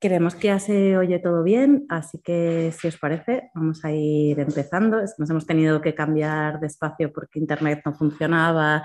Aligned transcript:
Creemos 0.00 0.34
que 0.34 0.46
ya 0.46 0.58
se 0.58 0.96
oye 0.96 1.18
todo 1.18 1.42
bien, 1.42 1.84
así 1.90 2.18
que 2.24 2.72
si 2.72 2.88
os 2.88 2.96
parece, 2.96 3.50
vamos 3.54 3.84
a 3.84 3.92
ir 3.92 4.40
empezando. 4.40 5.02
Nos 5.18 5.28
hemos 5.28 5.46
tenido 5.46 5.82
que 5.82 5.94
cambiar 5.94 6.58
de 6.58 6.68
espacio 6.68 7.12
porque 7.12 7.38
Internet 7.38 7.82
no 7.84 7.92
funcionaba 7.92 8.82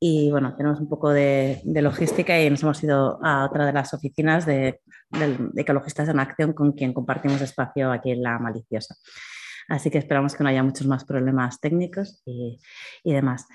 y 0.00 0.30
bueno, 0.30 0.56
tenemos 0.56 0.80
un 0.80 0.88
poco 0.88 1.10
de, 1.10 1.60
logística 1.66 2.40
y 2.40 2.48
nos 2.48 2.62
hemos 2.62 2.82
ido 2.82 3.22
a 3.22 3.44
otra 3.44 3.66
de 3.66 3.74
las 3.74 3.92
oficinas 3.92 4.46
de, 4.46 4.80
Ecologistas 5.54 6.08
en 6.08 6.18
Acción 6.18 6.54
con 6.54 6.72
quien 6.72 6.94
compartimos 6.94 7.42
espacio 7.42 7.92
aquí 7.92 8.12
en 8.12 8.22
La 8.22 8.38
Maliciosa. 8.38 8.96
Así 9.68 9.90
que 9.90 9.98
esperamos 9.98 10.34
que 10.34 10.44
no 10.44 10.48
haya 10.48 10.62
muchos 10.62 10.86
más 10.86 11.04
problemas 11.04 11.60
técnicos 11.60 12.22
y 12.24 13.12
demás. 13.12 13.46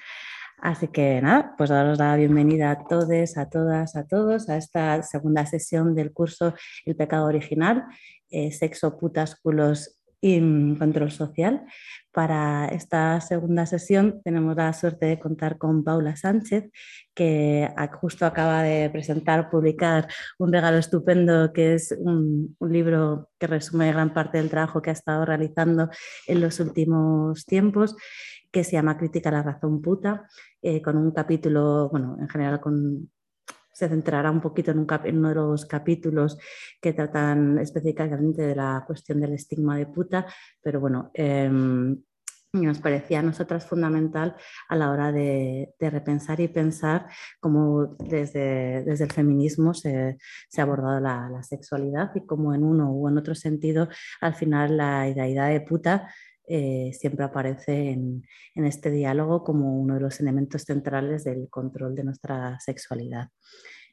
Así 0.62 0.90
que 0.90 1.22
nada, 1.22 1.54
pues 1.58 1.70
daros 1.70 2.00
la 2.00 2.16
bienvenida 2.18 2.72
a 2.72 2.84
todos, 2.88 3.38
a 3.38 3.50
todas, 3.50 3.96
a 3.96 4.06
todos 4.06 4.50
a 4.50 4.58
esta 4.58 5.02
segunda 5.04 5.46
sesión 5.46 5.96
del 5.96 6.12
curso 6.12 6.54
El 6.86 6.96
pecado 6.96 7.28
original, 7.28 7.86
eh, 8.30 8.52
sexo, 8.52 8.98
putas, 8.98 9.36
culos 9.36 10.00
y 10.22 10.40
control 10.78 11.12
social. 11.12 11.66
Para 12.12 12.68
esta 12.68 13.22
segunda 13.22 13.66
sesión 13.66 14.22
tenemos 14.22 14.56
la 14.58 14.74
suerte 14.74 15.06
de 15.06 15.20
contar 15.20 15.58
con 15.58 15.84
Paula 15.86 16.18
Sánchez, 16.18 16.70
que 17.16 17.70
justo 18.02 18.26
acaba 18.26 18.62
de 18.64 18.90
presentar, 18.90 19.50
publicar 19.50 20.10
un 20.40 20.52
regalo 20.52 20.78
estupendo 20.78 21.54
que 21.54 21.76
es 21.76 21.96
un, 21.98 22.56
un 22.60 22.74
libro 22.74 23.30
que 23.40 23.48
resume 23.48 23.94
gran 23.94 24.14
parte 24.14 24.40
del 24.40 24.50
trabajo 24.50 24.82
que 24.82 24.90
ha 24.90 24.94
estado 24.94 25.24
realizando 25.24 25.90
en 26.28 26.42
los 26.42 26.60
últimos 26.60 27.46
tiempos 27.46 27.96
que 28.52 28.64
se 28.64 28.74
llama 28.74 28.98
Crítica 28.98 29.30
a 29.30 29.34
la 29.34 29.44
razón 29.44 29.82
puta, 29.82 30.28
eh, 30.62 30.82
con 30.82 30.98
un 30.98 31.12
capítulo, 31.12 31.90
bueno, 31.90 32.18
en 32.20 32.28
general 32.28 32.60
con, 32.60 33.10
se 33.80 33.88
centrará 33.88 34.30
un 34.30 34.42
poquito 34.42 34.72
en, 34.72 34.80
un 34.80 34.88
uno 35.14 35.30
de 35.30 35.36
los 35.36 35.66
capítulos 35.66 36.38
que 36.82 36.94
tratan 36.94 37.60
específicamente 37.60 38.42
de 38.42 38.56
la 38.56 38.84
cuestión 38.86 39.22
del 39.22 39.34
estigma 39.34 39.78
de 39.78 39.86
puta, 39.86 40.26
pero 40.62 40.82
bueno, 40.82 41.12
em, 41.14 41.98
nos 42.52 42.80
parecía 42.80 43.20
a 43.20 43.24
nosotras 43.24 43.66
fundamental 43.66 44.36
a 44.68 44.76
la 44.76 44.92
hora 44.92 45.12
de, 45.12 45.76
repensar 45.80 46.40
y 46.40 46.48
pensar 46.48 47.06
cómo 47.40 47.96
desde, 48.00 48.84
desde 48.84 49.06
el 49.06 49.12
feminismo 49.12 49.74
se, 49.74 50.18
se 50.50 50.60
ha 50.60 50.64
abordado 50.64 51.00
la, 51.00 51.30
la, 51.30 51.44
sexualidad 51.44 52.12
y 52.16 52.26
cómo 52.26 52.54
en 52.54 52.64
uno 52.64 52.92
u 52.92 53.08
en 53.08 53.18
otro 53.18 53.36
sentido 53.36 53.88
al 54.20 54.34
final 54.34 54.78
la 54.78 55.08
idealidad 55.08 55.50
de 55.50 55.62
puta 55.62 56.10
eh, 56.50 56.92
siempre 56.94 57.24
aparece 57.24 57.92
en, 57.92 58.24
este 58.56 58.90
diálogo 58.90 59.44
como 59.44 59.80
uno 59.80 59.94
de 59.94 60.02
los 60.02 60.20
elementos 60.20 60.64
centrales 60.64 61.24
del 61.24 61.48
control 61.50 61.96
de 61.96 62.04
nuestra 62.04 62.60
sexualidad. 62.60 63.30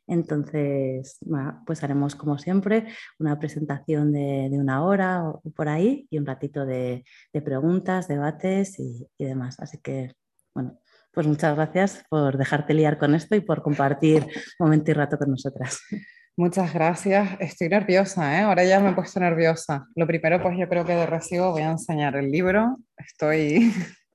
Entonces, 0.09 1.19
pues 1.67 1.83
haremos 1.85 2.15
como 2.15 2.39
siempre 2.39 2.87
una 3.19 3.39
presentación 3.39 4.13
de, 4.13 4.49
una 4.53 4.85
hora 4.85 5.29
o, 5.29 5.43
por 5.51 5.69
ahí 5.69 6.07
y 6.11 6.19
un 6.19 6.27
ratito 6.27 6.65
de, 6.65 7.05
preguntas, 7.45 8.09
debates 8.09 8.79
y, 8.79 9.07
y, 9.19 9.25
demás. 9.27 9.61
Así 9.61 9.79
que, 9.83 10.15
bueno, 10.55 10.81
pues 11.13 11.27
muchas 11.27 11.55
gracias 11.57 12.05
por 12.09 12.39
dejarte 12.39 12.73
liar 12.73 12.99
con 12.99 13.15
esto 13.15 13.37
y 13.37 13.41
por 13.41 13.63
compartir 13.63 14.27
momento 14.59 14.91
y 14.91 14.95
rato 14.95 15.19
con 15.19 15.31
nosotras. 15.31 15.81
Muchas 16.39 16.75
gracias. 16.75 17.31
Estoy 17.41 17.71
nerviosa, 17.71 18.39
¿eh? 18.39 18.43
Ahora 18.43 18.63
ya 18.63 18.79
me 18.79 18.91
he 18.91 18.93
puesto 18.93 19.19
nerviosa. 19.19 19.87
Lo 19.95 20.07
primero, 20.07 20.43
pues 20.43 20.59
yo 20.59 20.69
creo 20.69 20.85
que 20.85 20.93
de 20.93 21.07
recibo 21.07 21.53
voy 21.53 21.63
a 21.63 21.71
enseñar 21.71 22.15
el 22.15 22.31
libro. 22.31 22.77
Estoy... 22.99 23.73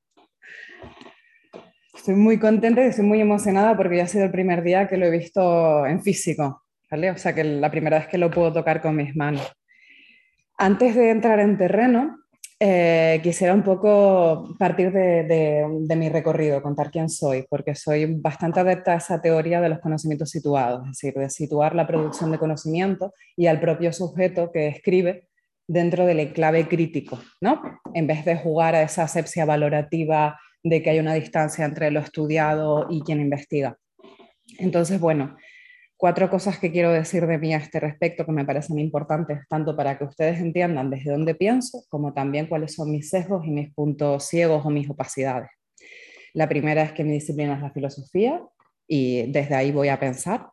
Estoy 1.96 2.16
muy 2.16 2.40
contenta 2.40 2.84
y 2.84 2.88
estoy 2.88 3.06
muy 3.06 3.22
emocionada 3.22 3.76
porque 3.76 3.98
ya 3.98 4.04
ha 4.04 4.08
sido 4.08 4.26
el 4.26 4.31
primer 4.31 4.64
día 4.64 4.88
que 4.88 4.98
lo 4.98 5.06
he 5.06 5.12
visto 5.12 5.86
en 5.86 6.02
físico, 6.02 6.64
¿vale? 6.90 7.12
O 7.12 7.18
sea, 7.18 7.36
que 7.36 7.44
la 7.44 7.70
primera 7.70 8.00
vez 8.00 8.08
que 8.08 8.18
lo 8.18 8.31
puedo 8.31 8.52
tocar 8.54 8.81
con 8.81 8.96
mis 8.96 9.16
manos. 9.16 9.52
Antes 10.58 10.96
de 10.96 11.12
entrar 11.12 11.40
en 11.40 11.60
terreno, 11.60 12.18
eh, 12.64 13.20
quisiera 13.24 13.56
un 13.56 13.64
poco 13.64 14.56
partir 14.60 14.92
de, 14.92 15.96
mi 15.98 16.10
recorrido, 16.10 16.62
contar 16.62 16.92
quién 16.92 17.10
soy, 17.10 17.44
porque 17.50 17.74
soy 17.74 18.06
bastante 18.22 18.60
adepta 18.60 18.94
a 18.94 18.98
esa 18.98 19.20
teoría 19.20 19.60
de 19.62 19.70
los 19.70 19.80
conocimientos 19.80 20.30
situados, 20.30 20.84
es 20.84 20.90
decir, 20.90 21.14
de 21.16 21.32
situar 21.32 21.74
la 21.74 21.88
producción 21.88 22.32
de 22.32 22.38
conocimiento 22.38 23.16
y 23.36 23.48
al 23.48 23.60
propio 23.60 23.92
sujeto 23.92 24.52
que 24.52 24.68
escribe 24.68 25.28
dentro 25.68 26.06
del 26.06 26.20
enclave 26.20 26.68
crítico, 26.68 27.18
¿no? 27.42 27.64
En 27.96 28.06
vez 28.06 28.26
de 28.26 28.38
jugar 28.38 28.76
a 28.76 28.84
esa 28.84 29.06
asepsia 29.06 29.46
valorativa 29.46 30.40
de 30.64 30.84
que 30.84 30.92
hay 30.92 31.00
una 31.00 31.16
distancia 31.16 31.66
entre 31.66 31.90
lo 31.90 32.00
estudiado 32.00 32.86
y 32.92 33.02
quien 33.02 33.22
investiga. 33.22 33.76
Entonces, 34.60 35.00
bueno, 35.00 35.36
cuatro 36.01 36.31
cosas 36.31 36.57
que 36.57 36.72
quiero 36.72 36.91
decir 36.91 37.28
de 37.28 37.38
mí 37.38 37.53
a 37.53 37.57
este 37.57 37.79
respecto 37.79 38.25
que 38.25 38.31
me 38.31 38.44
parecen 38.44 38.79
importantes, 38.79 39.47
tanto 39.47 39.78
para 39.78 40.00
que 40.00 40.06
ustedes 40.06 40.39
entiendan 40.39 40.89
desde 40.89 41.12
dónde 41.12 41.35
pienso, 41.35 41.84
como 41.89 42.12
también 42.12 42.47
cuáles 42.47 42.73
son 42.73 42.89
mis 42.89 43.07
sesgos 43.12 43.45
y 43.45 43.51
mis 43.51 43.72
puntos 43.72 44.25
ciegos 44.25 44.66
o 44.66 44.72
mis 44.72 44.89
opacidades. 44.89 45.51
La 46.34 46.50
primera 46.50 46.81
es 46.81 46.94
que 46.94 47.03
mi 47.03 47.12
disciplina 47.12 47.53
es 47.53 47.62
la 47.62 47.69
filosofía 47.69 48.41
y 48.88 49.31
desde 49.31 49.53
ahí 49.53 49.72
voy 49.72 49.89
a 49.89 50.00
pensar. 50.00 50.47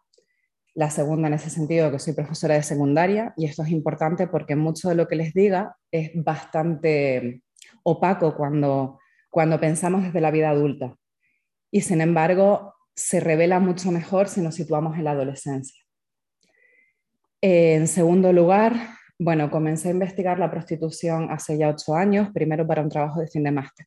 La 0.75 0.91
segunda 0.91 1.29
en 1.29 1.35
ese 1.35 1.49
sentido 1.49 1.91
que 1.91 1.99
soy 1.99 2.13
profesora 2.13 2.55
de 2.55 2.63
secundaria 2.63 3.33
y 3.39 3.47
esto 3.47 3.63
es 3.63 3.71
importante 3.71 4.27
porque 4.27 4.55
mucho 4.55 4.91
de 4.91 4.97
lo 4.97 5.09
que 5.09 5.17
les 5.17 5.33
diga 5.33 5.79
es 5.91 6.11
bastante 6.15 7.41
opaco 7.85 8.37
cuando, 8.37 8.99
cuando 9.31 9.59
pensamos 9.59 10.03
desde 10.03 10.21
la 10.21 10.31
vida 10.31 10.51
adulta. 10.51 10.95
Y 11.71 11.81
sin 11.81 12.03
embargo, 12.03 12.75
se 12.99 13.21
revela 13.21 13.61
mucho 13.61 13.93
mejor 13.93 14.29
si 14.29 14.41
nos 14.41 14.57
situamos 14.57 14.99
en 14.99 15.05
la 15.05 15.13
adolescencia. 15.13 15.85
En 17.41 17.87
segundo 17.87 18.33
lugar, 18.33 18.75
bueno, 19.21 19.53
comencé 19.53 19.89
a 19.89 19.93
investigar 19.93 20.41
la 20.41 20.51
prostitución 20.51 21.31
hace 21.31 21.57
ya 21.57 21.69
ocho 21.69 21.95
años, 21.95 22.31
primero 22.35 22.67
para 22.67 22.83
un 22.83 22.89
trabajo 22.89 23.21
de 23.21 23.29
fin 23.29 23.45
de 23.45 23.53
máster. 23.53 23.87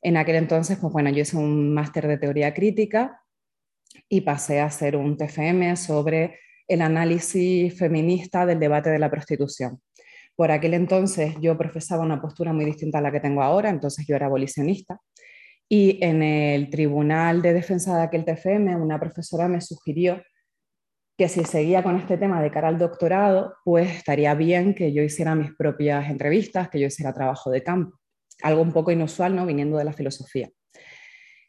En 0.00 0.16
aquel 0.16 0.36
entonces, 0.36 0.78
pues 0.78 0.92
bueno, 0.92 1.10
yo 1.10 1.22
hice 1.22 1.36
un 1.36 1.74
máster 1.74 2.06
de 2.06 2.18
teoría 2.18 2.54
crítica 2.54 3.20
y 4.08 4.20
pasé 4.20 4.60
a 4.60 4.66
hacer 4.66 4.96
un 4.96 5.16
TFM 5.16 5.74
sobre 5.76 6.38
el 6.68 6.82
análisis 6.82 7.76
feminista 7.76 8.46
del 8.46 8.60
debate 8.60 8.90
de 8.90 9.00
la 9.00 9.10
prostitución. 9.10 9.82
Por 10.36 10.52
aquel 10.52 10.74
entonces 10.74 11.34
yo 11.40 11.58
profesaba 11.58 12.04
una 12.04 12.22
postura 12.22 12.52
muy 12.52 12.64
distinta 12.64 12.98
a 12.98 13.02
la 13.02 13.10
que 13.10 13.20
tengo 13.20 13.42
ahora, 13.42 13.68
entonces 13.68 14.06
yo 14.06 14.14
era 14.14 14.26
abolicionista 14.26 15.00
y 15.74 16.04
en 16.04 16.22
el 16.22 16.68
Tribunal 16.68 17.40
de 17.40 17.54
Defensa 17.54 17.96
de 17.96 18.02
aquel 18.02 18.26
TFM, 18.26 18.76
una 18.76 19.00
profesora 19.00 19.48
me 19.48 19.62
sugirió 19.62 20.22
que 21.16 21.30
si 21.30 21.44
seguía 21.44 21.82
con 21.82 21.96
este 21.96 22.18
tema 22.18 22.42
de 22.42 22.50
cara 22.50 22.68
al 22.68 22.76
doctorado, 22.76 23.54
pues 23.64 23.90
estaría 23.90 24.34
bien 24.34 24.74
que 24.74 24.92
yo 24.92 25.02
hiciera 25.02 25.34
mis 25.34 25.54
propias 25.56 26.10
entrevistas, 26.10 26.68
que 26.68 26.78
yo 26.78 26.88
hiciera 26.88 27.14
trabajo 27.14 27.48
de 27.48 27.62
campo. 27.62 27.96
Algo 28.42 28.60
un 28.60 28.74
poco 28.74 28.90
inusual, 28.90 29.34
¿no? 29.34 29.46
Viniendo 29.46 29.78
de 29.78 29.84
la 29.84 29.94
filosofía. 29.94 30.50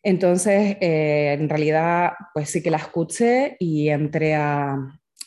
Entonces, 0.02 0.78
eh, 0.80 1.36
en 1.38 1.50
realidad, 1.50 2.14
pues 2.34 2.50
sí 2.50 2.64
que 2.64 2.72
la 2.72 2.78
escuché 2.78 3.58
y 3.60 3.90
entré 3.90 4.36
a, 4.36 4.78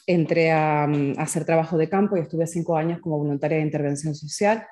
entré 0.06 0.54
mm, 0.54 1.18
a 1.18 1.22
hacer 1.22 1.44
trabajo 1.44 1.76
de 1.76 1.90
campo 1.90 2.16
y 2.16 2.20
estuve 2.20 2.46
cinco 2.46 2.78
años 2.78 3.00
como 3.02 3.18
voluntaria 3.18 3.58
de 3.58 3.64
intervención 3.64 4.14
social 4.14 4.66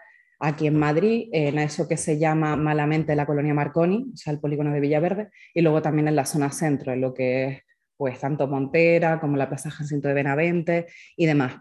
aquí 0.47 0.67
en 0.67 0.77
Madrid, 0.77 1.29
en 1.33 1.59
eso 1.59 1.89
que 1.89 1.97
se 1.97 2.19
llama 2.19 2.57
malamente 2.57 3.17
la 3.17 3.27
colonia 3.27 3.55
Marconi, 3.55 4.11
o 4.13 4.17
sea, 4.17 4.33
el 4.33 4.41
polígono 4.41 4.73
de 4.73 4.81
Villaverde, 4.81 5.29
y 5.55 5.63
luego 5.63 5.83
también 5.83 6.09
en 6.09 6.17
la 6.17 6.27
zona 6.27 6.51
centro, 6.51 6.93
en 6.93 7.01
lo 7.01 7.15
que 7.15 7.45
es 7.45 7.63
pues 7.97 8.19
tanto 8.19 8.49
Montera 8.49 9.21
como 9.21 9.37
la 9.37 9.49
Plaza 9.49 9.71
Jacinto 9.71 10.09
de 10.09 10.15
Benavente 10.15 10.87
y 11.17 11.27
demás. 11.27 11.57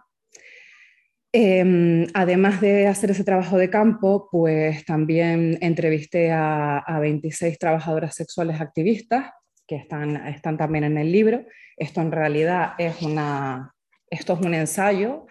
Em, 1.31 2.05
además 2.13 2.61
de 2.61 2.87
hacer 2.87 3.11
ese 3.11 3.23
trabajo 3.23 3.57
de 3.57 3.69
campo, 3.69 4.27
pues 4.31 4.85
también 4.85 5.57
entrevisté 5.61 6.31
a, 6.31 6.77
a 6.79 6.99
26 6.99 7.57
trabajadoras 7.57 8.15
sexuales 8.15 8.61
activistas 8.61 9.31
que 9.67 9.75
están, 9.75 10.27
están 10.27 10.57
también 10.57 10.83
en 10.83 10.97
el 10.97 11.11
libro. 11.11 11.45
Esto 11.77 12.01
en 12.01 12.11
realidad 12.11 12.73
es 12.77 13.01
una, 13.01 13.73
esto 14.09 14.33
es 14.33 14.41
un 14.41 14.53
ensayo, 14.53 15.25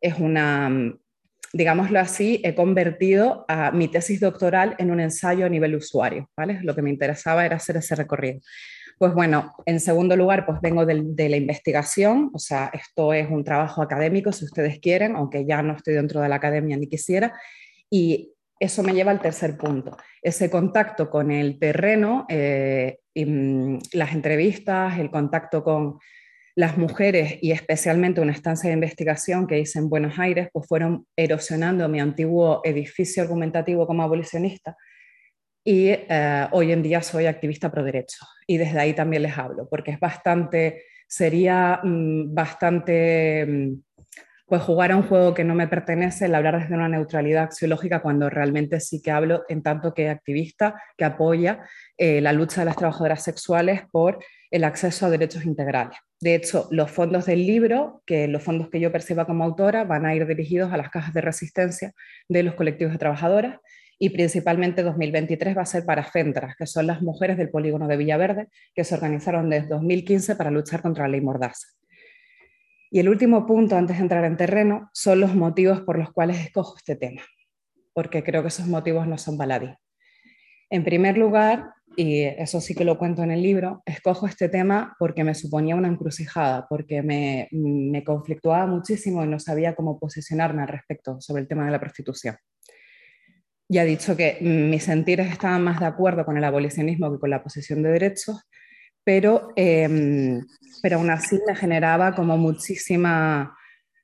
es 0.00 0.18
una, 0.18 0.70
digámoslo 1.52 1.98
así, 1.98 2.40
he 2.44 2.54
convertido 2.54 3.44
a 3.48 3.70
mi 3.72 3.88
tesis 3.88 4.20
doctoral 4.20 4.74
en 4.78 4.90
un 4.90 5.00
ensayo 5.00 5.46
a 5.46 5.48
nivel 5.48 5.74
usuario, 5.74 6.28
¿vale? 6.36 6.60
Lo 6.62 6.74
que 6.74 6.82
me 6.82 6.90
interesaba 6.90 7.44
era 7.44 7.56
hacer 7.56 7.76
ese 7.76 7.94
recorrido. 7.96 8.40
Pues 8.98 9.14
bueno, 9.14 9.54
en 9.64 9.80
segundo 9.80 10.14
lugar, 10.14 10.44
pues 10.44 10.60
vengo 10.60 10.84
de, 10.84 11.28
la 11.28 11.36
investigación, 11.36 12.30
o 12.34 12.38
sea, 12.38 12.70
esto 12.72 13.14
es 13.14 13.30
un 13.30 13.42
trabajo 13.42 13.80
académico, 13.80 14.30
si 14.30 14.44
ustedes 14.44 14.78
quieren, 14.78 15.16
aunque 15.16 15.46
ya 15.46 15.62
no 15.62 15.74
estoy 15.74 15.94
dentro 15.94 16.20
de 16.20 16.28
la 16.28 16.34
academia 16.34 16.76
ni 16.76 16.86
quisiera, 16.86 17.32
y 17.88 18.34
eso 18.58 18.82
me 18.82 18.92
lleva 18.92 19.10
al 19.10 19.22
tercer 19.22 19.56
punto, 19.56 19.96
ese 20.20 20.50
contacto 20.50 21.08
con 21.08 21.30
el 21.30 21.58
terreno, 21.58 22.26
eh, 22.28 22.98
mm, 23.14 23.78
las 23.94 24.12
entrevistas, 24.12 24.98
el 24.98 25.10
contacto 25.10 25.64
con 25.64 25.98
las 26.60 26.76
mujeres 26.76 27.38
y 27.40 27.52
especialmente 27.52 28.20
una 28.20 28.32
estancia 28.32 28.68
de 28.68 28.74
investigación 28.74 29.46
que 29.46 29.58
hice 29.58 29.78
en 29.78 29.88
Buenos 29.88 30.18
Aires, 30.18 30.50
pues 30.52 30.68
fueron 30.68 31.06
erosionando 31.16 31.88
mi 31.88 32.00
antiguo 32.00 32.60
edificio 32.64 33.22
argumentativo 33.22 33.86
como 33.86 34.02
abolicionista 34.02 34.76
y 35.64 35.88
eh, 35.88 36.48
hoy 36.52 36.72
en 36.72 36.82
día 36.82 37.00
soy 37.00 37.24
activista 37.24 37.72
pro 37.72 37.82
derechos 37.82 38.28
y 38.46 38.58
desde 38.58 38.78
ahí 38.78 38.92
también 38.92 39.22
les 39.22 39.38
hablo, 39.38 39.68
porque 39.70 39.92
es 39.92 40.00
bastante, 40.00 40.82
sería 41.08 41.80
mm, 41.82 42.34
bastante 42.34 43.46
mm, 43.48 43.82
pues 44.44 44.60
jugar 44.60 44.92
a 44.92 44.96
un 44.96 45.04
juego 45.04 45.32
que 45.32 45.44
no 45.44 45.54
me 45.54 45.66
pertenece, 45.66 46.26
el 46.26 46.34
hablar 46.34 46.60
desde 46.60 46.74
una 46.74 46.90
neutralidad 46.90 47.44
axiológica 47.44 48.02
cuando 48.02 48.28
realmente 48.28 48.80
sí 48.80 49.00
que 49.00 49.12
hablo 49.12 49.44
en 49.48 49.62
tanto 49.62 49.94
que 49.94 50.10
activista 50.10 50.74
que 50.98 51.06
apoya 51.06 51.60
eh, 51.96 52.20
la 52.20 52.34
lucha 52.34 52.60
de 52.60 52.66
las 52.66 52.76
trabajadoras 52.76 53.24
sexuales 53.24 53.80
por 53.90 54.18
el 54.50 54.64
acceso 54.64 55.06
a 55.06 55.10
derechos 55.10 55.44
integrales. 55.44 55.96
De 56.20 56.34
hecho, 56.34 56.68
los 56.70 56.90
fondos 56.90 57.26
del 57.26 57.46
libro, 57.46 58.02
que 58.04 58.28
los 58.28 58.42
fondos 58.42 58.68
que 58.68 58.80
yo 58.80 58.92
perciba 58.92 59.24
como 59.24 59.44
autora, 59.44 59.84
van 59.84 60.04
a 60.04 60.14
ir 60.14 60.26
dirigidos 60.26 60.72
a 60.72 60.76
las 60.76 60.90
cajas 60.90 61.14
de 61.14 61.20
resistencia 61.20 61.92
de 62.28 62.42
los 62.42 62.54
colectivos 62.54 62.92
de 62.92 62.98
trabajadoras 62.98 63.58
y 63.98 64.10
principalmente 64.10 64.82
2023 64.82 65.56
va 65.56 65.62
a 65.62 65.66
ser 65.66 65.84
para 65.84 66.04
FENTRAS, 66.04 66.56
que 66.56 66.66
son 66.66 66.86
las 66.86 67.02
mujeres 67.02 67.36
del 67.36 67.50
polígono 67.50 67.86
de 67.86 67.98
Villaverde, 67.98 68.48
que 68.74 68.82
se 68.82 68.94
organizaron 68.94 69.50
desde 69.50 69.68
2015 69.68 70.36
para 70.36 70.50
luchar 70.50 70.80
contra 70.80 71.04
la 71.04 71.10
ley 71.10 71.20
Mordaza. 71.20 71.66
Y 72.90 72.98
el 72.98 73.08
último 73.08 73.46
punto, 73.46 73.76
antes 73.76 73.98
de 73.98 74.02
entrar 74.02 74.24
en 74.24 74.36
terreno, 74.36 74.90
son 74.92 75.20
los 75.20 75.34
motivos 75.34 75.82
por 75.82 75.98
los 75.98 76.12
cuales 76.12 76.38
escojo 76.38 76.76
este 76.78 76.96
tema, 76.96 77.22
porque 77.92 78.24
creo 78.24 78.42
que 78.42 78.48
esos 78.48 78.66
motivos 78.66 79.06
no 79.06 79.16
son 79.18 79.36
baladí. 79.36 79.72
En 80.70 80.82
primer 80.82 81.18
lugar, 81.18 81.74
y 81.96 82.22
eso 82.22 82.60
sí 82.60 82.74
que 82.74 82.84
lo 82.84 82.98
cuento 82.98 83.22
en 83.22 83.30
el 83.30 83.42
libro, 83.42 83.82
escojo 83.84 84.26
este 84.26 84.48
tema 84.48 84.94
porque 84.98 85.24
me 85.24 85.34
suponía 85.34 85.76
una 85.76 85.88
encrucijada, 85.88 86.66
porque 86.68 87.02
me, 87.02 87.48
me 87.50 88.04
conflictuaba 88.04 88.66
muchísimo 88.66 89.24
y 89.24 89.28
no 89.28 89.38
sabía 89.38 89.74
cómo 89.74 89.98
posicionarme 89.98 90.62
al 90.62 90.68
respecto 90.68 91.20
sobre 91.20 91.42
el 91.42 91.48
tema 91.48 91.64
de 91.64 91.72
la 91.72 91.80
prostitución. 91.80 92.36
Ya 93.68 93.84
he 93.84 93.86
dicho 93.86 94.16
que 94.16 94.38
mis 94.40 94.84
sentires 94.84 95.30
estaban 95.30 95.62
más 95.62 95.78
de 95.78 95.86
acuerdo 95.86 96.24
con 96.24 96.36
el 96.36 96.44
abolicionismo 96.44 97.12
que 97.12 97.20
con 97.20 97.30
la 97.30 97.42
posesión 97.42 97.82
de 97.82 97.90
derechos, 97.90 98.48
pero, 99.04 99.52
em, 99.56 100.40
pero 100.82 100.96
aún 100.98 101.10
así 101.10 101.38
me 101.46 101.54
generaba 101.54 102.14
como 102.14 102.36
muchísima, 102.36 103.56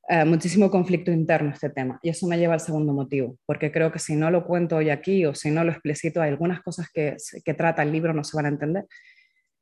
eh, 0.09 0.25
muchísimo 0.25 0.71
conflicto 0.71 1.11
interno 1.11 1.51
este 1.51 1.71
tema. 1.71 1.99
Y 2.03 2.11
eso 2.11 2.27
me 2.27 2.39
lleva 2.39 2.55
al 2.55 2.61
segundo 2.61 2.93
motivo, 2.93 3.37
porque 3.45 3.73
creo 3.73 3.91
que 3.91 3.99
si 3.99 4.15
no 4.15 4.31
lo 4.31 4.47
cuento 4.47 4.77
hoy 4.77 4.91
aquí 4.91 5.25
o 5.27 5.35
si 5.35 5.51
no 5.51 5.65
lo 5.65 5.73
explicito, 5.73 6.23
hay 6.23 6.31
algunas 6.31 6.63
cosas 6.63 6.89
que, 6.93 7.17
que 7.45 7.55
trata 7.55 7.83
el 7.83 7.93
libro 7.93 8.13
no 8.13 8.23
se 8.23 8.37
van 8.37 8.47
a 8.47 8.51
entender. 8.51 8.87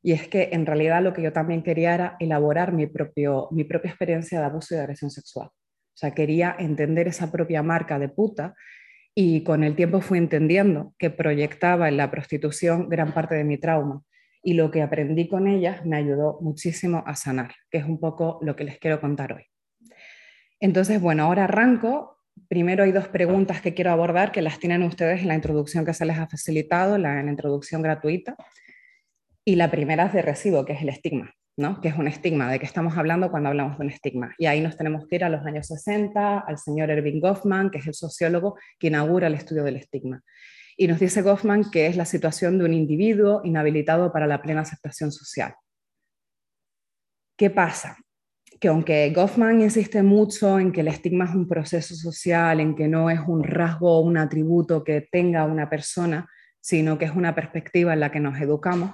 Y 0.02 0.12
es 0.12 0.28
que 0.28 0.50
en 0.52 0.66
realidad 0.66 1.02
lo 1.02 1.14
que 1.14 1.22
yo 1.22 1.32
también 1.32 1.62
quería 1.62 1.94
era 1.94 2.16
elaborar 2.20 2.72
mi, 2.72 2.86
propio, 2.86 3.48
mi 3.52 3.64
propia 3.64 3.88
experiencia 3.88 4.38
de 4.38 4.44
abuso 4.44 4.74
y 4.74 4.76
de 4.76 4.82
agresión 4.82 5.10
sexual. 5.10 5.48
O 5.48 5.96
sea, 5.96 6.10
quería 6.10 6.54
entender 6.58 7.08
esa 7.08 7.32
propia 7.32 7.62
marca 7.62 7.98
de 7.98 8.10
puta 8.10 8.54
y 9.14 9.44
con 9.44 9.64
el 9.64 9.76
tiempo 9.76 10.02
fui 10.02 10.18
entendiendo 10.18 10.92
que 10.98 11.08
proyectaba 11.08 11.88
en 11.88 11.96
la 11.96 12.10
prostitución 12.10 12.90
gran 12.90 13.14
parte 13.14 13.34
de 13.34 13.44
mi 13.44 13.56
trauma 13.56 14.02
y 14.42 14.52
lo 14.52 14.70
que 14.70 14.82
aprendí 14.82 15.26
con 15.26 15.48
ellas 15.48 15.86
me 15.86 15.96
ayudó 15.96 16.38
muchísimo 16.42 17.02
a 17.06 17.16
sanar, 17.16 17.54
que 17.70 17.78
es 17.78 17.84
un 17.84 17.98
poco 17.98 18.38
lo 18.42 18.56
que 18.56 18.64
les 18.64 18.78
quiero 18.78 19.00
contar 19.00 19.32
hoy. 19.32 19.53
Entonces, 20.60 21.00
bueno, 21.00 21.24
ahora 21.24 21.44
arranco. 21.44 22.18
Primero 22.48 22.84
hay 22.84 22.92
dos 22.92 23.08
preguntas 23.08 23.60
que 23.60 23.74
quiero 23.74 23.90
abordar 23.90 24.32
que 24.32 24.42
las 24.42 24.58
tienen 24.58 24.82
ustedes 24.82 25.22
en 25.22 25.28
la 25.28 25.34
introducción 25.34 25.84
que 25.84 25.94
se 25.94 26.04
les 26.04 26.18
ha 26.18 26.26
facilitado, 26.26 26.98
la, 26.98 27.20
en 27.20 27.26
la 27.26 27.32
introducción 27.32 27.82
gratuita. 27.82 28.36
Y 29.44 29.56
la 29.56 29.70
primera 29.70 30.06
es 30.06 30.12
de 30.12 30.22
recibo, 30.22 30.64
que 30.64 30.72
es 30.72 30.82
el 30.82 30.88
estigma, 30.88 31.34
¿no? 31.56 31.80
que 31.80 31.88
es 31.88 31.96
un 31.96 32.08
estigma, 32.08 32.50
de 32.50 32.58
qué 32.58 32.64
estamos 32.64 32.96
hablando 32.96 33.30
cuando 33.30 33.50
hablamos 33.50 33.78
de 33.78 33.84
un 33.84 33.90
estigma. 33.90 34.34
Y 34.38 34.46
ahí 34.46 34.60
nos 34.60 34.76
tenemos 34.76 35.06
que 35.06 35.16
ir 35.16 35.24
a 35.24 35.28
los 35.28 35.44
años 35.44 35.66
60, 35.66 36.38
al 36.38 36.58
señor 36.58 36.90
Erving 36.90 37.20
Goffman, 37.20 37.70
que 37.70 37.78
es 37.78 37.86
el 37.86 37.94
sociólogo 37.94 38.56
que 38.78 38.86
inaugura 38.86 39.26
el 39.26 39.34
estudio 39.34 39.62
del 39.62 39.76
estigma. 39.76 40.22
Y 40.76 40.88
nos 40.88 40.98
dice 40.98 41.22
Goffman 41.22 41.70
que 41.70 41.86
es 41.86 41.96
la 41.96 42.04
situación 42.04 42.58
de 42.58 42.64
un 42.64 42.72
individuo 42.74 43.42
inhabilitado 43.44 44.12
para 44.12 44.26
la 44.26 44.42
plena 44.42 44.62
aceptación 44.62 45.12
social. 45.12 45.54
¿Qué 47.36 47.50
pasa? 47.50 47.98
Que 48.60 48.68
aunque 48.68 49.10
Goffman 49.10 49.60
insiste 49.60 50.02
mucho 50.02 50.58
en 50.58 50.72
que 50.72 50.80
el 50.80 50.88
estigma 50.88 51.24
es 51.26 51.34
un 51.34 51.48
proceso 51.48 51.94
social, 51.94 52.60
en 52.60 52.74
que 52.74 52.88
no 52.88 53.10
es 53.10 53.20
un 53.26 53.42
rasgo 53.42 53.98
o 53.98 54.00
un 54.00 54.16
atributo 54.16 54.84
que 54.84 55.08
tenga 55.10 55.44
una 55.44 55.68
persona, 55.68 56.28
sino 56.60 56.96
que 56.96 57.04
es 57.04 57.12
una 57.12 57.34
perspectiva 57.34 57.92
en 57.92 58.00
la 58.00 58.10
que 58.10 58.20
nos 58.20 58.40
educamos, 58.40 58.92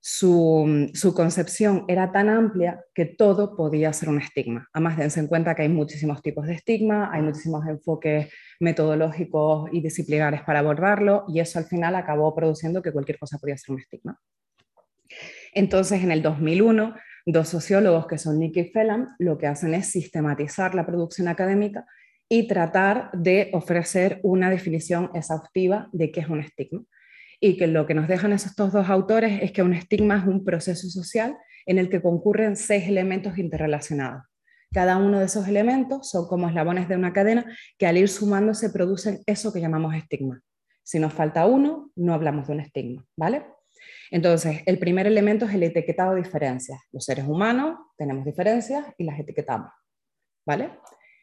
su, 0.00 1.12
concepción 1.14 1.84
era 1.88 2.12
tan 2.12 2.28
amplia 2.28 2.84
que 2.94 3.04
todo 3.04 3.56
podía 3.56 3.92
ser 3.92 4.08
un 4.08 4.20
estigma. 4.20 4.68
Además, 4.72 4.96
dense 4.96 5.20
en 5.20 5.26
cuenta 5.26 5.54
que 5.54 5.62
hay 5.62 5.68
muchísimos 5.68 6.22
tipos 6.22 6.46
de 6.46 6.54
estigma, 6.54 7.10
hay 7.12 7.22
muchísimos 7.22 7.66
enfoques 7.66 8.32
metodológicos 8.60 9.68
y 9.72 9.80
disciplinares 9.80 10.42
para 10.42 10.60
abordarlo, 10.60 11.24
y 11.28 11.40
eso 11.40 11.58
al 11.58 11.66
final 11.66 11.94
acabó 11.96 12.34
produciendo 12.34 12.80
que 12.80 12.92
cualquier 12.92 13.18
cosa 13.18 13.38
podía 13.38 13.58
ser 13.58 13.74
un 13.74 13.80
estigma. 13.80 14.18
Entonces, 15.52 16.02
en 16.02 16.12
el 16.12 16.22
2001, 16.22 16.94
dos 17.26 17.48
sociólogos 17.48 18.06
que 18.06 18.18
son 18.18 18.38
Nick 18.38 18.56
y 18.56 18.64
Phelan 18.64 19.08
lo 19.18 19.38
que 19.38 19.46
hacen 19.46 19.74
es 19.74 19.90
sistematizar 19.90 20.74
la 20.74 20.86
producción 20.86 21.28
académica 21.28 21.86
y 22.28 22.46
tratar 22.46 23.10
de 23.12 23.50
ofrecer 23.52 24.20
una 24.22 24.50
definición 24.50 25.10
exhaustiva 25.14 25.88
de 25.92 26.10
qué 26.10 26.20
es 26.20 26.28
un 26.28 26.40
estigma 26.40 26.82
y 27.40 27.56
que 27.56 27.66
lo 27.66 27.86
que 27.86 27.94
nos 27.94 28.08
dejan 28.08 28.32
esos 28.32 28.54
dos 28.56 28.74
autores 28.74 29.42
es 29.42 29.52
que 29.52 29.62
un 29.62 29.72
estigma 29.72 30.18
es 30.18 30.26
un 30.26 30.44
proceso 30.44 30.88
social 30.88 31.36
en 31.66 31.78
el 31.78 31.88
que 31.88 32.02
concurren 32.02 32.56
seis 32.56 32.88
elementos 32.88 33.38
interrelacionados. 33.38 34.22
Cada 34.72 34.98
uno 34.98 35.18
de 35.18 35.26
esos 35.26 35.48
elementos 35.48 36.10
son 36.10 36.26
como 36.28 36.48
eslabones 36.48 36.88
de 36.88 36.96
una 36.96 37.12
cadena 37.12 37.46
que 37.78 37.86
al 37.86 37.96
ir 37.96 38.08
sumándose 38.08 38.70
producen 38.70 39.20
eso 39.26 39.52
que 39.52 39.60
llamamos 39.60 39.94
estigma. 39.94 40.42
Si 40.82 40.98
nos 40.98 41.12
falta 41.12 41.46
uno, 41.46 41.90
no 41.96 42.14
hablamos 42.14 42.46
de 42.46 42.52
un 42.54 42.60
estigma, 42.60 43.06
¿vale? 43.16 43.44
Entonces, 44.10 44.62
el 44.66 44.78
primer 44.78 45.06
elemento 45.06 45.44
es 45.44 45.54
el 45.54 45.62
etiquetado 45.62 46.14
de 46.14 46.22
diferencias. 46.22 46.80
Los 46.92 47.04
seres 47.04 47.26
humanos 47.26 47.78
tenemos 47.96 48.24
diferencias 48.24 48.86
y 48.96 49.04
las 49.04 49.18
etiquetamos, 49.18 49.70
¿vale? 50.46 50.70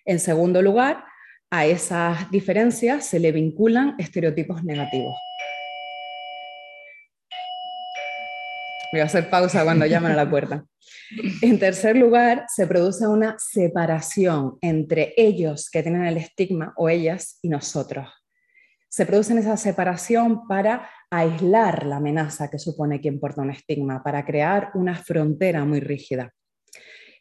En 0.06 0.20
segundo 0.20 0.62
lugar, 0.62 1.04
a 1.50 1.66
esas 1.66 2.30
diferencias 2.32 3.06
se 3.06 3.20
le 3.20 3.32
vinculan 3.32 3.96
estereotipos 3.98 4.64
negativos. 4.64 5.15
Voy 8.92 9.01
a 9.01 9.06
hacer 9.06 9.30
pausa 9.30 9.63
cuando 9.63 9.86
llaman 9.86 10.12
a 10.12 10.15
la 10.15 10.30
puerta. 10.30 10.65
En 11.42 11.60
tercer 11.60 11.96
lugar, 11.96 12.46
se 12.48 12.65
produce 12.68 13.08
una 13.08 13.36
separación 13.38 14.58
entre 14.62 15.13
ellos 15.18 15.70
que 15.70 15.84
tienen 15.84 16.06
el 16.06 16.18
estigma 16.18 16.74
o 16.77 16.89
ellas 16.89 17.38
y 17.42 17.50
nosotros. 17.50 18.08
Se 18.96 19.06
produce 19.06 19.38
esa 19.38 19.58
separación 19.58 20.48
para 20.48 20.90
aislar 21.12 21.86
la 21.86 21.98
amenaza 21.98 22.50
que 22.50 22.58
supone 22.58 23.02
quien 23.02 23.20
porta 23.20 23.42
un 23.42 23.52
estigma, 23.52 24.02
para 24.02 24.24
crear 24.24 24.72
una 24.74 24.96
frontera 24.96 25.66
muy 25.66 25.82
rígida. 25.82 26.32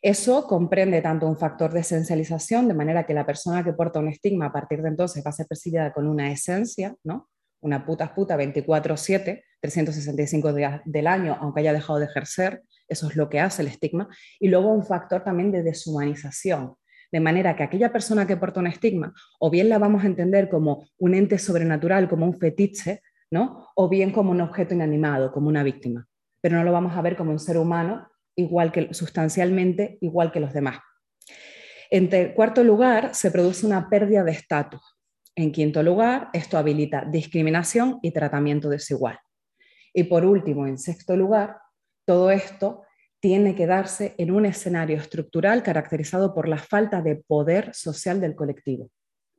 Eso 0.00 0.46
comprende 0.46 1.02
tanto 1.02 1.26
un 1.26 1.36
factor 1.36 1.72
de 1.72 1.80
esencialización, 1.80 2.68
de 2.68 2.74
manera 2.74 3.04
que 3.04 3.12
la 3.12 3.26
persona 3.26 3.64
que 3.64 3.72
porta 3.72 3.98
un 3.98 4.06
estigma 4.06 4.46
a 4.46 4.52
partir 4.52 4.82
de 4.82 4.90
entonces 4.90 5.24
va 5.26 5.30
a 5.30 5.32
ser 5.32 5.48
percibida 5.48 5.92
con 5.92 6.06
una 6.06 6.30
esencia, 6.30 6.94
¿no? 7.02 7.28
una 7.60 7.84
puta 7.84 8.14
puta 8.14 8.36
24/7, 8.36 9.42
365 9.60 10.52
días 10.52 10.80
del 10.84 11.08
año, 11.08 11.36
aunque 11.40 11.62
haya 11.62 11.72
dejado 11.72 11.98
de 11.98 12.04
ejercer, 12.04 12.62
eso 12.86 13.08
es 13.08 13.16
lo 13.16 13.28
que 13.28 13.40
hace 13.40 13.62
el 13.62 13.68
estigma, 13.68 14.08
y 14.38 14.46
luego 14.46 14.70
un 14.70 14.86
factor 14.86 15.24
también 15.24 15.50
de 15.50 15.64
deshumanización, 15.64 16.76
de 17.14 17.20
manera 17.20 17.54
que 17.54 17.62
aquella 17.62 17.92
persona 17.92 18.26
que 18.26 18.36
porta 18.36 18.58
un 18.58 18.66
estigma, 18.66 19.14
o 19.38 19.48
bien 19.48 19.68
la 19.68 19.78
vamos 19.78 20.02
a 20.02 20.08
entender 20.08 20.48
como 20.48 20.84
un 20.98 21.14
ente 21.14 21.38
sobrenatural, 21.38 22.08
como 22.08 22.26
un 22.26 22.36
fetiche, 22.36 23.02
¿no? 23.30 23.68
o 23.76 23.88
bien 23.88 24.10
como 24.10 24.32
un 24.32 24.40
objeto 24.40 24.74
inanimado, 24.74 25.30
como 25.30 25.46
una 25.46 25.62
víctima, 25.62 26.08
pero 26.40 26.56
no 26.56 26.64
lo 26.64 26.72
vamos 26.72 26.96
a 26.96 27.02
ver 27.02 27.16
como 27.16 27.30
un 27.30 27.38
ser 27.38 27.56
humano 27.56 28.08
igual 28.34 28.72
que 28.72 28.92
sustancialmente 28.92 29.96
igual 30.00 30.32
que 30.32 30.40
los 30.40 30.52
demás. 30.52 30.80
En 31.88 32.08
cuarto 32.34 32.64
lugar, 32.64 33.14
se 33.14 33.30
produce 33.30 33.64
una 33.64 33.88
pérdida 33.88 34.24
de 34.24 34.32
estatus. 34.32 34.82
En 35.36 35.52
quinto 35.52 35.84
lugar, 35.84 36.30
esto 36.32 36.58
habilita 36.58 37.04
discriminación 37.08 38.00
y 38.02 38.10
tratamiento 38.10 38.68
desigual. 38.68 39.20
Y 39.92 40.02
por 40.02 40.24
último, 40.24 40.66
en 40.66 40.78
sexto 40.78 41.16
lugar, 41.16 41.58
todo 42.04 42.32
esto 42.32 42.82
tiene 43.24 43.54
que 43.54 43.66
darse 43.66 44.14
en 44.18 44.30
un 44.30 44.44
escenario 44.44 44.98
estructural 44.98 45.62
caracterizado 45.62 46.34
por 46.34 46.46
la 46.46 46.58
falta 46.58 47.00
de 47.00 47.16
poder 47.16 47.74
social 47.74 48.20
del 48.20 48.34
colectivo. 48.34 48.90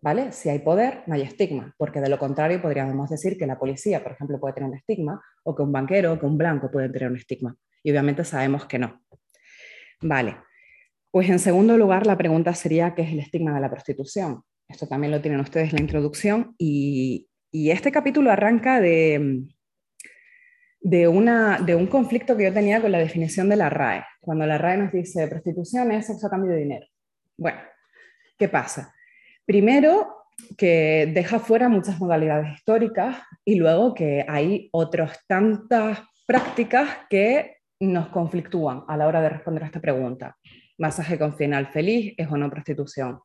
¿Vale? 0.02 0.32
Si 0.32 0.50
hay 0.50 0.58
poder, 0.58 1.04
no 1.06 1.14
hay 1.14 1.22
estigma, 1.22 1.72
porque 1.78 2.02
de 2.02 2.10
lo 2.10 2.18
contrario 2.18 2.60
podríamos 2.60 3.12
decir 3.12 3.38
que 3.38 3.46
la 3.46 3.60
policía, 3.60 4.02
por 4.02 4.14
ejemplo, 4.14 4.40
puede 4.40 4.56
tener 4.56 4.72
un 4.72 4.76
estigma, 4.76 5.22
o 5.44 5.54
que 5.54 5.62
un 5.62 5.72
banquero 5.72 6.14
o 6.14 6.20
que 6.20 6.26
un 6.26 6.36
blanco 6.36 6.72
puede 6.72 6.90
tener 6.90 7.12
un 7.12 7.18
estigma. 7.18 7.56
Y 7.84 7.92
obviamente 7.92 8.24
sabemos 8.24 8.66
que 8.66 8.80
no. 8.80 9.04
Vale. 10.02 10.38
Pues 11.12 11.30
en 11.30 11.38
segundo 11.38 11.78
lugar, 11.78 12.08
la 12.08 12.18
pregunta 12.18 12.56
sería, 12.56 12.96
¿qué 12.96 13.04
es 13.04 13.12
el 13.12 13.20
estigma 13.20 13.54
de 13.54 13.62
la 13.62 13.70
prostitución? 13.70 14.42
Esto 14.68 14.88
también 14.88 15.12
lo 15.12 15.22
tienen 15.22 15.42
ustedes 15.42 15.70
en 15.70 15.76
la 15.76 15.82
introducción. 15.82 16.56
Y, 16.58 17.28
este 17.52 17.92
capítulo 17.92 18.32
arranca 18.32 18.82
de, 18.82 19.44
de, 20.86 21.08
una, 21.08 21.58
de 21.58 21.74
un 21.74 21.88
conflicto 21.88 22.38
que 22.38 22.44
yo 22.44 22.54
tenía 22.54 22.80
con 22.80 22.92
la 22.92 23.00
definición 23.00 23.50
de 23.50 23.56
la 23.56 23.72
RAE. 23.72 24.06
Cuando 24.22 24.46
la 24.46 24.60
RAE 24.60 24.78
nos 24.78 24.92
dice 24.92 25.28
prostitución 25.28 25.92
es 25.92 26.06
sexo 26.06 26.28
a 26.28 26.30
cambio 26.30 26.52
de 26.52 26.60
dinero. 26.60 26.86
Bueno, 27.36 27.58
¿qué 28.38 28.48
pasa? 28.48 28.94
Primero, 29.48 30.28
que 30.56 31.12
deja 31.12 31.40
fuera 31.40 31.70
muchas 31.70 32.00
modalidades 32.00 32.54
históricas 32.54 33.18
y 33.44 33.56
luego 33.56 33.96
que 33.96 34.26
hay 34.30 34.70
otras 34.74 35.26
tantas 35.26 36.02
prácticas 36.28 36.88
que 37.10 37.58
nos 37.80 38.10
conflictúan 38.10 38.84
a 38.88 38.96
la 38.96 39.08
hora 39.08 39.22
de 39.22 39.30
responder 39.30 39.64
a 39.64 39.68
esta 39.68 39.82
pregunta. 39.82 40.38
Masaje 40.78 41.18
con 41.18 41.36
final 41.36 41.66
feliz 41.66 42.14
es 42.16 42.30
o 42.30 42.38
no 42.38 42.48
prostitución. 42.52 43.22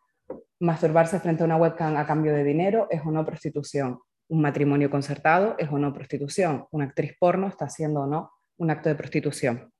Masturbarse 0.60 1.20
frente 1.20 1.42
a 1.42 1.46
una 1.46 1.58
webcam 1.58 1.94
a 1.98 2.06
cambio 2.06 2.32
de 2.32 2.42
dinero 2.42 2.86
es 2.90 3.02
o 3.04 3.10
no 3.10 3.22
prostitución. 3.26 3.98
Un 4.30 4.42
matrimonio 4.42 4.90
concertado 4.90 5.56
es 5.58 5.68
o 5.70 5.78
no 5.78 5.92
prostitución. 5.92 6.66
Una 6.70 6.84
actriz 6.84 7.16
porno 7.18 7.48
está 7.48 7.64
haciendo 7.64 8.02
o 8.02 8.06
no 8.06 8.30
un 8.58 8.70
acto 8.70 8.88
de 8.88 8.94
prostitución. 8.94 9.72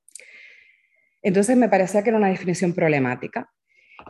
Entonces 1.21 1.55
me 1.55 1.69
parecía 1.69 2.03
que 2.03 2.09
era 2.09 2.17
una 2.17 2.27
definición 2.27 2.73
problemática. 2.73 3.49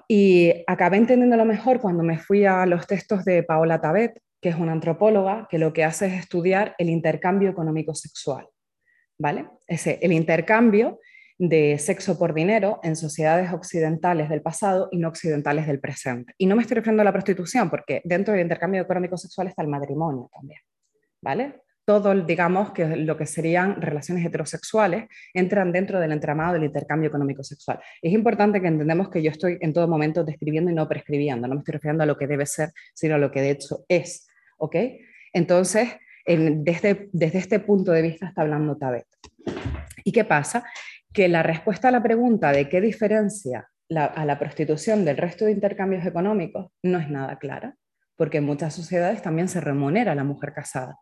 Y 0.08 0.52
acabé 0.66 0.98
entendiéndolo 0.98 1.46
mejor 1.46 1.80
cuando 1.80 2.02
me 2.02 2.18
fui 2.18 2.46
a 2.46 2.66
los 2.66 2.88
textos 2.88 3.24
de 3.24 3.44
Paola 3.44 3.80
Tabet, 3.80 4.20
que 4.42 4.50
es 4.50 4.56
una 4.56 4.72
antropóloga 4.72 5.48
que 5.48 5.60
lo 5.60 5.74
que 5.74 5.84
hace 5.84 6.08
es 6.08 6.14
estudiar 6.14 6.74
el 6.80 6.90
intercambio 6.90 7.52
económico 7.52 7.94
sexual. 7.94 8.48
¿Vale? 9.20 9.48
Ese, 9.68 10.00
el 10.02 10.12
intercambio 10.12 11.00
de 11.42 11.80
sexo 11.80 12.20
por 12.20 12.36
dinero 12.36 12.80
en 12.84 12.96
sociedades 12.96 13.52
occidentales 13.52 14.30
del 14.30 14.44
pasado 14.44 14.90
y 14.92 15.00
no 15.00 15.08
occidentales 15.08 15.66
del 15.66 15.80
presente. 15.80 16.36
Y 16.38 16.46
no 16.46 16.56
me 16.56 16.62
estoy 16.62 16.76
refiriendo 16.76 17.02
a 17.02 17.06
la 17.06 17.12
prostitución, 17.12 17.68
porque 17.68 18.02
dentro 18.06 18.34
del 18.34 18.44
intercambio 18.44 18.82
económico 18.82 19.18
sexual 19.18 19.48
está 19.48 19.64
el 19.64 19.68
matrimonio 19.68 20.30
también. 20.32 20.62
¿Vale? 21.20 21.62
todo, 21.84 22.14
digamos, 22.14 22.72
que 22.72 22.96
lo 22.96 23.18
que 23.18 23.26
serían 23.26 23.82
relaciones 23.82 24.24
heterosexuales, 24.24 25.06
entran 25.34 25.72
dentro 25.72 26.00
del 26.00 26.12
entramado 26.12 26.54
del 26.54 26.66
intercambio 26.66 27.10
económico 27.10 27.44
sexual. 27.44 27.80
Es 28.02 28.14
importante 28.14 28.62
que 28.62 28.68
entendamos 28.68 29.10
que 29.10 29.22
yo 29.24 29.32
estoy 29.32 29.58
en 29.60 29.74
todo 29.74 29.88
momento 29.88 30.24
describiendo 30.24 30.70
y 30.70 30.76
no 30.76 30.88
prescribiendo, 30.88 31.48
no 31.48 31.56
me 31.56 31.60
estoy 31.62 31.74
refiriendo 31.74 32.04
a 32.04 32.06
lo 32.06 32.18
que 32.18 32.28
debe 32.28 32.46
ser, 32.46 32.70
sino 32.94 33.16
a 33.16 33.18
lo 33.18 33.32
que 33.32 33.42
de 33.42 33.50
hecho 33.50 33.84
es, 33.90 34.28
¿ok? 34.58 34.76
Entonces, 35.34 35.90
desde, 36.26 37.10
desde 37.12 37.40
este 37.40 37.60
punto 37.60 37.92
de 37.92 38.04
vista 38.04 38.28
está 38.28 38.44
hablando 38.44 38.78
Tabet. 38.78 39.08
¿Y 40.04 40.12
qué 40.12 40.24
pasa? 40.24 40.64
Que 41.14 41.28
la 41.28 41.44
respuesta 41.44 41.90
a 41.90 41.92
la 41.92 42.04
pregunta 42.04 42.52
de 42.52 42.70
qué 42.70 42.82
diferencia 42.82 43.70
a 43.90 44.26
la 44.26 44.40
prostitución 44.40 45.04
del 45.04 45.18
resto 45.18 45.46
de 45.46 45.52
intercambios 45.52 46.06
económicos 46.06 46.72
no 46.82 46.98
es 47.00 47.10
nada 47.10 47.38
clara, 47.40 47.76
porque 48.16 48.38
en 48.38 48.46
muchas 48.46 48.74
sociedades 48.74 49.22
también 49.22 49.50
se 49.50 49.60
remunera 49.60 50.14
a 50.14 50.16
la 50.16 50.24
mujer 50.24 50.54
casada 50.54 50.98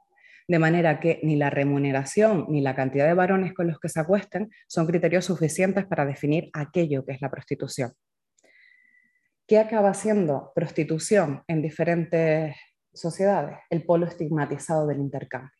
de 0.49 0.57
manera 0.57 0.99
que 0.99 1.19
ni 1.21 1.35
la 1.35 1.51
remuneración 1.51 2.47
ni 2.49 2.59
la 2.59 2.75
cantidad 2.75 3.05
de 3.05 3.13
varones 3.13 3.53
con 3.53 3.67
los 3.67 3.79
que 3.79 3.87
se 3.87 3.99
acuesten 3.99 4.49
son 4.67 4.87
criterios 4.87 5.25
suficientes 5.25 5.85
para 5.85 6.07
definir 6.07 6.49
aquello 6.53 7.05
que 7.05 7.11
es 7.11 7.21
la 7.21 7.29
prostitución. 7.29 7.93
¿Qué 9.45 9.59
acaba 9.59 9.93
siendo 9.93 10.51
prostitución 10.55 11.43
en 11.47 11.61
diferentes 11.61 12.55
sociedades? 12.91 13.59
El 13.69 13.85
polo 13.85 14.07
estigmatizado 14.07 14.87
del 14.87 14.97
intercambio. 14.97 15.51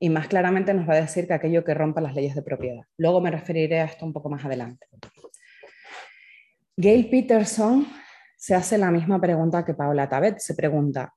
Y 0.00 0.10
más 0.10 0.28
claramente 0.28 0.72
nos 0.74 0.88
va 0.88 0.94
a 0.94 1.00
decir 1.00 1.26
que 1.26 1.34
aquello 1.34 1.64
que 1.64 1.74
rompa 1.74 2.00
las 2.00 2.14
leyes 2.14 2.34
de 2.34 2.42
propiedad. 2.42 2.82
Luego 2.96 3.20
me 3.20 3.30
referiré 3.30 3.80
a 3.80 3.84
esto 3.84 4.06
un 4.06 4.12
poco 4.12 4.30
más 4.30 4.44
adelante. 4.44 4.86
Gail 6.76 7.10
Peterson 7.10 7.86
se 8.36 8.54
hace 8.54 8.78
la 8.78 8.90
misma 8.90 9.20
pregunta 9.20 9.64
que 9.64 9.74
Paola 9.74 10.08
Tabet. 10.08 10.38
Se 10.38 10.54
pregunta, 10.54 11.12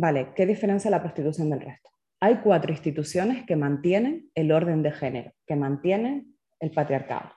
Vale, 0.00 0.28
¿qué 0.36 0.46
diferencia 0.46 0.92
la 0.92 1.02
prostitución 1.02 1.50
del 1.50 1.60
resto? 1.60 1.90
Hay 2.20 2.36
cuatro 2.36 2.70
instituciones 2.70 3.44
que 3.44 3.56
mantienen 3.56 4.30
el 4.36 4.52
orden 4.52 4.80
de 4.80 4.92
género, 4.92 5.32
que 5.44 5.56
mantienen 5.56 6.36
el 6.60 6.70
patriarcado. 6.70 7.32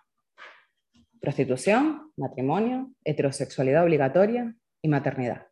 Prostitución, 1.20 2.12
matrimonio, 2.18 2.92
heterosexualidad 3.04 3.84
obligatoria 3.84 4.54
y 4.80 4.90
maternidad. 4.90 5.48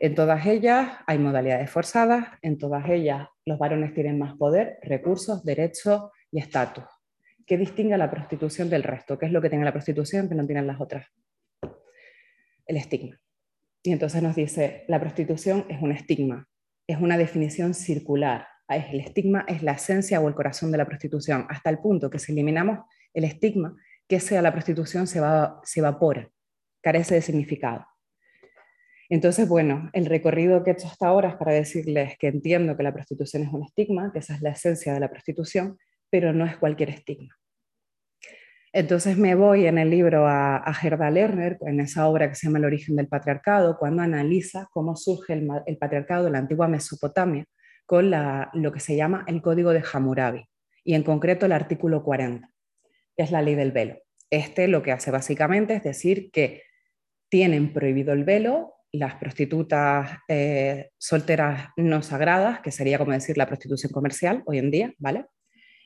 En 0.00 0.16
todas 0.16 0.44
ellas 0.46 0.98
hay 1.06 1.18
modalidades 1.18 1.70
forzadas, 1.70 2.26
en 2.42 2.58
todas 2.58 2.88
ellas 2.88 3.28
los 3.44 3.58
varones 3.58 3.94
tienen 3.94 4.18
más 4.18 4.36
poder, 4.36 4.78
recursos, 4.82 5.44
derechos 5.44 6.10
y 6.30 6.38
estatus. 6.38 6.84
¿Qué 7.46 7.56
distingue 7.56 7.94
a 7.94 7.98
la 7.98 8.10
prostitución 8.10 8.70
del 8.70 8.82
resto? 8.82 9.18
¿Qué 9.18 9.26
es 9.26 9.32
lo 9.32 9.42
que 9.42 9.50
tiene 9.50 9.64
la 9.64 9.72
prostitución 9.72 10.28
que 10.28 10.34
no 10.34 10.46
tienen 10.46 10.66
las 10.66 10.80
otras? 10.80 11.06
El 12.66 12.76
estigma. 12.76 13.18
Y 13.82 13.92
entonces 13.92 14.22
nos 14.22 14.36
dice, 14.36 14.84
la 14.86 15.00
prostitución 15.00 15.66
es 15.68 15.82
un 15.82 15.90
estigma, 15.90 16.48
es 16.86 16.98
una 16.98 17.18
definición 17.18 17.74
circular. 17.74 18.46
El 18.68 19.00
estigma 19.00 19.44
es 19.48 19.62
la 19.62 19.72
esencia 19.72 20.20
o 20.20 20.28
el 20.28 20.34
corazón 20.34 20.70
de 20.70 20.78
la 20.78 20.86
prostitución, 20.86 21.46
hasta 21.50 21.68
el 21.68 21.78
punto 21.78 22.08
que 22.08 22.20
si 22.20 22.32
eliminamos 22.32 22.78
el 23.12 23.24
estigma, 23.24 23.76
que 24.08 24.20
sea 24.20 24.40
la 24.40 24.52
prostitución 24.52 25.06
se, 25.06 25.20
va, 25.20 25.60
se 25.64 25.80
evapora, 25.80 26.30
carece 26.80 27.16
de 27.16 27.22
significado. 27.22 27.84
Entonces, 29.12 29.46
bueno, 29.46 29.90
el 29.92 30.06
recorrido 30.06 30.64
que 30.64 30.70
he 30.70 30.72
hecho 30.72 30.86
hasta 30.86 31.08
ahora 31.08 31.28
es 31.28 31.34
para 31.34 31.52
decirles 31.52 32.16
que 32.18 32.28
entiendo 32.28 32.78
que 32.78 32.82
la 32.82 32.94
prostitución 32.94 33.42
es 33.42 33.52
un 33.52 33.62
estigma, 33.62 34.10
que 34.10 34.20
esa 34.20 34.34
es 34.34 34.40
la 34.40 34.52
esencia 34.52 34.94
de 34.94 35.00
la 35.00 35.10
prostitución, 35.10 35.76
pero 36.08 36.32
no 36.32 36.46
es 36.46 36.56
cualquier 36.56 36.88
estigma. 36.88 37.36
Entonces 38.72 39.18
me 39.18 39.34
voy 39.34 39.66
en 39.66 39.76
el 39.76 39.90
libro 39.90 40.26
a, 40.26 40.72
Gerda 40.72 41.10
Lerner, 41.10 41.58
en 41.60 41.80
esa 41.80 42.08
obra 42.08 42.30
que 42.30 42.36
se 42.36 42.46
llama 42.46 42.60
El 42.60 42.64
origen 42.64 42.96
del 42.96 43.06
patriarcado, 43.06 43.76
cuando 43.78 44.00
analiza 44.00 44.70
cómo 44.72 44.96
surge 44.96 45.34
el, 45.34 45.76
patriarcado 45.76 46.24
de 46.24 46.30
la 46.30 46.38
antigua 46.38 46.66
Mesopotamia 46.66 47.44
con 47.84 48.10
lo 48.10 48.72
que 48.72 48.80
se 48.80 48.96
llama 48.96 49.26
el 49.28 49.42
Código 49.42 49.74
de 49.74 49.84
Hammurabi, 49.92 50.48
y 50.84 50.94
en 50.94 51.02
concreto 51.02 51.44
el 51.44 51.52
artículo 51.52 52.02
40, 52.02 52.48
que 53.14 53.22
es 53.22 53.30
la 53.30 53.42
ley 53.42 53.56
del 53.56 53.72
velo. 53.72 53.98
Este 54.30 54.68
lo 54.68 54.82
que 54.82 54.92
hace 54.92 55.10
básicamente 55.10 55.74
es 55.74 55.82
decir 55.82 56.30
que 56.30 56.62
tienen 57.28 57.74
prohibido 57.74 58.14
el 58.14 58.24
velo 58.24 58.72
las 58.92 59.14
prostitutas 59.14 60.18
eh, 60.28 60.90
solteras 60.98 61.70
no 61.76 62.02
sagradas, 62.02 62.60
que 62.60 62.70
sería 62.70 62.98
como 62.98 63.12
decir 63.12 63.38
la 63.38 63.46
prostitución 63.46 63.92
comercial 63.92 64.42
hoy 64.46 64.58
en 64.58 64.70
día, 64.70 64.94
¿vale? 64.98 65.26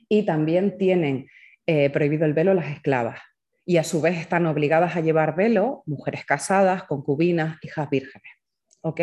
Y 0.08 0.24
también 0.24 0.76
tienen 0.76 1.28
eh, 1.66 1.90
prohibido 1.90 2.26
el 2.26 2.34
velo 2.34 2.54
las 2.54 2.70
esclavas 2.70 3.20
y 3.64 3.78
a 3.78 3.84
su 3.84 4.00
vez 4.00 4.16
están 4.16 4.46
obligadas 4.46 4.94
a 4.96 5.00
llevar 5.00 5.34
velo 5.34 5.82
mujeres 5.86 6.24
casadas, 6.24 6.84
concubinas, 6.84 7.58
hijas 7.62 7.90
vírgenes. 7.90 8.32
¿Ok? 8.80 9.00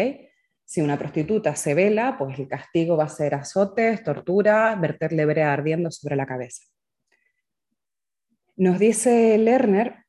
Si 0.64 0.82
una 0.82 0.98
prostituta 0.98 1.56
se 1.58 1.74
vela, 1.74 2.16
pues 2.18 2.40
el 2.40 2.48
castigo 2.48 2.96
va 2.96 3.04
a 3.04 3.10
ser 3.10 3.36
azotes, 3.36 4.02
tortura, 4.04 4.76
verterle 4.76 5.26
brea 5.26 5.52
ardiendo 5.52 5.92
sobre 5.92 6.16
la 6.16 6.26
cabeza. 6.26 6.64
Nos 8.56 8.80
dice 8.80 9.38
Lerner 9.38 10.03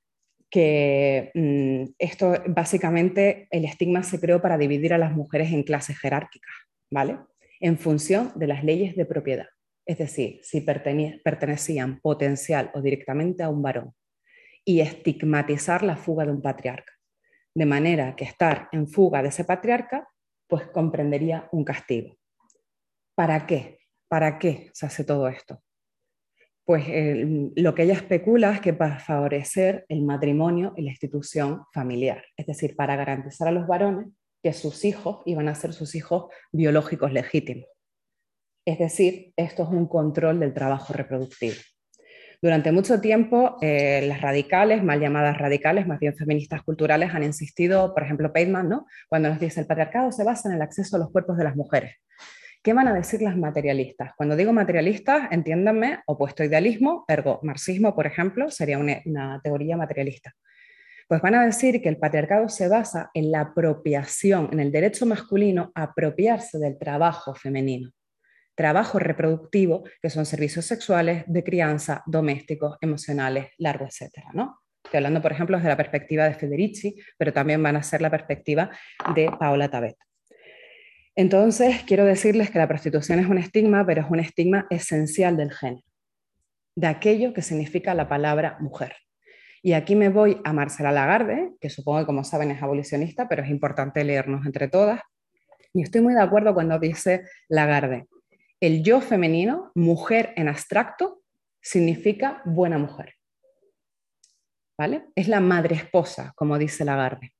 que 0.55 1.33
mm, 1.35 1.95
esto 1.99 2.33
básicamente 2.47 3.49
el 3.51 3.65
estigma 3.65 4.05
se 4.05 4.21
creó 4.21 4.41
para 4.41 4.57
dividir 4.57 4.95
a 4.95 4.99
las 4.99 5.13
mujeres 5.13 5.53
en 5.53 5.65
clases 5.65 5.99
jerárquicas, 5.99 6.55
¿vale? 6.93 7.19
En 7.59 7.77
función 7.77 8.31
de 8.37 8.47
las 8.47 8.63
leyes 8.63 8.95
de 8.95 9.05
propiedad 9.05 9.47
es 9.87 9.99
decir, 9.99 10.41
si 10.43 10.63
pertenecían 10.63 12.01
potencial 12.01 12.71
o 12.75 12.81
directamente 12.81 13.43
a 13.43 13.51
un 13.51 13.63
varón, 13.63 13.95
y 14.65 14.81
estigmatizar 14.81 15.83
la 15.83 15.97
fuga 15.97 16.25
de 16.25 16.33
un 16.33 16.41
patriarca. 16.41 16.93
De 17.55 17.67
manera 17.67 18.17
que 18.17 18.25
estar 18.25 18.69
en 18.73 18.89
fuga 18.89 19.23
de 19.23 19.29
ese 19.29 19.45
patriarca, 19.45 20.09
pues 20.49 20.67
comprendería 20.69 21.49
un 21.53 21.65
castigo. 21.65 22.17
¿Para 23.15 23.47
qué? 23.47 23.79
¿Para 24.09 24.39
qué 24.39 24.71
se 24.73 24.87
hace 24.87 25.05
todo 25.05 25.29
esto? 25.29 25.63
Pues 26.65 26.85
lo 27.57 27.75
que 27.75 27.83
ella 27.83 27.93
especula 27.93 28.53
es 28.53 28.61
que 28.61 28.73
para 28.73 28.99
favorecer 28.99 29.85
el 29.89 30.03
matrimonio 30.03 30.73
y 30.77 30.83
la 30.83 30.93
institución 30.93 31.65
familiar, 31.73 32.25
es 32.37 32.47
decir, 32.47 32.75
para 32.75 32.97
garantizar 32.97 33.49
a 33.49 33.53
los 33.53 33.67
varones 33.67 34.07
que 34.43 34.53
sus 34.55 34.85
hijos 34.85 35.23
iban 35.27 35.49
a 35.49 35.55
ser 35.55 35.75
sus 35.75 35.95
hijos 35.95 36.27
biológicos 36.53 37.13
legítimos. 37.13 37.67
Es 38.67 38.79
decir, 38.79 39.33
esto 39.37 39.65
es 39.65 39.69
un 39.69 39.87
control 39.87 40.41
del 40.41 40.55
trabajo 40.55 40.95
reproductivo. 40.95 41.57
Durante 42.41 42.73
mucho 42.73 43.01
tiempo, 43.01 43.57
eh, 43.63 44.05
las 44.07 44.21
radicales, 44.21 44.83
mal 44.83 45.01
llamadas 45.01 45.39
radicales, 45.39 45.87
más 45.87 45.99
bien 45.99 46.15
feministas 46.15 46.63
culturales, 46.63 47.15
han 47.15 47.23
insistido, 47.23 47.95
por 47.95 48.03
ejemplo, 48.03 48.33
Peitman, 48.33 48.69
¿no? 48.69 48.87
cuando 49.09 49.31
nos 49.31 49.41
dice 49.41 49.61
el 49.61 49.67
patriarcado 49.67 50.13
se 50.13 50.25
basa 50.25 50.51
en 50.51 50.57
el 50.57 50.63
acceso 50.63 50.97
a 50.97 50.99
los 50.99 51.11
cuerpos 51.11 51.39
de 51.39 51.45
las 51.45 51.57
mujeres. 51.57 51.97
¿Qué 52.65 52.73
van 52.73 52.89
a 52.89 52.95
decir 52.95 53.21
las 53.21 53.37
materialistas? 53.37 54.13
Cuando 54.17 54.37
digo 54.37 54.51
materialistas, 54.51 55.31
entiéndanme, 55.31 55.99
opuesto 56.07 56.43
idealismo, 56.43 57.05
ergo 57.07 57.39
marxismo, 57.43 57.95
por 57.95 58.07
ejemplo, 58.07 58.51
sería 58.51 58.79
una, 58.79 59.03
una 59.05 59.39
teoría 59.45 59.77
materialista. 59.77 60.33
Pues 61.07 61.21
van 61.21 61.35
a 61.35 61.45
decir 61.45 61.83
que 61.83 61.91
el 61.91 61.99
patriarcado 61.99 62.49
se 62.49 62.69
basa 62.69 63.11
en 63.13 63.31
la 63.31 63.41
apropiación, 63.41 64.49
en 64.51 64.61
el 64.61 64.73
derecho 64.73 65.05
masculino 65.05 65.73
a 65.75 65.83
apropiarse 65.83 66.59
del 66.59 66.79
trabajo 66.79 67.35
femenino 67.35 67.91
trabajo 68.55 69.01
reproductivo, 69.01 69.83
que 70.01 70.11
son 70.11 70.25
servicios 70.25 70.65
sexuales, 70.65 71.25
de 71.27 71.43
crianza, 71.43 72.05
domésticos, 72.07 72.77
emocionales, 72.81 73.49
largo, 73.59 73.85
etcétera, 73.85 74.29
¿no? 74.33 74.61
Estoy 74.85 74.99
hablando, 74.99 75.21
por 75.21 75.33
ejemplo, 75.33 75.57
desde 75.57 75.71
la 75.71 75.77
perspectiva 75.77 76.25
de 76.25 76.35
Federici, 76.35 76.95
pero 77.19 77.33
también 77.33 77.61
van 77.61 77.75
a 77.75 77.83
ser 77.83 78.01
la 78.01 78.11
perspectiva 78.11 78.71
de 79.15 79.29
Paola 79.41 79.69
Tabet. 79.69 79.97
Entonces, 81.17 81.83
quiero 81.87 82.05
decirles 82.05 82.51
que 82.51 82.59
la 82.59 82.67
prostitución 82.67 83.21
es 83.21 83.27
un 83.29 83.39
estigma, 83.39 83.87
pero 83.87 84.03
es 84.03 84.11
un 84.11 84.19
estigma 84.19 84.67
esencial 84.69 85.37
del 85.37 85.53
género, 85.53 85.87
de 86.77 86.89
aquello 86.89 87.33
que 87.33 87.43
significa 87.43 87.95
la 87.95 88.09
palabra 88.09 88.57
mujer. 88.61 88.97
Y 89.63 89.75
aquí 89.75 89.95
me 89.95 90.09
voy 90.09 90.41
a 90.45 90.53
Marcela 90.53 90.91
Lagarde, 90.91 91.53
que 91.61 91.71
supongo 91.71 92.01
que 92.01 92.07
como 92.07 92.25
saben 92.25 92.51
es 92.51 92.63
abolicionista, 92.63 93.29
pero 93.29 93.43
es 93.43 93.49
importante 93.49 94.03
leernos 94.03 94.45
entre 94.45 94.69
todas. 94.69 95.01
Y 95.73 95.83
estoy 95.83 96.01
muy 96.01 96.15
de 96.15 96.21
acuerdo 96.21 96.53
cuando 96.53 96.79
dice 96.79 97.23
Lagarde, 97.49 98.07
el 98.61 98.83
yo 98.83 99.01
femenino, 99.01 99.71
mujer 99.75 100.33
en 100.37 100.49
abstracto, 100.49 101.23
significa 101.61 102.43
buena 102.45 102.77
mujer. 102.77 103.15
¿Vale? 104.77 105.05
Es 105.15 105.29
la 105.29 105.41
madre 105.41 105.77
esposa, 105.77 106.33
como 106.35 106.59
dice 106.59 106.85
Lagarde. 106.85 107.33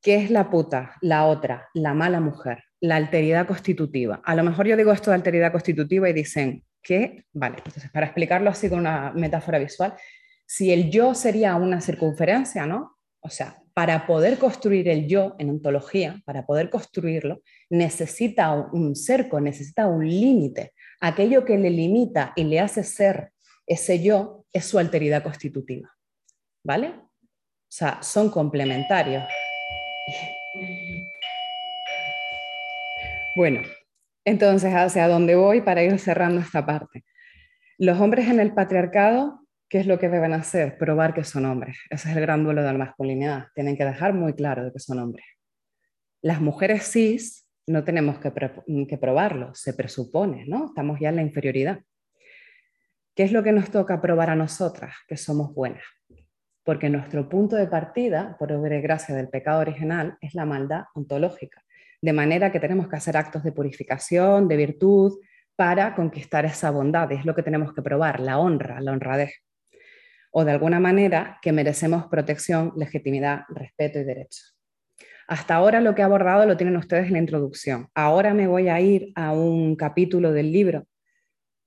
¿Qué 0.00 0.16
es 0.16 0.30
la 0.30 0.50
puta? 0.50 0.94
La 1.00 1.26
otra, 1.26 1.68
la 1.74 1.92
mala 1.92 2.20
mujer, 2.20 2.65
la 2.80 2.96
alteridad 2.96 3.46
constitutiva. 3.46 4.20
A 4.24 4.34
lo 4.34 4.44
mejor 4.44 4.66
yo 4.66 4.76
digo 4.76 4.92
esto 4.92 5.10
de 5.10 5.16
alteridad 5.16 5.52
constitutiva 5.52 6.08
y 6.08 6.12
dicen 6.12 6.64
que, 6.82 7.24
vale, 7.32 7.56
entonces 7.58 7.90
para 7.90 8.06
explicarlo 8.06 8.50
así 8.50 8.68
con 8.68 8.80
una 8.80 9.12
metáfora 9.12 9.58
visual, 9.58 9.94
si 10.46 10.72
el 10.72 10.90
yo 10.90 11.14
sería 11.14 11.56
una 11.56 11.80
circunferencia, 11.80 12.66
¿no? 12.66 12.96
O 13.20 13.28
sea, 13.28 13.60
para 13.74 14.06
poder 14.06 14.38
construir 14.38 14.88
el 14.88 15.06
yo 15.08 15.34
en 15.38 15.50
ontología, 15.50 16.22
para 16.24 16.46
poder 16.46 16.70
construirlo, 16.70 17.42
necesita 17.68 18.52
un 18.52 18.94
cerco, 18.94 19.40
necesita 19.40 19.86
un 19.86 20.08
límite. 20.08 20.72
Aquello 21.00 21.44
que 21.44 21.58
le 21.58 21.70
limita 21.70 22.32
y 22.36 22.44
le 22.44 22.60
hace 22.60 22.84
ser 22.84 23.32
ese 23.66 24.02
yo 24.02 24.44
es 24.52 24.64
su 24.64 24.78
alteridad 24.78 25.22
constitutiva. 25.22 25.90
¿Vale? 26.64 26.88
O 26.88 27.68
sea, 27.68 28.02
son 28.02 28.30
complementarios. 28.30 29.24
Bueno, 33.36 33.60
entonces, 34.24 34.74
¿hacia 34.74 35.06
dónde 35.06 35.36
voy 35.36 35.60
para 35.60 35.82
ir 35.82 35.98
cerrando 35.98 36.40
esta 36.40 36.66
parte? 36.66 37.04
Los 37.78 38.00
hombres 38.00 38.28
en 38.28 38.40
el 38.40 38.54
patriarcado 38.54 39.46
¿Qué 39.68 39.80
es 39.80 39.86
lo 39.86 39.98
que 39.98 40.08
deben 40.08 40.32
hacer? 40.32 40.78
Probar 40.78 41.12
que 41.12 41.24
son 41.24 41.44
hombres. 41.44 41.78
Ese 41.90 42.08
es 42.08 42.16
el 42.16 42.22
gran 42.22 42.44
duelo 42.44 42.62
de 42.62 42.72
la 42.72 42.78
masculinidad. 42.78 43.48
Tienen 43.52 43.76
que 43.76 43.84
dejar 43.84 44.14
muy 44.14 44.32
claro 44.34 44.64
de 44.64 44.72
que 44.72 44.78
son 44.78 45.00
hombres. 45.00 45.26
Las 46.22 46.40
mujeres 46.40 46.84
cis 46.84 47.48
no 47.66 47.82
tenemos 47.82 48.20
que, 48.20 48.30
probarlo, 48.30 49.52
se 49.56 49.74
presupone, 49.74 50.44
¿no? 50.46 50.66
Estamos 50.66 51.00
ya 51.00 51.08
en 51.08 51.16
la 51.16 51.22
inferioridad. 51.22 51.80
¿Qué 53.16 53.24
es 53.24 53.32
lo 53.32 53.42
que 53.42 53.50
nos 53.50 53.70
toca 53.70 54.00
probar 54.00 54.30
a 54.30 54.36
nosotras? 54.36 54.94
Que 55.08 55.16
somos 55.16 55.52
buenas. 55.52 55.82
Porque 56.62 56.88
nuestro 56.88 57.28
punto 57.28 57.56
de 57.56 57.66
partida, 57.66 58.36
por 58.38 58.52
gracia 58.80 59.16
del 59.16 59.28
pecado 59.28 59.60
original, 59.60 60.16
es 60.20 60.34
la 60.34 60.46
maldad 60.46 60.84
ontológica. 60.94 61.64
De 62.02 62.12
manera 62.12 62.52
que 62.52 62.60
tenemos 62.60 62.88
que 62.88 62.96
hacer 62.96 63.16
actos 63.16 63.42
de 63.42 63.52
purificación, 63.52 64.48
de 64.48 64.56
virtud, 64.56 65.18
para 65.56 65.94
conquistar 65.94 66.44
esa 66.44 66.70
bondad. 66.70 67.10
Es 67.12 67.24
lo 67.24 67.34
que 67.34 67.42
tenemos 67.42 67.72
que 67.72 67.82
probar, 67.82 68.20
la 68.20 68.38
honra, 68.38 68.80
la 68.80 68.92
honradez 68.92 69.46
o 70.38 70.44
de 70.44 70.52
alguna 70.52 70.78
manera 70.78 71.38
que 71.40 71.50
merecemos 71.50 72.08
protección, 72.08 72.74
legitimidad, 72.76 73.44
respeto 73.48 73.98
y 73.98 74.04
derechos. 74.04 74.54
Hasta 75.28 75.54
ahora 75.54 75.80
lo 75.80 75.94
que 75.94 76.02
he 76.02 76.04
abordado 76.04 76.44
lo 76.44 76.58
tienen 76.58 76.76
ustedes 76.76 77.06
en 77.06 77.14
la 77.14 77.20
introducción. 77.20 77.88
Ahora 77.94 78.34
me 78.34 78.46
voy 78.46 78.68
a 78.68 78.78
ir 78.78 79.12
a 79.14 79.32
un 79.32 79.76
capítulo 79.76 80.32
del 80.32 80.52
libro 80.52 80.86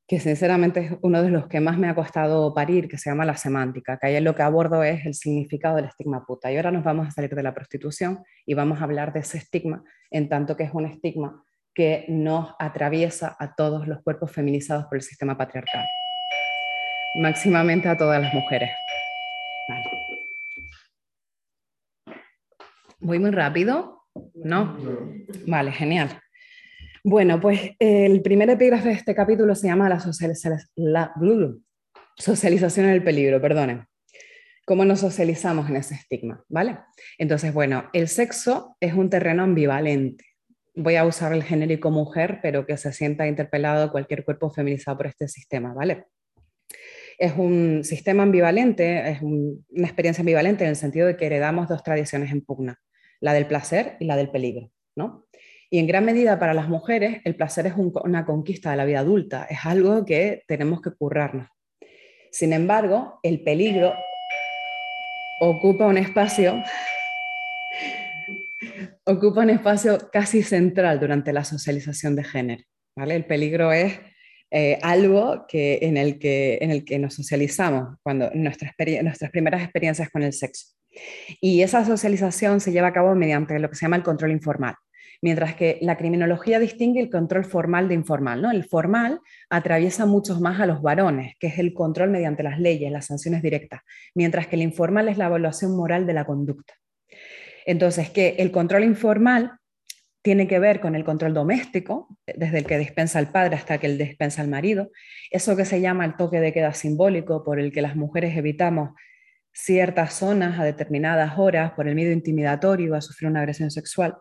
que 0.10 0.20
sinceramente 0.20 0.80
es 0.82 0.92
uno 1.02 1.22
de 1.24 1.30
los 1.30 1.48
que 1.48 1.60
más 1.60 1.78
me 1.78 1.88
ha 1.88 1.96
costado 1.96 2.54
parir, 2.54 2.90
que 2.90 2.98
se 2.98 3.10
llama 3.10 3.26
La 3.26 3.38
semántica, 3.38 3.98
que 3.98 4.08
ahí 4.08 4.20
lo 4.20 4.36
que 4.36 4.42
abordo 4.42 4.84
es 4.84 5.06
el 5.06 5.14
significado 5.14 5.76
del 5.76 5.86
estigma 5.86 6.26
puta. 6.26 6.52
Y 6.52 6.58
ahora 6.58 6.72
nos 6.72 6.84
vamos 6.84 7.08
a 7.08 7.12
salir 7.12 7.36
de 7.36 7.44
la 7.44 7.54
prostitución 7.54 8.24
y 8.46 8.56
vamos 8.56 8.82
a 8.82 8.86
hablar 8.86 9.14
de 9.14 9.20
ese 9.20 9.38
estigma, 9.38 9.84
en 10.10 10.28
tanto 10.28 10.58
que 10.58 10.64
es 10.64 10.74
un 10.74 10.88
estigma 10.88 11.44
que 11.74 12.06
nos 12.10 12.56
atraviesa 12.60 13.38
a 13.40 13.54
todos 13.54 13.88
los 13.88 14.02
cuerpos 14.02 14.32
feminizados 14.32 14.86
por 14.86 14.98
el 14.98 15.04
sistema 15.04 15.38
patriarcal 15.38 15.86
máximamente 17.16 17.88
a 17.88 17.98
todas 17.98 18.22
las 18.22 18.34
mujeres. 18.34 18.70
¿Voy 23.00 23.20
muy 23.20 23.32
rápido? 23.32 24.04
¿No? 24.36 24.78
Vale, 25.48 25.72
genial. 25.72 26.10
Bueno, 27.04 27.40
pues 27.40 27.72
el 27.80 28.22
primer 28.22 28.50
epígrafe 28.50 28.90
de 28.90 28.96
este 28.96 29.16
capítulo 29.16 29.56
se 29.56 29.68
llama 29.68 29.88
la, 29.88 30.00
socialización 30.00 32.86
en 32.86 32.92
el 32.92 33.04
peligro, 33.04 33.42
perdonen. 33.42 33.86
¿Cómo 34.66 34.86
nos 34.86 35.00
socializamos 35.00 35.70
en 35.70 35.78
ese 35.78 35.96
estigma? 35.96 36.44
¿Vale? 36.50 36.78
Entonces, 37.18 37.54
bueno, 37.54 37.90
el 37.94 38.08
sexo 38.08 38.76
es 38.80 38.94
un 38.94 39.10
terreno 39.10 39.44
ambivalente. 39.44 40.26
Voy 40.76 40.96
a 40.96 41.06
usar 41.06 41.34
el 41.34 41.44
genérico 41.44 41.90
mujer, 41.90 42.40
pero 42.42 42.66
que 42.66 42.78
se 42.78 42.94
sienta 42.94 43.28
interpelado 43.28 43.92
cualquier 43.92 44.24
cuerpo 44.24 44.52
feminizado 44.52 44.98
por 44.98 45.08
este 45.08 45.28
sistema, 45.28 45.74
¿vale? 45.74 46.06
es 47.18 47.34
un 47.36 47.84
sistema 47.84 48.24
ambivalente, 48.24 49.12
es 49.12 49.22
una 49.22 49.86
experiencia 49.86 50.22
ambivalente 50.22 50.64
en 50.64 50.70
el 50.70 50.78
sentido 50.78 51.06
de 51.06 51.18
que 51.18 51.26
heredamos 51.26 51.68
dos 51.68 51.84
tradiciones 51.84 52.32
en 52.32 52.40
pugna, 52.40 52.80
la 53.20 53.34
del 53.34 53.46
placer 53.46 53.98
y 54.00 54.06
la 54.06 54.16
del 54.16 54.32
peligro. 54.32 54.72
¿no? 54.96 55.26
Y 55.70 55.78
en 55.78 55.88
gran 55.88 56.04
medida 56.04 56.40
para 56.40 56.54
las 56.54 56.68
mujeres 56.68 57.22
el 57.26 57.36
placer 57.36 57.68
es 57.68 57.74
una 57.76 58.26
conquista 58.26 58.72
de 58.72 58.78
la 58.78 58.86
vida 58.86 59.00
adulta, 59.00 59.46
es 59.50 59.60
algo 59.66 60.04
que 60.04 60.44
tenemos 60.48 60.82
que 60.82 60.92
currarnos. 60.92 61.48
Sin 62.32 62.54
embargo, 62.54 63.20
el 63.24 63.44
peligro 63.44 63.94
ocupa 65.42 65.86
un 65.86 65.98
espacio 65.98 66.56
ocupa 69.06 69.42
un 69.42 69.52
espacio 69.52 70.10
casi 70.12 70.44
central 70.44 71.00
durante 71.00 71.34
la 71.34 71.44
socialización 71.44 72.16
de 72.16 72.24
género. 72.24 72.64
El 72.96 73.26
peligro 73.26 73.72
es 73.72 74.00
eh, 74.52 74.80
algo 74.82 75.46
que, 75.48 75.80
en, 75.84 75.98
el 75.98 76.20
que, 76.20 76.58
en 76.62 76.72
el 76.72 76.84
que 76.84 77.00
nos 77.00 77.14
socializamos, 77.14 77.98
cuando 78.04 78.30
nuestras, 78.34 78.74
nuestras 79.04 79.32
primeras 79.32 79.62
experiencias 79.64 80.10
con 80.10 80.24
el 80.24 80.34
sexo. 80.34 80.76
Y 81.40 81.62
esa 81.62 81.86
socialización 81.86 82.60
se 82.60 82.72
lleva 82.72 82.88
a 82.88 82.94
cabo 82.94 83.16
mediante 83.16 83.58
lo 83.60 83.70
que 83.70 83.76
se 83.76 83.86
llama 83.86 83.98
el 83.98 84.04
control 84.04 84.32
informal. 84.32 84.76
Mientras 85.22 85.56
que 85.56 85.78
la 85.82 85.98
criminología 85.98 86.60
distingue 86.60 87.02
el 87.02 87.10
control 87.10 87.46
formal 87.46 87.88
de 87.88 87.96
informal. 87.96 88.42
¿no? 88.42 88.52
El 88.52 88.64
formal 88.64 89.20
atraviesa 89.50 90.06
mucho 90.06 90.40
más 90.40 90.60
a 90.60 90.66
los 90.66 90.82
varones, 90.82 91.36
que 91.40 91.48
es 91.48 91.60
el 91.60 91.74
control 91.74 92.10
mediante 92.10 92.44
las 92.44 92.60
leyes, 92.60 92.92
las 92.92 93.08
sanciones 93.08 93.42
directas, 93.42 93.82
mientras 94.16 94.48
que 94.48 94.56
el 94.56 94.62
informal 94.62 95.10
es 95.10 95.18
la 95.18 95.26
evaluación 95.26 95.76
moral 95.76 96.08
de 96.08 96.14
la 96.14 96.26
conducta. 96.26 96.74
Entonces, 97.66 98.10
que 98.10 98.36
el 98.40 98.52
control 98.52 98.84
informal 98.84 99.60
tiene 100.22 100.48
que 100.48 100.60
ver 100.60 100.82
con 100.82 100.96
el 100.96 101.04
control 101.04 101.34
doméstico, 101.34 102.08
desde 102.26 102.60
el 102.60 102.66
que 102.66 102.78
dispensa 102.78 103.20
el 103.20 103.28
padre 103.28 103.56
hasta 103.56 103.78
que 103.78 103.88
el 103.88 103.98
dispensa 103.98 104.42
el 104.42 104.50
marido, 104.50 104.92
eso 105.32 105.56
que 105.56 105.66
se 105.66 105.82
llama 105.82 106.06
el 106.06 106.16
toque 106.16 106.40
de 106.40 106.54
queda 106.54 106.74
simbólico, 106.74 107.44
por 107.44 107.60
el 107.60 107.72
que 107.72 107.82
las 107.82 107.96
mujeres 107.96 108.36
evitamos 108.36 108.92
ciertas 109.54 110.14
zonas 110.14 110.60
a 110.60 110.64
determinadas 110.64 111.38
horas 111.38 111.72
por 111.72 111.88
el 111.88 111.96
miedo 111.96 112.12
intimidatorio 112.12 112.96
a 112.96 113.02
sufrir 113.02 113.30
una 113.30 113.40
agresión 113.42 113.72
sexual. 113.72 114.16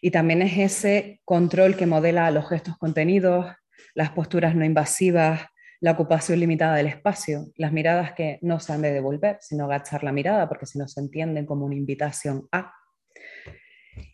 Y 0.00 0.10
también 0.10 0.42
es 0.42 0.58
ese 0.58 1.20
control 1.24 1.76
que 1.76 1.86
modela 1.86 2.30
los 2.30 2.48
gestos 2.48 2.76
contenidos, 2.78 3.46
las 3.94 4.10
posturas 4.10 4.54
no 4.54 4.64
invasivas, 4.64 5.42
la 5.80 5.92
ocupación 5.92 6.40
limitada 6.40 6.76
del 6.76 6.86
espacio, 6.86 7.46
las 7.56 7.72
miradas 7.72 8.12
que 8.12 8.38
no 8.42 8.58
se 8.60 8.72
han 8.72 8.82
de 8.82 8.92
devolver, 8.92 9.38
sino 9.40 9.64
agachar 9.64 10.02
la 10.02 10.12
mirada, 10.12 10.48
porque 10.48 10.66
si 10.66 10.78
no 10.78 10.88
se 10.88 11.00
entienden 11.00 11.46
como 11.46 11.66
una 11.66 11.76
invitación 11.76 12.48
a. 12.52 12.72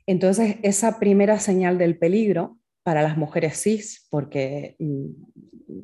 Entonces, 0.07 0.57
esa 0.63 0.99
primera 0.99 1.39
señal 1.39 1.79
del 1.79 1.99
peligro 1.99 2.59
para 2.83 3.03
las 3.03 3.17
mujeres 3.17 3.61
cis, 3.63 4.07
porque 4.11 4.77
mm, 4.79 5.07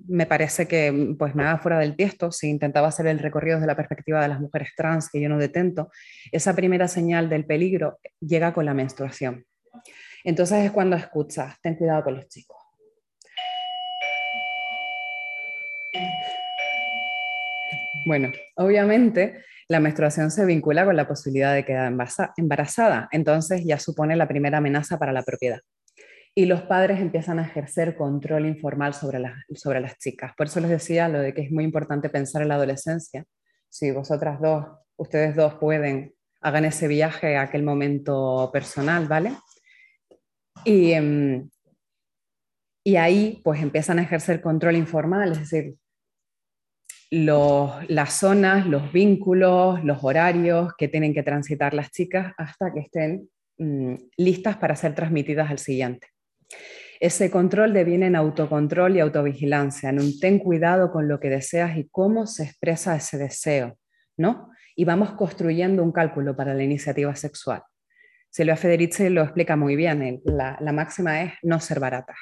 me 0.09 0.27
parece 0.27 0.69
que 0.69 1.15
pues 1.19 1.35
me 1.35 1.59
fuera 1.59 1.79
del 1.79 1.97
tiesto 1.97 2.31
si 2.31 2.49
intentaba 2.49 2.89
hacer 2.89 3.07
el 3.07 3.19
recorrido 3.19 3.57
desde 3.57 3.67
la 3.67 3.77
perspectiva 3.77 4.21
de 4.21 4.29
las 4.29 4.41
mujeres 4.41 4.71
trans 4.77 5.09
que 5.11 5.21
yo 5.21 5.29
no 5.29 5.39
detento, 5.39 5.91
esa 6.31 6.55
primera 6.55 6.89
señal 6.89 7.31
del 7.31 7.47
peligro 7.47 7.99
llega 8.21 8.53
con 8.53 8.67
la 8.67 8.75
menstruación. 8.75 9.47
Entonces 10.25 10.65
es 10.65 10.71
cuando 10.71 10.97
escuchas, 10.97 11.55
ten 11.63 11.77
cuidado 11.77 12.05
con 12.05 12.15
los 12.15 12.29
chicos. 12.29 12.57
Bueno, 18.07 18.31
obviamente 18.57 19.45
la 19.69 19.79
menstruación 19.79 20.31
se 20.31 20.45
vincula 20.45 20.85
con 20.85 20.97
la 20.97 21.07
posibilidad 21.07 21.55
de 21.55 21.65
quedar 21.65 21.93
embarazada, 22.37 23.09
entonces 23.13 23.65
ya 23.65 23.79
supone 23.79 24.17
la 24.17 24.27
primera 24.27 24.59
amenaza 24.59 24.99
para 24.99 25.13
la 25.13 25.23
propiedad. 25.23 25.61
Y 26.35 26.47
los 26.47 26.63
padres 26.63 27.01
empiezan 27.01 27.39
a 27.39 27.47
ejercer 27.47 27.97
control 27.97 28.47
informal 28.47 28.95
sobre 28.95 29.19
las, 29.19 29.35
sobre 29.55 29.81
las 29.81 29.99
chicas. 29.99 30.33
Por 30.37 30.47
eso 30.47 30.61
les 30.61 30.71
decía 30.71 31.09
lo 31.09 31.21
de 31.21 31.35
que 31.35 31.43
es 31.43 31.51
muy 31.51 31.65
importante 31.65 32.09
pensar 32.09 32.43
en 32.43 32.49
la 32.49 32.55
adolescencia. 32.55 33.25
Si 33.69 33.91
vosotras 33.91 34.41
dos, 34.41 34.67
ustedes 34.97 35.37
dos 35.37 35.55
pueden, 35.55 36.15
hagan 36.41 36.65
ese 36.65 36.89
viaje 36.89 37.37
a 37.37 37.43
aquel 37.43 37.63
momento 37.63 38.51
personal, 38.53 39.07
¿vale? 39.07 39.33
Y, 40.65 40.93
em, 40.93 41.49
y 42.85 42.97
ahí 42.97 43.41
pues 43.45 43.63
empiezan 43.63 43.99
a 43.99 44.03
ejercer 44.03 44.41
control 44.41 44.77
informal, 44.77 45.33
es 45.33 45.41
decir, 45.41 45.77
las 47.11 48.13
zonas, 48.13 48.67
los 48.67 48.93
vínculos, 48.93 49.83
los 49.85 49.99
horarios 50.03 50.73
que 50.79 50.89
tienen 50.89 51.13
que 51.13 51.23
transitar 51.23 51.75
las 51.75 51.91
chicas 51.91 52.33
hasta 52.39 52.73
que 52.73 52.81
estén 52.81 53.29
mm, 53.59 53.95
listas 54.17 54.57
para 54.57 54.77
ser 54.77 54.95
transmitidas 54.95 55.51
al 55.51 55.59
siguiente. 55.59 56.09
Ese 57.01 57.31
control 57.31 57.73
deviene 57.73 58.07
en 58.07 58.17
autocontrol 58.17 58.97
y 58.97 59.01
autovigilancia, 59.01 59.89
en 59.89 60.01
un 60.01 60.21
ten 60.21 60.39
cuidado 60.39 60.93
con 60.93 61.09
lo 61.09 61.19
que 61.19 61.31
deseas 61.31 61.77
y 61.77 61.89
cómo 61.91 62.27
se 62.27 62.45
expresa 62.45 62.95
ese 62.95 63.19
deseo, 63.19 63.79
¿no? 64.17 64.51
Y 64.77 64.85
vamos 64.85 65.13
construyendo 65.13 65.83
un 65.83 65.93
cálculo 65.93 66.37
para 66.37 66.55
la 66.55 66.63
iniciativa 66.63 67.15
sexual. 67.17 67.63
Silvia 68.31 68.57
Federici 68.57 69.09
lo 69.09 69.23
explica 69.23 69.57
muy 69.57 69.75
bien, 69.75 70.23
la, 70.25 70.57
máxima 70.73 71.23
es 71.23 71.33
no 71.43 71.59
ser 71.59 71.81
barata. 71.81 72.15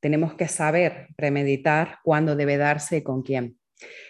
Tenemos 0.00 0.32
que 0.32 0.48
saber 0.48 1.08
premeditar 1.14 1.98
cuándo 2.02 2.34
debe 2.36 2.56
darse 2.56 2.98
y 2.98 3.02
con 3.02 3.22
quién. 3.22 3.58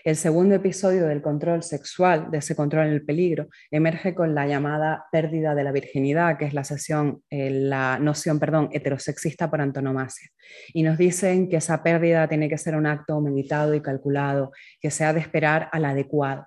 El 0.05 0.15
segundo 0.15 0.55
episodio 0.55 1.07
del 1.07 1.21
control 1.21 1.65
sexual, 1.65 2.31
de 2.31 2.39
ese 2.39 2.55
control 2.55 2.87
en 2.87 2.93
el 2.93 3.05
peligro, 3.05 3.49
emerge 3.73 4.15
con 4.15 4.37
la 4.37 4.47
llamada 4.47 5.05
pérdida 5.11 5.57
de 5.57 5.65
la 5.65 5.73
virginidad, 5.73 6.39
que 6.39 6.45
es 6.45 6.55
la, 6.55 6.63
sesión, 6.63 7.23
eh, 7.29 7.51
la 7.51 7.99
noción 7.99 8.39
perdón, 8.39 8.69
heterosexista 8.73 9.51
por 9.51 9.61
antonomasia. 9.61 10.29
Y 10.73 10.85
nos 10.85 10.97
dicen 10.97 11.49
que 11.49 11.57
esa 11.57 11.83
pérdida 11.83 12.29
tiene 12.29 12.49
que 12.49 12.59
ser 12.59 12.77
un 12.77 12.87
acto 12.87 13.21
meditado 13.21 13.75
y 13.75 13.83
calculado, 13.83 14.53
que 14.81 14.91
se 14.93 15.05
ha 15.05 15.13
de 15.13 15.21
esperar 15.21 15.69
al 15.73 15.85
adecuado, 15.85 16.47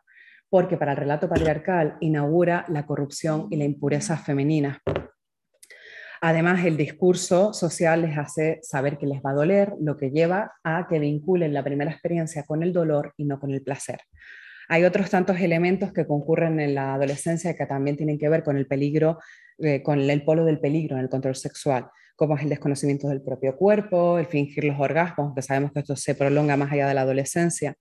porque 0.54 0.78
para 0.78 0.92
el 0.92 0.98
relato 0.98 1.28
patriarcal 1.28 1.98
inaugura 2.00 2.64
la 2.68 2.86
corrupción 2.86 3.48
y 3.50 3.56
la 3.56 3.64
impureza 3.64 4.18
femenina, 4.18 4.84
Además, 6.22 6.64
el 6.64 6.78
discurso 6.78 7.52
social 7.54 8.04
les 8.04 8.18
hace 8.18 8.60
saber 8.62 8.98
que 8.98 9.08
les 9.08 9.20
va 9.20 9.32
a 9.32 9.34
doler, 9.34 9.74
lo 9.82 9.98
que 9.98 10.10
lleva 10.10 10.54
a 10.64 10.88
que 10.88 10.98
vinculen 10.98 11.54
la 11.54 11.66
primera 11.66 11.92
experiencia 11.92 12.44
con 12.44 12.64
el 12.64 12.72
dolor 12.72 13.14
y 13.18 13.26
no 13.26 13.42
con 13.42 13.52
el 13.52 13.62
placer. 13.62 14.00
Hay 14.70 14.86
otros 14.86 15.10
tantos 15.10 15.42
elementos 15.42 15.92
que 15.92 16.08
concurren 16.08 16.62
en 16.62 16.76
la 16.76 16.94
adolescencia 16.94 17.58
que 17.58 17.66
también 17.66 17.98
tienen 17.98 18.18
que 18.18 18.30
ver 18.30 18.42
con 18.42 18.56
el 18.56 18.68
peligro, 18.68 19.20
eh, 19.58 19.84
con 19.84 20.00
el 20.00 20.24
polo 20.24 20.46
del 20.46 20.62
peligro 20.62 20.96
en 20.96 21.04
el 21.04 21.10
control 21.10 21.36
sexual, 21.36 21.90
como 22.16 22.38
es 22.38 22.44
el 22.44 22.50
desconocimiento 22.50 23.10
del 23.10 23.22
propio 23.22 23.58
cuerpo, 23.58 24.18
el 24.18 24.28
fingir 24.28 24.64
los 24.64 24.80
orgasmos, 24.80 25.36
que 25.36 25.42
sabemos 25.42 25.74
que 25.74 25.80
esto 25.80 25.98
se 25.98 26.16
prolonga 26.16 26.56
más 26.56 26.72
allá 26.72 26.88
de 26.88 26.94
la 26.94 27.02
adolescencia, 27.02 27.76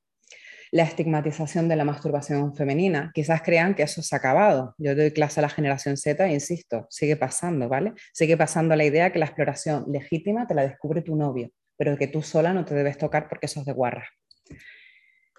la 0.72 0.84
estigmatización 0.84 1.68
de 1.68 1.76
la 1.76 1.84
masturbación 1.84 2.56
femenina. 2.56 3.12
Quizás 3.14 3.42
crean 3.42 3.74
que 3.74 3.82
eso 3.82 4.00
ha 4.10 4.16
acabado. 4.16 4.74
Yo 4.78 4.96
doy 4.96 5.10
clase 5.10 5.40
a 5.40 5.42
la 5.42 5.50
generación 5.50 5.98
Z 5.98 6.26
e 6.26 6.32
insisto, 6.32 6.86
sigue 6.88 7.14
pasando, 7.16 7.68
¿vale? 7.68 7.92
Sigue 8.14 8.38
pasando 8.38 8.74
la 8.74 8.84
idea 8.84 9.12
que 9.12 9.18
la 9.18 9.26
exploración 9.26 9.84
legítima 9.88 10.46
te 10.46 10.54
la 10.54 10.62
descubre 10.62 11.02
tu 11.02 11.14
novio, 11.14 11.50
pero 11.76 11.98
que 11.98 12.06
tú 12.06 12.22
sola 12.22 12.54
no 12.54 12.64
te 12.64 12.74
debes 12.74 12.96
tocar 12.96 13.28
porque 13.28 13.46
eso 13.46 13.60
es 13.60 13.66
de 13.66 13.72
guarra. 13.72 14.08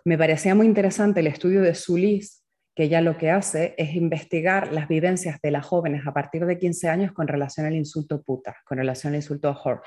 Me 0.05 0.19
parecía 0.19 0.53
muy 0.53 0.67
interesante 0.67 1.21
el 1.21 1.27
estudio 1.27 1.61
de 1.61 1.73
Sulis, 1.73 2.43
que 2.75 2.87
ya 2.87 3.01
lo 3.01 3.17
que 3.17 3.31
hace 3.31 3.73
es 3.77 3.95
investigar 3.95 4.71
las 4.71 4.87
vivencias 4.87 5.39
de 5.41 5.49
las 5.49 5.65
jóvenes 5.65 6.05
a 6.05 6.13
partir 6.13 6.45
de 6.45 6.59
15 6.59 6.89
años 6.89 7.11
con 7.11 7.27
relación 7.27 7.65
al 7.65 7.75
insulto 7.75 8.21
puta, 8.21 8.55
con 8.65 8.77
relación 8.77 9.13
al 9.13 9.17
insulto 9.17 9.51
whore. 9.51 9.81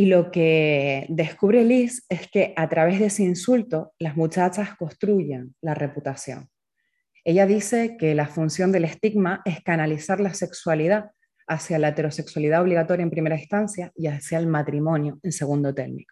Y 0.00 0.06
lo 0.06 0.30
que 0.30 1.04
descubre 1.10 1.62
Liz 1.62 2.06
es 2.08 2.26
que 2.30 2.54
a 2.56 2.70
través 2.70 3.00
de 3.00 3.06
ese 3.08 3.22
insulto 3.22 3.92
las 3.98 4.16
muchachas 4.16 4.74
construyen 4.78 5.54
la 5.60 5.74
reputación. 5.74 6.48
Ella 7.22 7.44
dice 7.44 7.98
que 7.98 8.14
la 8.14 8.26
función 8.26 8.72
del 8.72 8.86
estigma 8.86 9.42
es 9.44 9.60
canalizar 9.62 10.18
la 10.18 10.32
sexualidad 10.32 11.10
hacia 11.46 11.78
la 11.78 11.88
heterosexualidad 11.88 12.62
obligatoria 12.62 13.02
en 13.02 13.10
primera 13.10 13.38
instancia 13.38 13.92
y 13.94 14.06
hacia 14.06 14.38
el 14.38 14.46
matrimonio 14.46 15.20
en 15.22 15.32
segundo 15.32 15.74
término. 15.74 16.06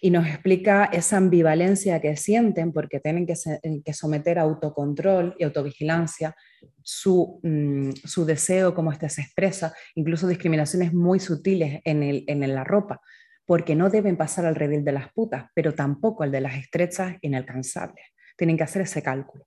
Y 0.00 0.10
nos 0.10 0.26
explica 0.26 0.84
esa 0.92 1.16
ambivalencia 1.16 2.00
que 2.00 2.16
sienten 2.16 2.72
porque 2.72 3.00
tienen 3.00 3.26
que, 3.26 3.32
eh, 3.62 3.92
someter 3.92 4.38
a 4.38 4.42
autocontrol 4.42 5.34
y 5.38 5.44
autovigilancia 5.44 6.36
su, 6.82 7.40
mm, 7.42 7.90
su 8.04 8.24
deseo, 8.24 8.74
como 8.74 8.92
este 8.92 9.08
se 9.08 9.22
expresa, 9.22 9.74
incluso 9.94 10.28
discriminaciones 10.28 10.92
muy 10.92 11.20
sutiles 11.20 11.80
en, 11.84 12.02
el, 12.02 12.24
en 12.26 12.54
la 12.54 12.64
ropa, 12.64 13.00
porque 13.46 13.74
no 13.74 13.90
deben 13.90 14.16
pasar 14.16 14.46
al 14.46 14.54
redil 14.54 14.84
de 14.84 14.92
las 14.92 15.12
putas, 15.12 15.46
pero 15.54 15.72
tampoco 15.72 16.22
al 16.22 16.30
de 16.30 16.40
las 16.40 16.56
estrechas 16.56 17.16
inalcanzables. 17.22 18.04
Tienen 18.36 18.56
que 18.56 18.64
hacer 18.64 18.82
ese 18.82 19.02
cálculo. 19.02 19.46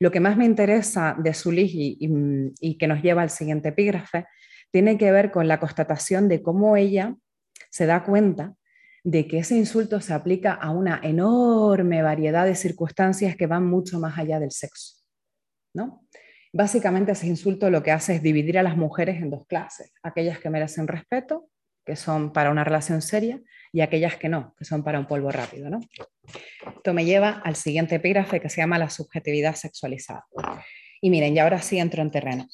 Lo 0.00 0.10
que 0.10 0.20
más 0.20 0.36
me 0.36 0.44
interesa 0.44 1.16
de 1.18 1.34
Zulich 1.34 1.74
y, 1.74 1.96
y, 1.98 2.08
y 2.60 2.78
que 2.78 2.86
nos 2.86 3.02
lleva 3.02 3.22
al 3.22 3.30
siguiente 3.30 3.70
epígrafe 3.70 4.26
tiene 4.70 4.98
que 4.98 5.10
ver 5.10 5.30
con 5.30 5.48
la 5.48 5.58
constatación 5.58 6.28
de 6.28 6.42
cómo 6.42 6.76
ella 6.76 7.16
se 7.70 7.86
da 7.86 8.04
cuenta 8.04 8.54
de 9.10 9.26
que 9.26 9.38
ese 9.38 9.56
insulto 9.56 10.02
se 10.02 10.12
aplica 10.12 10.52
a 10.52 10.70
una 10.70 11.00
enorme 11.02 12.02
variedad 12.02 12.44
de 12.44 12.54
circunstancias 12.54 13.36
que 13.36 13.46
van 13.46 13.66
mucho 13.66 13.98
más 13.98 14.18
allá 14.18 14.38
del 14.38 14.50
sexo. 14.50 14.96
¿no? 15.72 16.06
Básicamente 16.52 17.12
ese 17.12 17.26
insulto 17.26 17.70
lo 17.70 17.82
que 17.82 17.90
hace 17.90 18.16
es 18.16 18.22
dividir 18.22 18.58
a 18.58 18.62
las 18.62 18.76
mujeres 18.76 19.22
en 19.22 19.30
dos 19.30 19.46
clases, 19.46 19.94
aquellas 20.02 20.40
que 20.40 20.50
merecen 20.50 20.86
respeto, 20.86 21.48
que 21.86 21.96
son 21.96 22.34
para 22.34 22.50
una 22.50 22.64
relación 22.64 23.00
seria, 23.00 23.40
y 23.72 23.80
aquellas 23.80 24.16
que 24.16 24.28
no, 24.28 24.54
que 24.58 24.66
son 24.66 24.84
para 24.84 24.98
un 24.98 25.06
polvo 25.06 25.30
rápido. 25.30 25.70
¿no? 25.70 25.80
Esto 26.76 26.92
me 26.92 27.06
lleva 27.06 27.40
al 27.42 27.56
siguiente 27.56 27.94
epígrafe 27.94 28.40
que 28.40 28.50
se 28.50 28.60
llama 28.60 28.78
la 28.78 28.90
subjetividad 28.90 29.54
sexualizada. 29.54 30.26
Y 31.00 31.08
miren, 31.08 31.34
ya 31.34 31.44
ahora 31.44 31.62
sí 31.62 31.78
entro 31.78 32.02
en 32.02 32.10
terreno. 32.10 32.46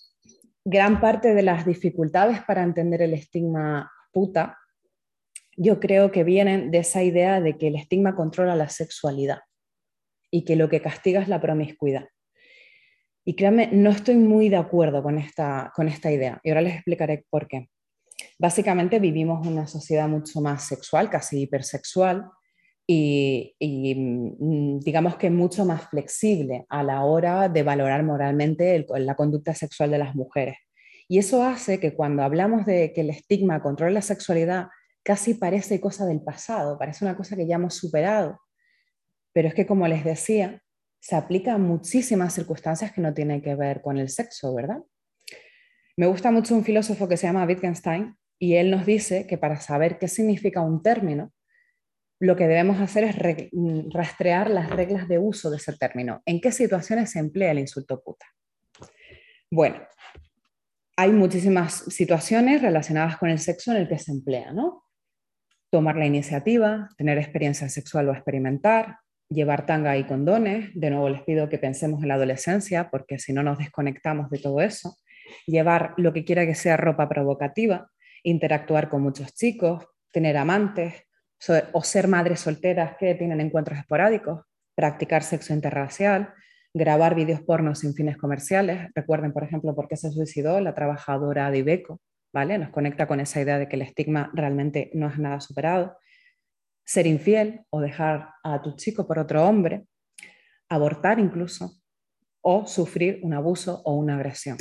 Gran 0.65 1.01
parte 1.01 1.35
de 1.35 1.43
las 1.43 1.67
dificultades 1.67 2.43
para 2.43 2.63
entender 2.63 3.03
el 3.03 3.15
estigma 3.15 3.91
puta 4.13 4.57
yo 5.57 5.81
creo 5.81 6.11
que 6.11 6.25
vienen 6.25 6.71
de 6.71 6.79
esa 6.79 7.03
idea 7.03 7.41
de 7.41 7.57
que 7.57 7.69
el 7.69 7.77
estigma 7.77 8.15
controla 8.15 8.57
la 8.57 8.69
sexualidad 8.69 9.41
y 10.31 10.45
que 10.45 10.57
lo 10.57 10.69
que 10.69 10.81
castiga 10.81 11.21
es 11.21 11.29
la 11.29 11.41
promiscuidad. 11.41 12.09
Y 13.25 13.37
créanme, 13.37 13.69
no 13.73 13.91
estoy 13.91 14.17
muy 14.17 14.49
de 14.49 14.57
acuerdo 14.57 15.03
con 15.03 15.19
esta, 15.19 15.73
con 15.75 15.89
esta 15.89 16.13
idea 16.13 16.41
y 16.43 16.51
ahora 16.51 16.63
les 16.63 16.75
explicaré 16.75 17.25
por 17.31 17.49
qué. 17.49 17.69
Básicamente 18.39 18.99
vivimos 18.99 19.47
una 19.47 19.67
sociedad 19.67 20.09
mucho 20.09 20.41
más 20.41 20.67
sexual, 20.67 21.09
casi 21.09 21.43
hipersexual, 21.43 22.31
y, 22.87 23.55
mm, 24.39 24.81
digamos 24.81 25.17
que 25.17 25.31
mucho 25.31 25.65
más 25.65 25.89
flexible 25.89 26.67
a 26.69 26.83
la 26.83 27.05
hora 27.05 27.49
de 27.49 27.63
valorar 27.63 28.03
moralmente 28.03 28.85
la 28.89 29.15
conducta 29.15 29.55
sexual 29.55 29.91
de 29.91 29.99
las 29.99 30.15
mujeres. 30.15 30.57
Y 31.09 31.19
eso 31.19 31.43
hace 31.43 31.81
que 31.81 31.95
cuando 31.95 32.23
hablamos 32.23 32.67
de 32.67 32.93
que 32.93 33.03
el 33.03 33.11
estigma 33.11 33.63
controla 33.63 33.95
la 33.95 34.03
sexualidad, 34.03 34.69
casi 35.05 35.35
parece 35.35 35.81
cosa 35.81 36.07
del 36.07 36.23
pasado, 36.23 36.79
parece 36.79 37.05
una 37.05 37.17
cosa 37.17 37.37
que 37.37 37.47
ya 37.47 37.57
hemos 37.57 37.75
superado. 37.75 38.41
Pero 39.33 39.49
es 39.49 39.55
que, 39.55 39.67
como 39.67 39.87
les 39.87 40.05
decía, 40.05 40.63
se 41.01 41.15
aplica 41.15 41.55
a 41.55 41.59
muchísimas 41.59 42.35
circunstancias 42.35 42.93
que 42.93 43.01
no 43.01 43.13
tienen 43.13 43.43
que 43.43 43.55
ver 43.55 43.83
con 43.83 43.99
el 43.99 44.09
sexo, 44.09 44.55
¿verdad? 44.55 44.79
Me 45.97 46.07
gusta 46.07 46.31
mucho 46.31 46.55
un 46.55 46.65
filósofo 46.65 47.07
que 47.07 47.17
se 47.17 47.27
llama 47.27 47.45
Wittgenstein 47.45 48.17
y 48.39 48.55
él 48.55 48.71
nos 48.71 48.87
dice 48.87 49.27
que 49.27 49.39
para 49.39 49.61
saber 49.61 49.99
qué 49.99 50.09
significa 50.09 50.61
un 50.63 50.83
término, 50.83 51.33
lo 52.21 52.37
que 52.37 52.49
debemos 52.49 52.81
hacer 52.81 53.05
es 53.05 53.17
rastrear 53.93 54.49
las 54.49 54.71
reglas 54.71 55.09
de 55.09 55.19
uso 55.19 55.51
de 55.51 55.59
ese 55.59 55.75
término. 55.75 56.23
¿En 56.25 56.41
qué 56.41 56.53
situaciones 56.53 57.11
se 57.11 57.19
emplea 57.19 57.51
el 57.51 57.59
insulto 57.59 58.03
puta? 58.03 58.27
Bueno, 59.51 59.87
hay 60.97 61.11
muchísimas 61.11 61.85
situaciones 61.89 62.63
relacionadas 62.63 63.19
con 63.19 63.29
el 63.29 63.39
sexo 63.39 63.73
en 63.73 63.79
el 63.79 63.89
que 63.89 63.99
se 63.99 64.13
emplea, 64.13 64.53
¿no? 64.53 64.84
Tomar 65.75 65.97
la 65.97 66.07
iniciativa, 66.07 66.89
tener 66.97 67.19
experiencia 67.19 67.69
sexual 67.69 68.09
o 68.09 68.13
experimentar, 68.13 68.99
llevar 69.29 69.67
tanga 69.67 69.97
y 69.97 70.05
condones. 70.05 70.71
De 70.73 70.89
nuevo 70.89 71.09
les 71.09 71.23
pido 71.23 71.49
que 71.49 71.59
pensemos 71.59 72.01
en 72.01 72.07
la 72.07 72.15
adolescencia, 72.15 72.91
porque 72.91 73.19
si 73.19 73.33
no 73.33 73.43
nos 73.43 73.59
desconectamos 73.59 74.31
de 74.31 74.39
todo 74.39 74.61
eso. 74.61 74.97
Llevar 75.49 75.93
lo 75.97 76.13
que 76.13 76.25
quiera 76.25 76.47
que 76.47 76.55
sea 76.55 76.77
ropa 76.77 77.09
provocativa, 77.09 77.91
interactuar 78.23 78.89
con 78.89 79.03
muchos 79.03 79.35
chicos, 79.35 79.85
tener 80.13 80.37
amantes 80.37 80.95
o 81.73 81.83
ser 81.83 82.07
madres 82.07 82.39
solteras 82.39 82.97
que 82.97 83.17
tienen 83.17 83.41
encuentros 83.41 83.77
esporádicos, 83.77 84.43
practicar 84.77 85.25
sexo 85.25 85.55
interracial, 85.55 86.35
grabar 86.73 87.17
vídeos 87.17 87.43
pornos 87.43 87.81
sin 87.81 87.95
fines 87.95 88.17
comerciales. 88.17 88.93
Recuerden, 88.95 89.33
por 89.33 89.43
ejemplo, 89.43 89.75
por 89.75 89.89
qué 89.89 89.97
se 89.97 90.13
suicidó 90.13 90.61
la 90.61 90.73
trabajadora 90.73 91.51
de 91.51 91.59
Ibeco, 91.59 92.01
nos 92.35 92.71
conecta 92.71 93.07
con 93.07 93.21
esa 93.21 93.41
idea 93.41 93.59
de 93.59 93.69
que 93.69 93.77
el 93.77 93.83
estigma 93.83 94.31
realmente 94.35 94.91
no 94.93 95.09
es 95.09 95.19
nada 95.19 95.41
superado. 95.41 95.97
Ser 96.85 97.07
infiel 97.07 97.65
o 97.71 97.81
dejar 97.81 98.31
a 98.43 98.61
tu 98.61 98.75
chico 98.75 99.07
por 99.07 99.19
otro 99.21 99.47
hombre, 99.47 99.87
abortar 100.69 101.21
incluso, 101.21 101.77
o 102.41 102.67
sufrir 102.67 103.21
un 103.23 103.35
abuso 103.35 103.83
o 103.85 103.95
una 103.95 104.17
agresión. 104.17 104.59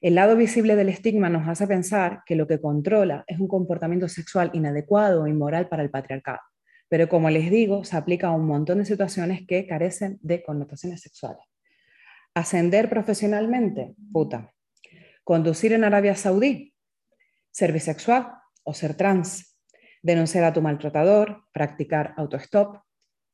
El 0.00 0.14
lado 0.14 0.34
visible 0.34 0.76
del 0.76 0.88
estigma 0.88 1.28
nos 1.28 1.46
hace 1.46 1.66
pensar 1.66 2.22
que 2.24 2.36
lo 2.36 2.46
que 2.46 2.60
controla 2.60 3.24
es 3.26 3.38
un 3.38 3.48
comportamiento 3.48 4.08
sexual 4.08 4.50
inadecuado 4.54 5.22
o 5.22 5.26
inmoral 5.26 5.68
para 5.68 5.82
el 5.82 5.90
patriarcado. 5.90 6.40
Pero 6.88 7.08
como 7.08 7.28
les 7.28 7.50
digo, 7.50 7.84
se 7.84 7.96
aplica 7.96 8.28
a 8.28 8.32
un 8.32 8.46
montón 8.46 8.78
de 8.78 8.86
situaciones 8.86 9.46
que 9.46 9.66
carecen 9.66 10.18
de 10.22 10.42
connotaciones 10.42 11.02
sexuales. 11.02 11.44
Ascender 12.34 12.88
profesionalmente, 12.88 13.94
puta. 14.10 14.52
Conducir 15.22 15.74
en 15.74 15.84
Arabia 15.84 16.14
Saudí, 16.14 16.72
ser 17.58 17.72
bisexual 17.72 18.24
o 18.62 18.72
ser 18.72 18.94
trans, 18.94 19.58
Denunciar 20.00 20.44
a 20.44 20.52
tu 20.52 20.62
maltratador, 20.62 21.42
practicar 21.52 22.14
autostop, 22.16 22.76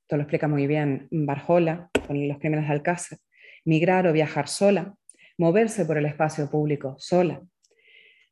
esto 0.01 0.17
lo 0.17 0.23
explica 0.23 0.49
muy 0.49 0.67
bien 0.67 1.09
Barjola 1.11 1.91
con 2.07 2.27
los 2.27 2.39
crímenes 2.39 2.67
de 2.67 2.73
Alcácer, 2.73 3.19
migrar 3.67 4.07
o 4.07 4.15
viajar 4.15 4.49
sola, 4.49 4.95
moverse 5.37 5.85
por 5.85 5.99
el 5.99 6.07
espacio 6.07 6.51
público 6.51 6.97
sola, 6.99 7.43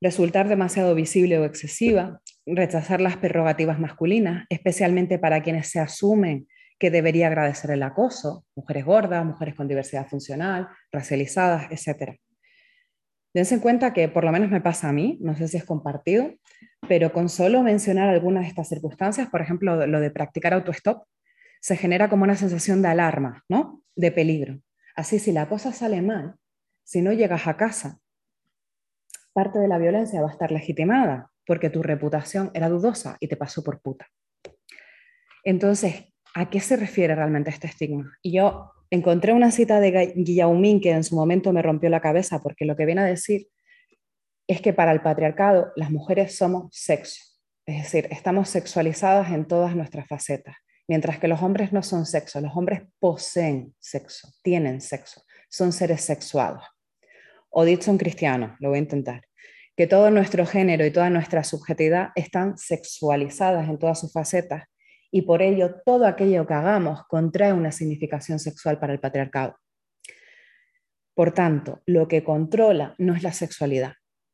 resultar 0.01 0.49
demasiado 0.49 0.95
visible 0.95 1.39
o 1.39 1.45
excesiva, 1.45 2.23
rechazar 2.47 3.03
las 3.03 3.19
prerrogativas 3.19 3.79
masculinas, 3.79 4.47
especialmente 4.49 5.19
para 5.19 5.43
quienes 5.43 5.69
se 5.69 5.79
asumen 5.79 6.49
que 6.79 6.91
debería 6.91 7.27
agradecer 7.27 7.71
el 7.71 7.83
acoso, 7.83 8.47
mujeres 8.57 8.87
gordas, 8.87 9.27
mujeres 9.27 9.55
con 9.55 9.69
diversidad 9.69 10.09
funcional, 10.09 10.69
racializadas, 10.91 11.71
etc. 11.71 12.19
Dense 13.35 13.55
en 13.55 13.61
cuenta 13.61 13.93
que 13.93 14.09
por 14.09 14.25
lo 14.25 14.33
menos 14.33 14.51
me 14.51 14.61
pasa 14.61 14.89
a 14.89 14.93
mí, 14.93 15.19
no 15.21 15.35
sé 15.35 15.49
si 15.49 15.57
es 15.57 15.65
compartido, 15.65 16.35
pero 16.89 17.13
con 17.13 17.29
solo 17.29 17.63
mencionar 17.63 18.09
algunas 18.09 18.43
de 18.43 18.49
estas 18.49 18.69
circunstancias, 18.69 19.29
por 19.29 19.41
ejemplo, 19.41 19.87
lo 19.87 20.01
de 20.01 20.11
practicar 20.11 20.53
autostop, 20.53 21.05
se 21.61 21.77
genera 21.77 22.09
como 22.09 22.25
una 22.25 22.37
sensación 22.37 22.83
de 22.83 22.89
alarma, 22.89 23.45
¿no? 23.49 23.83
De 23.97 24.11
peligro. 24.13 24.61
Así, 24.97 25.19
si 25.19 25.33
la 25.33 25.49
cosa 25.49 25.73
sale 25.73 26.03
mal, 26.03 26.35
si 26.85 27.01
no 27.01 27.13
llegas 27.13 27.47
a 27.47 27.57
casa, 27.57 28.01
parte 29.33 29.59
de 29.59 29.69
la 29.69 29.79
violencia 29.79 30.21
va 30.21 30.29
a 30.29 30.33
estar 30.33 30.51
legitimada 30.51 31.31
porque 31.47 31.71
tu 31.71 31.83
reputación 31.83 32.51
era 32.53 32.69
dudosa 32.69 33.17
y 33.21 33.29
te 33.29 33.37
pasó 33.37 33.63
por 33.65 33.81
puta. 33.81 34.09
Entonces, 35.45 36.13
¿a 36.35 36.51
qué 36.51 36.61
se 36.61 36.77
refiere 36.77 37.15
realmente 37.15 37.51
este 37.51 37.67
estigma? 37.67 38.17
Y 38.23 38.37
yo 38.37 38.73
encontré 38.93 39.33
una 39.33 39.51
cita 39.51 39.81
de 39.81 40.13
Guillaumin 40.15 40.79
que 40.79 40.91
en 40.91 41.03
su 41.03 41.17
momento 41.17 41.51
me 41.55 41.63
rompió 41.63 41.89
la 41.89 42.03
cabeza 42.03 42.41
porque 42.43 42.67
lo 42.67 42.77
que 42.77 42.85
viene 42.85 43.01
a 43.01 43.07
decir 43.07 43.49
es 44.47 44.61
que 44.61 44.75
para 44.75 44.93
el 44.93 45.01
patriarcado 45.01 45.73
las 45.77 45.91
mujeres 45.91 46.37
somos 46.37 46.69
sexo, 46.77 47.23
es 47.65 47.85
decir, 47.85 48.07
estamos 48.11 48.51
sexualizadas 48.51 49.33
en 49.33 49.47
todas 49.47 49.75
nuestras 49.75 50.07
facetas, 50.07 50.57
mientras 50.87 51.19
que 51.19 51.27
los 51.27 51.41
hombres 51.41 51.73
no 51.73 51.83
son 51.83 52.05
sexo, 52.05 52.39
los 52.43 52.55
hombres 52.55 52.83
poseen 52.99 53.75
sexo, 53.79 54.29
tienen 54.43 54.83
sexo, 54.83 55.23
son 55.49 55.73
seres 55.73 56.03
sexuados. 56.03 56.63
O 57.49 57.65
dicho 57.65 57.91
en 57.91 57.97
cristiano, 57.97 58.57
lo 58.61 58.69
voy 58.69 58.77
a 58.77 58.83
intentar, 58.83 59.23
que 59.75 59.87
todo 59.87 60.11
nuestro 60.11 60.45
género 60.45 60.85
y 60.85 60.91
toda 60.91 61.09
nuestra 61.09 61.45
subjetividad 61.45 62.11
están 62.15 62.59
sexualizadas 62.59 63.71
en 63.71 63.79
todas 63.79 64.01
sus 64.01 64.13
facetas 64.13 64.65
y 65.13 65.23
por 65.23 65.43
ello 65.43 65.77
todo 65.85 66.07
aquello 66.07 66.47
que 66.47 66.55
hagamos 66.55 67.07
contrae 67.07 67.53
una 67.53 67.71
significación 67.71 68.41
sexual 68.41 68.81
para 68.81 68.93
el 68.93 68.99
patriarcado. 68.99 69.57
Por 71.15 71.33
tanto, 71.33 71.83
lo 71.87 72.09
que 72.09 72.25
controla 72.25 72.95
no 72.99 73.15
es 73.15 73.23
la 73.23 73.33
sexualidad, 73.33 73.93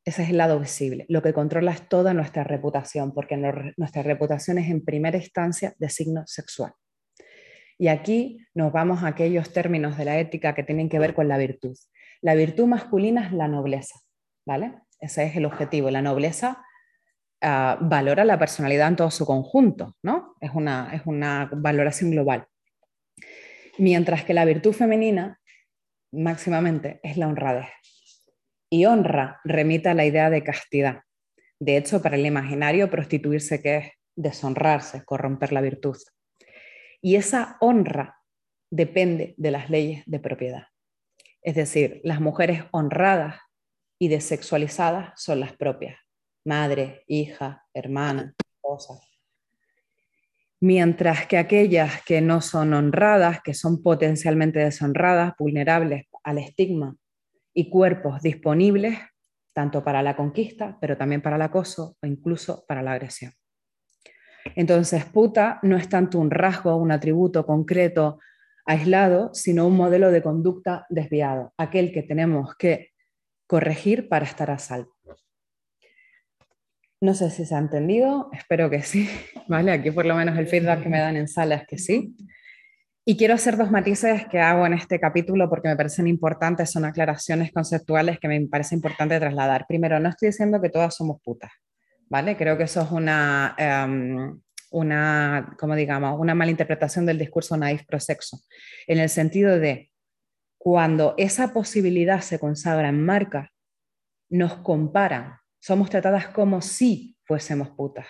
ese 0.09 0.23
es 0.23 0.31
el 0.31 0.39
lado 0.39 0.59
visible. 0.59 1.05
Lo 1.11 1.21
que 1.21 1.35
controla 1.35 1.73
es 1.73 1.87
toda 1.87 2.15
nuestra 2.15 2.43
reputación, 2.43 3.13
porque 3.13 3.37
nuestra 3.37 4.03
reputación 4.03 4.57
es 4.57 4.71
en 4.71 4.83
primera 4.83 5.19
instancia 5.19 5.75
de 5.79 5.91
signo 5.91 6.23
sexual. 6.27 6.73
Y 7.77 7.89
aquí 7.89 8.39
nos 8.55 8.73
vamos 8.73 9.03
a 9.03 9.09
aquellos 9.09 9.53
términos 9.53 9.99
de 9.99 10.07
la 10.07 10.19
ética 10.19 10.55
que 10.55 10.63
tienen 10.63 10.89
que 10.89 10.99
ver 10.99 11.13
con 11.13 11.29
la 11.29 11.37
virtud. 11.37 11.77
La 12.23 12.35
virtud 12.35 12.67
masculina 12.67 13.27
es 13.27 13.35
la 13.35 13.49
nobleza, 13.49 14.01
¿vale? 14.47 14.81
Ese 14.99 15.25
es 15.25 15.37
el 15.37 15.45
objetivo. 15.45 15.91
La 15.91 16.01
nobleza 16.01 16.65
ah, 17.43 17.79
valora 17.81 18.25
la 18.25 18.39
personalidad 18.39 18.89
en 18.89 18.97
todo 18.97 19.11
su 19.11 19.27
conjunto, 19.27 19.97
¿no? 20.03 20.35
Es 20.41 20.51
una, 20.55 20.91
es 20.95 21.03
una 21.05 21.49
valoración 21.53 22.11
global. 22.11 22.47
Mientras 23.79 24.25
que 24.25 24.35
la 24.35 24.45
virtud 24.45 24.73
femenina, 24.73 25.41
máximamente, 26.13 27.01
es 27.03 27.17
la 27.17 27.29
honradez 27.29 27.69
y 28.71 28.85
honra 28.85 29.41
remita 29.45 29.93
a 29.93 29.95
la 29.95 30.05
idea 30.05 30.31
de 30.31 30.45
castidad. 30.45 31.03
De 31.61 31.77
hecho, 31.77 32.03
para 32.03 32.17
el 32.17 32.27
imaginario, 32.27 32.91
prostituirse 32.91 33.63
que 33.63 33.77
es 33.77 33.93
deshonrarse, 34.17 35.05
corromper 35.05 35.53
la 35.53 35.61
virtud. 35.61 35.97
Y 37.01 37.17
esa 37.17 37.57
honra 37.61 38.19
depende 38.71 39.35
de 39.37 39.51
las 39.51 39.71
leyes 39.71 40.03
de 40.07 40.21
propiedad. 40.21 40.65
Es 41.43 41.55
decir, 41.55 42.01
las 42.05 42.21
mujeres 42.21 42.65
honradas 42.73 43.41
y 43.99 44.09
desexualizadas 44.09 45.13
son 45.17 45.41
las 45.41 45.57
propias, 45.57 45.99
madre, 46.49 47.05
hija, 47.07 47.65
hermana, 47.73 48.35
esposa. 48.39 48.95
Mientras 50.61 51.27
que 51.27 51.39
aquellas 51.39 52.03
que 52.03 52.21
no 52.21 52.41
son 52.41 52.75
honradas, 52.75 53.41
que 53.43 53.55
son 53.55 53.81
potencialmente 53.81 54.59
deshonradas, 54.59 55.35
vulnerables 55.39 56.07
al 56.25 56.39
estigma 56.39 56.97
y 57.55 57.71
cuerpos 57.71 58.21
disponibles 58.23 58.99
tanto 59.59 59.83
para 59.83 60.03
la 60.03 60.15
conquista, 60.15 60.79
pero 60.81 60.97
también 60.97 61.21
para 61.21 61.35
el 61.37 61.43
acoso 61.43 61.97
o 62.01 62.07
incluso 62.07 62.65
para 62.69 62.81
la 62.81 62.93
agresión. 62.93 63.33
Entonces, 64.55 65.05
puta 65.05 65.59
no 65.63 65.77
es 65.77 65.89
tanto 65.89 66.21
un 66.21 66.31
rasgo, 66.31 66.77
un 66.77 66.93
atributo 66.93 67.45
concreto, 67.45 68.21
aislado, 68.65 69.31
sino 69.35 69.67
un 69.67 69.77
modelo 69.77 70.13
de 70.13 70.23
conducta 70.23 70.87
desviado, 70.91 71.55
aquel 71.57 71.91
que 71.91 72.03
tenemos 72.05 72.55
que 72.57 72.91
corregir 73.49 74.09
para 74.09 74.27
estar 74.27 74.51
a 74.51 74.59
salvo. 74.59 74.98
No 77.01 77.15
sé 77.15 77.31
si 77.31 77.45
se 77.45 77.55
ha 77.55 77.59
entendido, 77.59 78.29
espero 78.33 78.69
que 78.71 78.83
sí, 78.83 79.09
¿vale? 79.49 79.73
Aquí 79.73 79.91
por 79.91 80.05
lo 80.05 80.17
menos 80.17 80.37
el 80.37 80.49
feedback 80.49 80.83
que 80.83 80.89
me 80.89 80.99
dan 80.99 81.17
en 81.17 81.29
sala 81.29 81.57
es 81.57 81.67
que 81.67 81.79
sí. 81.79 82.17
Y 83.05 83.17
quiero 83.17 83.35
hacer 83.35 83.57
dos 83.57 83.71
matices 83.71 84.27
que 84.27 84.39
hago 84.39 84.67
en 84.67 84.75
este 84.75 85.01
capítulo 85.01 85.49
porque 85.49 85.69
me 85.69 85.77
parecen 85.77 86.07
importantes, 86.07 86.71
son 86.71 86.85
aclaraciones 86.85 87.53
conceptuales 87.53 88.19
que 88.19 88.29
me 88.29 88.39
parece 88.49 88.75
importante 88.75 89.19
trasladar. 89.19 89.65
Primero, 89.67 89.99
no 89.99 90.11
estoy 90.11 90.29
diciendo 90.29 90.61
que 90.61 90.69
todas 90.69 90.95
somos 90.95 91.19
putas, 91.23 91.51
¿vale? 92.11 92.37
Creo 92.37 92.59
que 92.59 92.65
eso 92.65 92.83
es 92.83 92.91
una, 92.91 93.57
um, 93.87 94.39
una 94.73 95.57
como 95.59 95.75
digamos, 95.75 96.21
una 96.21 96.35
mala 96.35 96.53
del 96.53 97.19
discurso 97.19 97.57
naif 97.57 97.87
pro-sexo, 97.87 98.41
en 98.87 98.99
el 98.99 99.09
sentido 99.09 99.59
de 99.59 99.91
cuando 100.59 101.15
esa 101.17 101.55
posibilidad 101.55 102.21
se 102.21 102.39
consagra 102.39 102.91
en 102.91 103.03
marca, 103.03 103.53
nos 104.29 104.57
comparan, 104.57 105.38
somos 105.61 105.91
tratadas 105.91 106.29
como 106.29 106.61
si 106.63 107.17
fuésemos 107.25 107.71
putas 107.71 108.07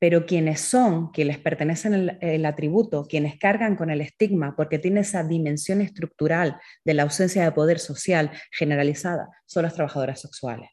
pero 0.00 0.24
quienes 0.24 0.62
son, 0.62 1.10
quienes 1.12 1.38
pertenecen 1.38 1.92
el, 1.92 2.18
el 2.22 2.46
atributo, 2.46 3.06
quienes 3.06 3.38
cargan 3.38 3.76
con 3.76 3.90
el 3.90 4.00
estigma, 4.00 4.56
porque 4.56 4.78
tiene 4.78 5.00
esa 5.00 5.22
dimensión 5.22 5.82
estructural 5.82 6.58
de 6.86 6.94
la 6.94 7.02
ausencia 7.02 7.44
de 7.44 7.52
poder 7.52 7.78
social 7.78 8.30
generalizada, 8.50 9.28
son 9.44 9.64
las 9.64 9.74
trabajadoras 9.74 10.22
sexuales. 10.22 10.70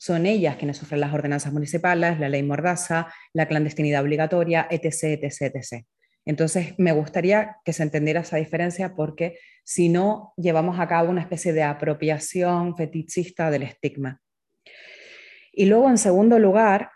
Son 0.00 0.26
ellas 0.26 0.56
quienes 0.58 0.76
sufren 0.76 1.00
las 1.00 1.12
ordenanzas 1.12 1.52
municipales, 1.52 2.20
la 2.20 2.28
ley 2.28 2.44
mordaza, 2.44 3.12
la 3.32 3.48
clandestinidad 3.48 4.02
obligatoria, 4.02 4.68
etc., 4.70 5.18
etc., 5.24 5.56
etc. 5.56 5.84
Entonces, 6.24 6.74
me 6.78 6.92
gustaría 6.92 7.56
que 7.64 7.72
se 7.72 7.82
entendiera 7.82 8.20
esa 8.20 8.36
diferencia 8.36 8.94
porque 8.94 9.40
si 9.64 9.88
no, 9.88 10.34
llevamos 10.36 10.78
a 10.78 10.86
cabo 10.86 11.10
una 11.10 11.22
especie 11.22 11.52
de 11.52 11.64
apropiación 11.64 12.76
fetichista 12.76 13.50
del 13.50 13.64
estigma. 13.64 14.20
Y 15.58 15.66
luego, 15.66 15.88
en 15.90 15.98
segundo 15.98 16.38
lugar, 16.38 16.90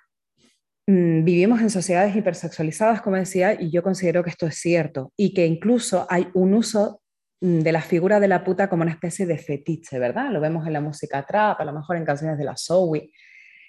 Mm, 0.87 1.25
vivimos 1.25 1.61
en 1.61 1.71
sociedades 1.71 2.15
hipersexualizadas, 2.17 3.03
como 3.03 3.17
decía, 3.17 3.55
y 3.61 3.71
yo 3.71 3.83
considero 3.83 4.25
que 4.25 4.31
esto 4.31 4.47
es 4.47 4.57
cierto, 4.57 5.13
y 5.17 5.33
que 5.33 5.47
incluso 5.47 6.07
hay 6.11 6.27
un 6.35 6.55
uso 6.55 7.01
mm, 7.41 7.61
de 7.61 7.73
la 7.73 7.83
figura 7.83 8.19
de 8.21 8.29
la 8.29 8.43
puta 8.45 8.69
como 8.69 8.83
una 8.83 8.93
especie 8.93 9.27
de 9.27 9.39
fetiche, 9.39 9.99
¿verdad? 9.99 10.31
Lo 10.33 10.41
vemos 10.41 10.67
en 10.67 10.73
la 10.73 10.81
música 10.81 11.25
trap, 11.25 11.61
a 11.61 11.65
lo 11.65 11.73
mejor 11.73 11.97
en 11.97 12.05
canciones 12.05 12.37
de 12.39 12.45
la 12.45 12.57
Zoe. 12.57 13.11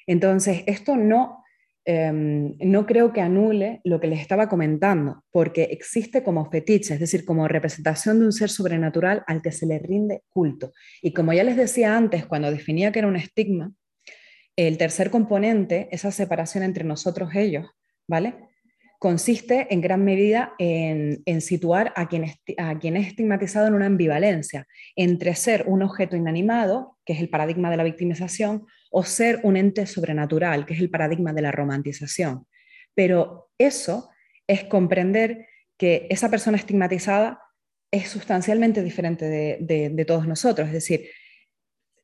Entonces, 0.07 0.63
esto 0.65 0.95
no, 0.97 1.43
em, 1.85 2.55
no 2.59 2.85
creo 2.85 3.13
que 3.13 3.21
anule 3.21 3.81
lo 3.83 3.99
que 3.99 4.07
les 4.07 4.19
estaba 4.21 4.49
comentando, 4.49 5.23
porque 5.31 5.63
existe 5.63 6.23
como 6.23 6.49
fetiche, 6.49 6.95
es 6.95 6.99
decir, 6.99 7.25
como 7.25 7.47
representación 7.47 8.19
de 8.19 8.25
un 8.25 8.31
ser 8.33 8.49
sobrenatural 8.49 9.23
al 9.27 9.41
que 9.41 9.51
se 9.51 9.65
le 9.67 9.79
rinde 9.79 10.23
culto. 10.29 10.71
Y 11.01 11.13
como 11.13 11.33
ya 11.33 11.43
les 11.43 11.57
decía 11.57 11.95
antes, 11.95 12.25
cuando 12.25 12.51
definía 12.51 12.91
que 12.91 12.99
era 12.99 13.07
un 13.07 13.17
estigma, 13.17 13.71
el 14.55 14.77
tercer 14.77 15.09
componente, 15.09 15.87
esa 15.91 16.11
separación 16.11 16.63
entre 16.63 16.83
nosotros 16.83 17.31
ellos, 17.35 17.67
¿vale? 18.07 18.35
Consiste 18.99 19.67
en 19.73 19.81
gran 19.81 20.05
medida 20.05 20.53
en, 20.59 21.41
situar 21.41 21.91
a 21.95 22.07
quien, 22.07 22.31
a 22.57 22.79
quien 22.79 22.95
es 22.95 23.07
estigmatizado 23.07 23.67
en 23.67 23.73
una 23.73 23.87
ambivalencia 23.87 24.65
entre 24.95 25.35
ser 25.35 25.65
un 25.67 25.81
objeto 25.81 26.15
inanimado, 26.15 26.97
que 27.03 27.13
es 27.13 27.19
el 27.19 27.29
paradigma 27.29 27.69
de 27.69 27.77
la 27.77 27.83
victimización, 27.83 28.65
o 28.91 29.03
ser 29.03 29.41
un 29.43 29.57
ente 29.57 29.87
sobrenatural, 29.87 30.65
que 30.65 30.75
es 30.75 30.79
el 30.79 30.89
paradigma 30.89 31.33
de 31.33 31.41
la 31.41 31.51
romantización. 31.51 32.45
Pero 32.95 33.49
eso 33.57 34.09
es 34.47 34.63
comprender 34.65 35.47
que 35.77 36.07
esa 36.09 36.29
persona 36.29 36.57
estigmatizada 36.57 37.41
es 37.91 38.07
sustancialmente 38.07 38.83
diferente 38.83 39.25
de, 39.25 39.89
de 39.89 40.05
todos 40.05 40.27
nosotros. 40.27 40.67
Es 40.67 40.73
decir, 40.73 41.09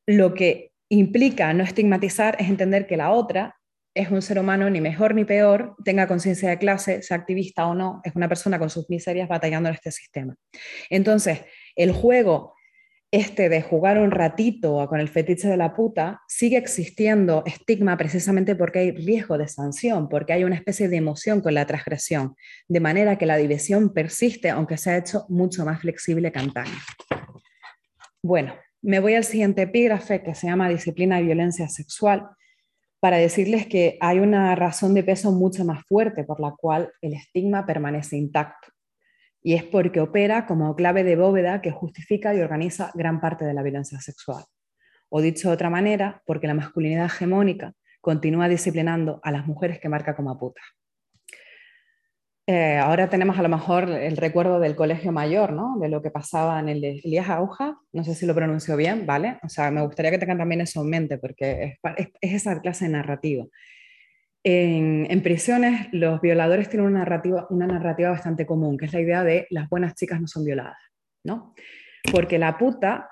lo 0.06 0.34
que 0.34 0.69
implica 0.90 1.52
no 1.54 1.64
estigmatizar 1.64 2.36
es 2.38 2.48
entender 2.48 2.86
que 2.86 2.96
la 2.96 3.10
otra 3.10 3.56
es 3.94 4.10
un 4.10 4.22
ser 4.22 4.38
humano 4.38 4.68
ni 4.70 4.80
mejor 4.80 5.14
ni 5.14 5.24
peor, 5.24 5.74
tenga 5.84 6.06
conciencia 6.06 6.50
de 6.50 6.58
clase, 6.58 7.02
sea 7.02 7.16
activista 7.16 7.66
o 7.66 7.74
no, 7.74 8.00
es 8.04 8.14
una 8.14 8.28
persona 8.28 8.58
con 8.58 8.70
sus 8.70 8.88
miserias 8.90 9.28
batallando 9.28 9.68
en 9.68 9.74
este 9.74 9.90
sistema. 9.90 10.36
Entonces, 10.90 11.40
el 11.74 11.92
juego 11.92 12.54
este 13.12 13.48
de 13.48 13.60
jugar 13.60 13.98
un 13.98 14.12
ratito 14.12 14.86
con 14.88 15.00
el 15.00 15.08
fetiche 15.08 15.48
de 15.48 15.56
la 15.56 15.74
puta, 15.74 16.20
sigue 16.28 16.56
existiendo 16.56 17.42
estigma 17.44 17.96
precisamente 17.96 18.54
porque 18.54 18.78
hay 18.78 18.90
riesgo 18.92 19.36
de 19.36 19.48
sanción, 19.48 20.08
porque 20.08 20.32
hay 20.32 20.44
una 20.44 20.54
especie 20.54 20.88
de 20.88 20.96
emoción 20.96 21.40
con 21.40 21.54
la 21.54 21.66
transgresión, 21.66 22.36
de 22.68 22.80
manera 22.80 23.18
que 23.18 23.26
la 23.26 23.36
división 23.36 23.92
persiste, 23.92 24.50
aunque 24.50 24.76
se 24.76 24.90
ha 24.90 24.96
hecho 24.96 25.26
mucho 25.28 25.64
más 25.64 25.80
flexible 25.80 26.30
que 26.30 26.38
antaño. 26.38 26.78
Bueno, 28.22 28.54
me 28.82 29.00
voy 29.00 29.14
al 29.14 29.24
siguiente 29.24 29.62
epígrafe 29.62 30.22
que 30.22 30.34
se 30.34 30.46
llama 30.46 30.68
Disciplina 30.68 31.20
y 31.20 31.24
Violencia 31.24 31.68
Sexual, 31.68 32.28
para 33.00 33.16
decirles 33.16 33.66
que 33.66 33.96
hay 34.00 34.18
una 34.18 34.54
razón 34.54 34.94
de 34.94 35.02
peso 35.02 35.32
mucho 35.32 35.64
más 35.64 35.84
fuerte 35.86 36.24
por 36.24 36.40
la 36.40 36.52
cual 36.52 36.92
el 37.00 37.14
estigma 37.14 37.64
permanece 37.64 38.16
intacto 38.16 38.68
y 39.42 39.54
es 39.54 39.64
porque 39.64 40.00
opera 40.00 40.46
como 40.46 40.74
clave 40.76 41.04
de 41.04 41.16
bóveda 41.16 41.62
que 41.62 41.70
justifica 41.70 42.34
y 42.34 42.40
organiza 42.40 42.90
gran 42.94 43.20
parte 43.20 43.44
de 43.44 43.54
la 43.54 43.62
violencia 43.62 44.00
sexual. 44.00 44.44
O 45.08 45.20
dicho 45.20 45.48
de 45.48 45.54
otra 45.54 45.70
manera, 45.70 46.22
porque 46.26 46.46
la 46.46 46.54
masculinidad 46.54 47.06
hegemónica 47.06 47.74
continúa 48.00 48.48
disciplinando 48.48 49.20
a 49.22 49.32
las 49.32 49.46
mujeres 49.46 49.78
que 49.80 49.88
marca 49.88 50.14
como 50.14 50.38
putas. 50.38 50.64
Eh, 52.52 52.78
ahora 52.78 53.08
tenemos 53.08 53.38
a 53.38 53.42
lo 53.42 53.48
mejor 53.48 53.88
el 53.88 54.16
recuerdo 54.16 54.58
del 54.58 54.74
colegio 54.74 55.12
mayor, 55.12 55.52
¿no? 55.52 55.78
De 55.78 55.88
lo 55.88 56.02
que 56.02 56.10
pasaba 56.10 56.58
en 56.58 56.68
el 56.68 56.82
Elías 56.82 57.28
Auja, 57.28 57.78
no 57.92 58.02
sé 58.02 58.16
si 58.16 58.26
lo 58.26 58.34
pronuncio 58.34 58.76
bien, 58.76 59.06
¿vale? 59.06 59.38
O 59.44 59.48
sea, 59.48 59.70
me 59.70 59.82
gustaría 59.82 60.10
que 60.10 60.18
tengan 60.18 60.38
también 60.38 60.60
eso 60.60 60.82
en 60.82 60.90
mente, 60.90 61.18
porque 61.18 61.78
es, 61.96 62.08
es 62.20 62.34
esa 62.34 62.60
clase 62.60 62.86
de 62.86 62.90
narrativa. 62.90 63.44
En, 64.42 65.22
prisiones, 65.22 65.86
los 65.92 66.20
violadores 66.20 66.68
tienen 66.68 66.88
una 66.88 66.98
narrativa, 67.00 67.46
una 67.50 67.68
narrativa 67.68 68.10
bastante 68.10 68.46
común, 68.46 68.76
que 68.76 68.86
es 68.86 68.92
la 68.92 69.00
idea 69.00 69.22
de 69.22 69.46
las 69.50 69.68
buenas 69.68 69.94
chicas 69.94 70.20
no 70.20 70.26
son 70.26 70.44
violadas, 70.44 70.78
¿no? 71.22 71.54
Porque 72.10 72.40
la 72.40 72.58
puta 72.58 73.10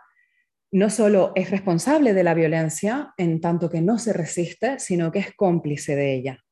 no 0.73 0.91
solo 0.91 1.31
es 1.37 1.53
responsable 1.53 2.13
de 2.13 2.25
la 2.25 2.35
violencia 2.35 3.15
en 3.17 3.41
tanto 3.41 3.71
que 3.71 3.83
no 3.83 4.01
se 4.01 4.13
resiste, 4.13 4.81
sino 4.81 5.13
que 5.13 5.21
es 5.21 5.33
cómplice 5.37 5.95
de 5.95 6.15
ella 6.15 6.45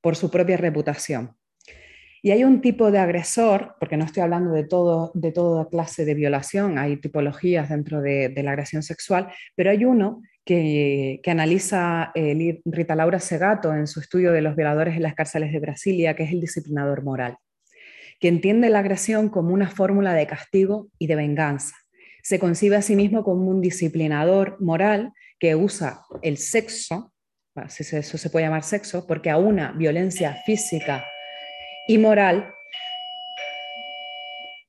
por 0.00 0.16
su 0.16 0.30
propia 0.30 0.56
reputación. 0.56 1.36
Y 2.22 2.32
hay 2.32 2.44
un 2.44 2.60
tipo 2.60 2.90
de 2.90 2.98
agresor, 2.98 3.76
porque 3.78 3.96
no 3.96 4.04
estoy 4.04 4.22
hablando 4.22 4.52
de, 4.52 4.64
todo, 4.64 5.10
de 5.14 5.32
toda 5.32 5.68
clase 5.68 6.04
de 6.04 6.14
violación, 6.14 6.78
hay 6.78 6.98
tipologías 6.98 7.70
dentro 7.70 8.02
de, 8.02 8.32
la 8.42 8.50
agresión 8.50 8.82
sexual, 8.82 9.32
pero 9.56 9.70
hay 9.70 9.84
uno 9.84 10.22
que, 10.44 11.20
analiza 11.26 12.10
eh, 12.14 12.60
Rita 12.64 12.94
Laura 12.94 13.20
Segato 13.20 13.72
en 13.74 13.86
su 13.86 14.00
estudio 14.00 14.32
de 14.32 14.42
los 14.42 14.54
violadores 14.54 14.96
en 14.96 15.02
las 15.02 15.14
cárceles 15.14 15.52
de 15.52 15.60
Brasilia, 15.60 16.14
que 16.14 16.24
es 16.24 16.32
el 16.32 16.40
disciplinador 16.40 17.02
moral, 17.02 17.36
que 18.18 18.28
entiende 18.28 18.68
la 18.68 18.80
agresión 18.80 19.30
como 19.30 19.54
una 19.54 19.70
fórmula 19.70 20.12
de 20.12 20.26
castigo 20.26 20.88
y 20.98 21.06
de 21.06 21.16
venganza. 21.16 21.74
Se 22.22 22.38
concibe 22.38 22.76
a 22.76 22.82
sí 22.82 22.96
mismo 22.96 23.24
como 23.24 23.46
un 23.48 23.62
disciplinador 23.62 24.58
moral 24.60 25.12
que 25.38 25.56
usa 25.56 26.02
el 26.20 26.36
sexo, 26.36 27.14
si 27.68 27.96
eso 27.96 28.18
se 28.18 28.28
puede 28.28 28.44
llamar 28.44 28.62
sexo, 28.62 29.06
porque 29.06 29.30
a 29.30 29.38
una 29.38 29.72
violencia 29.72 30.36
física 30.44 31.02
y 31.88 31.98
moral 31.98 32.54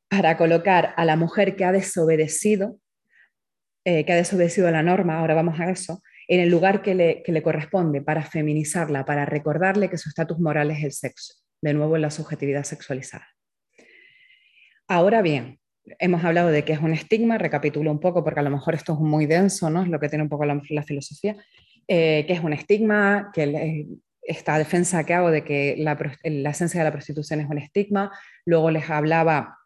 para 0.09 0.37
colocar 0.37 0.93
a 0.97 1.05
la 1.05 1.15
mujer 1.15 1.55
que 1.55 1.65
ha 1.65 1.71
desobedecido 1.71 2.79
eh, 3.83 4.05
que 4.05 4.13
ha 4.13 4.15
desobedecido 4.15 4.69
la 4.69 4.83
norma, 4.83 5.17
ahora 5.17 5.33
vamos 5.33 5.59
a 5.59 5.71
eso, 5.71 6.03
en 6.27 6.39
el 6.39 6.49
lugar 6.49 6.83
que 6.83 6.93
le, 6.93 7.23
que 7.23 7.31
le 7.31 7.41
corresponde 7.41 7.99
para 7.99 8.21
feminizarla, 8.21 9.05
para 9.05 9.25
recordarle 9.25 9.89
que 9.89 9.97
su 9.97 10.09
estatus 10.09 10.37
moral 10.37 10.69
es 10.69 10.83
el 10.83 10.91
sexo, 10.91 11.33
de 11.61 11.73
nuevo 11.73 11.95
en 11.95 12.03
la 12.03 12.11
subjetividad 12.11 12.63
sexualizada. 12.63 13.27
Ahora 14.87 15.23
bien, 15.23 15.59
hemos 15.97 16.23
hablado 16.23 16.49
de 16.49 16.63
que 16.63 16.73
es 16.73 16.79
un 16.79 16.93
estigma, 16.93 17.39
recapitulo 17.39 17.89
un 17.89 17.99
poco 17.99 18.23
porque 18.23 18.41
a 18.41 18.43
lo 18.43 18.51
mejor 18.51 18.75
esto 18.75 18.93
es 18.93 18.99
muy 18.99 19.25
denso, 19.25 19.71
¿no? 19.71 19.81
es 19.81 19.89
lo 19.89 19.99
que 19.99 20.09
tiene 20.09 20.21
un 20.21 20.29
poco 20.29 20.45
la, 20.45 20.61
filosofía, 20.83 21.35
eh, 21.87 22.23
que 22.27 22.33
es 22.33 22.41
un 22.41 22.53
estigma, 22.53 23.31
que 23.33 23.87
esta 24.21 24.57
defensa 24.57 25.03
que 25.03 25.13
hago 25.13 25.31
de 25.31 25.43
que 25.43 25.75
la, 25.77 25.97
la 26.23 26.49
esencia 26.49 26.79
de 26.79 26.85
la 26.85 26.91
prostitución 26.91 27.39
es 27.39 27.49
un 27.49 27.57
estigma, 27.57 28.11
luego 28.45 28.71
les 28.71 28.89
hablaba 28.89 29.57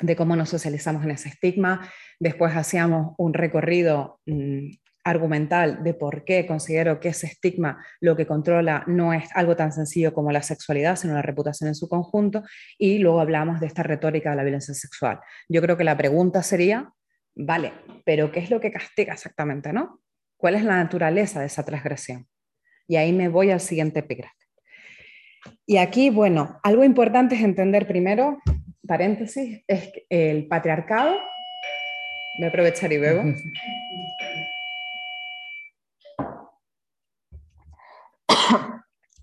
de 0.00 0.16
cómo 0.16 0.36
nos 0.36 0.48
socializamos 0.48 1.04
en 1.04 1.12
ese 1.12 1.28
estigma, 1.28 1.88
Después 2.22 2.54
hacíamos 2.54 3.16
un 3.18 3.34
recorrido 3.34 4.20
mm, 4.26 4.68
argumental 5.02 5.82
de 5.82 5.92
por 5.92 6.24
qué 6.24 6.46
considero 6.46 7.00
que 7.00 7.08
ese 7.08 7.26
estigma 7.26 7.84
lo 8.00 8.14
que 8.14 8.28
controla 8.28 8.84
no 8.86 9.12
es 9.12 9.24
algo 9.34 9.56
tan 9.56 9.72
sencillo 9.72 10.14
como 10.14 10.30
la 10.30 10.40
sexualidad, 10.40 10.94
sino 10.94 11.14
la 11.14 11.22
reputación 11.22 11.66
en 11.66 11.74
su 11.74 11.88
conjunto, 11.88 12.44
y 12.78 12.98
luego 12.98 13.20
hablamos 13.20 13.58
de 13.58 13.66
esta 13.66 13.82
retórica 13.82 14.30
de 14.30 14.36
la 14.36 14.44
violencia 14.44 14.72
sexual. 14.72 15.18
Yo 15.48 15.60
creo 15.62 15.76
que 15.76 15.82
la 15.82 15.96
pregunta 15.96 16.44
sería, 16.44 16.92
vale, 17.34 17.72
pero 18.04 18.30
¿qué 18.30 18.38
es 18.38 18.50
lo 18.50 18.60
que 18.60 18.70
castiga 18.70 19.14
exactamente, 19.14 19.72
no? 19.72 20.00
¿Cuál 20.36 20.54
es 20.54 20.62
la 20.62 20.76
naturaleza 20.76 21.40
de 21.40 21.46
esa 21.46 21.64
transgresión? 21.64 22.28
Y 22.92 22.96
ahí 22.96 23.10
me 23.10 23.28
voy 23.30 23.50
al 23.50 23.60
siguiente 23.60 24.00
epígrafe. 24.00 24.36
Y 25.64 25.78
aquí, 25.78 26.10
bueno, 26.10 26.60
algo 26.62 26.84
importante 26.84 27.34
es 27.36 27.40
entender 27.40 27.86
primero, 27.86 28.36
paréntesis, 28.86 29.64
es 29.66 29.90
el 30.10 30.46
patriarcado 30.46 31.16
Voy 32.38 32.44
a 32.44 32.48
aprovechar 32.48 32.92
y 32.92 32.98
bebo. 32.98 33.22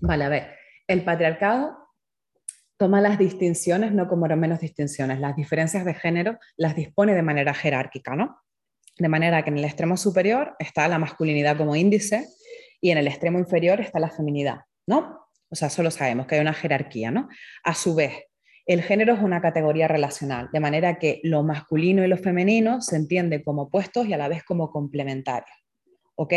Vale, 0.02 0.24
a 0.24 0.30
ver, 0.30 0.56
el 0.88 1.04
patriarcado 1.04 1.78
toma 2.76 3.02
las 3.02 3.20
distinciones 3.20 3.92
no 3.92 4.08
como 4.08 4.26
menos 4.36 4.62
distinciones, 4.62 5.20
las 5.20 5.36
diferencias 5.36 5.86
de 5.86 5.94
género 5.94 6.40
las 6.58 6.76
dispone 6.76 7.14
de 7.14 7.22
manera 7.22 7.54
jerárquica, 7.54 8.16
¿no? 8.16 8.42
De 8.98 9.10
manera 9.10 9.44
que 9.44 9.52
en 9.52 9.60
el 9.60 9.66
extremo 9.66 9.96
superior 9.96 10.56
está 10.58 10.88
la 10.88 10.98
masculinidad 10.98 11.56
como 11.56 11.76
índice 11.76 12.28
y 12.82 12.92
en 12.92 12.98
el 12.98 13.08
extremo 13.08 13.40
inferior 13.40 13.82
está 13.82 14.00
la 14.00 14.10
feminidad, 14.10 14.62
¿no? 14.88 15.28
O 15.50 15.56
sea, 15.56 15.70
solo 15.70 15.92
sabemos 15.92 16.28
que 16.28 16.36
hay 16.36 16.42
una 16.42 16.54
jerarquía, 16.54 17.12
¿no? 17.12 17.28
A 17.64 17.74
su 17.74 17.96
vez, 17.96 18.14
el 18.66 18.84
género 18.84 19.16
es 19.16 19.22
una 19.22 19.42
categoría 19.42 19.88
relacional, 19.88 20.50
de 20.54 20.60
manera 20.60 21.00
que 21.00 21.22
lo 21.24 21.44
masculino 21.44 22.06
y 22.06 22.08
lo 22.08 22.18
femenino 22.18 22.82
se 22.82 22.98
entiende 22.98 23.44
como 23.44 23.64
opuestos 23.64 24.08
y 24.08 24.14
a 24.14 24.18
la 24.18 24.28
vez 24.28 24.44
como 24.44 24.72
complementarios. 24.72 25.58
¿Ok? 26.16 26.34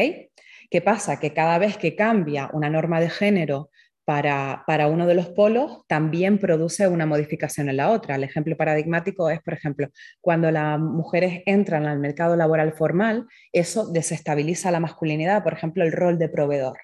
¿Qué 0.70 0.80
pasa? 0.80 1.20
Que 1.20 1.34
cada 1.34 1.58
vez 1.58 1.76
que 1.76 1.94
cambia 1.94 2.48
una 2.54 2.70
norma 2.70 3.00
de 3.00 3.10
género 3.10 3.68
para, 4.04 4.64
uno 4.88 5.06
de 5.06 5.14
los 5.14 5.28
polos, 5.28 5.82
también 5.86 6.38
produce 6.38 6.88
una 6.88 7.06
modificación 7.06 7.68
en 7.68 7.76
la 7.76 7.90
otra. 7.90 8.16
El 8.16 8.24
ejemplo 8.24 8.56
paradigmático 8.56 9.30
es, 9.30 9.40
por 9.40 9.54
ejemplo, 9.54 9.88
cuando 10.20 10.50
las 10.50 10.78
mujeres 10.78 11.42
entran 11.46 11.86
al 11.86 11.98
mercado 11.98 12.36
laboral 12.36 12.72
formal, 12.72 13.26
eso 13.52 13.86
desestabiliza 13.90 14.70
la 14.70 14.80
masculinidad, 14.80 15.42
por 15.42 15.52
ejemplo, 15.52 15.84
el 15.84 15.92
rol 15.92 16.18
de 16.18 16.28
proveedor. 16.28 16.78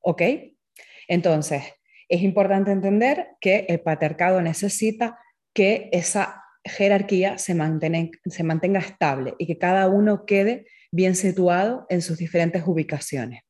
¿Ok? 0.00 0.22
Entonces, 1.06 1.62
es 2.08 2.22
importante 2.22 2.72
entender 2.72 3.28
que 3.40 3.66
el 3.68 3.80
patriarcado 3.80 4.40
necesita 4.42 5.18
que 5.54 5.88
esa 5.92 6.42
jerarquía 6.64 7.38
se 7.38 7.54
mantenga, 7.54 8.80
estable 8.80 9.34
y 9.38 9.46
que 9.46 9.58
cada 9.58 9.88
uno 9.88 10.24
quede 10.26 10.66
bien 10.90 11.14
situado 11.14 11.86
en 11.88 12.02
sus 12.02 12.18
diferentes 12.18 12.64
ubicaciones. 12.66 13.42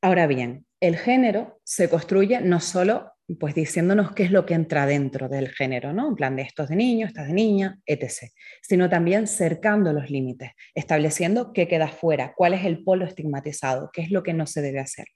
Ahora 0.00 0.26
bien, 0.26 0.66
el 0.82 0.96
género 0.96 1.60
se 1.62 1.88
construye 1.88 2.40
no 2.40 2.58
solo 2.58 3.12
pues 3.38 3.54
diciéndonos 3.54 4.12
qué 4.12 4.24
es 4.24 4.32
lo 4.32 4.44
que 4.44 4.54
entra 4.54 4.84
dentro 4.84 5.28
del 5.28 5.48
género, 5.48 5.92
¿no? 5.92 6.08
En 6.08 6.16
plan 6.16 6.34
de 6.34 6.42
estos 6.42 6.68
de 6.68 6.76
niño, 6.76 7.06
estas 7.06 7.28
de 7.28 7.32
niña, 7.32 7.78
etc. 7.86 8.30
Sino 8.60 8.90
también 8.90 9.28
cercando 9.28 9.92
los 9.92 10.10
límites, 10.10 10.50
estableciendo 10.74 11.52
qué 11.52 11.68
queda 11.68 11.86
fuera, 11.88 12.34
cuál 12.36 12.52
es 12.52 12.64
el 12.64 12.82
polo 12.82 13.06
estigmatizado, 13.06 13.90
qué 13.92 14.02
es 14.02 14.10
lo 14.10 14.24
que 14.24 14.34
no 14.34 14.46
se 14.46 14.60
debe 14.60 14.80
hacer. 14.80 15.06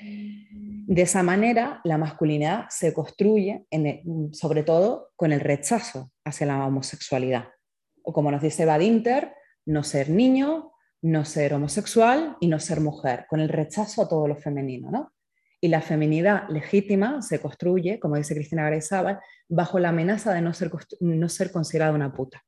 De 0.00 1.02
esa 1.02 1.22
manera, 1.22 1.80
la 1.84 1.96
masculinidad 1.96 2.66
se 2.68 2.92
construye, 2.92 3.64
sobre 4.32 4.64
todo, 4.64 5.12
con 5.14 5.32
el 5.32 5.40
rechazo 5.40 6.10
hacia 6.24 6.48
la 6.48 6.66
homosexualidad. 6.66 7.46
O 8.02 8.12
como 8.12 8.32
nos 8.32 8.42
dice 8.42 8.66
Badinter, 8.66 9.32
no 9.64 9.84
ser 9.84 10.10
niño, 10.10 10.73
no 11.04 11.26
ser 11.26 11.52
homosexual 11.52 12.36
y 12.40 12.48
no 12.48 12.58
ser 12.58 12.80
mujer, 12.80 13.26
con 13.28 13.38
el 13.38 13.50
rechazo 13.50 14.02
a 14.02 14.08
todo 14.08 14.26
lo 14.26 14.36
femenino. 14.36 14.90
¿no? 14.90 15.12
Y 15.60 15.68
la 15.68 15.82
feminidad 15.82 16.48
legítima 16.48 17.20
se 17.20 17.40
construye, 17.40 18.00
como 18.00 18.16
dice 18.16 18.34
Cristina 18.34 18.62
Garayzábal, 18.62 19.20
bajo 19.46 19.78
la 19.78 19.90
amenaza 19.90 20.32
de 20.32 20.40
no 20.40 20.54
ser, 20.54 20.70
no 21.00 21.28
ser 21.28 21.52
considerada 21.52 21.92
una 21.92 22.14
puta. 22.14 22.42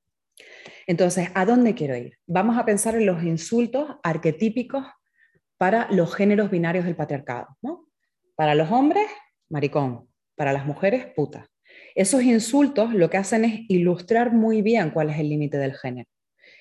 Entonces, 0.86 1.28
¿a 1.34 1.44
dónde 1.44 1.74
quiero 1.74 1.96
ir? 1.96 2.18
Vamos 2.26 2.56
a 2.56 2.64
pensar 2.64 2.94
en 2.94 3.04
los 3.04 3.22
insultos 3.24 3.96
arquetípicos 4.02 4.86
para 5.58 5.86
los 5.90 6.14
géneros 6.14 6.50
binarios 6.50 6.86
del 6.86 6.96
patriarcado. 6.96 7.48
¿no? 7.60 7.86
Para 8.36 8.54
los 8.54 8.70
hombres, 8.70 9.06
maricón. 9.50 10.08
Para 10.34 10.54
las 10.54 10.64
mujeres, 10.64 11.06
puta. 11.14 11.46
Esos 11.94 12.22
insultos 12.22 12.94
lo 12.94 13.10
que 13.10 13.18
hacen 13.18 13.44
es 13.44 13.60
ilustrar 13.68 14.32
muy 14.32 14.62
bien 14.62 14.90
cuál 14.90 15.10
es 15.10 15.18
el 15.18 15.28
límite 15.28 15.58
del 15.58 15.74
género. 15.74 16.08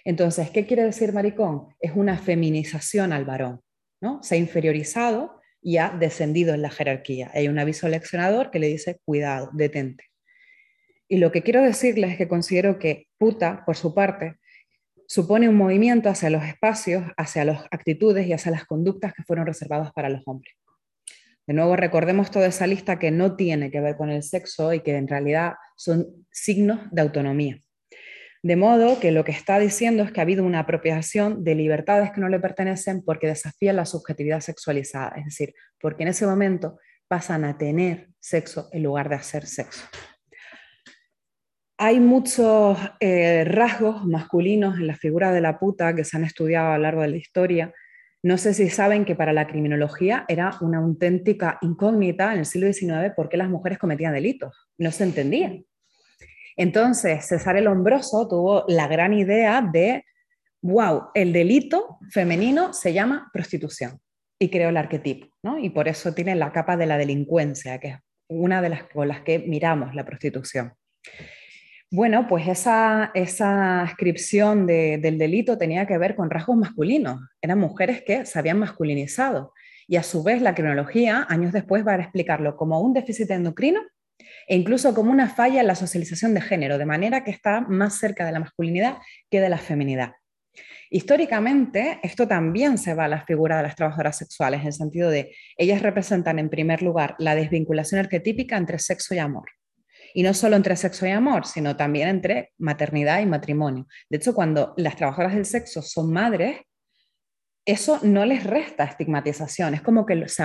Entonces, 0.06 0.52
¿qué 0.52 0.66
quiere 0.66 0.84
decir 0.84 1.12
maricón? 1.12 1.68
Es 1.80 1.92
una 1.96 2.18
feminización 2.18 3.12
al 3.12 3.26
varón. 3.26 3.62
¿no? 4.00 4.22
Se 4.22 4.36
ha 4.36 4.38
inferiorizado 4.38 5.42
y 5.62 5.78
ha 5.78 5.90
descendido 5.90 6.54
en 6.54 6.62
la 6.62 6.70
jerarquía. 6.70 7.32
Hay 7.34 7.48
un 7.48 7.58
aviso 7.58 7.90
leccionador 7.90 8.52
que 8.52 8.60
le 8.60 8.68
dice, 8.68 9.00
cuidado, 9.04 9.50
detente. 9.54 10.06
Y 11.08 11.18
lo 11.18 11.32
que 11.32 11.42
quiero 11.42 11.64
decirles 11.64 12.12
es 12.12 12.18
que 12.18 12.28
considero 12.28 12.78
que 12.78 13.08
puta, 13.18 13.64
por 13.66 13.76
su 13.76 13.96
parte, 13.96 14.38
supone 15.08 15.50
un 15.50 15.56
movimiento 15.56 16.10
hacia 16.10 16.30
los 16.30 16.44
espacios, 16.44 17.04
hacia 17.18 17.46
las 17.46 17.66
actitudes 17.72 18.28
y 18.28 18.34
hacia 18.34 18.52
las 18.52 18.66
conductas 18.66 19.14
que 19.14 19.24
fueron 19.24 19.48
reservadas 19.48 19.92
para 19.92 20.10
los 20.10 20.22
hombres. 20.28 20.54
De 21.48 21.54
nuevo, 21.54 21.76
recordemos 21.76 22.32
toda 22.32 22.48
esa 22.48 22.66
lista 22.66 22.98
que 22.98 23.12
no 23.12 23.36
tiene 23.36 23.70
que 23.70 23.82
ver 23.82 23.98
con 23.98 24.10
el 24.10 24.24
sexo 24.24 24.74
y 24.74 24.82
que 24.82 24.96
en 24.96 25.08
realidad 25.08 25.54
son 25.76 26.26
signos 26.32 26.80
de 26.92 27.02
autonomía. 27.02 27.65
De 28.46 28.56
modo 28.56 29.00
que 29.00 29.12
lo 29.12 29.24
que 29.24 29.32
está 29.32 29.58
diciendo 29.58 30.04
es 30.04 30.12
que 30.12 30.20
ha 30.20 30.22
habido 30.22 30.44
una 30.44 30.60
apropiación 30.60 31.44
de 31.44 31.56
libertades 31.56 32.12
que 32.12 32.22
no 32.22 32.30
le 32.30 32.40
pertenecen 32.40 33.02
porque 33.04 33.26
desafían 33.26 33.76
la 33.76 33.88
subjetividad 33.88 34.40
sexualizada, 34.40 35.16
es 35.18 35.26
decir, 35.26 35.56
porque 35.82 36.04
en 36.04 36.10
ese 36.10 36.28
momento 36.28 36.78
pasan 37.08 37.44
a 37.44 37.58
tener 37.58 38.10
sexo 38.20 38.70
en 38.72 38.84
lugar 38.84 39.10
de 39.10 39.16
hacer 39.16 39.48
sexo. 39.48 39.84
Hay 41.80 42.00
muchos 42.00 42.78
eh, 43.00 43.46
rasgos 43.46 44.06
masculinos 44.06 44.78
en 44.78 44.86
la 44.86 44.96
figura 44.96 45.32
de 45.32 45.42
la 45.42 45.58
puta 45.58 45.96
que 45.96 46.04
se 46.04 46.16
han 46.16 46.24
estudiado 46.24 46.72
a 46.72 46.78
lo 46.78 46.84
largo 46.84 47.02
de 47.02 47.08
la 47.08 47.18
historia. 47.18 47.74
No 48.22 48.38
sé 48.38 48.54
si 48.54 48.70
saben 48.70 49.06
que 49.06 49.16
para 49.16 49.34
la 49.34 49.48
criminología 49.48 50.24
era 50.28 50.56
una 50.62 50.78
auténtica 50.78 51.58
incógnita 51.64 52.32
en 52.34 52.38
el 52.42 52.46
siglo 52.46 52.72
XIX 52.72 53.12
por 53.16 53.28
qué 53.28 53.38
las 53.38 53.50
mujeres 53.50 53.80
cometían 53.80 54.14
delitos. 54.14 54.70
No 54.78 54.92
se 54.92 55.04
entendía. 55.04 55.64
Entonces, 56.56 57.26
César 57.26 57.58
el 57.58 57.68
Hombroso 57.68 58.28
tuvo 58.28 58.64
la 58.68 58.88
gran 58.88 59.14
idea 59.14 59.62
de, 59.62 60.06
wow, 60.62 61.10
el 61.14 61.34
delito 61.34 61.98
femenino 62.12 62.74
se 62.74 62.94
llama 62.94 63.30
prostitución 63.34 64.00
y 64.40 64.50
creó 64.50 64.70
el 64.70 64.78
arquetipo, 64.78 65.28
¿no? 65.44 65.58
Y 65.60 65.70
por 65.70 65.88
eso 65.88 66.14
tiene 66.14 66.36
la 66.36 66.52
capa 66.52 66.78
de 66.78 66.86
la 66.86 66.98
delincuencia, 66.98 67.80
que 67.80 67.88
es 67.90 67.96
una 68.28 68.62
de 68.62 68.70
las 68.70 68.84
con 68.84 69.08
las 69.08 69.22
que 69.22 69.40
miramos 69.40 69.94
la 69.96 70.06
prostitución. 70.06 70.74
Bueno, 71.92 72.28
pues 72.28 72.48
esa, 72.48 73.12
esa 73.14 73.82
ascripción 73.82 74.66
del 74.66 75.18
delito 75.18 75.58
tenía 75.58 75.86
que 75.86 75.98
ver 75.98 76.16
con 76.16 76.30
rasgos 76.30 76.58
masculinos. 76.58 77.22
Eran 77.42 77.60
mujeres 77.60 78.04
que 78.04 78.26
se 78.26 78.40
habían 78.40 78.60
masculinizado. 78.60 79.54
Y 79.88 79.98
a 79.98 80.04
su 80.04 80.24
vez 80.24 80.42
la 80.42 80.56
criminología, 80.56 81.26
años 81.30 81.54
después, 81.54 81.86
va 81.86 81.94
a 81.94 82.02
explicarlo 82.02 82.58
como 82.58 82.82
un 82.82 82.94
déficit 82.94 83.30
endocrino 83.32 83.82
e 84.48 84.56
incluso 84.56 84.94
como 84.94 85.12
una 85.12 85.30
falla 85.30 85.62
en 85.62 85.68
la 85.68 85.76
socialización 85.76 86.34
de 86.34 86.42
género, 86.42 86.78
de 86.78 86.86
manera 86.86 87.24
que 87.24 87.32
está 87.32 87.62
más 87.62 88.00
cerca 88.00 88.26
de 88.26 88.32
la 88.32 88.40
masculinidad 88.40 88.98
que 89.30 89.42
de 89.42 89.50
la 89.50 89.58
feminidad. 89.58 90.14
Históricamente, 90.90 92.00
esto 92.04 92.28
también 92.28 92.78
se 92.78 92.94
va 92.94 93.06
a 93.06 93.10
la 93.10 93.26
figura 93.26 93.58
de 93.58 93.64
las 93.64 93.76
trabajadoras 93.76 94.18
sexuales, 94.18 94.62
en 94.62 94.68
el 94.68 94.74
sentido 94.74 95.10
de 95.10 95.36
ellas 95.58 95.82
representan 95.82 96.40
en 96.40 96.50
primer 96.50 96.82
lugar 96.82 97.16
la 97.18 97.36
desvinculación 97.36 98.00
arquetípica 98.00 98.56
entre 98.56 98.80
sexo 98.80 99.16
y 99.16 99.20
amor. 99.20 99.50
Y 100.14 100.24
no 100.24 100.34
solo 100.34 100.56
entre 100.56 100.78
sexo 100.78 101.06
y 101.06 101.12
amor, 101.12 101.46
sino 101.46 101.76
también 101.76 102.08
entre 102.08 102.54
maternidad 102.58 103.20
y 103.20 103.26
matrimonio. 103.26 103.88
De 104.10 104.18
hecho, 104.18 104.34
cuando 104.34 104.74
las 104.78 104.96
trabajadoras 104.96 105.36
del 105.36 105.46
sexo 105.46 105.82
son 105.82 106.14
madres, 106.14 106.60
eso 107.66 108.00
no 108.04 108.26
les 108.26 108.44
resta 108.44 108.84
estigmatización, 108.84 109.74
es 109.74 109.82
como 109.82 110.06
que 110.06 110.28
se, 110.28 110.44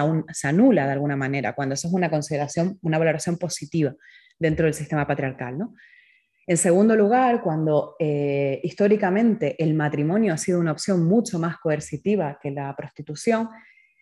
anula 0.49 0.87
de 0.87 0.93
alguna 0.93 1.17
manera, 1.17 1.55
cuando 1.55 1.75
eso 1.75 1.89
es 1.89 1.95
una 1.95 2.11
consideración, 2.11 2.79
una 2.83 2.99
valoración 2.99 3.37
positiva 3.37 3.95
dentro 4.39 4.65
del 4.65 4.75
sistema 4.75 5.07
patriarcal. 5.07 5.59
¿no? 5.59 5.75
En 6.47 6.57
segundo 6.57 6.97
lugar, 6.97 7.43
cuando 7.43 7.95
eh, 7.99 8.61
históricamente 8.63 9.63
el 9.63 9.75
matrimonio 9.75 10.33
ha 10.33 10.39
sido 10.39 10.59
una 10.59 10.73
opción 10.73 11.05
mucho 11.05 11.39
más 11.39 11.59
coercitiva 11.59 12.39
que 12.43 12.51
la 12.51 12.75
prostitución, 12.75 13.51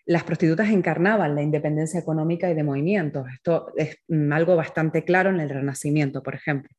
las 0.07 0.23
prostitutas 0.23 0.71
encarnaban 0.71 1.35
la 1.35 1.43
independencia 1.43 2.01
económica 2.01 2.49
y 2.49 2.55
de 2.55 2.62
movimientos. 2.62 3.27
Esto 3.35 3.73
es 3.77 3.99
mm, 4.09 4.33
algo 4.33 4.57
bastante 4.57 5.05
claro 5.05 5.29
en 5.31 5.41
el 5.41 5.51
Renacimiento, 5.51 6.23
por 6.23 6.35
ejemplo. 6.35 6.71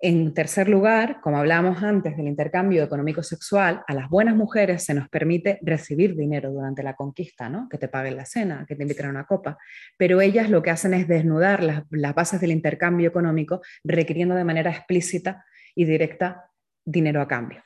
En 0.00 0.32
tercer 0.32 0.68
lugar, 0.68 1.20
como 1.20 1.38
hablábamos 1.38 1.82
antes 1.82 2.16
del 2.16 2.28
intercambio 2.28 2.84
económico-sexual, 2.84 3.82
a 3.84 3.94
las 3.94 4.08
buenas 4.08 4.36
mujeres 4.36 4.84
se 4.84 4.94
nos 4.94 5.08
permite 5.08 5.58
recibir 5.62 6.14
dinero 6.14 6.52
durante 6.52 6.84
la 6.84 6.94
conquista, 6.94 7.48
¿no? 7.48 7.68
que 7.68 7.78
te 7.78 7.88
paguen 7.88 8.16
la 8.16 8.24
cena, 8.24 8.64
que 8.68 8.76
te 8.76 8.82
inviten 8.82 9.06
a 9.06 9.10
una 9.10 9.24
copa, 9.24 9.58
pero 9.96 10.20
ellas 10.20 10.50
lo 10.50 10.62
que 10.62 10.70
hacen 10.70 10.94
es 10.94 11.08
desnudar 11.08 11.64
las, 11.64 11.82
las 11.90 12.14
bases 12.14 12.40
del 12.40 12.52
intercambio 12.52 13.08
económico, 13.08 13.60
requiriendo 13.82 14.36
de 14.36 14.44
manera 14.44 14.70
explícita 14.70 15.44
y 15.74 15.84
directa 15.84 16.48
dinero 16.84 17.20
a 17.20 17.26
cambio. 17.26 17.60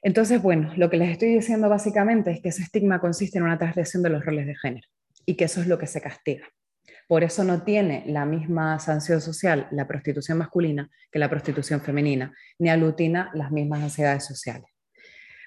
Entonces, 0.00 0.40
bueno, 0.40 0.72
lo 0.76 0.88
que 0.88 0.96
les 0.96 1.10
estoy 1.10 1.34
diciendo 1.34 1.68
básicamente 1.68 2.30
es 2.30 2.40
que 2.40 2.48
ese 2.48 2.62
estigma 2.62 2.98
consiste 2.98 3.36
en 3.36 3.44
una 3.44 3.58
transgresión 3.58 4.02
de 4.02 4.08
los 4.08 4.24
roles 4.24 4.46
de 4.46 4.56
género 4.56 4.88
y 5.26 5.36
que 5.36 5.44
eso 5.44 5.60
es 5.60 5.66
lo 5.66 5.78
que 5.78 5.86
se 5.86 6.00
castiga. 6.00 6.46
Por 7.12 7.24
eso 7.24 7.44
no 7.44 7.62
tiene 7.62 8.04
la 8.06 8.24
misma 8.24 8.78
sanción 8.78 9.20
social 9.20 9.68
la 9.70 9.86
prostitución 9.86 10.38
masculina 10.38 10.88
que 11.10 11.18
la 11.18 11.28
prostitución 11.28 11.82
femenina, 11.82 12.34
ni 12.58 12.70
aglutina 12.70 13.30
las 13.34 13.52
mismas 13.52 13.82
ansiedades 13.82 14.24
sociales. 14.24 14.64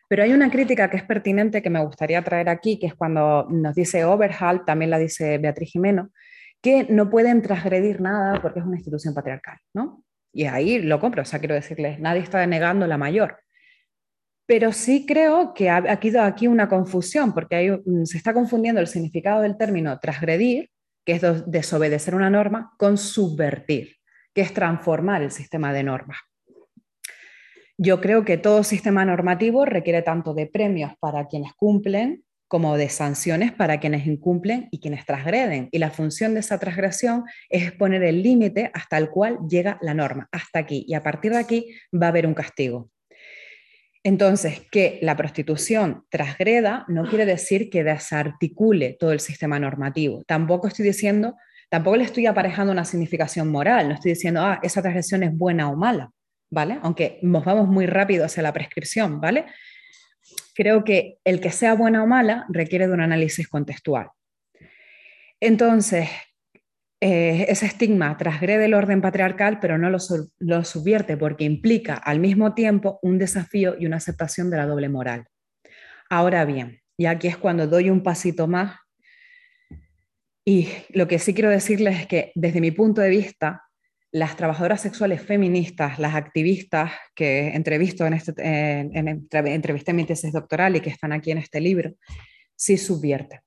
Pero 0.08 0.22
hay 0.22 0.32
una 0.34 0.52
crítica 0.52 0.92
que 0.92 0.98
es 0.98 1.04
pertinente 1.04 1.64
que 1.64 1.72
me 1.72 1.84
gustaría 1.84 2.24
traer 2.24 2.50
aquí, 2.50 2.78
que 2.78 2.86
es 2.86 2.94
cuando 2.94 3.48
nos 3.50 3.74
dice 3.74 4.06
Overhall, 4.06 4.64
también 4.64 4.92
la 4.92 5.00
dice 5.00 5.40
Beatriz 5.40 5.72
Jimeno, 5.72 6.12
que 6.62 6.86
no 6.88 7.10
pueden 7.10 7.42
transgredir 7.42 8.00
nada 8.00 8.40
porque 8.44 8.60
es 8.60 8.66
una 8.68 8.76
institución 8.76 9.16
patriarcal, 9.16 9.58
¿no? 9.74 10.04
Y 10.32 10.46
ahí 10.46 10.78
lo 10.84 11.00
compro, 11.00 11.24
o 11.24 11.26
sea, 11.26 11.40
quiero 11.40 11.56
decirles, 11.56 12.00
nadie 12.00 12.22
está 12.22 12.38
denegando 12.42 12.86
la 12.86 13.00
mayor, 13.00 13.40
pero 14.46 14.72
sí 14.72 15.08
creo 15.08 15.56
que 15.56 15.72
ha 15.72 15.78
habido 15.78 16.22
aquí 16.22 16.46
una 16.46 16.70
confusión, 16.70 17.34
porque 17.34 17.82
se 18.04 18.18
está 18.20 18.36
confundiendo 18.36 18.82
el 18.82 18.86
significado 18.86 19.42
del 19.42 19.58
término 19.58 19.98
transgredir, 19.98 20.70
que 21.06 21.14
es 21.14 21.22
desobedecer 21.46 22.16
una 22.16 22.30
norma, 22.30 22.74
con 22.78 22.98
subvertir, 22.98 23.98
que 24.34 24.42
es 24.42 24.54
transformar 24.54 25.22
el 25.22 25.32
sistema 25.32 25.72
de 25.72 25.84
normas. 25.84 26.18
Yo 27.78 28.02
creo 28.02 28.26
que 28.26 28.38
todo 28.38 28.64
sistema 28.64 29.06
normativo 29.06 29.66
requiere 29.66 30.02
tanto 30.02 30.34
de 30.34 30.48
premios 30.48 30.94
para 31.00 31.28
quienes 31.28 31.54
cumplen 31.54 32.26
como 32.48 32.78
de 32.78 32.90
sanciones 32.90 33.52
para 33.52 33.80
quienes 33.80 34.06
incumplen 34.06 34.68
y 34.72 34.80
quienes 34.80 35.06
transgreden. 35.06 35.70
Y 35.72 35.80
la 35.80 35.92
función 35.92 36.34
de 36.34 36.42
esa 36.42 36.60
transgresión 36.60 37.24
es 37.50 37.72
poner 37.72 38.04
el 38.04 38.22
límite 38.22 38.72
hasta 38.74 38.98
el 38.98 39.10
cual 39.10 39.40
llega 39.50 39.80
la 39.82 39.94
norma, 39.94 40.30
hasta 40.32 40.60
aquí. 40.60 40.86
Y 40.88 40.94
a 40.94 41.04
partir 41.04 41.32
de 41.32 41.40
aquí 41.40 41.76
va 41.94 42.08
a 42.08 42.10
haber 42.10 42.28
un 42.28 42.34
castigo. 42.34 42.92
Entonces, 44.06 44.62
que 44.70 45.00
la 45.02 45.18
prostitución 45.18 46.06
transgreda 46.12 46.86
no 46.88 47.10
quiere 47.10 47.26
decir 47.26 47.72
que 47.72 47.84
desarticule 47.84 48.96
todo 49.00 49.12
el 49.12 49.20
sistema 49.20 49.58
normativo. 49.58 50.24
Tampoco 50.28 50.68
estoy 50.68 50.86
diciendo, 50.86 51.34
tampoco 51.72 51.98
le 51.98 52.04
estoy 52.04 52.28
aparejando 52.28 52.72
una 52.72 52.86
significación 52.86 53.50
moral, 53.50 53.88
no 53.90 53.96
estoy 53.96 54.12
diciendo, 54.12 54.42
ah, 54.42 54.60
esa 54.62 54.84
transgresión 54.84 55.24
es 55.24 55.36
buena 55.36 55.72
o 55.72 55.76
mala, 55.76 56.12
¿vale? 56.52 56.78
Aunque 56.84 57.18
nos 57.24 57.44
vamos 57.44 57.68
muy 57.68 57.88
rápido 57.88 58.26
hacia 58.26 58.44
la 58.44 58.54
prescripción, 58.54 59.20
¿vale? 59.20 59.46
Creo 60.54 60.84
que 60.84 61.18
el 61.24 61.42
que 61.42 61.50
sea 61.50 61.74
buena 61.74 62.04
o 62.04 62.06
mala 62.06 62.46
requiere 62.50 62.86
de 62.86 62.94
un 62.94 63.02
análisis 63.02 63.48
contextual. 63.48 64.10
Entonces, 65.40 66.10
eh, 67.08 67.46
ese 67.50 67.68
estigma 67.68 68.18
transgrede 68.18 68.66
el 68.66 68.74
orden 68.74 69.00
patriarcal, 69.00 69.60
pero 69.60 69.78
no 69.78 69.92
lo, 69.92 70.00
subvierte 70.00 71.18
porque 71.18 71.44
implica 71.44 71.94
al 71.94 72.20
mismo 72.20 72.56
tiempo 72.56 72.98
un 73.04 73.20
desafío 73.20 73.76
y 73.78 73.86
una 73.86 73.98
aceptación 73.98 74.50
de 74.50 74.58
la 74.58 74.66
doble 74.66 74.90
moral. 74.90 75.28
Ahora 76.10 76.46
bien, 76.46 76.82
y 76.98 77.06
aquí 77.06 77.28
es 77.28 77.38
cuando 77.38 77.68
doy 77.68 77.92
un 77.92 78.02
pasito 78.02 78.48
más, 78.48 78.80
y 80.44 80.70
lo 80.90 81.08
que 81.08 81.20
sí 81.20 81.36
quiero 81.36 81.52
decirles 81.52 82.00
es 82.00 82.08
que 82.08 82.32
desde 82.34 82.60
mi 82.60 82.72
punto 82.72 83.02
de 83.02 83.10
vista, 83.10 83.62
las 84.12 84.36
trabajadoras 84.36 84.82
sexuales 84.82 85.22
feministas, 85.22 86.00
las 86.00 86.16
activistas 86.16 86.92
que 87.14 87.50
entrevisto 87.50 88.08
en, 88.08 88.14
este, 88.14 88.34
en, 88.42 89.28
entrevisté 89.32 89.92
en 89.92 89.98
mi 89.98 90.06
tesis 90.06 90.34
doctoral 90.34 90.76
y 90.76 90.80
que 90.80 90.90
están 90.90 91.12
aquí 91.12 91.30
en 91.30 91.38
este 91.38 91.62
libro, 91.62 91.94
sí 92.56 92.78
subvierten. 92.78 93.45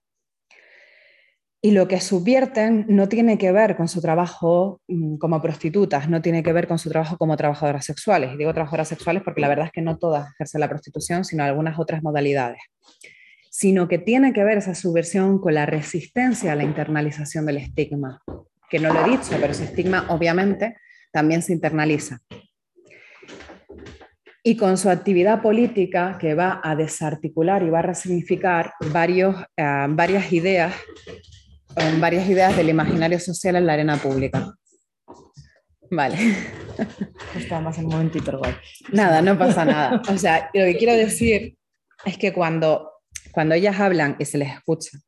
Y 1.60 1.72
lo 1.72 1.88
que 1.88 2.00
subvierten 2.00 2.86
no 2.88 3.08
tiene 3.08 3.36
que 3.36 3.50
ver 3.50 3.76
con 3.76 3.88
su 3.88 4.00
trabajo 4.00 4.80
mm, 4.86 5.16
como 5.16 5.42
prostitutas, 5.42 6.08
no 6.08 6.22
tiene 6.22 6.44
que 6.44 6.52
ver 6.52 6.68
con 6.68 6.78
su 6.78 6.88
trabajo 6.88 7.16
como 7.16 7.36
trabajadoras 7.36 7.84
sexuales. 7.84 8.32
Y 8.32 8.36
digo 8.36 8.54
trabajadoras 8.54 8.88
sexuales 8.88 9.24
porque 9.24 9.40
la 9.40 9.48
verdad 9.48 9.66
es 9.66 9.72
que 9.72 9.82
no 9.82 9.98
todas 9.98 10.30
ejercen 10.34 10.60
la 10.60 10.68
prostitución, 10.68 11.24
sino 11.24 11.42
algunas 11.42 11.78
otras 11.78 12.02
modalidades. 12.02 12.60
Sino 13.50 13.88
que 13.88 13.98
tiene 13.98 14.32
que 14.32 14.44
ver 14.44 14.58
esa 14.58 14.76
subversión 14.76 15.40
con 15.40 15.54
la 15.54 15.66
resistencia 15.66 16.52
a 16.52 16.56
la 16.56 16.62
internalización 16.62 17.44
del 17.44 17.56
estigma. 17.56 18.22
Que 18.70 18.78
no 18.78 18.92
lo 18.92 19.04
he 19.04 19.10
dicho, 19.10 19.30
pero 19.40 19.50
ese 19.50 19.64
estigma 19.64 20.06
obviamente 20.10 20.76
también 21.10 21.42
se 21.42 21.54
internaliza. 21.54 22.20
Y 24.44 24.56
con 24.56 24.78
su 24.78 24.88
actividad 24.90 25.42
política 25.42 26.18
que 26.20 26.34
va 26.34 26.60
a 26.62 26.76
desarticular 26.76 27.64
y 27.64 27.70
va 27.70 27.80
a 27.80 27.82
resignificar 27.82 28.72
varios, 28.92 29.34
eh, 29.56 29.86
varias 29.88 30.32
ideas 30.32 30.72
varias 32.00 32.28
ideas 32.28 32.56
del 32.56 32.68
imaginario 32.68 33.18
social 33.18 33.56
en 33.56 33.66
la 33.66 33.74
arena 33.74 33.96
pública. 33.96 34.54
Vale. 35.90 36.16
Está 37.34 37.60
más 37.60 37.78
en 37.78 37.86
un 37.86 37.92
momentito, 37.92 38.40
Nada, 38.92 39.22
no 39.22 39.38
pasa 39.38 39.64
nada. 39.64 40.02
O 40.08 40.18
sea, 40.18 40.50
lo 40.54 40.64
que 40.64 40.76
quiero 40.76 40.94
decir 40.94 41.56
es 42.04 42.18
que 42.18 42.32
cuando, 42.32 42.92
cuando 43.32 43.54
ellas 43.54 43.80
hablan 43.80 44.16
y 44.18 44.24
se 44.24 44.38
les 44.38 44.52
escucha, 44.52 44.98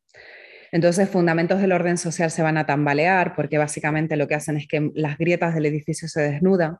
entonces 0.72 1.08
fundamentos 1.08 1.60
del 1.60 1.72
orden 1.72 1.98
social 1.98 2.30
se 2.30 2.42
van 2.42 2.56
a 2.56 2.66
tambalear 2.66 3.34
porque 3.34 3.58
básicamente 3.58 4.16
lo 4.16 4.28
que 4.28 4.36
hacen 4.36 4.56
es 4.56 4.66
que 4.68 4.90
las 4.94 5.18
grietas 5.18 5.54
del 5.54 5.66
edificio 5.66 6.08
se 6.08 6.22
desnudan 6.22 6.78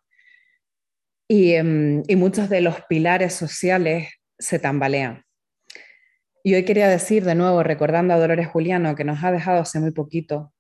y, 1.29 1.53
em, 1.55 2.03
y 2.07 2.17
muchos 2.17 2.49
de 2.49 2.61
los 2.61 2.83
pilares 2.89 3.35
sociales 3.35 4.09
se 4.39 4.59
tambalean. 4.59 5.25
Y 6.43 6.55
hoy 6.55 6.65
quería 6.65 6.89
decir 6.89 7.25
de 7.25 7.35
nuevo, 7.35 7.63
recordando 7.63 8.15
a 8.15 8.19
Dolores 8.19 8.49
Juliano, 8.49 8.95
que 8.95 9.05
nos 9.05 9.23
ha 9.23 9.31
dejado 9.31 9.61
hace 9.61 9.79
muy 9.79 9.91
poquito, 9.91 10.55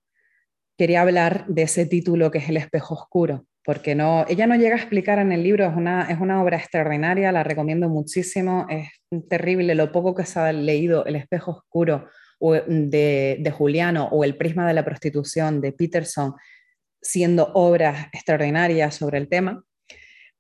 quería 0.77 1.01
hablar 1.01 1.47
de 1.47 1.63
ese 1.63 1.87
título 1.87 2.31
que 2.31 2.39
es 2.39 2.49
El 2.51 2.59
espejo 2.59 2.95
oscuro, 2.95 3.47
porque 3.65 3.95
no, 3.95 4.27
ella 4.29 4.47
no 4.47 4.57
llega 4.57 4.75
a 4.75 4.79
explicar 4.79 5.19
en 5.19 5.33
el 5.33 5.43
libro, 5.43 5.67
es 5.67 5.75
una, 5.75 6.11
es 6.11 6.21
una 6.21 6.43
obra 6.43 6.59
extraordinaria, 6.59 7.33
la 7.33 7.45
recomiendo 7.45 7.89
muchísimo, 7.89 8.67
es 8.69 8.89
terrible 9.29 9.75
lo 9.75 9.91
poco 9.91 10.15
que 10.15 10.27
se 10.27 10.39
ha 10.39 10.53
leído 10.53 11.07
El 11.07 11.17
espejo 11.17 11.53
oscuro 11.53 12.09
de, 12.41 13.39
de 13.41 13.51
Juliano 13.51 14.09
o 14.13 14.23
El 14.23 14.37
prisma 14.37 14.69
de 14.69 14.75
la 14.75 14.85
prostitución 14.85 15.63
de 15.63 15.73
Peterson, 15.73 16.35
siendo 17.01 17.53
obras 17.55 18.09
extraordinarias 18.13 18.95
sobre 18.95 19.17
el 19.17 19.29
tema. 19.29 19.65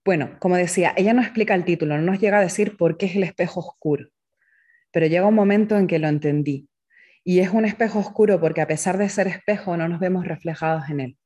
Bueno, 0.04 0.36
como 0.38 0.56
decía, 0.56 0.92
ella 0.96 1.14
no 1.14 1.22
explica 1.22 1.54
el 1.54 1.64
título, 1.64 1.96
no 1.96 2.02
nos 2.02 2.20
llega 2.20 2.38
a 2.38 2.42
decir 2.42 2.76
por 2.76 2.98
qué 2.98 3.06
es 3.06 3.16
el 3.16 3.22
espejo 3.22 3.60
oscuro, 3.60 4.08
pero 4.92 5.06
llega 5.06 5.26
un 5.26 5.34
momento 5.34 5.76
en 5.76 5.86
que 5.86 5.98
lo 5.98 6.08
entendí. 6.08 6.68
Y 7.24 7.40
es 7.40 7.50
un 7.50 7.64
espejo 7.64 7.98
oscuro 7.98 8.40
porque 8.40 8.60
a 8.60 8.66
pesar 8.66 8.98
de 8.98 9.08
ser 9.08 9.26
espejo 9.26 9.76
no 9.76 9.88
nos 9.88 10.00
vemos 10.00 10.26
reflejados 10.26 10.88
en 10.88 11.00
él. 11.00 11.18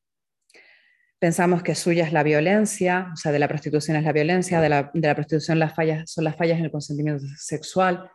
Pensamos 1.18 1.62
que 1.62 1.74
suya 1.74 2.04
es 2.04 2.12
la 2.12 2.22
violencia, 2.22 3.10
o 3.12 3.16
sea, 3.16 3.32
de 3.32 3.38
la 3.38 3.48
prostitución 3.48 3.96
es 3.96 4.04
la 4.04 4.12
violencia, 4.12 4.60
de 4.60 4.68
la, 4.68 5.14
prostitución 5.14 5.58
las 5.58 5.74
fallas, 5.74 6.10
son 6.10 6.24
las 6.24 6.36
fallas 6.36 6.58
en 6.58 6.64
el 6.66 6.70
consentimiento 6.70 7.24
sexual, 7.38 8.10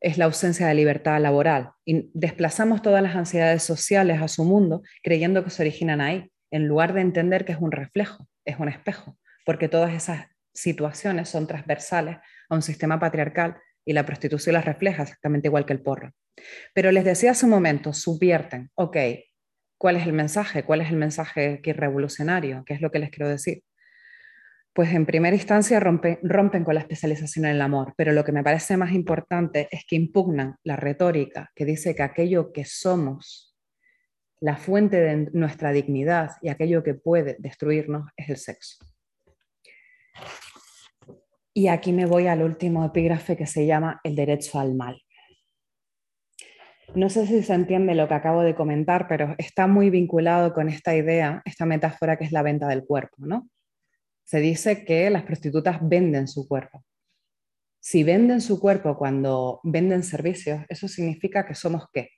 es 0.00 0.18
la 0.18 0.26
ausencia 0.26 0.66
de 0.66 0.74
libertad 0.74 1.20
laboral. 1.20 1.70
Y 1.86 2.10
desplazamos 2.12 2.82
todas 2.82 3.02
las 3.02 3.16
ansiedades 3.16 3.62
sociales 3.62 4.20
a 4.20 4.28
su 4.28 4.44
mundo 4.44 4.82
creyendo 5.02 5.44
que 5.44 5.50
se 5.50 5.62
originan 5.62 6.00
ahí, 6.00 6.30
en 6.50 6.66
lugar 6.66 6.92
de 6.92 7.00
entender 7.00 7.44
que 7.44 7.52
es 7.52 7.58
un 7.58 7.72
reflejo, 7.72 8.26
es 8.44 8.58
un 8.58 8.68
espejo 8.68 9.16
porque 9.44 9.68
todas 9.68 9.92
esas 9.92 10.26
situaciones 10.54 11.28
son 11.28 11.46
transversales 11.46 12.18
a 12.48 12.54
un 12.54 12.62
sistema 12.62 12.98
patriarcal 12.98 13.56
y 13.90 13.92
la 13.92 14.06
prostitución 14.06 14.54
las 14.54 14.64
refleja 14.64 15.02
exactamente 15.02 15.48
igual 15.48 15.66
que 15.66 15.72
el 15.72 15.82
porro. 15.82 16.12
Pero 16.72 16.92
les 16.92 17.04
decía 17.04 17.32
hace 17.32 17.44
un 17.44 17.50
momento, 17.50 17.92
subvierten, 17.92 18.70
ok, 18.76 18.96
¿cuál 19.76 19.96
es 19.96 20.06
el 20.06 20.12
mensaje? 20.12 20.62
¿Cuál 20.62 20.82
es 20.82 20.90
el 20.90 20.96
mensaje 20.96 21.60
que 21.60 21.72
revolucionario? 21.72 22.62
¿Qué 22.64 22.74
es 22.74 22.80
lo 22.80 22.92
que 22.92 23.00
les 23.00 23.10
quiero 23.10 23.28
decir? 23.28 23.64
Pues 24.72 24.94
en 24.94 25.06
primera 25.06 25.34
instancia 25.34 25.80
rompen, 25.80 26.20
rompen 26.22 26.62
con 26.62 26.74
la 26.74 26.82
especialización 26.82 27.46
en 27.46 27.50
el 27.50 27.62
amor, 27.62 27.92
pero 27.96 28.12
lo 28.12 28.22
que 28.22 28.30
me 28.30 28.44
parece 28.44 28.76
más 28.76 28.92
importante 28.92 29.66
es 29.72 29.84
que 29.84 29.96
impugnan 29.96 30.54
la 30.62 30.76
retórica 30.76 31.50
que 31.56 31.64
dice 31.64 31.96
que 31.96 32.04
aquello 32.04 32.52
que 32.52 32.64
somos, 32.64 33.56
la 34.38 34.56
fuente 34.56 35.00
de 35.00 35.30
nuestra 35.32 35.72
dignidad 35.72 36.30
y 36.42 36.48
aquello 36.48 36.84
que 36.84 36.94
puede 36.94 37.34
destruirnos 37.40 38.08
es 38.16 38.28
el 38.28 38.36
sexo. 38.36 38.76
Y 41.52 41.66
aquí 41.68 41.92
me 41.92 42.06
voy 42.06 42.28
al 42.28 42.42
último 42.42 42.84
epígrafe 42.84 43.36
que 43.36 43.46
se 43.46 43.66
llama 43.66 44.00
El 44.04 44.14
derecho 44.14 44.60
al 44.60 44.74
mal. 44.74 45.02
No 46.94 47.08
sé 47.08 47.26
si 47.26 47.42
se 47.42 47.54
entiende 47.54 47.94
lo 47.94 48.08
que 48.08 48.14
acabo 48.14 48.42
de 48.42 48.54
comentar, 48.54 49.06
pero 49.08 49.34
está 49.38 49.66
muy 49.66 49.90
vinculado 49.90 50.52
con 50.52 50.68
esta 50.68 50.96
idea, 50.96 51.40
esta 51.44 51.64
metáfora 51.66 52.16
que 52.16 52.24
es 52.24 52.32
la 52.32 52.42
venta 52.42 52.66
del 52.68 52.84
cuerpo, 52.84 53.16
¿no? 53.18 53.48
Se 54.24 54.40
dice 54.40 54.84
que 54.84 55.08
las 55.10 55.22
prostitutas 55.22 55.78
venden 55.82 56.28
su 56.28 56.48
cuerpo. 56.48 56.84
Si 57.80 58.04
venden 58.04 58.40
su 58.40 58.60
cuerpo 58.60 58.96
cuando 58.96 59.60
venden 59.62 60.02
servicios, 60.02 60.62
eso 60.68 60.86
significa 60.86 61.46
que 61.46 61.54
somos 61.54 61.86
qué? 61.92 62.10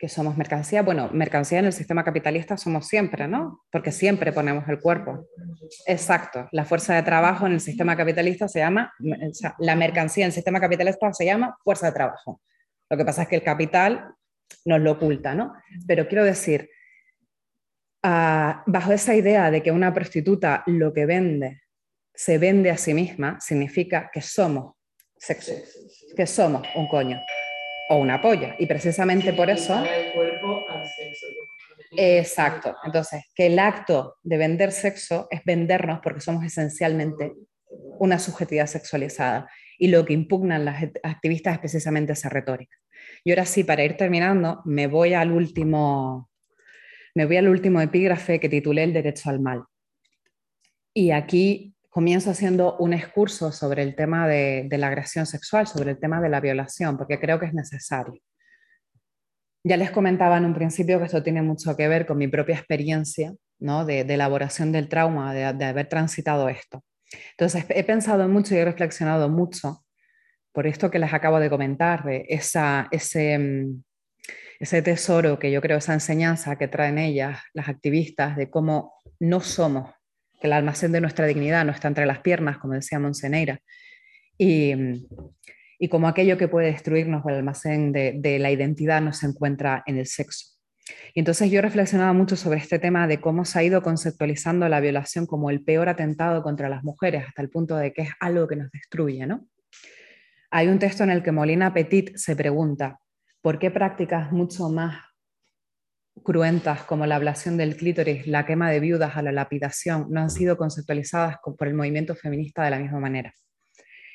Que 0.00 0.08
somos 0.08 0.38
mercancía. 0.38 0.82
Bueno, 0.82 1.10
mercancía 1.12 1.58
en 1.58 1.66
el 1.66 1.74
sistema 1.74 2.02
capitalista 2.02 2.56
somos 2.56 2.88
siempre, 2.88 3.28
¿no? 3.28 3.62
Porque 3.70 3.92
siempre 3.92 4.32
ponemos 4.32 4.66
el 4.66 4.80
cuerpo. 4.80 5.28
Exacto. 5.86 6.48
La 6.52 6.64
fuerza 6.64 6.94
de 6.94 7.02
trabajo 7.02 7.46
en 7.46 7.52
el 7.52 7.60
sistema 7.60 7.94
capitalista 7.94 8.48
se 8.48 8.60
llama, 8.60 8.94
o 8.98 9.34
sea, 9.34 9.54
la 9.58 9.76
mercancía 9.76 10.24
en 10.24 10.28
el 10.28 10.32
sistema 10.32 10.58
capitalista 10.58 11.12
se 11.12 11.26
llama 11.26 11.54
fuerza 11.62 11.88
de 11.88 11.92
trabajo. 11.92 12.40
Lo 12.88 12.96
que 12.96 13.04
pasa 13.04 13.22
es 13.22 13.28
que 13.28 13.36
el 13.36 13.42
capital 13.42 14.14
nos 14.64 14.80
lo 14.80 14.92
oculta, 14.92 15.34
¿no? 15.34 15.52
Pero 15.86 16.08
quiero 16.08 16.24
decir, 16.24 16.70
ah, 18.02 18.62
bajo 18.66 18.92
esa 18.92 19.14
idea 19.14 19.50
de 19.50 19.62
que 19.62 19.70
una 19.70 19.92
prostituta 19.92 20.62
lo 20.64 20.94
que 20.94 21.04
vende 21.04 21.60
se 22.14 22.38
vende 22.38 22.70
a 22.70 22.78
sí 22.78 22.94
misma, 22.94 23.38
significa 23.38 24.10
que 24.10 24.22
somos 24.22 24.76
sexo, 25.18 25.52
que 26.16 26.26
somos 26.26 26.66
un 26.74 26.88
coño 26.88 27.18
o 27.90 27.96
una 27.96 28.20
polla. 28.20 28.54
Y 28.58 28.66
precisamente 28.66 29.32
por 29.32 29.50
eso... 29.50 29.82
Exacto. 31.96 32.76
Entonces, 32.84 33.24
que 33.34 33.46
el 33.46 33.58
acto 33.58 34.16
de 34.22 34.38
vender 34.38 34.70
sexo 34.70 35.26
es 35.28 35.42
vendernos 35.44 35.98
porque 36.00 36.20
somos 36.20 36.44
esencialmente 36.44 37.32
una 37.98 38.20
subjetividad 38.20 38.68
sexualizada. 38.68 39.50
Y 39.76 39.88
lo 39.88 40.04
que 40.04 40.12
impugnan 40.12 40.64
las 40.64 40.84
activistas 41.02 41.54
es 41.54 41.58
precisamente 41.58 42.12
esa 42.12 42.28
retórica. 42.28 42.76
Y 43.24 43.32
ahora 43.32 43.44
sí, 43.44 43.64
para 43.64 43.82
ir 43.82 43.96
terminando, 43.96 44.62
me 44.66 44.86
voy 44.86 45.14
al 45.14 45.32
último, 45.32 46.30
me 47.16 47.26
voy 47.26 47.38
al 47.38 47.48
último 47.48 47.80
epígrafe 47.80 48.38
que 48.38 48.48
titulé 48.48 48.84
El 48.84 48.92
derecho 48.92 49.30
al 49.30 49.40
mal. 49.40 49.64
Y 50.94 51.10
aquí 51.10 51.74
comienzo 51.90 52.30
haciendo 52.30 52.76
un 52.78 52.92
excurso 52.92 53.50
sobre 53.50 53.82
el 53.82 53.96
tema 53.96 54.28
de, 54.28 54.68
la 54.70 54.86
agresión 54.86 55.26
sexual, 55.26 55.66
sobre 55.66 55.90
el 55.90 55.98
tema 55.98 56.20
de 56.20 56.28
la 56.28 56.40
violación, 56.40 56.96
porque 56.96 57.18
creo 57.18 57.38
que 57.38 57.46
es 57.46 57.52
necesario. 57.54 58.20
Ya 59.64 59.76
les 59.76 59.90
comentaba 59.90 60.38
en 60.38 60.46
un 60.46 60.54
principio 60.54 60.98
que 60.98 61.06
esto 61.06 61.22
tiene 61.22 61.42
mucho 61.42 61.76
que 61.76 61.88
ver 61.88 62.06
con 62.06 62.16
mi 62.16 62.28
propia 62.28 62.54
experiencia 62.54 63.34
¿no? 63.58 63.84
de, 63.84 64.00
elaboración 64.00 64.72
del 64.72 64.88
trauma, 64.88 65.34
de, 65.34 65.44
haber 65.44 65.88
transitado 65.88 66.48
esto. 66.48 66.82
Entonces, 67.32 67.66
he 67.68 67.82
pensado 67.82 68.26
mucho 68.28 68.54
y 68.54 68.58
he 68.58 68.64
reflexionado 68.64 69.28
mucho 69.28 69.84
por 70.52 70.68
esto 70.68 70.90
que 70.90 71.00
les 71.00 71.12
acabo 71.12 71.40
de 71.40 71.50
comentar, 71.50 72.04
de 72.04 72.24
esa, 72.28 72.88
ese, 72.92 73.36
mm, 73.36 73.82
ese 74.60 74.80
tesoro 74.80 75.40
que 75.40 75.50
yo 75.50 75.60
creo, 75.60 75.78
esa 75.78 75.92
enseñanza 75.92 76.56
que 76.56 76.68
traen 76.68 76.98
ellas, 76.98 77.40
las 77.52 77.68
activistas, 77.68 78.36
de 78.36 78.48
cómo 78.48 78.94
no 79.18 79.40
somos 79.40 79.90
que 80.40 80.46
el 80.46 80.52
almacén 80.54 80.92
de 80.92 81.00
nuestra 81.00 81.26
dignidad 81.26 81.64
no 81.64 81.72
está 81.72 81.88
entre 81.88 82.06
las 82.06 82.20
piernas, 82.20 82.58
como 82.58 82.74
decía 82.74 82.98
Monseneira, 82.98 83.60
y, 84.38 84.72
y 85.82 85.88
como 85.88 86.08
aquello 86.08 86.36
que 86.36 86.46
puede 86.46 86.72
destruirnos, 86.72 87.24
el 87.26 87.36
almacén 87.36 87.90
de, 87.90 88.38
la 88.38 88.50
identidad 88.50 89.00
no 89.00 89.14
se 89.14 89.26
encuentra 89.26 89.82
en 89.86 89.96
el 89.96 90.06
sexo. 90.06 90.58
Y 91.14 91.20
entonces 91.20 91.50
yo 91.50 91.62
reflexionaba 91.62 92.12
mucho 92.12 92.36
sobre 92.36 92.58
este 92.58 92.78
tema 92.78 93.06
de 93.06 93.18
cómo 93.18 93.46
se 93.46 93.58
ha 93.58 93.62
ido 93.62 93.82
conceptualizando 93.82 94.68
la 94.68 94.80
violación 94.80 95.24
como 95.24 95.48
el 95.48 95.64
peor 95.64 95.88
atentado 95.88 96.42
contra 96.42 96.68
las 96.68 96.84
mujeres, 96.84 97.24
hasta 97.26 97.40
el 97.40 97.48
punto 97.48 97.76
de 97.76 97.94
que 97.94 98.02
es 98.02 98.10
algo 98.20 98.46
que 98.46 98.56
nos 98.56 98.70
destruye, 98.70 99.26
¿no? 99.26 99.46
Hay 100.50 100.68
un 100.68 100.78
texto 100.78 101.02
en 101.02 101.10
el 101.10 101.22
que 101.22 101.32
Molina 101.32 101.72
Petit 101.72 102.14
se 102.16 102.36
pregunta, 102.36 102.98
¿por 103.40 103.58
qué 103.58 103.70
prácticas 103.70 104.32
mucho 104.32 104.68
más 104.68 105.00
cruentas 106.22 106.84
como 106.84 107.06
la 107.06 107.16
ablación 107.16 107.56
del 107.56 107.76
clítoris, 107.76 108.26
la 108.26 108.46
quema 108.46 108.70
de 108.70 108.80
viudas 108.80 109.16
a 109.16 109.22
la 109.22 109.32
lapidación, 109.32 110.06
no 110.10 110.20
han 110.20 110.30
sido 110.30 110.56
conceptualizadas 110.56 111.36
por 111.56 111.68
el 111.68 111.74
movimiento 111.74 112.14
feminista 112.14 112.64
de 112.64 112.70
la 112.70 112.78
misma 112.78 113.00
manera. 113.00 113.34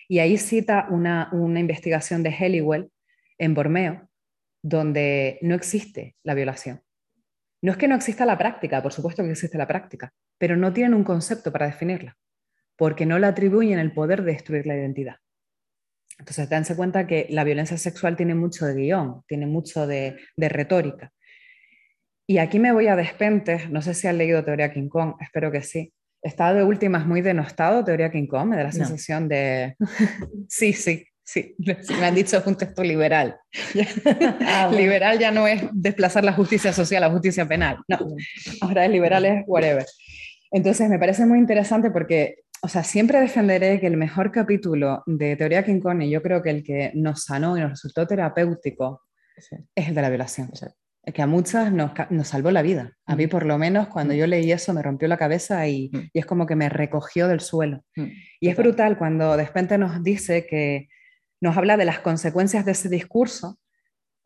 Y 0.08 0.20
ahí 0.20 0.38
cita 0.38 0.88
una, 0.90 1.30
investigación 1.34 2.24
de 2.24 2.30
Helliwell 2.30 2.92
en 3.38 3.54
Bormeo, 3.54 4.08
donde 4.62 5.40
no 5.42 5.56
existe 5.56 6.16
la 6.24 6.34
violación. 6.34 6.82
No 7.62 7.72
es 7.72 7.78
que 7.78 7.88
no 7.88 7.96
exista 7.96 8.26
la 8.26 8.38
práctica, 8.38 8.84
por 8.84 8.94
supuesto 8.94 9.24
que 9.24 9.32
existe 9.32 9.58
la 9.58 9.68
práctica, 9.68 10.14
pero 10.38 10.56
no 10.56 10.74
tienen 10.74 10.94
un 10.94 11.04
concepto 11.04 11.52
para 11.52 11.66
definirla, 11.66 12.18
porque 12.76 13.06
no 13.06 13.18
le 13.18 13.28
atribuyen 13.28 13.80
el 13.80 13.94
poder 13.94 14.24
de 14.24 14.34
destruir 14.34 14.68
la 14.68 14.76
identidad. 14.76 15.16
Entonces, 16.20 16.48
dense 16.48 16.76
cuenta 16.76 17.08
que 17.08 17.28
la 17.30 17.44
violencia 17.44 17.78
sexual 17.78 18.16
tiene 18.16 18.36
mucho 18.36 18.66
de 18.66 18.76
guion, 18.76 19.24
tiene 19.28 19.48
mucho 19.48 19.88
de 19.88 20.18
retórica. 20.38 21.12
Y 22.28 22.40
aquí 22.40 22.60
me 22.60 22.72
voy 22.72 22.88
a 22.88 22.96
despentes, 22.96 23.70
no 23.70 23.82
sé 23.82 23.94
si 23.94 24.08
han 24.08 24.18
leído 24.18 24.44
Teoría 24.44 24.74
King 24.74 24.90
Kong, 24.90 25.14
espero 25.20 25.52
que 25.52 25.62
sí. 25.62 25.94
Está 26.24 26.54
de 26.56 26.64
últimas 26.64 27.06
muy 27.06 27.22
denostado 27.22 27.86
Teoría 27.86 28.12
King 28.12 28.26
Kong, 28.26 28.50
me 28.50 28.58
da 28.58 28.64
la 28.64 28.72
sensación 28.72 29.28
de... 29.28 29.76
sí, 30.50 30.74
sí, 30.74 31.06
sí, 31.24 31.56
me 31.60 32.06
han 32.06 32.16
dicho 32.16 32.38
es 32.38 32.48
un 32.48 32.56
texto 32.56 32.84
liberal. 32.84 33.38
Ah, 34.48 34.72
liberal 34.72 35.20
ya 35.20 35.32
no 35.32 35.48
es 35.48 35.64
desplazar 35.74 36.24
la 36.24 36.34
justicia 36.34 36.74
social 36.74 37.04
a 37.04 37.08
la 37.08 37.14
justicia 37.14 37.48
penal, 37.48 37.78
no, 37.88 38.00
ahora 38.62 38.86
es 38.86 38.92
liberal 38.92 39.26
es 39.26 39.44
whatever. 39.46 39.86
Entonces 40.52 40.90
me 40.90 40.98
parece 40.98 41.26
muy 41.26 41.38
interesante 41.38 41.92
porque, 41.92 42.38
o 42.62 42.68
sea, 42.68 42.84
siempre 42.84 43.20
defenderé 43.20 43.80
que 43.80 43.88
el 43.88 43.98
mejor 43.98 44.32
capítulo 44.32 45.04
de 45.06 45.36
Teoría 45.36 45.64
King 45.64 45.80
Kong, 45.80 46.02
y 46.02 46.10
yo 46.10 46.24
creo 46.24 46.42
que 46.42 46.50
el 46.50 46.64
que 46.64 46.92
nos 46.96 47.24
sanó 47.24 47.58
y 47.58 47.62
nos 47.62 47.72
resultó 47.72 48.08
terapéutico, 48.08 49.02
es 49.76 49.88
el 49.88 49.94
de 49.94 50.02
la 50.02 50.10
violación 50.10 50.50
que 51.14 51.22
a 51.22 51.28
muchas 51.28 51.72
nos, 51.72 51.92
nos, 52.10 52.28
salvó 52.28 52.52
la 52.52 52.62
vida. 52.62 52.94
A 53.06 53.16
mí 53.16 53.28
mm. 53.28 53.30
por 53.30 53.46
lo 53.46 53.58
menos 53.58 53.88
cuando 53.88 54.14
mm. 54.14 54.18
yo 54.18 54.28
leí 54.28 54.52
eso 54.52 54.74
me 54.74 54.82
rompió 54.82 55.08
la 55.08 55.18
cabeza 55.18 55.68
y, 55.68 55.90
mm. 55.92 56.10
y 56.14 56.20
es 56.20 56.26
como 56.26 56.46
que 56.46 56.56
me 56.56 56.70
recogió 56.70 57.28
del 57.28 57.42
suelo. 57.42 57.84
Y 58.40 58.50
es 58.50 58.58
brutal 58.58 58.98
cuando 58.98 59.38
de 59.38 59.46
repente 59.46 59.78
nos 59.78 60.04
dice 60.04 60.48
que 60.48 60.88
nos 61.42 61.58
habla 61.58 61.78
de 61.78 61.86
las 61.86 62.00
consecuencias 62.00 62.66
de 62.66 62.72
ese 62.72 62.90
discurso, 62.90 63.60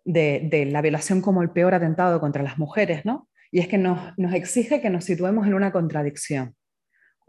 de, 0.06 0.48
de, 0.50 0.66
la 0.66 0.82
violación 0.82 1.22
como 1.22 1.42
el 1.42 1.52
peor 1.52 1.74
atentado 1.74 2.20
contra 2.20 2.44
las 2.44 2.58
mujeres, 2.58 3.06
¿no? 3.06 3.28
Y 3.52 3.60
es 3.60 3.68
que 3.68 3.78
nos, 3.78 4.18
nos 4.18 4.34
exige 4.34 4.80
que 4.82 4.90
nos 4.90 5.04
situemos 5.06 5.48
en 5.48 5.54
una 5.54 5.72
contradicción. 5.72 6.56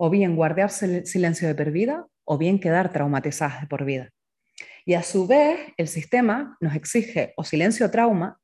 o 0.03 0.09
bien 0.09 0.35
guardarse 0.35 0.87
el 0.87 1.07
silencio 1.07 1.47
de 1.47 1.55
por 1.55 1.71
vida 1.73 2.07
o 2.25 2.39
bien 2.39 2.59
quedar 2.59 2.91
traumatizadas 2.91 3.61
de 3.61 3.67
por 3.67 3.85
vida. 3.85 4.11
Y 4.87 4.95
a 4.95 5.03
su 5.03 5.27
vez, 5.27 5.59
el 5.77 5.89
sistema 5.89 6.57
nos 6.61 6.75
exige 6.75 7.35
o 7.37 7.45
silencio 7.45 7.87
o 7.87 7.91
trauma 7.91 8.39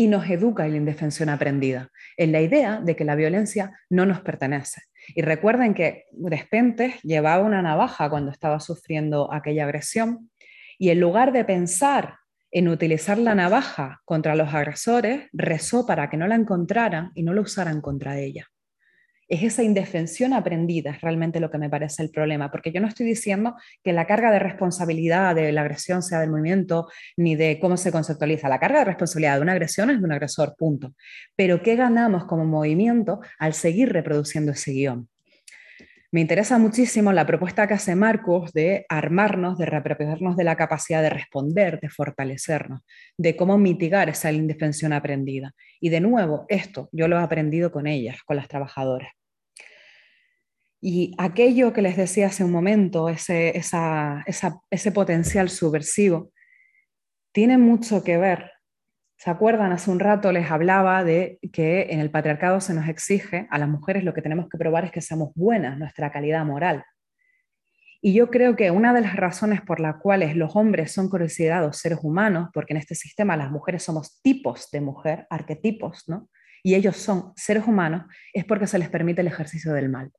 y 0.00 0.06
nos 0.06 0.30
educa 0.30 0.64
en 0.64 0.70
la 0.70 0.76
indefensión 0.78 1.28
aprendida, 1.28 1.90
en 2.16 2.30
la 2.30 2.40
idea 2.40 2.80
de 2.80 2.94
que 2.94 3.04
la 3.04 3.16
violencia 3.16 3.72
no 3.90 4.06
nos 4.06 4.20
pertenece. 4.20 4.82
Y 5.08 5.22
recuerden 5.22 5.74
que 5.74 6.04
Despentes 6.12 7.02
llevaba 7.02 7.44
una 7.44 7.62
navaja 7.62 8.08
cuando 8.08 8.30
estaba 8.30 8.60
sufriendo 8.60 9.32
aquella 9.32 9.64
agresión 9.64 10.30
y 10.78 10.90
en 10.90 11.00
lugar 11.00 11.32
de 11.32 11.44
pensar 11.44 12.14
en 12.52 12.68
utilizar 12.68 13.18
la 13.18 13.34
navaja 13.34 14.00
contra 14.04 14.36
los 14.36 14.54
agresores, 14.54 15.28
rezó 15.32 15.84
para 15.84 16.08
que 16.08 16.16
no 16.16 16.28
la 16.28 16.36
encontraran 16.36 17.10
y 17.14 17.24
no 17.24 17.34
la 17.34 17.40
usaran 17.40 17.80
contra 17.80 18.18
ella. 18.18 18.46
Es 19.28 19.42
esa 19.42 19.62
indefensión 19.62 20.32
aprendida, 20.32 20.98
realmente 21.02 21.38
lo 21.38 21.50
que 21.50 21.58
me 21.58 21.68
parece 21.68 22.02
el 22.02 22.10
problema, 22.10 22.50
porque 22.50 22.72
yo 22.72 22.80
no 22.80 22.88
estoy 22.88 23.04
diciendo 23.04 23.56
que 23.84 23.92
la 23.92 24.06
carga 24.06 24.30
de 24.30 24.38
responsabilidad 24.38 25.34
de 25.34 25.52
la 25.52 25.60
agresión 25.60 26.02
sea 26.02 26.20
del 26.20 26.30
movimiento 26.30 26.88
ni 27.16 27.36
de 27.36 27.58
cómo 27.60 27.76
se 27.76 27.92
conceptualiza. 27.92 28.48
La 28.48 28.58
carga 28.58 28.78
de 28.78 28.86
responsabilidad 28.86 29.36
de 29.36 29.42
una 29.42 29.52
agresión 29.52 29.90
es 29.90 29.98
de 29.98 30.04
un 30.04 30.12
agresor, 30.12 30.54
punto. 30.56 30.94
Pero 31.36 31.62
¿qué 31.62 31.76
ganamos 31.76 32.24
como 32.24 32.46
movimiento 32.46 33.20
al 33.38 33.52
seguir 33.52 33.92
reproduciendo 33.92 34.52
ese 34.52 34.72
guion? 34.72 35.10
Me 36.10 36.22
interesa 36.22 36.56
muchísimo 36.56 37.12
la 37.12 37.26
propuesta 37.26 37.66
que 37.66 37.74
hace 37.74 37.94
Marcos 37.94 38.54
de 38.54 38.86
armarnos, 38.88 39.58
de 39.58 39.66
reapropiarnos 39.66 40.38
de 40.38 40.44
la 40.44 40.56
capacidad 40.56 41.02
de 41.02 41.10
responder, 41.10 41.80
de 41.80 41.90
fortalecernos, 41.90 42.80
de 43.18 43.36
cómo 43.36 43.58
mitigar 43.58 44.08
esa 44.08 44.32
indefensión 44.32 44.94
aprendida. 44.94 45.52
Y 45.80 45.90
de 45.90 46.00
nuevo, 46.00 46.46
esto 46.48 46.88
yo 46.92 47.08
lo 47.08 47.18
he 47.18 47.22
aprendido 47.22 47.70
con 47.70 47.86
ellas, 47.86 48.22
con 48.24 48.36
las 48.36 48.48
trabajadoras. 48.48 49.17
Y 50.80 51.14
aquello 51.18 51.72
que 51.72 51.82
les 51.82 51.96
decía 51.96 52.28
hace 52.28 52.44
un 52.44 52.52
momento, 52.52 53.08
ese, 53.08 53.52
potencial 54.94 55.48
subversivo, 55.48 56.32
tiene 57.32 57.58
mucho 57.58 58.02
que 58.04 58.16
ver 58.16 58.52
¿Se 59.20 59.30
acuerdan? 59.30 59.72
Hace 59.72 59.90
un 59.90 59.98
rato 59.98 60.30
les 60.30 60.48
hablaba 60.48 61.02
de 61.02 61.40
que 61.52 61.88
en 61.90 61.98
el 61.98 62.08
patriarcado 62.08 62.60
se 62.60 62.72
nos 62.72 62.88
exige 62.88 63.48
a 63.50 63.58
las 63.58 63.68
mujeres 63.68 64.04
lo 64.04 64.14
que 64.14 64.22
tenemos 64.22 64.48
que 64.48 64.58
probar 64.58 64.84
es 64.84 64.92
que 64.92 65.00
seamos 65.00 65.32
buenas, 65.34 65.76
nuestra 65.76 66.12
calidad 66.12 66.44
moral. 66.44 66.84
Y 68.00 68.14
yo 68.14 68.30
creo 68.30 68.54
que 68.54 68.70
una 68.70 68.94
de 68.94 69.00
las 69.00 69.16
razones 69.16 69.60
por 69.60 69.80
las 69.80 69.96
cuales 69.96 70.36
los 70.36 70.54
hombres 70.54 70.92
son 70.92 71.08
considerados 71.08 71.78
seres 71.78 71.98
humanos, 72.02 72.50
porque 72.54 72.74
en 72.74 72.76
este 72.76 72.94
sistema 72.94 73.36
las 73.36 73.50
mujeres 73.50 73.82
somos 73.82 74.22
tipos 74.22 74.70
de 74.70 74.80
mujer, 74.80 75.26
arquetipos, 75.30 76.04
¿no? 76.06 76.30
Y 76.62 76.76
ellos 76.76 76.96
son 76.96 77.32
seres 77.34 77.66
humanos, 77.66 78.04
es 78.32 78.44
porque 78.44 78.68
se 78.68 78.78
les 78.78 78.88
permite 78.88 79.22
el 79.22 79.26
ejercicio 79.26 79.72
del 79.72 79.88
mal. 79.88 80.12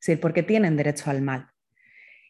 Es 0.00 0.06
decir, 0.06 0.20
porque 0.20 0.42
tienen 0.42 0.76
derecho 0.76 1.10
al 1.10 1.22
mal. 1.22 1.48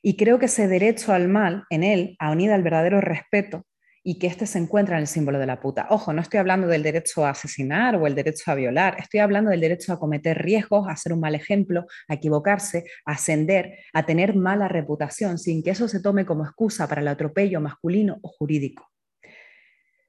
Y 0.03 0.17
creo 0.17 0.39
que 0.39 0.47
ese 0.47 0.67
derecho 0.67 1.13
al 1.13 1.29
mal, 1.29 1.65
en 1.71 1.85
él, 1.85 2.17
unida 2.21 2.55
al 2.55 2.63
verdadero 2.63 3.01
respeto, 3.01 3.67
y 4.03 4.19
que 4.19 4.27
este 4.27 4.47
se 4.47 4.59
encuentra 4.59 4.97
en 4.97 5.03
el 5.03 5.07
símbolo 5.07 5.39
de 5.39 5.47
la 5.47 5.61
puta. 5.61 5.87
Ojo, 5.91 6.13
no 6.13 6.23
estoy 6.23 6.41
hablando 6.41 6.67
del 6.67 6.83
derecho 6.83 7.27
a 7.27 7.31
asesinar 7.31 7.97
o 7.97 8.07
el 8.07 8.15
derecho 8.15 8.51
a 8.51 8.55
violar, 8.55 8.97
estoy 8.99 9.21
hablando 9.21 9.51
del 9.51 9.61
derecho 9.61 9.93
a 9.93 9.99
cometer 9.99 10.39
riesgos, 10.43 10.89
a 10.89 10.97
ser 10.97 11.13
un 11.13 11.21
mal 11.21 11.35
ejemplo, 11.35 11.85
a 12.09 12.15
equivocarse, 12.15 12.85
a 13.05 13.13
ascender, 13.13 13.79
a 13.93 14.07
tener 14.07 14.35
mala 14.35 14.69
reputación, 14.69 15.39
sin 15.39 15.63
que 15.63 15.71
eso 15.71 15.87
se 15.87 16.01
tome 16.01 16.25
como 16.25 16.45
excusa 16.45 16.89
para 16.89 17.03
el 17.03 17.09
atropello 17.09 17.61
masculino 17.61 18.19
o 18.23 18.29
jurídico. 18.29 18.91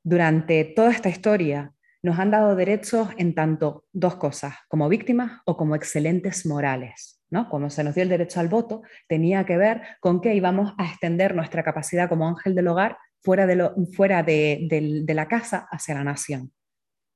Durante 0.03 0.63
toda 0.63 0.91
esta 0.91 1.09
historia 1.09 1.73
nos 2.01 2.17
han 2.17 2.31
dado 2.31 2.55
derechos 2.55 3.09
en 3.17 3.35
tanto 3.35 3.85
dos 3.91 4.15
cosas, 4.15 4.55
como 4.69 4.89
víctimas 4.89 5.41
o 5.45 5.57
como 5.57 5.75
excelentes 5.75 6.45
morales. 6.45 7.20
¿No? 7.31 7.49
Cuando 7.49 7.69
se 7.69 7.83
nos 7.83 7.95
dio 7.95 8.03
el 8.03 8.09
derecho 8.09 8.39
al 8.39 8.49
voto, 8.49 8.83
tenía 9.07 9.45
que 9.45 9.57
ver 9.57 9.81
con 9.99 10.21
que 10.21 10.35
íbamos 10.35 10.73
a 10.77 10.85
extender 10.85 11.33
nuestra 11.33 11.63
capacidad 11.63 12.09
como 12.09 12.27
ángel 12.27 12.53
del 12.53 12.67
hogar 12.67 12.97
fuera, 13.23 13.47
de, 13.47 13.55
lo, 13.55 13.73
fuera 13.95 14.21
de, 14.21 15.03
la 15.07 15.27
casa 15.27 15.67
hacia 15.71 15.95
la 15.95 16.03
nación. 16.03 16.51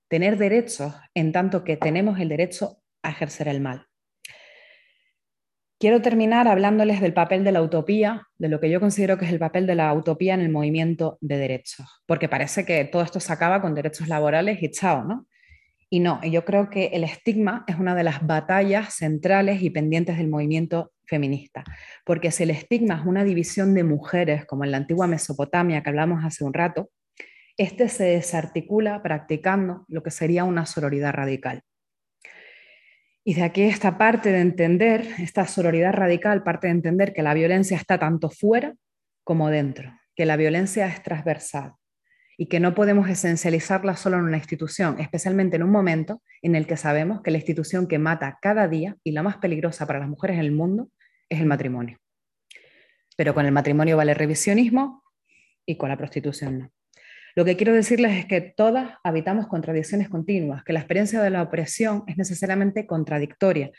Tener 0.07 0.37
derechos 0.37 0.95
en 1.13 1.31
tanto 1.31 1.63
que 1.63 1.77
tenemos 1.77 2.19
el 2.19 2.29
derecho 2.29 2.77
a 3.03 3.09
ejercer 3.09 3.47
el 3.49 3.59
mal. 3.59 3.87
Quiero 5.77 6.01
terminar 6.01 6.47
hablándoles 6.47 7.01
del 7.01 7.13
papel 7.13 7.43
de 7.43 7.51
la 7.51 7.61
utopía, 7.61 8.27
de 8.37 8.47
lo 8.47 8.61
que 8.61 8.69
yo 8.69 8.79
considero 8.79 9.17
que 9.17 9.25
es 9.25 9.31
el 9.31 9.39
papel 9.39 9.67
de 9.67 9.75
la 9.75 9.93
utopía 9.93 10.33
en 10.33 10.39
el 10.39 10.49
movimiento 10.49 11.17
de 11.19 11.37
derechos, 11.37 12.01
porque 12.05 12.29
parece 12.29 12.65
que 12.65 12.85
todo 12.85 13.01
esto 13.01 13.19
se 13.19 13.33
acaba 13.33 13.61
con 13.61 13.75
derechos 13.75 14.07
laborales 14.07 14.63
y 14.63 14.71
chao, 14.71 15.03
¿no? 15.03 15.27
Y 15.95 16.01
no, 16.01 16.21
yo 16.25 16.43
creo 16.43 16.69
que 16.69 16.87
el 16.87 17.05
estigma 17.05 17.63
es 17.67 17.77
una 17.77 17.95
de 17.95 18.03
las 18.03 18.27
batallas 18.27 18.95
centrales 18.95 19.61
y 19.61 19.69
pendientes 19.69 20.17
del 20.17 20.27
movimiento 20.27 20.91
feminista, 21.05 21.63
porque 22.03 22.31
si 22.31 22.43
el 22.43 22.49
estigma 22.49 22.95
es 22.95 23.05
una 23.05 23.23
división 23.23 23.73
de 23.73 23.85
mujeres, 23.85 24.45
como 24.45 24.65
en 24.65 24.71
la 24.71 24.77
antigua 24.77 25.07
Mesopotamia 25.07 25.81
que 25.81 25.89
hablamos 25.89 26.25
hace 26.25 26.43
un 26.43 26.53
rato, 26.53 26.89
este 27.55 27.87
se 27.87 28.03
desarticula 28.03 29.01
practicando 29.01 29.85
lo 29.87 30.03
que 30.03 30.11
sería 30.11 30.43
una 30.43 30.65
sororidad 30.65 31.13
radical. 31.13 31.61
Y 33.23 33.35
de 33.35 33.43
aquí 33.43 33.61
esta 33.61 33.97
parte 33.97 34.33
de 34.33 34.41
entender, 34.41 35.07
esta 35.19 35.47
sororidad 35.47 35.93
radical, 35.93 36.43
parte 36.43 36.67
de 36.67 36.71
entender 36.71 37.13
que 37.13 37.23
la 37.23 37.33
violencia 37.33 37.77
está 37.77 37.97
tanto 37.97 38.29
fuera 38.29 38.75
como 39.23 39.49
dentro, 39.49 39.97
que 40.13 40.25
la 40.25 40.35
violencia 40.35 40.87
es 40.87 41.01
transversal 41.03 41.75
y 42.37 42.47
que 42.47 42.59
no 42.59 42.75
podemos 42.75 43.09
esencializarla 43.09 43.95
solo 43.95 44.17
en 44.17 44.23
una 44.23 44.37
institución, 44.37 44.99
especialmente 44.99 45.55
en 45.55 45.63
un 45.63 45.71
momento 45.71 46.21
en 46.41 46.55
el 46.55 46.67
que 46.67 46.77
sabemos 46.77 47.21
que 47.21 47.31
la 47.31 47.37
institución 47.37 47.87
que 47.87 47.99
mata 47.99 48.37
cada 48.41 48.67
día 48.67 48.97
y 49.03 49.11
la 49.11 49.23
más 49.23 49.37
peligrosa 49.37 49.87
para 49.87 49.99
las 49.99 50.09
mujeres 50.09 50.35
en 50.35 50.45
el 50.45 50.51
mundo 50.51 50.89
es 51.29 51.39
el 51.39 51.45
matrimonio. 51.45 51.97
Pero 53.17 53.33
con 53.33 53.45
el 53.45 53.51
matrimonio 53.51 53.97
vale 53.97 54.13
revisionismo 54.13 55.03
y 55.65 55.77
con 55.77 55.89
la 55.89 55.97
prostitución 55.97 56.59
no. 56.59 56.71
Lo 57.35 57.43
que 57.43 57.57
quiero 57.57 57.73
decirles 57.73 58.17
es 58.17 58.25
que 58.27 58.39
todas 58.39 58.93
habitamos 59.03 59.47
contradicciones 59.47 60.07
continuas, 60.07 60.63
que 60.63 60.71
la 60.71 60.79
experiencia 60.79 61.21
de 61.21 61.29
la 61.29 61.41
opresión 61.41 62.03
es 62.07 62.17
necesariamente 62.17 62.85
contradictoria, 62.85 63.71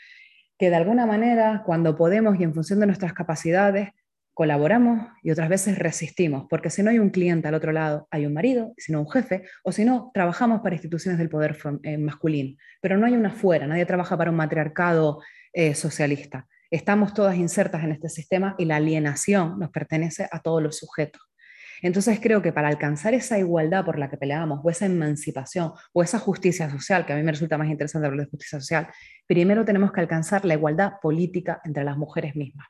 que 0.59 0.69
de 0.69 0.75
alguna 0.75 1.07
manera, 1.07 1.63
cuando 1.65 1.95
podemos 1.95 2.39
y 2.39 2.43
en 2.43 2.53
función 2.53 2.79
de 2.79 2.85
nuestras 2.85 3.13
capacidades, 3.13 3.89
colaboramos 4.37 5.09
y 5.23 5.31
otras 5.31 5.49
veces 5.49 5.79
resistimos, 5.79 6.45
porque 6.47 6.69
si 6.69 6.83
no 6.83 6.91
hay 6.91 6.99
un 6.99 7.09
cliente 7.09 7.47
al 7.47 7.55
otro 7.55 7.71
lado, 7.71 8.07
hay 8.11 8.27
un 8.27 8.35
marido, 8.35 8.71
si 8.77 8.91
no 8.91 9.01
un 9.01 9.09
jefe, 9.09 9.41
o 9.63 9.71
si 9.71 9.83
no, 9.83 10.11
trabajamos 10.13 10.61
para 10.61 10.75
instituciones 10.75 11.17
del 11.17 11.27
poder 11.27 11.57
eh, 11.81 11.97
masculino, 11.97 12.55
pero 12.79 12.99
no 12.99 13.07
hay 13.07 13.13
una 13.13 13.31
fuera, 13.31 13.65
nadie 13.65 13.87
trabaja 13.87 14.15
para 14.15 14.29
un 14.29 14.37
matriarcado 14.37 15.23
eh, 15.53 15.73
socialista. 15.73 16.45
Estamos 16.69 17.15
todas 17.15 17.35
insertas 17.35 17.83
en 17.83 17.91
este 17.91 18.09
sistema 18.09 18.53
y 18.59 18.65
la 18.65 18.75
alienación 18.75 19.57
nos 19.57 19.71
pertenece 19.71 20.27
a 20.31 20.39
todos 20.39 20.61
los 20.61 20.77
sujetos. 20.77 21.23
Entonces 21.81 22.19
creo 22.21 22.43
que 22.43 22.53
para 22.53 22.67
alcanzar 22.67 23.15
esa 23.15 23.39
igualdad 23.39 23.85
por 23.85 23.97
la 23.97 24.07
que 24.07 24.17
peleamos, 24.17 24.59
o 24.63 24.69
esa 24.69 24.85
emancipación, 24.85 25.71
o 25.93 26.03
esa 26.03 26.19
justicia 26.19 26.69
social, 26.69 27.07
que 27.07 27.13
a 27.13 27.15
mí 27.15 27.23
me 27.23 27.31
resulta 27.31 27.57
más 27.57 27.69
interesante 27.69 28.05
hablar 28.05 28.25
de 28.25 28.29
justicia 28.29 28.59
social, 28.59 28.87
primero 29.25 29.65
tenemos 29.65 29.91
que 29.91 29.99
alcanzar 29.99 30.45
la 30.45 30.53
igualdad 30.53 30.93
política 31.01 31.59
entre 31.63 31.83
las 31.83 31.97
mujeres 31.97 32.35
mismas. 32.35 32.67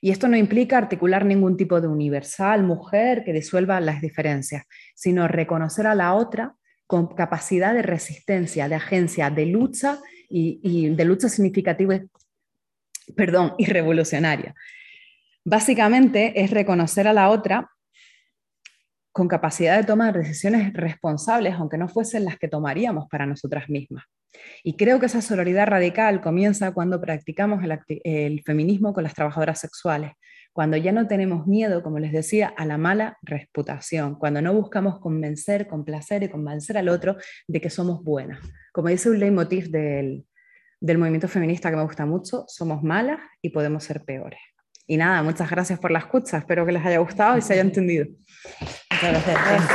Y 0.00 0.10
esto 0.10 0.28
no 0.28 0.36
implica 0.36 0.78
articular 0.78 1.24
ningún 1.24 1.56
tipo 1.56 1.80
de 1.80 1.88
universal 1.88 2.62
mujer 2.62 3.24
que 3.24 3.32
disuelva 3.32 3.80
las 3.80 4.00
diferencias, 4.00 4.64
sino 4.94 5.28
reconocer 5.28 5.86
a 5.86 5.94
la 5.94 6.14
otra 6.14 6.54
con 6.86 7.08
capacidad 7.14 7.74
de 7.74 7.82
resistencia, 7.82 8.68
de 8.68 8.76
agencia, 8.76 9.30
de 9.30 9.46
lucha 9.46 9.98
y, 10.28 10.88
de 10.90 11.04
lucha 11.04 11.28
significativa, 11.28 12.00
perdón, 13.14 13.54
y 13.58 13.66
revolucionaria. 13.66 14.54
Básicamente 15.44 16.40
es 16.40 16.50
reconocer 16.50 17.08
a 17.08 17.12
la 17.12 17.30
otra 17.30 17.70
con 19.18 19.26
capacidad 19.26 19.76
de 19.76 19.82
tomar 19.82 20.16
decisiones 20.16 20.72
responsables, 20.74 21.54
aunque 21.54 21.76
no 21.76 21.88
fuesen 21.88 22.24
las 22.24 22.38
que 22.38 22.46
tomaríamos 22.46 23.08
para 23.10 23.26
nosotras 23.26 23.68
mismas. 23.68 24.04
Y 24.62 24.76
creo 24.76 25.00
que 25.00 25.06
esa 25.06 25.20
sororidad 25.20 25.66
radical 25.66 26.20
comienza 26.20 26.70
cuando 26.70 27.00
practicamos 27.00 27.64
el, 28.04 28.42
feminismo 28.46 28.94
con 28.94 29.02
las 29.02 29.14
trabajadoras 29.14 29.58
sexuales, 29.58 30.12
cuando 30.52 30.76
ya 30.76 30.92
no 30.92 31.08
tenemos 31.08 31.48
miedo, 31.48 31.82
como 31.82 31.98
les 31.98 32.12
decía, 32.12 32.54
a 32.56 32.64
la 32.64 32.78
mala 32.78 33.18
reputación, 33.22 34.14
cuando 34.14 34.40
no 34.40 34.54
buscamos 34.54 35.00
convencer, 35.00 35.66
complacer 35.66 36.22
y 36.22 36.28
convencer 36.28 36.78
al 36.78 36.88
otro 36.88 37.16
de 37.48 37.60
que 37.60 37.70
somos 37.70 38.04
buenas. 38.04 38.38
Como 38.72 38.86
dice 38.86 39.10
un 39.10 39.18
leitmotiv 39.18 39.68
del, 39.70 40.26
del 40.80 40.98
movimiento 40.98 41.26
feminista 41.26 41.70
que 41.70 41.76
me 41.76 41.82
gusta 41.82 42.06
mucho, 42.06 42.44
somos 42.46 42.84
malas 42.84 43.18
y 43.42 43.50
podemos 43.50 43.82
ser 43.82 44.04
peores. 44.04 44.38
Y 44.86 44.96
nada, 44.96 45.24
muchas 45.24 45.50
gracias 45.50 45.80
por 45.80 45.90
la 45.90 45.98
escucha, 45.98 46.38
espero 46.38 46.64
que 46.64 46.70
les 46.70 46.86
haya 46.86 46.98
gustado 46.98 47.36
y 47.36 47.42
se 47.42 47.54
haya 47.54 47.62
entendido. 47.62 48.06
Muchas 49.00 49.26
gracias. 49.26 49.68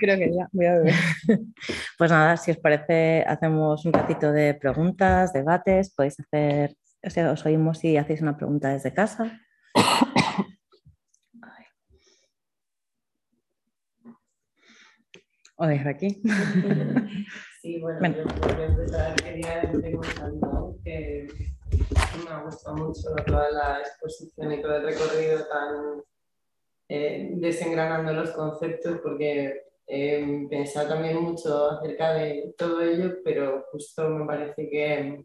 creo 0.00 0.18
que 0.18 0.30
ya 0.32 0.48
voy 0.52 0.66
a 0.66 0.74
beber. 0.74 0.94
Pues 1.98 2.12
nada, 2.12 2.36
si 2.36 2.52
os 2.52 2.58
parece, 2.58 3.24
hacemos 3.26 3.84
un 3.84 3.92
ratito 3.92 4.30
de 4.30 4.54
preguntas, 4.54 5.32
debates, 5.32 5.92
podéis 5.92 6.20
hacer, 6.20 6.76
o 7.02 7.10
sea, 7.10 7.32
os 7.32 7.44
oímos 7.44 7.78
si 7.78 7.96
hacéis 7.96 8.22
una 8.22 8.36
pregunta 8.36 8.68
desde 8.68 8.94
casa. 8.94 9.40
O 15.56 15.66
desde 15.66 15.90
aquí. 15.90 16.22
Sí, 17.60 17.80
bueno, 17.80 18.14
yo 18.14 18.24
quería 18.46 18.66
empezar, 18.66 19.14
quería 19.16 19.60
que 20.84 21.47
me 22.24 22.30
ha 22.30 22.42
gustado 22.42 22.76
mucho 22.76 23.14
toda 23.26 23.50
la 23.50 23.80
exposición 23.80 24.52
y 24.52 24.62
todo 24.62 24.76
el 24.76 24.84
recorrido 24.84 25.46
tan 25.46 26.02
eh, 26.88 27.30
desengranando 27.34 28.12
los 28.12 28.30
conceptos 28.30 28.98
porque 29.02 29.62
he 29.86 30.46
pensado 30.48 30.88
también 30.88 31.22
mucho 31.22 31.70
acerca 31.70 32.14
de 32.14 32.54
todo 32.56 32.82
ello, 32.82 33.16
pero 33.24 33.66
justo 33.72 34.08
me 34.10 34.26
parece 34.26 34.68
que, 34.68 35.24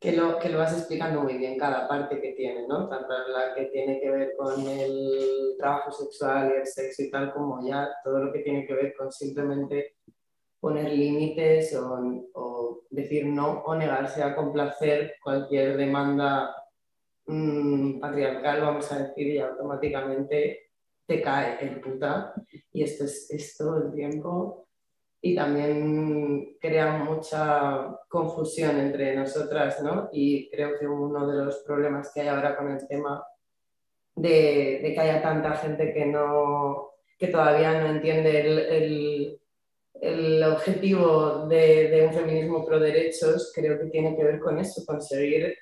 que, 0.00 0.12
lo, 0.12 0.38
que 0.38 0.48
lo 0.48 0.58
vas 0.58 0.76
explicando 0.76 1.22
muy 1.22 1.36
bien 1.36 1.58
cada 1.58 1.86
parte 1.86 2.20
que 2.20 2.32
tiene, 2.32 2.66
¿no? 2.66 2.88
Tanto 2.88 3.12
la 3.28 3.54
que 3.54 3.66
tiene 3.66 4.00
que 4.00 4.10
ver 4.10 4.32
con 4.36 4.66
el 4.66 5.54
trabajo 5.58 5.92
sexual 5.92 6.52
y 6.54 6.60
el 6.60 6.66
sexo 6.66 7.02
y 7.02 7.10
tal, 7.10 7.32
como 7.32 7.66
ya 7.66 7.88
todo 8.02 8.24
lo 8.24 8.32
que 8.32 8.40
tiene 8.40 8.66
que 8.66 8.74
ver 8.74 8.94
con 8.96 9.12
simplemente 9.12 9.96
poner 10.60 10.92
límites 10.92 11.74
o, 11.76 12.84
decir 12.90 13.26
no 13.26 13.62
o 13.64 13.74
negarse 13.74 14.22
a 14.22 14.34
complacer 14.34 15.14
cualquier 15.22 15.76
demanda 15.76 16.54
mm, 17.26 18.00
patriarcal, 18.00 18.62
vamos 18.62 18.90
a 18.90 18.98
decir, 19.04 19.26
y 19.28 19.38
automáticamente 19.38 20.70
te 21.06 21.22
cae 21.22 21.58
el 21.60 21.80
puta. 21.80 22.34
Y 22.72 22.82
esto 22.82 23.04
es, 23.04 23.30
es 23.30 23.56
todo 23.56 23.84
el 23.84 23.92
tiempo. 23.92 24.66
Y 25.20 25.34
también 25.34 26.56
crea 26.60 26.98
mucha 26.98 27.98
confusión 28.08 28.78
entre 28.78 29.16
nosotras, 29.16 29.82
¿no? 29.82 30.08
Y 30.12 30.48
creo 30.50 30.78
que 30.78 30.86
uno 30.86 31.26
de 31.26 31.44
los 31.44 31.58
problemas 31.58 32.12
que 32.12 32.20
hay 32.20 32.28
ahora 32.28 32.56
con 32.56 32.70
el 32.70 32.86
tema 32.86 33.24
de, 34.14 34.80
de 34.82 34.92
que 34.94 35.00
haya 35.00 35.20
tanta 35.20 35.52
gente 35.56 35.92
que, 35.92 36.06
no, 36.06 36.92
que 37.18 37.28
todavía 37.28 37.80
no 37.80 37.88
entiende 37.88 38.40
el 38.40 38.58
el 38.58 39.40
objetivo 40.44 41.46
de, 41.48 42.04
un 42.06 42.14
feminismo 42.14 42.64
pro 42.64 42.78
derechos 42.78 43.52
creo 43.54 43.78
que 43.78 43.86
tiene 43.86 44.16
que 44.16 44.24
ver 44.24 44.38
con 44.40 44.58
eso, 44.58 44.84
con 44.86 45.00
seguir 45.00 45.54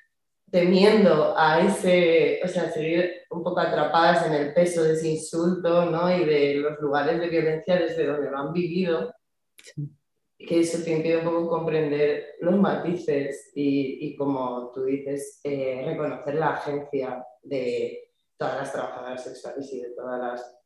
temiendo 0.49 1.37
a 1.37 1.59
ese, 1.61 2.39
o 2.43 2.47
sea, 2.47 2.71
seguir 2.71 3.11
un 3.29 3.43
poco 3.43 3.59
atrapadas 3.59 4.25
en 4.27 4.33
el 4.33 4.53
peso 4.53 4.83
de 4.83 4.93
ese 4.93 5.09
insulto, 5.09 5.85
¿no? 5.85 6.15
Y 6.15 6.25
de 6.25 6.55
los 6.55 6.79
lugares 6.79 7.19
de 7.19 7.27
violencia 7.27 7.75
desde 7.75 8.05
donde 8.05 8.31
lo 8.31 8.37
han 8.37 8.53
vivido, 8.53 9.13
que 10.37 10.59
eso 10.59 10.83
te 10.83 10.91
impide 10.91 11.17
un 11.17 11.25
poco 11.25 11.49
comprender 11.49 12.35
los 12.39 12.57
matices 12.57 13.51
y, 13.55 14.15
como 14.15 14.71
tú 14.73 14.85
dices, 14.85 15.41
eh, 15.43 15.81
reconocer 15.85 16.35
la 16.35 16.53
agencia 16.53 17.25
de 17.41 18.11
todas 18.37 18.57
las 18.57 18.71
trabajadoras 18.71 19.23
sexuales 19.23 19.73
y 19.73 19.81
de 19.81 19.89
todas 19.89 20.19
las 20.19 20.56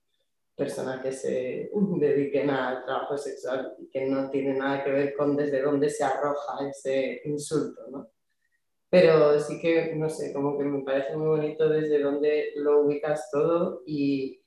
personas 0.61 1.01
que 1.01 1.11
se 1.11 1.71
dediquen 1.99 2.51
al 2.51 2.85
trabajo 2.85 3.17
sexual 3.17 3.73
y 3.79 3.89
que 3.89 4.05
no 4.05 4.29
tiene 4.29 4.53
nada 4.53 4.83
que 4.83 4.91
ver 4.91 5.15
con 5.15 5.35
desde 5.35 5.61
dónde 5.61 5.89
se 5.89 6.03
arroja 6.03 6.69
ese 6.69 7.21
insulto, 7.25 7.81
¿no? 7.89 8.09
Pero 8.89 9.39
sí 9.39 9.59
que, 9.59 9.95
no 9.95 10.09
sé, 10.09 10.33
como 10.33 10.57
que 10.57 10.65
me 10.65 10.83
parece 10.83 11.15
muy 11.15 11.27
bonito 11.27 11.69
desde 11.69 12.01
dónde 12.01 12.51
lo 12.57 12.81
ubicas 12.81 13.29
todo 13.31 13.81
y 13.85 14.41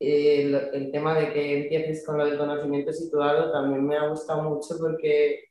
eh, 0.00 0.42
el, 0.42 0.54
el, 0.54 0.90
tema 0.90 1.18
de 1.18 1.32
que 1.32 1.62
empieces 1.62 2.04
con 2.04 2.16
lo 2.16 2.24
del 2.24 2.38
conocimiento 2.38 2.92
situado 2.92 3.52
también 3.52 3.86
me 3.86 3.96
ha 3.96 4.08
gustado 4.08 4.42
mucho 4.44 4.78
porque 4.80 5.44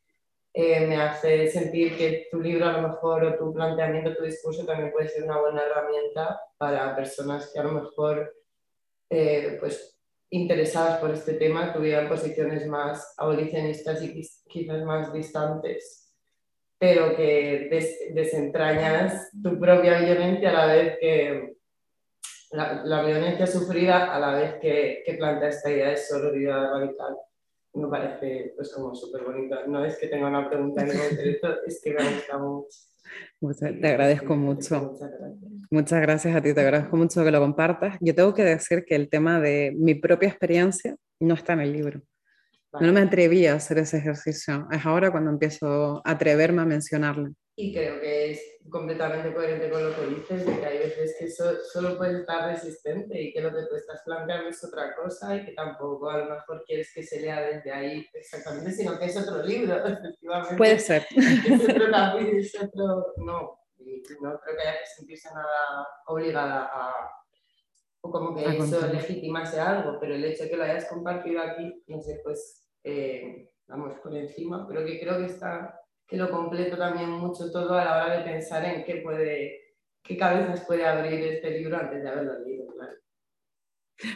eh, 0.54 0.88
me 0.88 0.98
hace 0.98 1.50
sentir 1.52 1.96
que 1.96 2.28
tu 2.30 2.42
libro 2.42 2.66
a 2.66 2.74
lo 2.74 2.90
mejor 2.90 3.24
o 3.24 3.38
tu 3.38 3.54
planteamiento, 3.54 4.16
tu 4.16 4.24
discurso 4.24 4.66
también 4.66 4.92
puede 4.92 5.08
ser 5.08 5.24
una 5.24 5.40
buena 5.40 5.62
herramienta 5.62 6.42
para 6.58 6.96
personas 6.96 7.52
que 7.54 7.60
a 7.60 7.64
lo 7.64 7.72
mejor 7.74 8.34
eh, 9.12 9.58
pues, 9.60 10.01
interesadas 10.32 11.00
por 11.00 11.12
este 11.12 11.34
tema 11.34 11.74
tuvieran 11.74 12.08
posiciones 12.08 12.66
más 12.68 13.14
abolicionistas 13.18 14.02
y 14.02 14.22
quizás 14.48 14.84
más 14.84 15.14
distantes, 15.14 16.16
pero 16.80 17.16
que 17.16 17.70
desentrañas 18.14 19.30
tu 19.44 19.60
propia 19.60 20.00
violencia 20.00 20.50
a 20.50 20.66
la 20.68 20.74
vez 20.74 20.98
que 21.00 21.54
la, 22.52 23.04
violencia 23.04 23.46
sufrida 23.46 24.14
a 24.14 24.20
la 24.20 24.34
vez 24.34 24.56
que, 24.56 25.04
que 25.06 25.14
plantea 25.16 25.50
esta 25.50 25.70
idea 25.70 25.90
de 25.90 25.98
sororidad 25.98 26.72
radical. 26.72 27.16
Me 27.74 27.88
parece 27.88 28.54
pues 28.56 28.74
como 28.74 28.94
súper 28.94 29.24
bonito. 29.24 29.56
No 29.68 29.86
es 29.86 29.98
que 29.98 30.08
tenga 30.08 30.28
una 30.28 30.50
pregunta 30.50 30.82
en 30.82 30.90
concreto, 30.90 31.64
es 31.66 31.82
que 31.82 31.94
me 31.94 32.04
gusta 32.04 32.38
mucho 32.38 32.91
te 33.82 33.88
agradezco 33.88 34.36
mucho. 34.36 34.98
Muchas 35.70 36.02
gracias. 36.02 36.36
a 36.36 36.42
ti, 36.42 36.54
te 36.54 36.62
agradezco 36.62 36.98
mucho 36.98 37.24
que 37.24 37.32
lo 37.32 37.40
compartas. 37.40 37.98
Yo 38.02 38.14
tengo 38.14 38.34
que 38.34 38.44
decir 38.44 38.84
que 38.86 38.96
el 38.96 39.10
tema 39.10 39.40
de 39.40 39.74
mi 39.78 39.96
propia 39.96 40.30
experiencia 40.30 40.96
no 41.20 41.34
está 41.34 41.54
en 41.54 41.62
el 41.62 41.74
libro. 41.74 42.02
No 42.80 42.94
me 42.94 43.02
atreví 43.02 43.46
a 43.48 43.56
hacer 43.56 43.80
ese 43.80 43.98
ejercicio. 43.98 44.68
Es 44.72 44.86
ahora 44.86 45.12
cuando 45.12 45.30
empiezo 45.30 46.02
a 46.06 46.12
atreverme 46.12 46.62
a 46.62 46.66
mencionarlo. 46.66 47.34
Y 47.58 47.74
creo 47.74 48.00
que 48.00 48.32
es 48.32 48.42
completamente 48.70 49.34
coherente 49.34 49.70
con 49.70 49.84
lo 49.84 49.96
que 49.96 50.08
dices, 50.08 50.46
de 50.46 50.60
que 50.60 50.66
hay 50.66 50.78
veces 50.78 51.16
que 51.20 51.30
solo 51.30 51.98
puedes 51.98 52.20
estar 52.20 52.50
resistente 52.50 53.22
y 53.22 53.34
que 53.34 53.42
lo 53.42 53.50
que 53.50 53.64
tú 53.64 53.76
estás 53.76 54.02
planteando 54.06 54.50
es 54.50 54.64
otra 54.64 54.96
cosa 54.96 55.36
y 55.36 55.46
que 55.46 55.54
tampoco 55.54 56.10
a 56.10 56.18
lo 56.20 56.36
mejor 56.36 56.64
quieres 56.66 56.92
que 56.94 57.04
se 57.04 57.22
lea 57.22 57.42
desde 57.42 57.72
ahí 57.72 58.06
exactamente, 58.14 58.72
sino 58.72 58.98
que 58.98 59.06
es 59.06 59.18
otro 59.18 59.44
libro, 59.44 59.76
efectivamente. 59.86 60.58
Puede 60.58 60.80
ser. 60.80 61.06
Es 61.16 61.70
otro 61.70 61.92
capítulo, 61.92 62.40
es 62.40 62.56
otro... 62.62 63.14
No, 63.18 63.60
no 64.22 64.40
creo 64.40 64.56
que 64.56 64.62
haya 64.62 64.80
que 64.80 64.86
sentirse 64.96 65.30
nada 65.34 65.88
obligada 66.08 66.70
a... 66.72 66.94
O 68.04 68.10
como 68.10 68.36
que 68.36 68.44
eso 68.44 68.88
legitimase 68.88 69.60
algo, 69.60 70.00
pero 70.00 70.16
el 70.16 70.26
hecho 70.26 70.44
de 70.44 70.50
que 70.50 70.58
lo 70.58 70.64
hayas 70.64 70.86
compartido 70.86 71.40
aquí, 71.42 71.84
no 71.88 72.02
sé, 72.02 72.20
pues 72.24 72.68
eh, 72.84 73.52
vamos 73.68 74.00
por 74.02 74.16
encima, 74.16 74.68
pero 74.68 74.84
que 74.84 75.00
creo 75.00 75.20
que 75.20 75.26
está 75.26 75.81
que 76.12 76.18
lo 76.18 76.30
completo 76.30 76.78
también 76.78 77.10
mucho 77.10 77.50
todo 77.54 77.74
a 77.74 77.86
la 77.86 78.04
hora 78.04 78.18
de 78.18 78.26
pensar 78.26 78.66
en 78.66 78.84
qué 78.84 78.98
puede, 78.98 79.78
qué 80.04 80.18
cabezas 80.18 80.66
puede 80.68 80.86
abrir 80.86 81.24
este 81.24 81.52
libro 81.52 81.78
antes 81.78 82.04
de 82.04 82.10
haberlo 82.10 82.38
leído. 82.40 82.66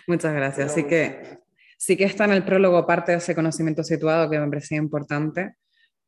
Muchas 0.05 0.33
gracias. 0.33 0.71
Así 0.71 0.83
que 0.83 1.39
sí 1.77 1.95
que 1.95 2.03
está 2.03 2.25
en 2.25 2.33
el 2.33 2.43
prólogo 2.43 2.85
parte 2.85 3.13
de 3.13 3.19
ese 3.19 3.33
conocimiento 3.33 3.81
situado 3.81 4.29
que 4.29 4.37
me 4.37 4.49
parecía 4.49 4.77
importante, 4.77 5.55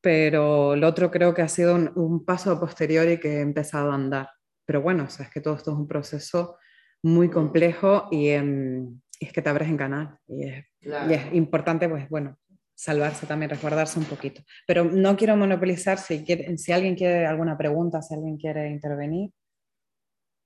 pero 0.02 0.76
lo 0.76 0.88
otro 0.90 1.10
creo 1.10 1.34
que 1.34 1.42
ha 1.42 1.48
sido 1.48 1.76
un, 1.76 2.26
paso 2.26 2.60
posterior 2.60 3.08
y 3.08 3.18
que 3.18 3.38
he 3.38 3.40
empezado 3.40 3.90
a 3.94 3.96
andar. 3.96 4.30
Pero 4.66 4.82
bueno, 4.82 5.06
o 5.06 5.10
sea, 5.10 5.28
es 5.28 5.32
que 5.32 5.40
todo 5.40 5.56
esto 5.56 5.72
es 5.72 5.78
un 5.78 5.88
proceso 5.88 6.58
muy 7.02 7.30
complejo 7.30 8.10
y, 8.12 8.28
em, 8.28 9.00
es 9.22 9.32
que 9.32 9.42
te 9.42 9.50
abres 9.50 9.70
en 9.70 9.78
canal 9.78 10.18
y 10.28 10.50
es, 10.50 10.66
y 10.82 11.14
es 11.14 11.34
importante, 11.34 11.88
pues 11.88 12.10
bueno, 12.10 12.38
salvarse 12.78 13.26
también, 13.26 13.50
resguardarse 13.50 13.98
un 13.98 14.06
poquito. 14.06 14.44
Pero 14.68 14.86
no 14.86 15.18
quiero 15.18 15.36
monopolizar, 15.36 15.98
si, 15.98 16.24
si 16.58 16.72
alguien 16.72 16.96
quiere 16.96 17.26
alguna 17.26 17.58
pregunta, 17.58 18.02
si 18.02 18.14
alguien 18.14 18.38
quiere 18.38 18.70
intervenir. 18.70 19.32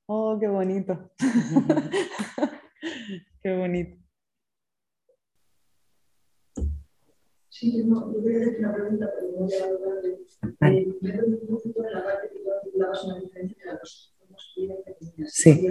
Oh, 0.07 0.38
qué 0.39 0.47
bonito. 0.47 1.11
qué 3.43 3.57
bonito. 3.57 3.97
Sí, 7.49 7.77
yo, 7.77 7.86
no, 7.86 8.13
yo 8.13 8.23
quería 8.23 8.47
hacer 8.47 8.59
una 8.59 8.73
pregunta, 8.73 9.11
pero 9.13 9.32
no 9.34 9.39
voy 9.39 9.53
a 9.53 9.65
hablar 9.65 10.01
de... 10.01 10.11
Eh, 10.11 10.97
me 11.01 11.09
he 11.09 11.23
un 11.23 11.47
poquito 11.47 11.86
en 11.86 11.93
la 11.93 12.03
parte 12.03 12.29
que 12.29 12.39
tú 12.39 12.49
hablabas 12.49 13.03
una 13.03 13.19
diferencia 13.19 13.55
entre 13.55 13.65
las 13.65 13.79
dos 13.82 14.15
Sí. 15.27 15.67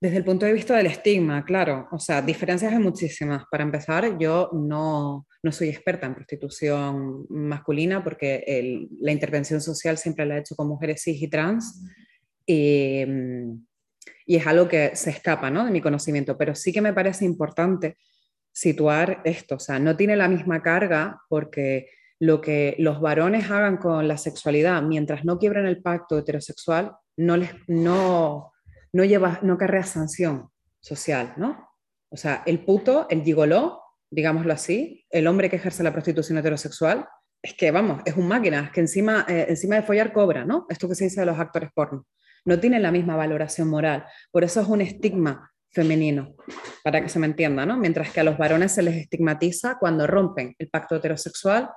Desde 0.00 0.16
el 0.16 0.24
punto 0.24 0.46
de 0.46 0.52
vista 0.52 0.76
del 0.76 0.86
estigma, 0.86 1.44
claro, 1.44 1.88
o 1.90 1.98
sea, 1.98 2.22
diferencias 2.22 2.72
hay 2.72 2.78
muchísimas. 2.78 3.44
Para 3.50 3.64
empezar, 3.64 4.16
yo 4.16 4.48
no, 4.52 5.26
no 5.42 5.52
soy 5.52 5.70
experta 5.70 6.06
en 6.06 6.14
prostitución 6.14 7.26
masculina 7.28 8.04
porque 8.04 8.86
la 9.00 9.10
intervención 9.10 9.60
social 9.60 9.98
siempre 9.98 10.24
la 10.24 10.36
he 10.36 10.40
hecho 10.40 10.54
con 10.54 10.68
mujeres 10.68 11.02
cis 11.02 11.20
y 11.20 11.28
trans 11.28 11.82
y, 12.46 13.02
y 14.24 14.36
es 14.36 14.46
algo 14.46 14.68
que 14.68 14.94
se 14.94 15.10
escapa 15.10 15.50
¿no? 15.50 15.64
de 15.64 15.72
mi 15.72 15.80
conocimiento, 15.80 16.38
pero 16.38 16.54
sí 16.54 16.72
que 16.72 16.80
me 16.80 16.92
parece 16.92 17.24
importante 17.24 17.96
situar 18.52 19.20
esto, 19.24 19.56
o 19.56 19.60
sea, 19.60 19.78
no 19.78 19.96
tiene 19.96 20.16
la 20.16 20.28
misma 20.28 20.62
carga 20.62 21.20
porque 21.28 21.90
lo 22.20 22.40
que 22.40 22.74
los 22.78 23.00
varones 23.00 23.50
hagan 23.50 23.76
con 23.76 24.08
la 24.08 24.16
sexualidad 24.16 24.82
mientras 24.82 25.24
no 25.24 25.38
quiebren 25.38 25.66
el 25.66 25.82
pacto 25.82 26.18
heterosexual 26.18 26.92
no 27.16 27.36
les 27.36 27.50
no 27.68 28.52
no, 28.92 29.04
lleva, 29.04 29.38
no 29.42 29.58
carrea 29.58 29.84
sanción 29.84 30.50
social, 30.80 31.34
¿no? 31.36 31.68
O 32.10 32.16
sea, 32.16 32.42
el 32.46 32.64
puto, 32.64 33.06
el 33.10 33.22
gigoló, 33.22 33.82
digámoslo 34.10 34.52
así, 34.52 35.06
el 35.10 35.26
hombre 35.26 35.50
que 35.50 35.56
ejerce 35.56 35.82
la 35.82 35.92
prostitución 35.92 36.38
heterosexual, 36.38 37.06
es 37.42 37.54
que, 37.54 37.70
vamos, 37.70 38.02
es 38.04 38.16
un 38.16 38.26
máquina, 38.26 38.64
es 38.64 38.70
que 38.70 38.80
encima, 38.80 39.24
eh, 39.28 39.46
encima 39.48 39.76
de 39.76 39.82
follar 39.82 40.12
cobra, 40.12 40.44
¿no? 40.44 40.66
Esto 40.68 40.88
que 40.88 40.94
se 40.94 41.04
dice 41.04 41.20
de 41.20 41.26
los 41.26 41.38
actores 41.38 41.70
porno. 41.74 42.06
No 42.44 42.58
tiene 42.58 42.80
la 42.80 42.90
misma 42.90 43.16
valoración 43.16 43.68
moral. 43.68 44.06
Por 44.30 44.42
eso 44.42 44.60
es 44.60 44.68
un 44.68 44.80
estigma 44.80 45.52
femenino, 45.70 46.34
para 46.82 47.02
que 47.02 47.08
se 47.08 47.18
me 47.18 47.26
entienda, 47.26 47.66
¿no? 47.66 47.76
Mientras 47.76 48.10
que 48.10 48.20
a 48.20 48.24
los 48.24 48.38
varones 48.38 48.72
se 48.72 48.82
les 48.82 48.96
estigmatiza 48.96 49.76
cuando 49.78 50.06
rompen 50.06 50.54
el 50.58 50.68
pacto 50.68 50.96
heterosexual 50.96 51.68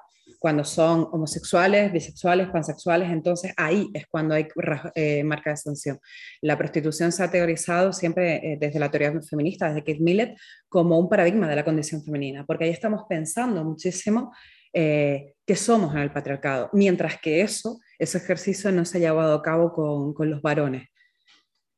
cuando 0.42 0.64
son 0.64 1.08
homosexuales, 1.12 1.94
bisexuales, 1.94 2.50
pansexuales, 2.50 3.12
entonces 3.12 3.54
ahí 3.58 3.92
es 3.94 4.08
cuando 4.08 4.34
hay 4.34 4.48
eh, 4.96 5.24
marca 5.24 5.52
de 5.52 5.58
sanción. 5.58 6.00
La 6.42 6.58
prostitución 6.58 7.12
se 7.12 7.22
ha 7.22 7.30
teorizado 7.30 7.94
siempre 7.94 8.38
eh, 8.38 8.58
desde 8.60 8.80
la 8.80 8.90
teoría 8.90 9.14
feminista, 9.22 9.68
desde 9.68 9.84
Kate 9.84 10.02
Millett, 10.02 10.36
como 10.68 10.98
un 10.98 11.08
paradigma 11.08 11.48
de 11.48 11.56
la 11.56 11.64
condición 11.64 12.04
femenina, 12.04 12.44
porque 12.44 12.64
ahí 12.64 12.72
estamos 12.72 13.04
pensando 13.08 13.64
muchísimo 13.64 14.34
eh, 14.74 15.36
que 15.46 15.56
somos 15.56 15.94
en 15.94 16.02
el 16.02 16.12
patriarcado, 16.12 16.72
mientras 16.74 17.22
que 17.22 17.42
eso, 17.42 17.80
ese 18.00 18.18
ejercicio 18.18 18.72
no 18.72 18.84
se 18.84 18.98
ha 18.98 19.02
llevado 19.02 19.36
a 19.36 19.44
cabo 19.44 19.72
con, 19.72 20.12
con 20.16 20.32
los 20.32 20.42
varones. 20.42 20.88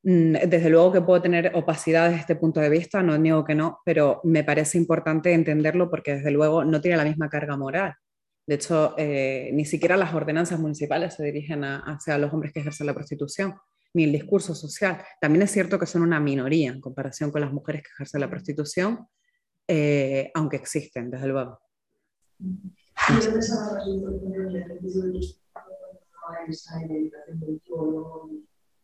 Mm, 0.03 0.35
desde 0.47 0.69
luego 0.69 0.93
que 0.93 1.01
puedo 1.01 1.21
tener 1.21 1.51
opacidad 1.53 2.05
desde 2.07 2.21
este 2.21 2.35
punto 2.37 2.61
de 2.61 2.69
vista, 2.69 3.03
no 3.03 3.17
niego 3.17 3.43
que 3.43 3.55
no, 3.55 3.79
pero 3.83 4.21
me 4.23 4.45
parece 4.45 4.77
importante 4.77 5.33
entenderlo 5.33 5.89
porque 5.89 6.15
desde 6.15 6.31
luego 6.31 6.63
no 6.63 6.79
tiene 6.79 6.95
la 6.95 7.03
misma 7.03 7.27
carga 7.27 7.57
moral. 7.57 7.93
De 8.45 8.55
hecho, 8.55 8.93
eh, 8.97 9.51
ni 9.53 9.65
siquiera 9.65 9.95
las 9.95 10.13
ordenanzas 10.13 10.59
municipales 10.59 11.13
se 11.13 11.23
dirigen 11.23 11.63
hacia 11.63 12.17
los 12.17 12.33
hombres 12.33 12.51
que 12.51 12.59
ejercen 12.59 12.87
la 12.87 12.93
prostitución, 12.93 13.55
ni 13.93 14.03
el 14.03 14.11
discurso 14.11 14.53
social. 14.53 15.01
También 15.21 15.43
es 15.43 15.51
cierto 15.51 15.79
que 15.79 15.85
son 15.85 16.01
una 16.01 16.19
minoría 16.19 16.71
en 16.71 16.81
comparación 16.81 17.31
con 17.31 17.41
las 17.41 17.53
mujeres 17.53 17.83
que 17.83 17.89
ejercen 17.93 18.21
la 18.21 18.29
prostitución, 18.29 19.07
eh, 19.67 20.31
aunque 20.33 20.57
existen, 20.57 21.09
desde 21.09 21.27
luego 21.27 21.59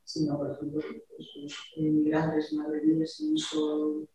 sino, 0.09 0.39
por 0.39 0.51
ejemplo, 0.51 0.81
pues, 0.81 1.55
inmigrantes 1.75 2.51
marroquíes 2.53 3.21
son 3.37 4.09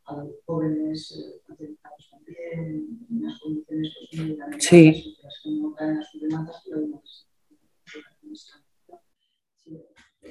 jóvenes 0.44 1.12
eh, 1.16 1.40
atentados 1.52 2.10
también, 2.10 3.06
en 3.08 3.16
unas 3.16 3.38
condiciones 3.38 3.92
pues, 4.10 4.20
muy 4.20 4.36
lamentables, 4.36 4.64
sí. 4.64 5.16
que 5.44 5.50
no 5.50 5.72
caen 5.74 5.98
a 5.98 6.04
sus 6.04 6.20
demandas, 6.20 6.62
pero 6.64 6.80
no 6.80 7.02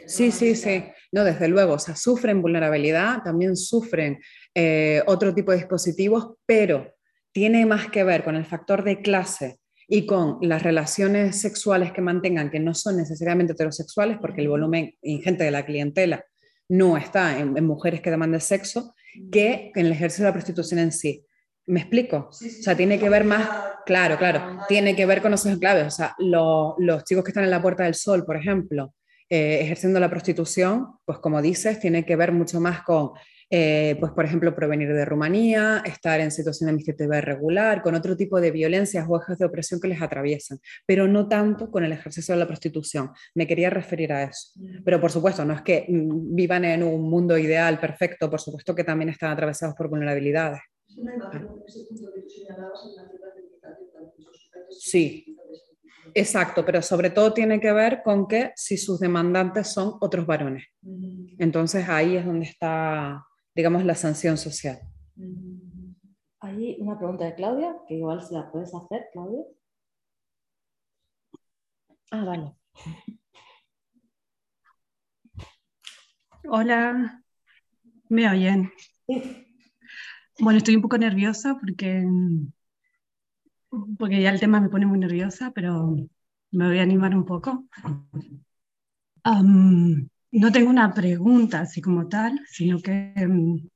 Sí, 0.05 0.31
sí, 0.31 0.55
sí. 0.55 0.83
No, 1.13 1.23
desde 1.23 1.47
luego, 1.47 1.75
o 1.75 1.79
sea, 1.79 1.95
sufren 1.95 2.41
vulnerabilidad, 2.41 3.23
también 3.23 3.55
sufren 3.55 4.19
eh, 4.53 5.01
otro 5.07 5.33
tipo 5.33 5.51
de 5.51 5.59
dispositivos, 5.59 6.33
pero 6.45 6.93
tiene 7.31 7.65
más 7.65 7.89
que 7.89 8.03
ver 8.03 8.25
con 8.25 8.35
el 8.35 8.45
factor 8.45 8.83
de 8.83 9.01
clase 9.01 9.61
y 9.87 10.05
con 10.05 10.37
las 10.41 10.63
relaciones 10.63 11.39
sexuales 11.39 11.91
que 11.91 12.01
mantengan, 12.01 12.49
que 12.49 12.59
no 12.59 12.73
son 12.73 12.97
necesariamente 12.97 13.53
heterosexuales, 13.53 14.17
porque 14.19 14.41
el 14.41 14.49
volumen 14.49 14.95
ingente 15.01 15.43
de 15.43 15.51
la 15.51 15.65
clientela 15.65 16.25
no 16.69 16.97
está 16.97 17.39
en, 17.39 17.53
mujeres 17.65 18.01
que 18.01 18.11
demandan 18.11 18.41
sexo, 18.41 18.95
que 19.31 19.71
en 19.75 19.85
el 19.85 19.91
ejercicio 19.91 20.23
de 20.23 20.29
la 20.29 20.33
prostitución 20.33 20.79
en 20.79 20.91
sí. 20.91 21.25
¿Me 21.65 21.79
explico? 21.79 22.29
o 22.29 22.33
sea, 22.33 22.75
tiene 22.75 22.99
que 22.99 23.09
ver 23.09 23.23
más, 23.23 23.47
claro, 23.85 24.17
claro, 24.17 24.59
tiene 24.67 24.95
que 24.95 25.05
ver 25.05 25.21
con 25.21 25.33
esos 25.33 25.57
claves. 25.59 25.87
O 25.87 25.91
sea, 25.91 26.15
los 26.19 27.03
chicos 27.05 27.23
que 27.23 27.31
están 27.31 27.45
en 27.45 27.51
la 27.51 27.61
Puerta 27.61 27.83
del 27.83 27.95
Sol, 27.95 28.25
por 28.25 28.35
ejemplo, 28.35 28.93
eh, 29.29 29.59
ejerciendo 29.61 29.99
la 29.99 30.09
prostitución, 30.09 30.97
pues 31.05 31.19
como 31.19 31.41
dices, 31.41 31.79
tiene 31.79 32.05
que 32.05 32.15
ver 32.15 32.31
mucho 32.31 32.59
más 32.59 32.83
con 32.83 33.11
eh, 33.49 33.95
pues 33.99 34.11
por 34.11 34.25
ejemplo, 34.25 34.55
provenir 34.55 34.93
de 34.93 35.05
Rumanía, 35.05 35.81
estar 35.85 36.19
en 36.19 36.31
situación 36.31 36.67
de 36.67 36.71
administrativa 36.71 37.17
irregular, 37.17 37.81
con 37.81 37.95
otro 37.95 38.15
tipo 38.15 38.39
de 38.39 38.51
violencias 38.51 39.05
o 39.07 39.19
ejes 39.21 39.37
de 39.37 39.45
opresión 39.45 39.79
que 39.79 39.87
les 39.87 40.01
atraviesan, 40.01 40.59
pero 40.85 41.07
no 41.07 41.27
tanto 41.27 41.69
con 41.69 41.83
el 41.83 41.91
ejercicio 41.91 42.33
de 42.33 42.39
la 42.39 42.47
prostitución. 42.47 43.11
Me 43.35 43.47
quería 43.47 43.69
referir 43.69 44.13
a 44.13 44.23
eso. 44.23 44.51
Mm. 44.55 44.83
Pero 44.83 44.99
por 44.99 45.11
supuesto, 45.11 45.45
no 45.45 45.53
es 45.53 45.61
que 45.61 45.85
mm, 45.87 46.35
vivan 46.35 46.65
en 46.65 46.83
un 46.83 47.09
mundo 47.09 47.37
ideal, 47.37 47.79
perfecto, 47.79 48.29
por 48.29 48.39
supuesto 48.39 48.75
que 48.75 48.83
también 48.83 49.09
están 49.09 49.31
atravesados 49.31 49.75
por 49.75 49.89
vulnerabilidades. 49.89 50.61
Sí, 54.69 55.37
exacto, 56.13 56.65
pero 56.65 56.81
sobre 56.81 57.09
todo 57.09 57.33
tiene 57.33 57.59
que 57.59 57.71
ver 57.71 58.01
con 58.03 58.27
que 58.27 58.51
si 58.55 58.77
sus 58.77 58.99
demandantes 58.99 59.67
son 59.67 59.93
otros 60.01 60.25
varones. 60.25 60.65
Mm. 60.81 61.35
Entonces 61.39 61.87
ahí 61.87 62.15
es 62.17 62.25
donde 62.25 62.45
está 62.45 63.23
digamos, 63.55 63.85
la 63.85 63.95
sanción 63.95 64.37
social. 64.37 64.79
Hay 66.39 66.77
una 66.79 66.97
pregunta 66.97 67.25
de 67.25 67.35
Claudia, 67.35 67.75
que 67.87 67.95
igual 67.95 68.21
se 68.21 68.33
la 68.33 68.51
puedes 68.51 68.73
hacer, 68.73 69.07
Claudia. 69.13 69.43
Ah, 72.11 72.25
vale. 72.25 72.53
Hola, 76.45 77.23
¿me 78.09 78.29
oyen? 78.29 78.71
Sí. 79.07 79.47
Bueno, 80.39 80.57
estoy 80.57 80.75
un 80.75 80.81
poco 80.81 80.97
nerviosa 80.97 81.57
porque, 81.59 82.05
porque 83.97 84.21
ya 84.21 84.29
el 84.31 84.39
tema 84.39 84.59
me 84.59 84.69
pone 84.69 84.85
muy 84.85 84.99
nerviosa, 84.99 85.51
pero 85.51 85.95
me 86.51 86.67
voy 86.67 86.79
a 86.79 86.83
animar 86.83 87.15
un 87.15 87.25
poco. 87.25 87.65
No 90.33 90.51
tengo 90.51 90.69
una 90.69 90.93
pregunta 90.93 91.61
así 91.61 91.79
como 91.81 92.07
tal, 92.07 92.41
sino 92.47 92.79
que, 92.81 93.13
mm, 93.15 93.67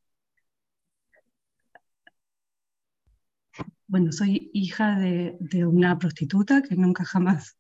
bueno, 3.88 4.12
soy 4.12 4.50
hija 4.54 4.98
de, 5.00 5.66
una 5.66 5.98
prostituta 6.00 6.62
que 6.64 6.76
nunca 6.76 7.06
jamás 7.06 7.58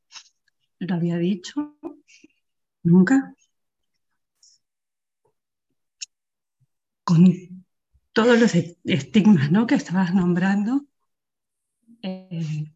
lo 0.80 0.96
había 0.96 1.18
dicho, 1.18 1.78
nunca. 2.84 3.34
Con 7.04 7.66
todos 8.14 8.40
los 8.40 8.56
e-, 8.56 8.78
estigmas 8.84 9.52
¿no? 9.52 9.68
que 9.68 9.76
estabas 9.76 10.14
nombrando, 10.14 10.86
eh, 12.02 12.74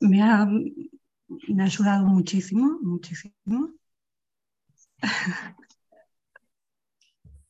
me, 0.00 0.22
ha, 0.22 0.46
me 0.46 1.62
ha 1.62 1.66
ayudado 1.66 2.06
muchísimo, 2.06 2.78
muchísimo. 2.82 3.74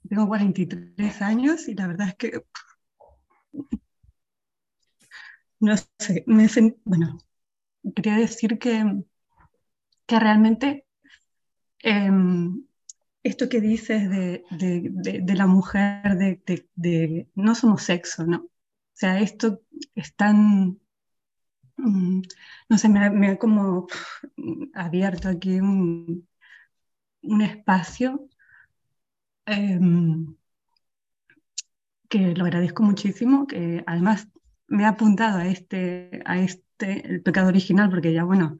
Tengo 0.09 0.27
43 0.29 1.23
años 1.23 1.69
y 1.69 1.75
la 1.75 1.87
verdad 1.87 2.09
es 2.09 2.15
que 2.17 2.45
no 5.61 5.77
sé, 5.99 6.25
me 6.27 6.47
bueno, 6.85 7.19
quería 7.95 8.17
decir 8.17 8.59
que, 8.59 9.03
que 10.07 10.21
realmente 10.21 10.87
em, 11.81 12.65
esto 13.23 13.49
que 13.49 13.61
dices 13.61 14.11
de, 14.11 14.45
la 15.35 15.47
mujer, 15.47 16.17
de, 16.75 17.29
no 17.35 17.55
somos 17.55 17.83
sexo, 17.83 18.27
¿no? 18.27 18.39
O 18.39 18.51
sea, 18.97 19.21
esto 19.21 19.63
es 19.95 20.15
tan, 20.15 20.79
mm, 21.77 22.23
no 22.69 22.79
sé, 22.79 22.89
me 22.89 23.29
ha 23.29 23.39
como 23.39 23.87
abierto 24.75 25.29
aquí 25.29 25.61
un, 25.61 26.29
un 27.25 27.43
espacio 27.43 28.29
em, 29.47 30.35
que 32.09 32.35
lo 32.35 32.45
agradezco 32.45 32.83
muchísimo, 32.83 33.47
que 33.47 33.83
además 33.87 34.29
me 34.69 34.85
ha 34.85 34.91
apuntado 34.91 35.39
a 35.39 35.47
este, 35.47 36.23
a 36.25 36.39
este, 36.39 37.07
el 37.09 37.23
pecado 37.23 37.49
original, 37.49 37.91
porque 37.91 38.13
ya, 38.13 38.25
bueno, 38.25 38.59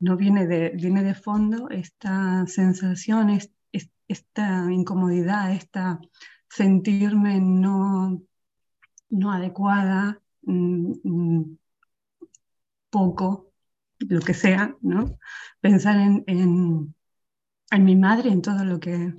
no 0.00 0.16
viene 0.16 0.46
de, 0.46 0.70
viene 0.70 1.02
de 1.02 1.14
fondo 1.14 1.68
esta 1.70 2.46
sensación, 2.46 3.30
esta 4.08 4.72
incomodidad, 4.72 5.52
esta 5.52 6.00
sentirme 6.48 7.40
no, 7.40 8.22
no 9.10 9.32
adecuada, 9.32 10.20
mm, 10.42 10.92
mm, 11.04 11.58
poco, 12.90 13.52
lo 13.98 14.20
que 14.20 14.34
sea, 14.34 14.76
¿no? 14.80 15.18
Pensar 15.60 15.96
en, 15.98 16.24
en 16.26 16.94
mi 17.76 17.96
madre, 17.96 18.30
en 18.30 18.42
todo 18.42 18.64
lo 18.64 18.80
que, 18.80 19.14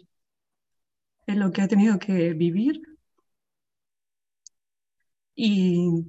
en 1.27 1.39
lo 1.39 1.51
que 1.51 1.61
ha 1.61 1.67
tenido 1.67 1.99
que 1.99 2.33
vivir. 2.33 2.81
Y 5.35 6.05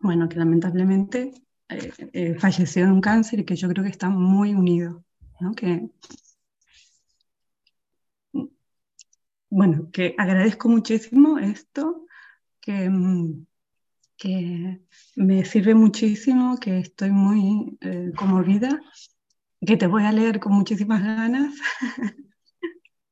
bueno, 0.00 0.28
que 0.28 0.36
lamentablemente 0.36 1.32
eh, 1.68 1.92
eh, 2.12 2.34
falleció 2.38 2.86
de 2.86 2.92
un 2.92 3.00
cáncer 3.00 3.40
y 3.40 3.44
que 3.44 3.56
yo 3.56 3.68
creo 3.68 3.84
que 3.84 3.90
está 3.90 4.08
muy 4.08 4.54
unido. 4.54 5.04
¿no? 5.40 5.52
Bueno, 9.50 9.90
que 9.92 10.14
agradezco 10.18 10.68
muchísimo 10.68 11.38
esto, 11.38 12.06
que, 12.60 12.90
que 14.16 14.80
me 15.16 15.44
sirve 15.44 15.74
muchísimo, 15.74 16.58
que 16.58 16.80
estoy 16.80 17.10
muy 17.10 17.78
eh, 17.80 18.12
conmovida 18.16 18.80
que 19.66 19.76
te 19.76 19.86
voy 19.86 20.04
a 20.04 20.12
leer 20.12 20.40
con 20.40 20.52
muchísimas 20.54 21.02
ganas. 21.02 21.54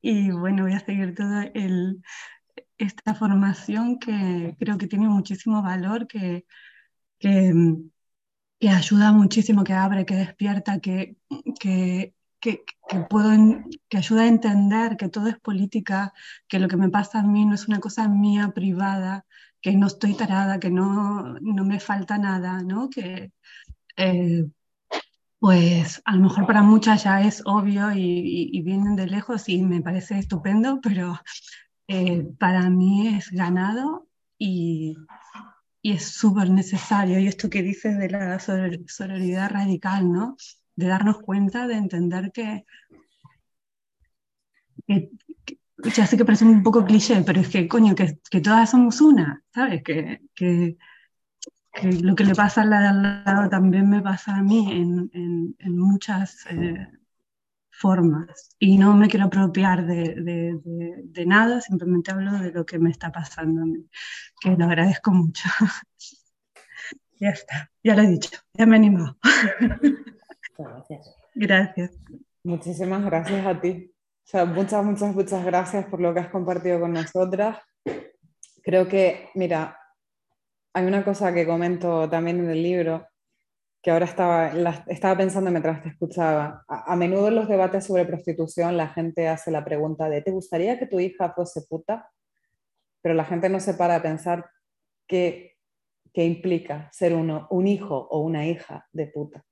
y 0.01 0.30
bueno, 0.30 0.64
voy 0.64 0.74
a 0.74 0.80
seguir 0.80 1.14
toda 1.14 1.44
el, 1.55 2.03
esta 2.78 3.14
formación 3.14 3.99
que 3.99 4.57
creo 4.59 4.78
que 4.78 4.86
tiene 4.86 5.09
muchísimo 5.09 5.62
valor, 5.62 6.07
que, 6.07 6.47
que, 7.18 7.53
que 8.61 8.68
ayuda 8.70 9.12
muchísimo, 9.12 9.64
que 9.64 9.72
abre, 9.74 10.07
que 10.07 10.16
despierta, 10.16 10.80
que, 10.80 11.16
que, 11.61 12.14
que, 12.40 12.64
puedo, 13.11 13.30
que 13.88 13.99
ayuda 13.99 14.22
a 14.22 14.28
entender 14.28 14.97
que 14.97 15.09
todo 15.09 15.28
es 15.28 15.38
política, 15.40 16.12
que 16.49 16.59
lo 16.59 16.68
que 16.68 16.76
me 16.76 16.90
pasa 16.90 17.20
a 17.20 17.22
mí 17.22 17.44
no 17.47 17.55
es 17.55 17.68
una 17.68 17.80
cosa 17.80 18.09
mía 18.09 18.53
privada, 18.55 19.26
que 19.61 19.72
no 19.72 19.86
estoy 19.88 20.14
tarada, 20.14 20.61
que 20.61 20.70
no, 20.70 21.34
no 21.40 21.64
me 21.64 21.80
falta 21.80 22.18
nada, 22.18 22.62
¿no? 22.62 22.88
que, 22.90 23.32
eh, 23.97 24.44
pues 25.39 26.03
a 26.05 26.16
lo 26.16 26.22
mejor 26.22 26.47
para 26.47 26.62
muchas 26.62 27.05
ya 27.05 27.22
es 27.22 27.43
obvio 27.45 27.93
y, 27.93 28.62
vienen 28.62 28.97
de 28.97 29.07
lejos 29.07 29.49
y 29.49 29.62
me 29.62 29.82
parece 29.82 30.18
estupendo, 30.18 30.80
pero 30.82 31.20
eh, 31.89 32.26
para 32.39 32.70
mí 32.70 33.09
es 33.09 33.30
ganado 33.30 34.09
y, 34.39 34.97
y 35.82 35.93
es 35.93 36.05
súper 36.09 36.51
necesario. 36.51 37.20
Y 37.20 37.28
esto 37.28 37.49
que 37.49 37.62
dices 37.62 37.97
de 37.99 38.11
la 38.11 38.39
sororidad 38.41 39.51
radical, 39.51 40.12
¿no? 40.12 40.37
De 40.74 40.87
darnos 40.87 41.18
cuenta, 41.18 41.66
de 41.68 41.74
entender 41.74 42.32
que, 42.32 42.64
ya 45.97 46.07
sé 46.07 46.16
que 46.16 46.24
parece 46.24 46.45
un 46.45 46.62
poco 46.62 46.84
cliché, 46.84 47.22
pero 47.22 47.41
es 47.41 47.49
que, 47.49 47.68
coño, 47.68 47.95
que, 47.95 48.41
todas 48.41 48.70
somos 48.70 49.01
una, 49.01 49.43
¿sabes? 49.55 49.82
Que, 49.84 50.76
lo 51.83 52.14
que 52.14 52.24
le 52.24 52.35
pasa 52.35 52.62
al 52.62 52.70
lado 52.70 53.49
también 53.49 53.89
me 53.89 54.01
pasa 54.01 54.37
a 54.37 54.43
mí 54.43 54.72
en, 54.72 55.11
en, 55.59 55.79
muchas 55.79 56.47
eh, 56.51 56.89
formas. 57.70 58.57
Y 58.59 58.79
no 58.79 58.95
me 58.95 59.09
quiero 59.09 59.27
apropiar 59.27 59.87
de, 59.87 60.14
de, 60.14 60.61
de, 61.05 61.27
nada, 61.27 61.61
simplemente 61.61 62.11
hablo 62.11 62.33
de 62.39 62.53
lo 62.53 62.64
que 62.64 62.79
me 62.79 62.91
está 62.91 63.12
pasando 63.12 63.62
a 63.62 63.66
mí, 63.66 63.87
que 64.41 64.57
lo 64.57 64.64
agradezco 64.64 65.12
mucho. 65.12 65.49
ya 67.20 67.31
está, 67.31 67.70
ya 67.83 67.95
lo 67.95 68.03
he 68.03 68.09
dicho, 68.09 68.31
ya 68.55 68.66
me 68.66 68.77
he 68.77 68.79
animado. 68.79 69.18
Gracias. 70.59 71.16
Gracias. 71.35 71.91
Muchísimas 72.43 73.05
gracias 73.05 73.47
a 73.47 73.61
ti. 73.61 73.93
O 73.93 74.29
sea, 74.29 74.45
muchas, 74.45 74.85
muchas, 74.85 75.14
muchas 75.14 75.45
gracias 75.45 75.85
por 75.87 76.01
lo 76.01 76.14
que 76.14 76.20
has 76.20 76.29
compartido 76.29 76.81
con 76.81 76.93
nosotras. 76.93 77.59
Creo 78.62 78.89
que, 78.89 79.29
mira, 79.35 79.79
hay 80.77 80.85
una 80.85 81.03
cosa 81.03 81.33
que 81.33 81.47
comento 81.47 82.07
también 82.11 82.39
en 82.39 82.51
el 82.51 82.62
libro, 82.62 83.09
que 83.83 83.91
ahora 83.91 84.05
estaba, 84.05 84.53
estaba 84.89 85.16
pensando 85.16 85.51
mientras 85.51 85.83
te 85.83 85.89
escuchaba. 85.89 86.64
A, 86.68 86.95
menudo 86.97 87.29
en 87.29 87.37
los 87.37 87.49
debates 87.49 87.87
sobre 87.87 88.05
prostitución 88.05 88.77
la 88.77 88.89
gente 88.89 89.27
hace 89.27 89.51
la 89.51 89.64
pregunta 89.64 90.11
de, 90.11 90.20
¿te 90.20 90.33
gustaría 90.33 90.79
que 90.79 90.87
tu 90.87 91.01
hija 91.01 91.33
fuese 91.33 91.62
puta? 91.66 92.11
Pero 93.01 93.14
la 93.14 93.24
gente 93.24 93.49
no 93.49 93.59
se 93.59 93.72
para 93.72 93.97
a 93.97 94.03
pensar 94.03 94.51
qué, 95.07 95.57
qué 96.12 96.27
implica 96.27 96.91
ser 96.93 97.14
uno, 97.14 97.47
un 97.51 97.66
hijo 97.66 97.97
o 98.11 98.20
una 98.20 98.47
hija 98.47 98.87
de 98.93 99.07
puta 99.07 99.47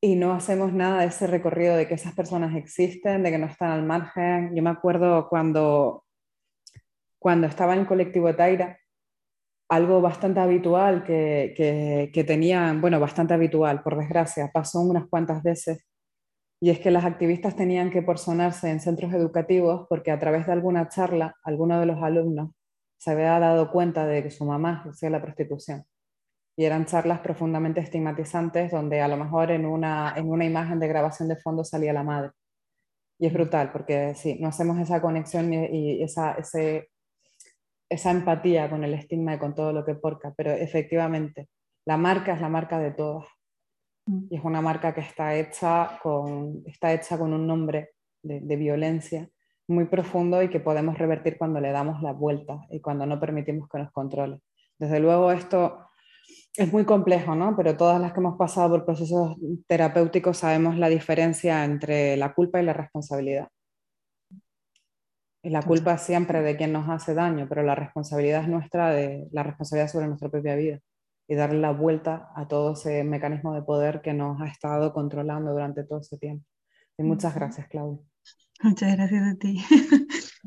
y 0.00 0.16
no 0.16 0.32
hacemos 0.32 0.72
nada 0.72 1.00
de 1.00 1.08
ese 1.08 1.26
recorrido 1.26 1.76
de 1.76 1.86
que 1.86 1.94
esas 1.94 2.14
personas 2.14 2.54
existen, 2.56 3.22
de 3.22 3.30
que 3.32 3.38
no 3.38 3.46
están 3.46 3.70
al 3.72 3.82
margen. 3.82 4.54
Yo 4.54 4.62
me 4.62 4.70
acuerdo 4.70 5.28
cuando, 5.28 6.04
cuando 7.18 7.48
estaba 7.48 7.74
en 7.74 7.80
el 7.80 7.86
colectivo 7.86 8.34
Taira, 8.34 8.78
algo 9.68 10.00
bastante 10.00 10.40
habitual 10.40 11.04
que, 11.04 11.54
que, 11.56 12.10
que 12.12 12.24
tenían, 12.24 12.80
bueno, 12.80 13.00
bastante 13.00 13.34
habitual, 13.34 13.82
por 13.82 13.98
desgracia, 13.98 14.50
pasó 14.52 14.80
unas 14.80 15.06
cuantas 15.08 15.42
veces, 15.42 15.84
y 16.60 16.70
es 16.70 16.80
que 16.80 16.90
las 16.90 17.04
activistas 17.04 17.56
tenían 17.56 17.90
que 17.90 18.02
personarse 18.02 18.70
en 18.70 18.80
centros 18.80 19.12
educativos 19.12 19.86
porque 19.88 20.10
a 20.10 20.18
través 20.18 20.46
de 20.46 20.52
alguna 20.52 20.88
charla, 20.88 21.36
alguno 21.44 21.78
de 21.80 21.86
los 21.86 22.02
alumnos 22.02 22.50
se 22.98 23.10
había 23.10 23.38
dado 23.38 23.70
cuenta 23.70 24.06
de 24.06 24.22
que 24.22 24.30
su 24.30 24.44
mamá 24.46 24.84
hacía 24.88 25.10
la 25.10 25.20
prostitución 25.20 25.84
y 26.56 26.64
eran 26.64 26.86
charlas 26.86 27.20
profundamente 27.20 27.80
estigmatizantes 27.80 28.70
donde 28.72 29.00
a 29.02 29.08
lo 29.08 29.16
mejor 29.16 29.50
en 29.50 29.66
una, 29.66 30.14
en 30.16 30.30
una 30.30 30.44
imagen 30.44 30.80
de 30.80 30.88
grabación 30.88 31.28
de 31.28 31.36
fondo 31.36 31.64
salía 31.64 31.92
la 31.92 32.02
madre. 32.02 32.30
Y 33.18 33.26
es 33.26 33.32
brutal 33.32 33.72
porque 33.72 34.14
sí, 34.14 34.38
no 34.40 34.48
hacemos 34.48 34.78
esa 34.78 35.00
conexión 35.02 35.52
y, 35.52 36.02
esa, 36.02 36.32
ese, 36.32 36.88
esa 37.88 38.10
empatía 38.10 38.68
con 38.68 38.84
el 38.84 38.94
estigma 38.94 39.34
y 39.34 39.38
con 39.38 39.54
todo 39.54 39.72
lo 39.72 39.84
que 39.84 39.94
porca, 39.94 40.34
pero 40.36 40.52
efectivamente 40.52 41.48
la 41.84 41.96
marca 41.96 42.34
es 42.34 42.40
la 42.40 42.48
marca 42.48 42.78
de 42.78 42.90
todas. 42.90 43.26
Mm. 44.06 44.26
Y 44.30 44.36
es 44.36 44.44
una 44.44 44.60
marca 44.60 44.94
que 44.94 45.00
está 45.00 45.34
hecha 45.34 45.98
con, 46.02 46.62
está 46.66 46.92
hecha 46.92 47.18
con 47.18 47.32
un 47.32 47.46
nombre 47.46 47.90
de, 48.22 48.40
de 48.40 48.56
violencia 48.56 49.28
muy 49.68 49.86
profundo 49.86 50.42
y 50.42 50.48
que 50.48 50.60
podemos 50.60 50.96
revertir 50.98 51.38
cuando 51.38 51.60
le 51.60 51.72
damos 51.72 52.02
la 52.02 52.12
vuelta 52.12 52.60
y 52.70 52.80
cuando 52.80 53.06
no 53.06 53.18
permitimos 53.18 53.68
que 53.68 53.78
nos 53.78 53.90
controle. 53.92 54.38
Desde 54.78 55.00
luego 55.00 55.32
esto 55.32 55.86
es 56.56 56.72
muy 56.72 56.84
complejo, 56.84 57.34
¿no? 57.34 57.56
Pero 57.56 57.76
todas 57.76 58.00
las 58.00 58.12
que 58.12 58.20
hemos 58.20 58.36
pasado 58.36 58.70
por 58.70 58.84
procesos 58.84 59.36
terapéuticos 59.66 60.38
sabemos 60.38 60.76
la 60.76 60.88
diferencia 60.88 61.64
entre 61.64 62.16
la 62.16 62.32
culpa 62.34 62.60
y 62.60 62.64
la 62.64 62.72
responsabilidad. 62.72 63.48
Y 65.46 65.50
la 65.50 65.62
culpa 65.62 65.94
es 65.94 66.02
siempre 66.02 66.42
de 66.42 66.56
quien 66.56 66.72
nos 66.72 66.88
hace 66.88 67.14
daño, 67.14 67.46
pero 67.48 67.62
la 67.62 67.76
responsabilidad 67.76 68.42
es 68.42 68.48
nuestra, 68.48 68.90
de 68.90 69.28
la 69.30 69.44
responsabilidad 69.44 69.88
sobre 69.88 70.08
nuestra 70.08 70.28
propia 70.28 70.56
vida 70.56 70.80
y 71.28 71.36
darle 71.36 71.60
la 71.60 71.70
vuelta 71.70 72.32
a 72.34 72.48
todo 72.48 72.72
ese 72.72 73.04
mecanismo 73.04 73.54
de 73.54 73.62
poder 73.62 74.00
que 74.02 74.12
nos 74.12 74.40
ha 74.40 74.48
estado 74.48 74.92
controlando 74.92 75.52
durante 75.52 75.84
todo 75.84 76.00
ese 76.00 76.18
tiempo. 76.18 76.44
Y 76.98 77.04
muchas 77.04 77.32
gracias, 77.36 77.68
Claudia. 77.68 78.02
Muchas 78.60 78.96
gracias 78.96 79.22
a 79.22 79.36
ti. 79.36 79.64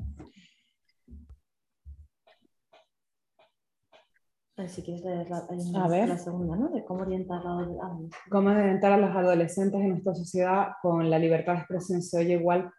si 4.68 4.84
quieres 4.84 5.02
leer 5.06 5.30
la, 5.30 6.18
segunda, 6.18 6.58
¿no? 6.58 6.68
De 6.72 6.84
cómo 6.84 7.04
orientar 7.04 7.40
a 7.48 7.62
los 7.62 7.80
adolescentes. 7.82 8.20
Cómo 8.30 8.50
orientar 8.50 8.92
a 8.92 8.98
los 8.98 9.16
adolescentes 9.16 9.80
en 9.80 9.90
nuestra 9.92 10.14
sociedad 10.14 10.72
con 10.82 11.10
la 11.10 11.18
libertad 11.18 11.54
de 11.54 11.60
expresión 11.60 12.02
se 12.02 12.20
oye 12.20 12.34
igual, 12.34 12.70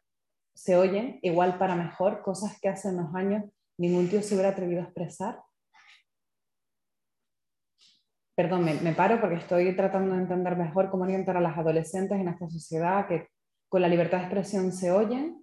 se 0.61 0.76
oyen 0.76 1.18
igual 1.22 1.56
para 1.58 1.74
mejor, 1.74 2.20
cosas 2.20 2.61
que 2.61 2.68
hace 2.68 2.88
unos 2.88 3.14
años 3.14 3.44
ningún 3.78 4.11
tío 4.11 4.22
se 4.22 4.34
hubiera 4.34 4.50
atrevido 4.50 4.82
a 4.82 4.84
expresar. 4.84 5.40
Perdón, 8.36 8.64
me, 8.64 8.74
me 8.74 8.92
paro 8.92 9.20
porque 9.20 9.36
estoy 9.36 9.74
tratando 9.74 10.14
de 10.14 10.20
entender 10.20 10.56
mejor 10.56 10.90
cómo 10.90 11.04
orientar 11.04 11.38
a 11.38 11.40
las 11.40 11.56
adolescentes 11.56 12.20
en 12.20 12.28
esta 12.28 12.48
sociedad 12.50 13.08
que 13.08 13.28
con 13.70 13.80
la 13.80 13.88
libertad 13.88 14.18
de 14.18 14.24
expresión 14.24 14.70
se 14.72 14.90
oyen 14.90 15.40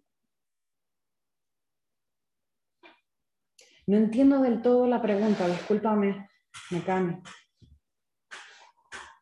No 3.88 3.95
entiendo 3.95 4.41
del 4.41 4.61
todo 4.61 4.86
la 4.86 5.01
pregunta, 5.01 5.47
discúlpame, 5.47 6.30
me 6.72 6.84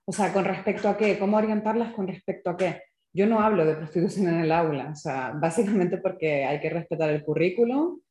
O 0.05 0.11
sea, 0.11 0.33
¿con 0.33 0.43
respecto 0.43 0.89
a 0.89 0.97
qué? 0.97 1.19
¿Cómo 1.19 1.37
orientarlas 1.37 1.93
con 1.93 2.07
respecto 2.07 2.49
a 2.49 2.57
qué? 2.57 2.81
Yo 3.15 3.25
no 3.27 3.39
hablo 3.39 3.65
de 3.65 3.75
prostitución 3.75 4.27
en 4.27 4.41
el 4.41 4.51
aula, 4.51 4.89
o 4.91 4.95
sea, 4.95 5.31
básicamente 5.39 5.97
porque 5.99 6.43
hay 6.43 6.59
que 6.59 6.69
respetar 6.69 7.09
el 7.09 7.23
currículum 7.23 8.01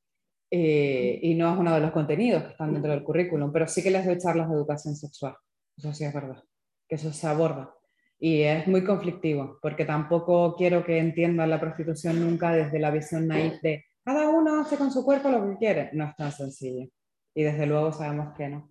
eh, 0.50 1.18
y 1.22 1.34
no 1.34 1.52
es 1.52 1.58
uno 1.58 1.74
de 1.74 1.80
los 1.80 1.90
contenidos 1.90 2.42
que 2.42 2.52
están 2.52 2.72
dentro 2.72 2.90
del 2.90 3.04
currículum, 3.04 3.52
pero 3.52 3.68
sí 3.68 3.82
que 3.82 3.90
les 3.90 4.06
doy 4.06 4.16
charlas 4.16 4.48
de 4.48 4.54
educación 4.54 4.96
sexual, 4.96 5.36
eso 5.76 5.92
sí 5.92 6.04
es 6.04 6.14
verdad, 6.14 6.42
que 6.88 6.94
eso 6.94 7.12
se 7.12 7.26
aborda. 7.26 7.74
Y 8.18 8.42
es 8.42 8.66
muy 8.66 8.82
conflictivo, 8.82 9.58
porque 9.60 9.84
tampoco 9.84 10.54
quiero 10.56 10.82
que 10.82 10.98
entiendan 10.98 11.50
la 11.50 11.60
prostitución 11.60 12.20
nunca 12.20 12.52
desde 12.52 12.78
la 12.78 12.90
visión 12.90 13.28
naif 13.28 13.60
de 13.60 13.84
cada 14.04 14.28
uno 14.28 14.60
hace 14.60 14.76
con 14.76 14.90
su 14.90 15.04
cuerpo 15.04 15.30
lo 15.30 15.46
que 15.48 15.56
quiere. 15.56 15.90
No 15.94 16.04
es 16.04 16.16
tan 16.16 16.30
sencillo. 16.30 16.88
Y 17.34 17.42
desde 17.42 17.66
luego 17.66 17.92
sabemos 17.92 18.34
que 18.36 18.48
no. 18.48 18.70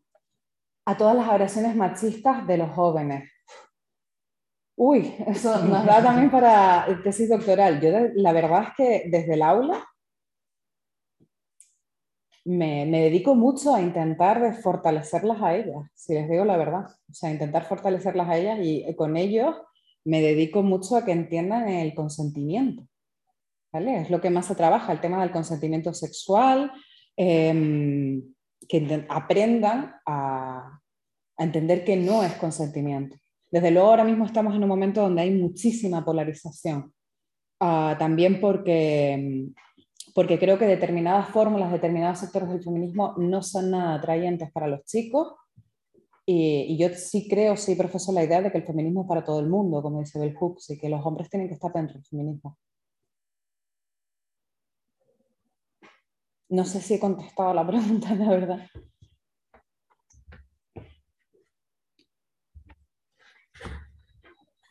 A 0.85 0.95
todas 0.95 1.15
las 1.15 1.27
agresiones 1.27 1.75
machistas 1.75 2.45
de 2.45 2.57
los 2.57 2.69
jóvenes. 2.71 3.29
Uy, 4.75 5.15
eso 5.27 5.63
nos 5.65 5.85
da 5.85 6.01
también 6.01 6.31
para 6.31 6.85
el 6.85 7.03
tesis 7.03 7.29
doctoral. 7.29 7.79
Yo 7.79 7.89
la 8.15 8.33
verdad 8.33 8.63
es 8.63 8.69
que 8.75 9.09
desde 9.09 9.35
el 9.35 9.41
aula 9.41 9.85
me, 12.45 12.85
dedico 12.85 13.35
mucho 13.35 13.73
a 13.73 13.81
intentar 13.81 14.55
fortalecerlas 14.61 15.41
a 15.41 15.55
ellas, 15.55 15.85
si 15.93 16.13
les 16.13 16.29
digo 16.29 16.43
la 16.43 16.57
verdad. 16.57 16.85
O 17.09 17.13
sea, 17.13 17.31
intentar 17.31 17.65
fortalecerlas 17.65 18.27
a 18.27 18.37
ellas 18.37 18.59
y 18.61 18.95
con 18.95 19.15
ellos 19.17 19.55
me 20.05 20.21
dedico 20.21 20.63
mucho 20.63 20.97
a 20.97 21.05
que 21.05 21.11
entiendan 21.11 21.69
el 21.69 21.93
consentimiento. 21.93 22.83
Es 23.73 24.11
lo 24.11 24.21
que 24.21 24.29
más 24.29 24.45
se 24.45 24.55
trabaja, 24.55 24.91
el 24.91 25.01
tema 25.01 25.19
del 25.21 25.31
consentimiento 25.31 25.93
sexual, 25.93 26.71
em, 27.17 28.21
que 28.67 29.05
aprendan 29.09 29.95
a, 30.05 30.79
entender 31.39 31.83
que 31.83 31.97
no 31.97 32.23
es 32.23 32.33
consentimiento. 32.33 33.17
Desde 33.53 33.69
luego 33.69 33.89
ahora 33.89 34.03
mismo 34.03 34.25
estamos 34.25 34.55
en 34.55 34.63
un 34.63 34.69
momento 34.69 35.01
donde 35.01 35.21
hay 35.21 35.29
muchísima 35.29 36.03
polarización, 36.03 36.91
ah, 37.59 37.95
también 37.99 38.41
porque, 38.41 39.45
porque 40.15 40.39
creo 40.39 40.57
que 40.57 40.65
determinadas 40.65 41.29
fórmulas, 41.29 41.71
determinados 41.71 42.17
sectores 42.17 42.49
del 42.49 42.63
feminismo 42.63 43.13
no 43.17 43.43
son 43.43 43.69
nada 43.69 43.93
atrayentes 43.93 44.51
para 44.51 44.67
los 44.67 44.83
chicos 44.85 45.35
y, 46.25 46.75
yo 46.79 46.89
sí 46.95 47.27
creo, 47.29 47.55
sí 47.55 47.75
profeso 47.75 48.11
la 48.11 48.23
idea 48.23 48.41
de 48.41 48.51
que 48.51 48.57
el 48.57 48.65
feminismo 48.65 49.03
es 49.03 49.07
para 49.07 49.23
todo 49.23 49.39
el 49.39 49.49
mundo, 49.49 49.83
como 49.83 49.99
dice 49.99 50.17
Bell 50.17 50.33
Hooks, 50.35 50.71
y 50.71 50.79
que 50.79 50.89
los 50.89 51.05
hombres 51.05 51.29
tienen 51.29 51.47
que 51.47 51.53
estar 51.53 51.71
dentro 51.71 51.93
del 51.93 52.05
feminismo. 52.05 52.57
No 56.49 56.65
sé 56.65 56.81
si 56.81 56.95
he 56.95 56.99
contestado 56.99 57.53
la 57.53 57.67
pregunta, 57.67 58.15
la 58.15 58.29
verdad. 58.29 58.67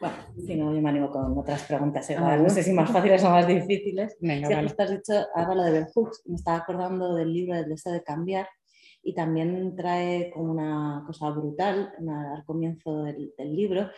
Bueno, 0.02 0.16
si 0.44 0.56
no, 0.56 0.74
yo 0.74 0.82
me 0.82 0.88
animo 0.88 1.08
con 1.10 1.38
otras 1.38 1.62
preguntas. 1.62 2.10
Ah, 2.18 2.36
no 2.36 2.50
sé 2.50 2.64
si 2.64 2.72
más 2.72 2.90
fáciles 2.90 3.22
o 3.22 3.30
más 3.30 3.46
difíciles. 3.46 4.16
Venga, 4.18 4.48
si 4.48 4.74
has 4.76 4.90
dicho 4.90 5.12
ahora 5.32 5.54
lo 5.54 5.62
de 5.62 5.70
Bell 5.70 5.86
Hooks, 5.94 6.22
me 6.26 6.34
estaba 6.34 6.56
acordando 6.56 7.14
del 7.14 7.32
libro 7.32 7.54
del 7.54 7.68
deseo 7.68 7.92
de 7.92 8.02
cambiar 8.02 8.48
y 9.00 9.14
también 9.14 9.76
trae 9.76 10.32
como 10.34 10.50
una 10.50 11.04
cosa 11.06 11.30
brutal 11.30 11.94
al 12.08 12.44
comienzo 12.44 13.04
del, 13.04 13.54
libro, 13.54 13.90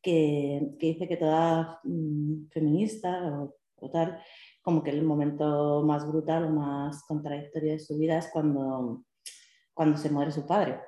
que, 0.00 0.60
dice 0.78 1.08
que 1.08 1.16
toda 1.16 1.80
mm, 1.82 2.50
feminista 2.52 3.50
o, 3.80 3.90
tal, 3.90 4.16
como 4.62 4.84
que 4.84 4.90
el 4.90 5.02
momento 5.02 5.82
más 5.84 6.06
brutal 6.06 6.44
o 6.44 6.50
más 6.50 7.02
contradictorio 7.02 7.72
de 7.72 7.80
su 7.80 7.98
vida 7.98 8.16
es 8.16 8.28
cuando, 8.32 9.02
cuando 9.74 9.98
se 9.98 10.08
muere 10.08 10.30
su 10.30 10.46
padre. 10.46 10.78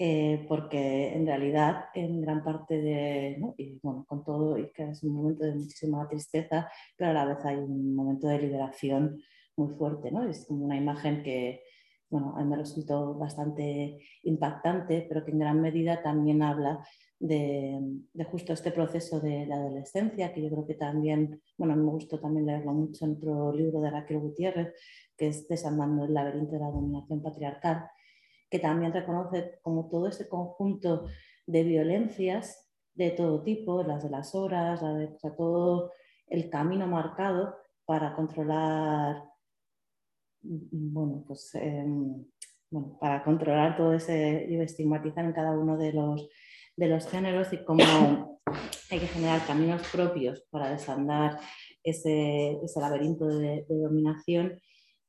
Eh, 0.00 0.44
porque 0.46 1.12
en 1.12 1.26
realidad 1.26 1.86
en 1.92 2.20
gran 2.20 2.44
parte 2.44 2.80
de, 2.80 3.36
y 3.56 3.80
bueno, 3.82 4.04
con 4.08 4.22
todo, 4.22 4.56
y 4.56 4.70
que 4.70 4.90
es 4.90 5.02
un 5.02 5.12
momento 5.12 5.44
de 5.44 5.56
muchísima 5.56 6.08
tristeza, 6.08 6.70
pero 6.96 7.10
a 7.10 7.14
la 7.14 7.24
vez 7.24 7.44
hay 7.44 7.56
un 7.56 7.96
momento 7.96 8.28
de 8.28 8.38
liberación 8.38 9.20
muy 9.56 9.74
fuerte, 9.74 10.12
¿no? 10.12 10.22
Es 10.22 10.46
como 10.46 10.64
una 10.66 10.76
imagen 10.76 11.24
que, 11.24 11.64
bueno, 12.10 12.32
a 12.36 12.44
mí 12.44 12.48
me 12.48 12.56
resultó 12.56 13.14
bastante 13.14 13.98
impactante, 14.22 15.04
pero 15.08 15.24
que 15.24 15.32
en 15.32 15.40
gran 15.40 15.60
medida 15.60 16.00
también 16.00 16.42
habla 16.42 16.86
de, 17.18 17.80
justo 18.30 18.52
este 18.52 18.70
proceso 18.70 19.18
de 19.20 19.46
la 19.46 19.56
adolescencia, 19.56 20.32
que 20.32 20.42
yo 20.42 20.50
creo 20.50 20.66
que 20.66 20.74
también, 20.74 21.42
bueno, 21.56 21.74
me 21.74 21.90
gustó 21.90 22.20
también 22.20 22.46
leerlo 22.46 22.72
mucho 22.72 23.04
en 23.04 23.16
otro 23.16 23.52
libro 23.52 23.80
de 23.80 23.90
Raquel 23.90 24.20
Gutiérrez, 24.20 24.74
que 25.16 25.26
es 25.26 25.48
Desandando 25.48 26.04
el 26.04 26.14
laberinto 26.14 26.52
de 26.52 26.60
la 26.60 26.70
dominación 26.70 27.20
patriarcal, 27.20 27.90
que 28.50 28.58
también 28.58 28.92
reconoce 28.92 29.58
como 29.62 29.88
todo 29.88 30.08
ese 30.08 30.28
conjunto 30.28 31.06
de 31.46 31.64
violencias 31.64 32.68
de 32.94 33.10
todo 33.10 33.42
tipo, 33.42 33.82
las 33.82 34.02
de 34.02 34.10
las 34.10 34.34
horas, 34.34 34.80
todo 35.36 35.92
el 36.26 36.50
camino 36.50 36.86
marcado 36.86 37.56
para 37.84 38.14
controlar, 38.14 39.22
bueno, 40.42 41.24
pues, 41.26 41.54
em, 41.54 42.24
bueno, 42.70 42.98
para 43.00 43.22
controlar 43.24 43.76
todo 43.76 43.94
ese 43.94 44.46
y 44.48 44.56
estigmatizar 44.56 45.24
en 45.24 45.32
cada 45.32 45.52
uno 45.52 45.76
de 45.76 45.92
los 45.92 46.28
de 46.78 46.86
los 46.86 47.08
géneros 47.08 47.52
y 47.52 47.64
cómo 47.64 48.40
hay 48.90 49.00
que 49.00 49.08
generar 49.08 49.44
caminos 49.46 49.82
propios 49.92 50.46
para 50.48 50.70
desandar 50.70 51.40
ese, 51.82 52.52
ese 52.62 52.80
laberinto 52.80 53.26
de, 53.26 53.66
dominación 53.68 54.60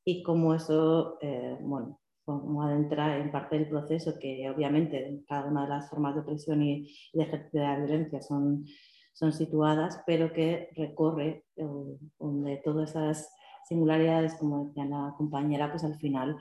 y 0.04 0.24
cómo 0.24 0.52
eso, 0.54 1.16
eh, 1.20 1.56
bueno, 1.60 1.99
como 2.38 2.62
adentra 2.62 3.18
en 3.18 3.30
parte 3.30 3.58
del 3.58 3.68
proceso 3.68 4.18
que 4.18 4.48
obviamente 4.50 5.22
cada 5.26 5.48
una 5.48 5.62
de 5.62 5.70
las 5.70 5.88
formas 5.90 6.14
de 6.14 6.20
opresión 6.20 6.62
y, 6.62 6.94
de 7.12 7.22
ejercicio 7.22 7.60
de 7.60 7.66
la 7.66 7.76
violencia 7.76 8.22
son, 8.22 8.66
son 9.12 9.32
situadas, 9.32 10.02
pero 10.06 10.32
que 10.32 10.68
recorre 10.76 11.44
eh, 11.56 11.66
donde 12.18 12.56
todas 12.58 12.90
esas 12.90 13.34
singularidades, 13.68 14.34
como 14.34 14.66
decía 14.66 14.84
la 14.84 15.14
compañera, 15.16 15.70
pues 15.70 15.84
al 15.84 15.96
final 15.96 16.36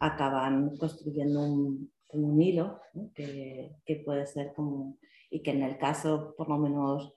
acaban 0.00 0.76
construyendo 0.76 1.40
un, 1.40 1.90
un 2.12 2.40
hilo 2.40 2.80
que, 3.14 3.76
que, 3.84 3.96
puede 3.96 4.26
ser 4.26 4.52
como, 4.54 4.98
y 5.30 5.42
que 5.42 5.50
en 5.50 5.62
el 5.62 5.78
caso 5.78 6.34
por 6.36 6.48
lo 6.48 6.58
menos 6.58 7.12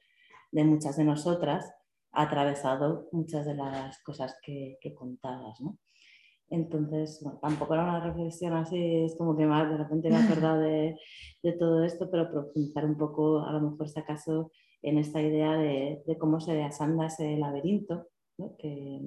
de 0.51 0.63
muchas 0.63 0.97
de 0.97 1.03
nosotras 1.03 1.71
ha 2.11 2.23
atravesado 2.23 3.07
muchas 3.11 3.45
de 3.45 3.55
las 3.55 4.01
cosas 4.03 4.35
que, 4.41 4.77
que 4.81 4.93
contabas. 4.93 5.59
¿no? 5.61 5.77
Entonces, 6.49 7.23
tampoco 7.41 7.73
era 7.73 7.83
una 7.83 7.99
reflexión 7.99 8.53
así, 8.53 9.03
es 9.03 9.15
como 9.17 9.35
que 9.35 9.45
más 9.45 9.69
de 9.69 9.77
repente 9.77 10.09
me 10.09 10.15
he 10.15 10.23
acordado 10.23 10.61
de, 10.61 10.97
de, 11.43 11.51
todo 11.53 11.83
esto, 11.83 12.09
pero 12.09 12.31
profundizar 12.31 12.85
un 12.85 12.97
poco, 12.97 13.45
a 13.45 13.51
lo 13.51 13.61
mejor 13.61 13.89
si 13.89 13.99
acaso, 13.99 14.51
en 14.81 14.97
esta 14.97 15.21
idea 15.21 15.57
de, 15.57 16.03
de 16.05 16.17
cómo 16.17 16.39
se 16.39 16.53
desanda 16.53 17.07
ese 17.07 17.37
laberinto, 17.37 18.07
¿no? 18.37 18.55
que, 18.57 19.01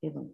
que 0.00 0.10
bueno, 0.10 0.30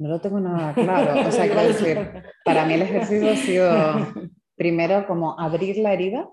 no 0.00 0.08
lo 0.08 0.20
tengo 0.20 0.40
nada 0.40 0.72
claro. 0.74 1.28
O 1.28 1.30
sea, 1.30 1.46
quiero 1.46 1.62
decir, 1.62 1.98
para 2.44 2.64
mí 2.64 2.74
el 2.74 2.82
ejercicio 2.82 3.30
ha 3.30 3.36
sido 3.36 3.70
primero 4.56 5.06
como 5.06 5.38
abrir 5.38 5.76
la 5.78 5.92
herida, 5.92 6.28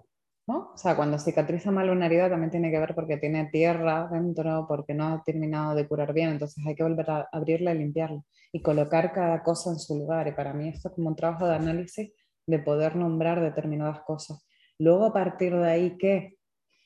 ¿no? 0.47 0.71
O 0.73 0.77
sea, 0.77 0.95
cuando 0.95 1.19
cicatriza 1.19 1.71
mal 1.71 1.89
una 1.89 2.05
herida 2.05 2.29
también 2.29 2.49
tiene 2.49 2.71
que 2.71 2.79
ver 2.79 2.95
porque 2.95 3.17
tiene 3.17 3.49
tierra 3.51 4.07
dentro, 4.11 4.65
porque 4.67 4.93
no 4.93 5.07
ha 5.07 5.23
terminado 5.23 5.75
de 5.75 5.87
curar 5.87 6.13
bien, 6.13 6.29
entonces 6.29 6.65
hay 6.65 6.75
que 6.75 6.83
volver 6.83 7.09
a 7.11 7.27
abrirla 7.31 7.73
y 7.73 7.79
limpiarla 7.79 8.23
y 8.51 8.61
colocar 8.61 9.11
cada 9.11 9.43
cosa 9.43 9.71
en 9.71 9.79
su 9.79 9.97
lugar. 9.97 10.27
Y 10.27 10.31
para 10.31 10.53
mí 10.53 10.69
esto 10.69 10.89
es 10.89 10.95
como 10.95 11.09
un 11.09 11.15
trabajo 11.15 11.45
de 11.45 11.55
análisis 11.55 12.11
de 12.45 12.59
poder 12.59 12.95
nombrar 12.95 13.41
determinadas 13.41 14.01
cosas. 14.01 14.47
Luego 14.79 15.05
a 15.05 15.13
partir 15.13 15.53
de 15.53 15.69
ahí, 15.69 15.97
¿qué? 15.97 16.37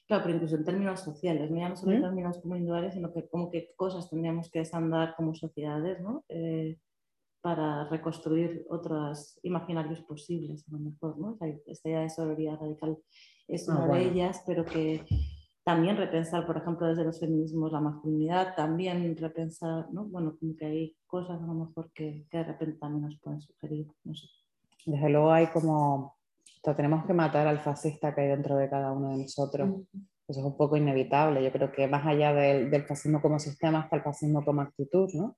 Claro, 0.07 0.23
pero 0.23 0.35
incluso 0.35 0.55
en 0.55 0.65
términos 0.65 0.99
sociales, 0.99 1.51
no 1.51 1.75
solo 1.75 1.93
en 1.93 1.99
¿Mm? 1.99 2.01
términos 2.01 2.39
como 2.39 2.55
individuales, 2.55 2.95
sino 2.95 3.13
que 3.13 3.29
como 3.29 3.49
que 3.49 3.69
cosas 3.75 4.09
tendríamos 4.09 4.49
que 4.49 4.59
desandar 4.59 5.15
como 5.15 5.35
sociedades, 5.35 6.01
¿no? 6.01 6.25
Eh, 6.27 6.77
para 7.41 7.85
reconstruir 7.89 8.65
otros 8.69 9.39
imaginarios 9.43 10.01
posibles, 10.01 10.65
a 10.67 10.71
lo 10.73 10.79
mejor, 10.79 11.17
¿no? 11.17 11.37
esta 11.65 11.89
idea 11.89 12.01
de 12.01 12.09
sororidad 12.09 12.59
radical 12.59 12.97
es 13.47 13.67
ah, 13.67 13.73
una 13.73 13.95
de 13.95 14.05
ellas, 14.05 14.43
pero 14.45 14.63
que 14.63 15.03
también 15.63 15.97
repensar, 15.97 16.45
por 16.45 16.57
ejemplo, 16.57 16.87
desde 16.87 17.03
los 17.03 17.19
feminismos 17.19 17.71
la 17.71 17.81
masculinidad, 17.81 18.55
también 18.55 19.15
repensar, 19.17 19.87
¿no? 19.91 20.05
Bueno, 20.05 20.35
como 20.39 20.55
que 20.55 20.65
hay 20.65 20.95
cosas 21.05 21.41
a 21.41 21.45
lo 21.45 21.53
mejor 21.53 21.91
que, 21.93 22.25
que 22.29 22.37
de 22.37 22.43
repente 22.45 22.77
también 22.79 23.05
nos 23.05 23.19
pueden 23.19 23.41
sugerir, 23.41 23.87
no 24.03 24.15
sé. 24.15 24.27
Desde 24.85 25.09
luego 25.09 25.31
hay 25.31 25.47
como 25.47 26.15
tenemos 26.75 27.05
que 27.05 27.13
matar 27.13 27.47
al 27.47 27.59
fascista 27.59 28.13
que 28.13 28.21
hay 28.21 28.27
dentro 28.27 28.55
de 28.55 28.69
cada 28.69 28.91
uno 28.91 29.09
de 29.09 29.17
nosotros. 29.23 29.69
Eso 30.27 30.39
es 30.39 30.45
un 30.45 30.55
poco 30.55 30.77
inevitable. 30.77 31.43
Yo 31.43 31.51
creo 31.51 31.71
que 31.71 31.87
más 31.87 32.05
allá 32.05 32.33
del, 32.33 32.69
del 32.69 32.83
fascismo 32.83 33.21
como 33.21 33.39
sistema 33.39 33.81
está 33.81 33.95
el 33.97 34.03
fascismo 34.03 34.45
como 34.45 34.61
actitud, 34.61 35.09
¿no? 35.13 35.35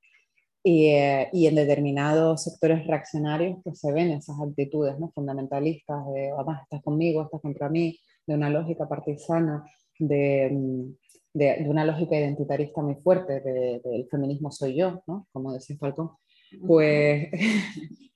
Y, 0.66 0.88
eh, 0.88 1.30
y, 1.34 1.48
en 1.48 1.56
determinados 1.56 2.46
sectores 2.46 2.88
reaccionarios 2.88 3.58
pues 3.66 3.80
se 3.80 3.92
ven 3.92 4.12
esas 4.12 4.38
actitudes 4.40 4.98
¿no? 4.98 5.12
fundamentalistas 5.14 6.06
de, 6.14 6.32
además, 6.32 6.62
estás 6.64 6.82
conmigo, 6.82 7.22
estás 7.22 7.42
contra 7.42 7.68
mí, 7.70 8.00
de 8.26 8.36
una 8.36 8.50
lógica 8.50 8.88
partisana, 8.88 9.66
de, 10.00 10.50
mm, 10.54 10.96
de, 11.34 11.64
de 11.64 11.70
una 11.70 11.84
lógica 11.84 12.18
identitarista 12.18 12.82
muy 12.82 12.96
fuerte, 12.96 13.42
del 13.42 14.08
feminismo 14.10 14.52
soy 14.52 14.76
yo, 14.76 15.04
¿no? 15.06 15.28
como 15.34 15.52
decía 15.52 15.76
Falcón. 15.78 16.12
Pues 16.66 17.30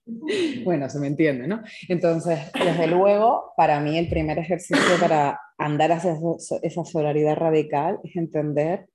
bueno, 0.64 0.90
se 0.90 1.00
me 1.00 1.08
entiende, 1.08 1.48
¿no? 1.48 1.62
Entonces, 1.90 2.40
desde 2.54 2.88
luego, 2.88 3.52
para 3.58 3.80
mí 3.80 3.98
el 3.98 4.10
primer 4.10 4.38
ejercicio 4.40 5.00
para 5.00 5.40
andar 5.58 5.92
hacia 5.92 6.18
esa 6.62 6.86
solaridad 6.86 7.36
radical 7.36 8.00
es 8.04 8.16
entender 8.16 8.88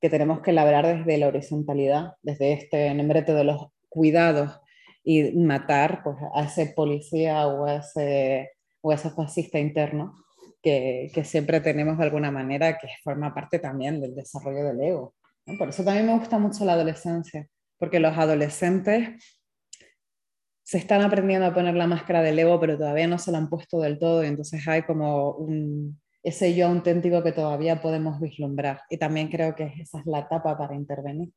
que 0.00 0.10
tenemos 0.10 0.40
que 0.40 0.52
labrar 0.52 0.86
desde 0.86 1.18
la 1.18 1.28
horizontalidad, 1.28 2.12
desde 2.22 2.52
este 2.52 2.92
nombre 2.94 3.22
de 3.22 3.44
los 3.44 3.68
cuidados 3.88 4.60
y 5.02 5.32
matar 5.32 6.02
pues, 6.02 6.16
a 6.34 6.44
ese 6.44 6.66
policía 6.74 7.46
o 7.46 7.64
a 7.64 7.76
ese, 7.76 8.50
o 8.80 8.92
ese 8.92 9.10
fascista 9.10 9.58
interno 9.58 10.14
que, 10.62 11.10
que, 11.14 11.24
siempre 11.24 11.60
tenemos 11.60 11.96
de 11.96 12.04
alguna 12.04 12.30
manera, 12.30 12.76
que 12.78 12.88
forma 13.04 13.32
parte 13.32 13.58
también 13.58 14.00
del 14.00 14.14
desarrollo 14.14 14.64
del 14.64 14.80
ego. 14.80 15.14
Por 15.58 15.68
eso 15.68 15.84
también 15.84 16.06
me 16.06 16.18
gusta 16.18 16.38
mucho 16.38 16.64
la 16.64 16.72
adolescencia, 16.72 17.46
porque 17.78 18.00
los 18.00 18.18
adolescentes 18.18 19.22
se 20.64 20.78
están 20.78 21.02
aprendiendo 21.02 21.46
a 21.46 21.54
poner 21.54 21.76
la 21.76 21.86
máscara 21.86 22.22
del 22.22 22.40
ego, 22.40 22.58
pero 22.58 22.76
todavía 22.76 23.06
no 23.06 23.18
se 23.18 23.30
la 23.30 23.38
han 23.38 23.48
puesto 23.48 23.80
del 23.80 24.00
todo, 24.00 24.24
y 24.24 24.26
entonces 24.26 24.66
hay 24.66 24.82
como 24.82 25.30
un, 25.34 26.00
ese 26.26 26.56
yo 26.56 26.66
auténtico 26.66 27.22
que 27.22 27.30
todavía 27.30 27.80
podemos 27.80 28.20
vislumbrar. 28.20 28.80
Y 28.90 28.98
también 28.98 29.28
creo 29.28 29.54
que 29.54 29.72
esa 29.78 30.00
es 30.00 30.06
la 30.06 30.18
etapa 30.20 30.58
para 30.58 30.74
intervenir. 30.74 31.32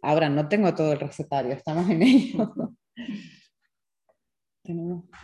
Ahora, 0.00 0.30
no 0.30 0.48
tengo 0.48 0.74
todo 0.74 0.94
el 0.94 1.00
recetario, 1.00 1.52
estamos 1.52 1.90
en 1.90 2.02
ello. 2.02 2.54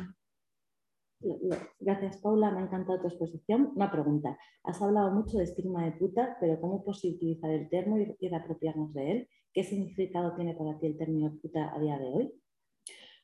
Gracias, 1.81 2.19
Paula. 2.19 2.51
Me 2.51 2.61
ha 2.61 2.65
encantado 2.65 3.01
tu 3.01 3.09
exposición. 3.09 3.73
Una 3.74 3.91
pregunta. 3.91 4.39
Has 4.62 4.83
hablado 4.83 5.11
mucho 5.11 5.39
de 5.39 5.45
estigma 5.45 5.87
de 5.87 5.93
puta, 5.93 6.37
pero 6.39 6.61
¿cómo 6.61 6.85
positivizar 6.85 7.51
el 7.51 7.70
término 7.70 8.03
y, 8.03 8.15
y 8.20 8.35
apropiarnos 8.35 8.93
de 8.93 9.12
él? 9.12 9.28
¿Qué 9.55 9.65
significado 9.65 10.37
tiene 10.37 10.55
para 10.55 10.78
ti 10.78 10.87
el 10.87 10.99
término 10.99 11.35
puta 11.41 11.74
a 11.74 11.81
día 11.81 11.99
de 11.99 12.12
hoy? 12.12 12.35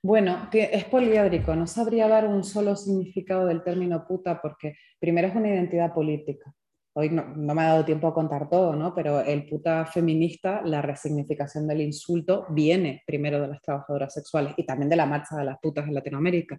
Bueno, 0.04 0.50
es 0.52 0.84
poliédrico, 0.84 1.56
no 1.56 1.66
sabría 1.66 2.06
dar 2.06 2.26
un 2.28 2.44
solo 2.44 2.76
significado 2.76 3.46
del 3.46 3.64
término 3.64 4.06
puta 4.06 4.38
porque 4.42 4.76
primero 5.00 5.28
es 5.28 5.34
una 5.34 5.48
identidad 5.48 5.94
política. 5.94 6.52
Hoy 6.92 7.08
no, 7.08 7.24
me 7.24 7.62
ha 7.62 7.68
dado 7.68 7.86
tiempo 7.86 8.08
a 8.08 8.12
contar 8.12 8.50
todo, 8.50 8.76
¿no? 8.76 8.94
pero 8.94 9.22
el 9.22 9.46
puta 9.46 9.86
feminista, 9.86 10.60
la 10.62 10.82
resignificación 10.82 11.66
del 11.66 11.80
insulto 11.80 12.44
viene 12.50 13.02
primero 13.06 13.40
de 13.40 13.48
las 13.48 13.62
trabajadoras 13.62 14.12
sexuales 14.12 14.52
y 14.58 14.66
también 14.66 14.90
de 14.90 14.96
la 14.96 15.06
marcha 15.06 15.36
de 15.36 15.44
las 15.46 15.58
putas 15.58 15.86
en 15.88 15.94
Latinoamérica. 15.94 16.58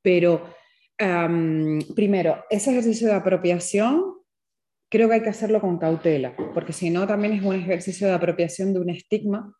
Pero 0.00 0.44
primero, 0.96 2.44
ese 2.48 2.70
ejercicio 2.70 3.08
de 3.08 3.14
apropiación 3.14 4.14
creo 4.88 5.08
que 5.08 5.16
hay 5.16 5.22
que 5.22 5.28
hacerlo 5.28 5.60
con 5.60 5.76
cautela, 5.76 6.34
porque 6.54 6.72
si 6.72 6.88
no 6.88 7.06
también 7.06 7.34
es 7.34 7.44
un 7.44 7.56
ejercicio 7.56 8.06
de 8.06 8.14
apropiación 8.14 8.72
de 8.72 8.80
un 8.80 8.88
estigma 8.88 9.54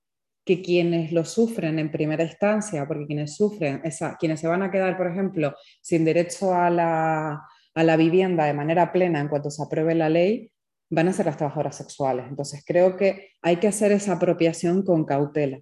que 0.47 0.63
quienes 0.63 1.11
lo 1.11 1.25
sufren 1.25 1.81
en 1.81 1.91
primera 1.91 2.23
instancia, 2.23 2.87
porque 2.87 3.07
quienes 3.07 3.35
sufren, 3.35 3.81
esa, 3.83 4.17
quienes 4.17 4.39
se 4.39 4.47
van 4.47 4.63
a 4.63 4.71
quedar, 4.71 4.97
por 4.97 5.09
ejemplo, 5.09 5.53
sin 5.83 6.05
derecho 6.05 6.55
a 6.55 6.71
la, 6.71 7.43
a 7.75 7.83
la 7.83 7.97
vivienda 7.97 8.45
de 8.45 8.55
manera 8.55 8.93
plena 8.93 9.21
en 9.21 9.27
cuanto 9.29 9.51
se 9.51 9.65
apruebe 9.65 9.97
la 9.97 10.09
ley, 10.09 10.53
van 10.89 11.09
a 11.09 11.13
ser 11.13 11.27
las 11.27 11.37
trabajadoras 11.37 11.77
sexuales. 11.77 12.27
Entonces 12.29 12.63
creo 12.65 12.97
que 12.97 13.31
hay 13.43 13.57
que 13.57 13.67
hacer 13.67 13.91
esa 13.91 14.13
apropiación 14.13 14.85
con 14.85 15.05
cautela. 15.05 15.59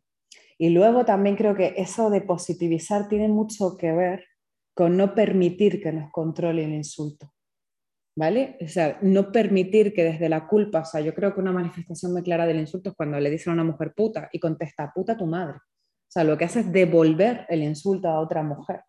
Y 0.59 0.69
luego 0.69 1.06
también 1.06 1.36
creo 1.36 1.55
que 1.55 1.73
eso 1.78 2.11
de 2.11 2.20
positivizar 2.20 3.09
tiene 3.09 3.28
mucho 3.28 3.78
que 3.78 3.90
ver 3.90 4.27
con 4.74 4.98
no 4.98 5.15
permitir 5.15 5.82
que 5.82 5.93
nos 5.93 6.11
controle 6.12 6.65
el 6.65 6.74
insulto. 6.74 7.34
¿Vale? 8.16 8.57
O 8.61 8.69
sea, 8.69 8.99
no 9.03 9.32
permitir 9.32 9.93
que 9.93 10.05
desde 10.05 10.28
la 10.28 10.47
culpa, 10.47 10.81
o 10.81 10.85
sea, 10.85 11.01
yo 11.01 11.15
creo 11.15 11.35
que 11.35 11.41
una 11.41 11.51
manifestación 11.51 12.12
muy 12.12 12.23
clara 12.23 12.47
del 12.47 12.61
insulto 12.61 12.91
es 12.91 12.97
cuando 12.97 13.19
le 13.19 13.28
dicen 13.28 13.51
a 13.51 13.55
una 13.55 13.65
mujer 13.65 13.93
puta 13.93 14.28
y 14.32 14.39
contesta 14.39 14.93
puta 14.95 15.16
tu 15.16 15.27
madre. 15.27 15.57
O 15.57 16.11
sea, 16.15 16.23
lo 16.23 16.39
que 16.39 16.45
hace 16.45 16.61
es 16.61 16.73
devolver 16.73 17.45
el 17.49 17.65
insulto 17.65 18.09
a 18.09 18.20
otra 18.20 18.45
mujer 18.45 18.82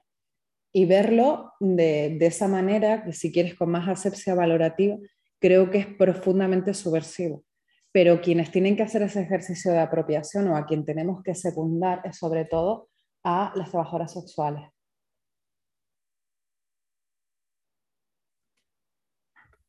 y 0.71 0.85
verlo 0.85 1.53
de, 1.59 2.17
de 2.19 2.25
esa 2.27 2.47
manera, 2.47 3.03
que 3.03 3.13
si 3.13 3.31
quieres 3.31 3.55
con 3.55 3.71
más 3.71 3.87
asepsia 3.87 4.35
valorativa, 4.35 4.97
creo 5.39 5.71
que 5.71 5.79
es 5.79 5.87
profundamente 5.87 6.73
subversivo. 6.75 7.43
Pero 7.91 8.21
quienes 8.21 8.51
tienen 8.51 8.75
que 8.75 8.83
hacer 8.83 9.01
ese 9.01 9.21
ejercicio 9.21 9.71
de 9.71 9.79
apropiación 9.79 10.49
o 10.49 10.57
a 10.57 10.65
quien 10.65 10.85
tenemos 10.85 11.23
que 11.23 11.33
secundar 11.33 12.01
es 12.03 12.17
sobre 12.17 12.45
todo 12.45 12.89
a 13.23 13.53
las 13.55 13.71
trabajadoras 13.71 14.13
sexuales 14.13 14.74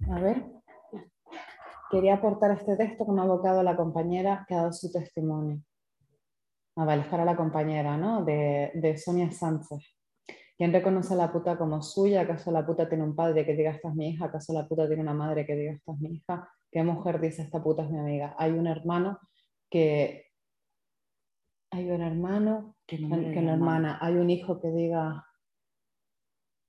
A 0.08 0.20
ver, 0.20 0.44
quería 1.90 2.14
aportar 2.14 2.52
este 2.52 2.76
texto 2.76 3.04
que 3.04 3.12
me 3.12 3.20
ha 3.20 3.24
abocado 3.24 3.62
la 3.62 3.76
compañera 3.76 4.44
que 4.46 4.54
ha 4.54 4.58
dado 4.58 4.72
su 4.72 4.90
testimonio. 4.92 5.60
Ah, 6.76 6.84
vale, 6.84 7.02
es 7.02 7.08
para 7.08 7.24
la 7.24 7.36
compañera, 7.36 7.96
¿no? 7.96 8.24
De, 8.24 8.70
de 8.74 8.96
Sonia 8.96 9.30
Sánchez. 9.32 9.82
¿Quién 10.56 10.72
reconoce 10.72 11.14
a 11.14 11.16
la 11.16 11.32
puta 11.32 11.58
como 11.58 11.82
suya? 11.82 12.22
¿Acaso 12.22 12.50
la 12.52 12.64
puta 12.64 12.88
tiene 12.88 13.04
un 13.04 13.16
padre 13.16 13.44
que 13.44 13.56
diga 13.56 13.72
esta 13.72 13.88
es 13.88 13.94
mi 13.94 14.10
hija? 14.10 14.26
¿Acaso 14.26 14.52
la 14.52 14.66
puta 14.66 14.86
tiene 14.86 15.02
una 15.02 15.12
madre 15.12 15.44
que 15.44 15.56
diga 15.56 15.72
esta 15.72 15.92
es 15.92 15.98
mi 16.00 16.14
hija? 16.14 16.48
¿Qué 16.70 16.82
mujer 16.82 17.20
dice 17.20 17.42
esta 17.42 17.62
puta 17.62 17.82
es 17.82 17.90
mi 17.90 17.98
amiga? 17.98 18.34
Hay 18.38 18.52
un 18.52 18.66
hermano 18.66 19.18
que... 19.68 20.26
Hay 21.72 21.90
un 21.90 22.00
hermano 22.00 22.76
que 22.86 22.98
no, 22.98 23.16
que 23.16 23.42
no 23.42 23.52
hermana. 23.52 23.98
Hay 24.00 24.14
un 24.14 24.30
hijo 24.30 24.60
que 24.60 24.70
diga 24.70 25.25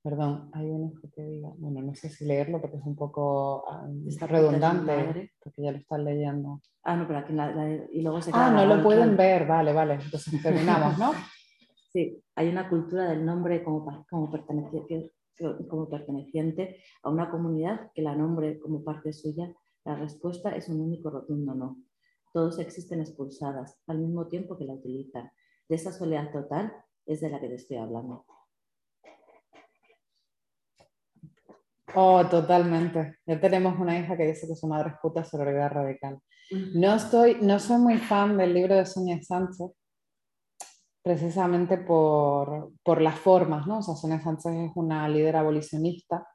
Perdón, 0.08 0.50
hay 0.54 0.70
un 0.70 0.90
hijo 0.90 1.10
que 1.14 1.22
diga, 1.22 1.50
bueno, 1.58 1.82
no 1.82 1.94
sé 1.94 2.08
si 2.08 2.24
leerlo 2.24 2.62
porque 2.62 2.78
es 2.78 2.84
un 2.86 2.96
poco 2.96 3.66
uh, 3.66 4.26
redundante, 4.26 5.34
porque 5.44 5.62
ya 5.62 5.74
lo 5.74 5.80
están 5.80 6.06
leyendo. 6.06 6.62
Ah, 6.84 6.96
no, 6.96 7.06
pero 7.06 7.20
aquí 7.20 7.34
la, 7.34 7.52
y 7.92 8.02
luego 8.02 8.22
se 8.22 8.32
Ah, 8.34 8.50
no 8.50 8.66
lo 8.66 8.82
pueden 8.82 9.18
ver, 9.18 9.46
vale, 9.46 9.74
vale, 9.74 9.96
entonces 9.96 10.42
terminamos, 10.42 10.98
¿no? 10.98 11.12
sí, 11.92 12.24
hay 12.36 12.48
una 12.48 12.70
cultura 12.70 13.10
del 13.10 13.26
nombre 13.26 13.62
como, 13.66 14.06
como, 14.10 14.32
perteneciente, 14.32 15.12
como 15.68 15.90
perteneciente 15.90 16.78
a 17.04 17.10
una 17.10 17.30
comunidad 17.30 17.92
que 17.94 18.02
la 18.02 18.16
nombre 18.16 18.60
como 18.60 18.86
parte 18.86 19.12
suya. 19.12 19.54
La 19.84 19.96
respuesta 19.96 20.56
es 20.56 20.70
un 20.70 20.80
único 20.80 21.10
rotundo 21.10 21.54
no. 21.54 21.84
Todos 22.32 22.60
existen 22.60 23.02
expulsadas 23.02 23.78
al 23.88 23.98
mismo 23.98 24.28
tiempo 24.28 24.58
que 24.58 24.64
la 24.64 24.76
utilizan. 24.76 25.30
De 25.68 25.76
esa 25.76 25.92
soledad 25.92 26.32
total 26.32 26.72
es 27.06 27.20
de 27.20 27.30
la 27.30 27.42
que 27.42 27.50
te 27.50 27.56
estoy 27.56 27.76
hablando. 27.76 28.26
Oh, 31.96 32.26
totalmente. 32.30 33.18
Ya 33.26 33.40
tenemos 33.40 33.80
una 33.80 33.98
hija 33.98 34.18
que 34.18 34.28
dice 34.28 34.48
que 34.48 34.56
su 34.56 34.68
madre 34.68 34.90
es 34.90 34.96
puta 35.02 35.24
sororidad 35.24 35.72
radical. 35.72 36.20
No, 36.76 36.96
estoy, 36.96 37.38
no 37.42 37.60
soy 37.60 37.78
muy 37.78 37.98
fan 37.98 38.38
del 38.38 38.54
libro 38.54 38.76
de 38.76 38.86
Sonia 38.86 39.22
Sánchez, 39.22 39.72
precisamente 41.04 41.78
por, 41.78 42.72
por 42.84 43.02
las 43.02 43.18
formas, 43.20 43.68
¿no? 43.68 43.80
O 43.80 43.82
sea, 43.82 43.96
Sonia 43.96 44.22
Sánchez 44.22 44.52
es 44.54 44.72
una 44.76 45.08
líder 45.08 45.38
abolicionista 45.38 46.28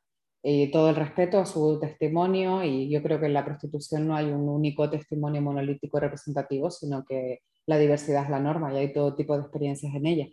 y 0.42 0.70
todo 0.70 0.90
el 0.90 0.96
respeto 0.96 1.38
a 1.38 1.46
su 1.46 1.78
testimonio 1.78 2.64
y 2.64 2.90
yo 2.90 3.02
creo 3.02 3.20
que 3.20 3.26
en 3.26 3.34
la 3.34 3.44
prostitución 3.44 4.08
no 4.08 4.16
hay 4.16 4.26
un 4.26 4.48
único 4.48 4.90
testimonio 4.90 5.40
monolítico 5.40 6.00
representativo, 6.00 6.70
sino 6.70 7.04
que 7.04 7.40
la 7.66 7.78
diversidad 7.78 8.24
es 8.24 8.30
la 8.30 8.40
norma 8.40 8.72
y 8.72 8.78
hay 8.78 8.92
todo 8.92 9.14
tipo 9.14 9.34
de 9.36 9.42
experiencias 9.42 9.94
en 9.94 10.06
ella 10.06 10.26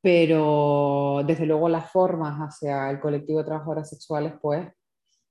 pero 0.00 1.22
desde 1.26 1.46
luego 1.46 1.68
las 1.68 1.90
formas 1.90 2.38
hacia 2.38 2.90
el 2.90 3.00
colectivo 3.00 3.40
de 3.40 3.46
trabajadoras 3.46 3.88
sexuales, 3.88 4.34
pues 4.40 4.68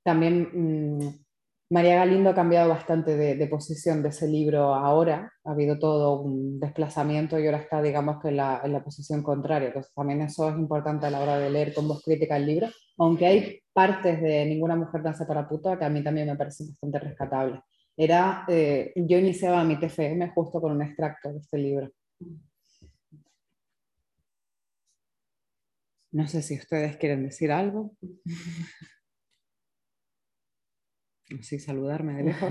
también 0.04 0.50
mm, 0.54 1.28
María 1.70 1.98
Galindo 1.98 2.30
ha 2.30 2.36
cambiado 2.36 2.70
bastante 2.70 3.18
de, 3.18 3.48
posición 3.48 4.02
de 4.02 4.10
ese 4.10 4.28
libro 4.28 4.74
ahora, 4.74 5.34
ha 5.44 5.52
habido 5.52 5.78
todo 5.78 6.22
un 6.22 6.60
desplazamiento 6.62 7.38
y 7.38 7.46
ahora 7.46 7.60
está, 7.60 7.82
digamos, 7.82 8.22
que 8.22 8.30
en 8.30 8.38
la, 8.38 8.82
posición 8.86 9.22
contraria, 9.22 9.68
entonces 9.68 9.94
también 9.94 10.22
eso 10.22 10.50
es 10.50 10.56
importante 10.58 11.08
a 11.08 11.10
la 11.10 11.20
hora 11.20 11.38
de 11.38 11.50
leer 11.50 11.74
con 11.74 11.88
voz 11.88 12.02
crítica 12.04 12.38
el 12.38 12.46
libro, 12.46 12.68
aunque 12.98 13.26
hay 13.26 13.60
partes 13.74 14.22
de 14.22 14.46
Ninguna 14.46 14.78
mujer 14.78 15.04
danza 15.04 15.28
para 15.28 15.48
puta 15.48 15.78
que 15.78 15.84
a 15.84 15.90
mí 15.90 16.02
también 16.02 16.28
me 16.28 16.38
parecen 16.38 16.70
bastante 16.70 17.00
rescatables. 17.00 17.60
Era, 17.98 18.46
eh, 18.48 18.94
yo 18.96 19.18
iniciaba 19.18 19.64
mi 19.64 19.78
TFM 19.78 20.30
justo 20.30 20.62
con 20.62 20.72
un 20.72 20.82
extracto 20.84 21.34
de 21.34 21.40
este 21.40 21.58
libro. 21.58 21.90
No 26.18 26.28
sé 26.28 26.42
si 26.42 26.56
ustedes 26.58 26.98
quieren 26.98 27.22
decir 27.22 27.52
algo. 27.52 27.92
Sí, 31.42 31.60
saludarme 31.60 32.16
de 32.16 32.24
lejos. 32.24 32.50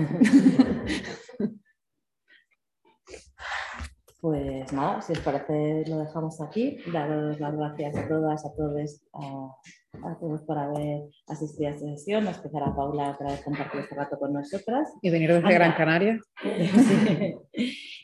Pues 4.21 4.73
nada, 4.73 5.01
si 5.01 5.11
os 5.11 5.19
parece 5.19 5.83
lo 5.87 5.99
dejamos 5.99 6.39
aquí. 6.41 6.77
Daros 6.91 7.39
las 7.39 7.55
gracias 7.57 7.97
a 7.97 8.07
todas, 8.07 8.45
a 8.45 8.55
todos, 8.55 9.01
a, 9.13 10.17
todos 10.19 10.41
por 10.43 10.57
haber 10.57 11.03
asistido 11.27 11.67
a 11.67 11.71
esta 11.71 11.85
sesión, 11.87 12.27
a 12.27 12.31
especial 12.31 12.63
a 12.63 12.75
Paula 12.75 13.17
por 13.17 13.27
haber 13.27 13.43
compartido 13.43 13.83
este 13.83 13.95
rato 13.95 14.17
con 14.17 14.31
nosotras. 14.33 14.93
Y 15.01 15.09
venir 15.09 15.33
desde 15.33 15.53
Gran 15.53 15.73
Canaria. 15.73 16.19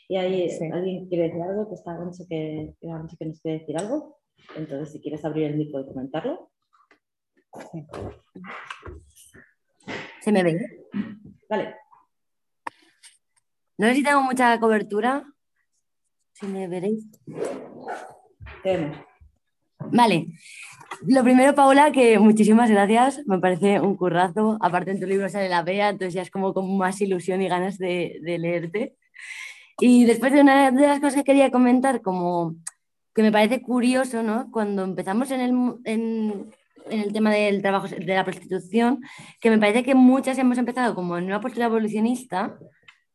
Y 0.06 0.16
ahí, 0.18 0.50
¿alguien 0.70 1.08
quiere 1.08 1.24
decir 1.24 1.40
algo? 1.40 1.66
Que 1.66 1.74
está 1.74 1.98
que, 2.28 2.74
que 2.78 2.86
nos 3.26 3.40
quiere 3.40 3.58
decir 3.60 3.78
algo. 3.78 4.18
Entonces, 4.56 4.92
si 4.92 5.00
quieres 5.00 5.24
abrir 5.24 5.44
el 5.46 5.56
micro 5.56 5.80
y 5.80 5.86
comentarlo. 5.86 6.50
¿Se 10.20 10.32
me 10.32 10.42
ve? 10.42 10.58
Vale. 11.48 11.76
No 13.76 13.88
sé 13.88 13.94
si 13.94 14.02
tengo 14.02 14.22
mucha 14.22 14.58
cobertura. 14.60 15.24
Si 16.32 16.46
me 16.46 16.68
veréis. 16.68 17.06
Vale. 19.92 20.26
Lo 21.06 21.22
primero, 21.22 21.54
Paula, 21.54 21.92
que 21.92 22.18
muchísimas 22.18 22.70
gracias. 22.70 23.26
Me 23.26 23.38
parece 23.38 23.80
un 23.80 23.96
currazo. 23.96 24.56
Aparte 24.60 24.92
en 24.92 25.00
tu 25.00 25.06
libro 25.06 25.28
sale 25.28 25.48
la 25.48 25.62
vea, 25.62 25.90
entonces 25.90 26.14
ya 26.14 26.22
es 26.22 26.30
como 26.30 26.54
con 26.54 26.76
más 26.78 27.00
ilusión 27.00 27.42
y 27.42 27.48
ganas 27.48 27.78
de, 27.78 28.18
de 28.22 28.38
leerte. 28.38 28.96
Y 29.78 30.04
después 30.04 30.32
de 30.32 30.40
una 30.40 30.70
de 30.70 30.86
las 30.86 31.00
cosas 31.00 31.16
que 31.16 31.24
quería 31.24 31.50
comentar, 31.50 32.00
como 32.00 32.56
que 33.14 33.22
me 33.22 33.32
parece 33.32 33.62
curioso, 33.62 34.22
¿no? 34.22 34.50
Cuando 34.50 34.84
empezamos 34.84 35.30
en 35.30 35.40
el, 35.40 35.50
en, 35.84 36.50
en 36.90 37.00
el 37.00 37.12
tema 37.12 37.32
del 37.32 37.62
trabajo, 37.62 37.86
de 37.88 38.14
la 38.14 38.24
prostitución, 38.24 39.02
que 39.40 39.50
me 39.50 39.58
parece 39.58 39.84
que 39.84 39.94
muchas 39.94 40.38
hemos 40.38 40.58
empezado 40.58 40.94
como 40.94 41.16
en 41.16 41.24
una 41.24 41.40
postura 41.40 41.66
evolucionista, 41.66 42.58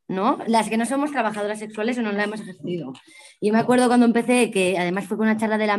¿no? 0.08 0.40
Las 0.48 0.70
que 0.70 0.78
no 0.78 0.86
somos 0.86 1.12
trabajadoras 1.12 1.60
sexuales 1.60 1.98
o 1.98 2.02
no 2.02 2.12
la 2.12 2.24
hemos 2.24 2.42
ejercido. 2.42 2.94
Y 3.40 3.52
me 3.52 3.60
acuerdo 3.60 3.88
cuando 3.88 4.08
empecé, 4.08 4.50
que 4.52 4.78
además 4.78 5.06
fue 5.06 5.18
con 5.18 5.28
una 5.28 5.38
charla 5.38 5.58
de 5.58 5.68
la 5.68 5.76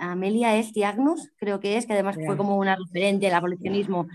Amelia 0.00 0.56
Estiagnus, 0.56 1.32
creo 1.38 1.60
que 1.60 1.76
es, 1.76 1.86
que 1.86 1.94
además 1.94 2.16
fue 2.24 2.36
como 2.36 2.58
una 2.58 2.76
referente 2.76 3.26
del 3.26 3.34
abolicionismo. 3.34 4.06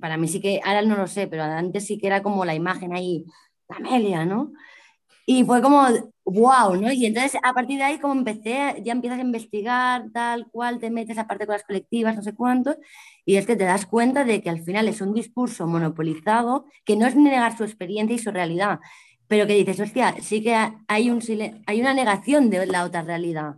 Para 0.00 0.16
mí 0.16 0.28
sí 0.28 0.40
que, 0.40 0.60
ahora 0.64 0.82
no 0.82 0.96
lo 0.96 1.06
sé, 1.08 1.26
pero 1.26 1.42
antes 1.42 1.86
sí 1.86 1.98
que 1.98 2.06
era 2.06 2.22
como 2.22 2.44
la 2.44 2.54
imagen 2.54 2.94
ahí, 2.94 3.24
Amelia, 3.68 4.24
¿no? 4.24 4.52
Y 5.28 5.44
fue 5.44 5.60
como, 5.60 5.82
wow, 6.24 6.76
¿no? 6.76 6.92
Y 6.92 7.04
entonces 7.04 7.38
a 7.42 7.52
partir 7.52 7.78
de 7.78 7.84
ahí 7.84 7.98
como 7.98 8.14
empecé, 8.14 8.80
ya 8.84 8.92
empiezas 8.92 9.18
a 9.18 9.22
investigar 9.22 10.04
tal 10.12 10.46
cual, 10.50 10.78
te 10.78 10.88
metes 10.88 11.18
aparte 11.18 11.46
con 11.46 11.54
las 11.54 11.64
colectivas, 11.64 12.14
no 12.14 12.22
sé 12.22 12.32
cuántos, 12.32 12.76
y 13.24 13.36
es 13.36 13.44
que 13.44 13.56
te 13.56 13.64
das 13.64 13.86
cuenta 13.86 14.24
de 14.24 14.40
que 14.40 14.50
al 14.50 14.62
final 14.62 14.88
es 14.88 15.00
un 15.00 15.12
discurso 15.12 15.66
monopolizado, 15.66 16.66
que 16.84 16.96
no 16.96 17.06
es 17.06 17.16
negar 17.16 17.56
su 17.56 17.64
experiencia 17.64 18.14
y 18.14 18.20
su 18.20 18.30
realidad, 18.30 18.78
pero 19.26 19.48
que 19.48 19.54
dices, 19.54 19.80
hostia, 19.80 20.14
sí 20.20 20.42
que 20.42 20.54
hay, 20.86 21.10
un, 21.10 21.20
hay 21.66 21.80
una 21.80 21.92
negación 21.92 22.48
de 22.48 22.66
la 22.66 22.84
otra 22.84 23.02
realidad, 23.02 23.56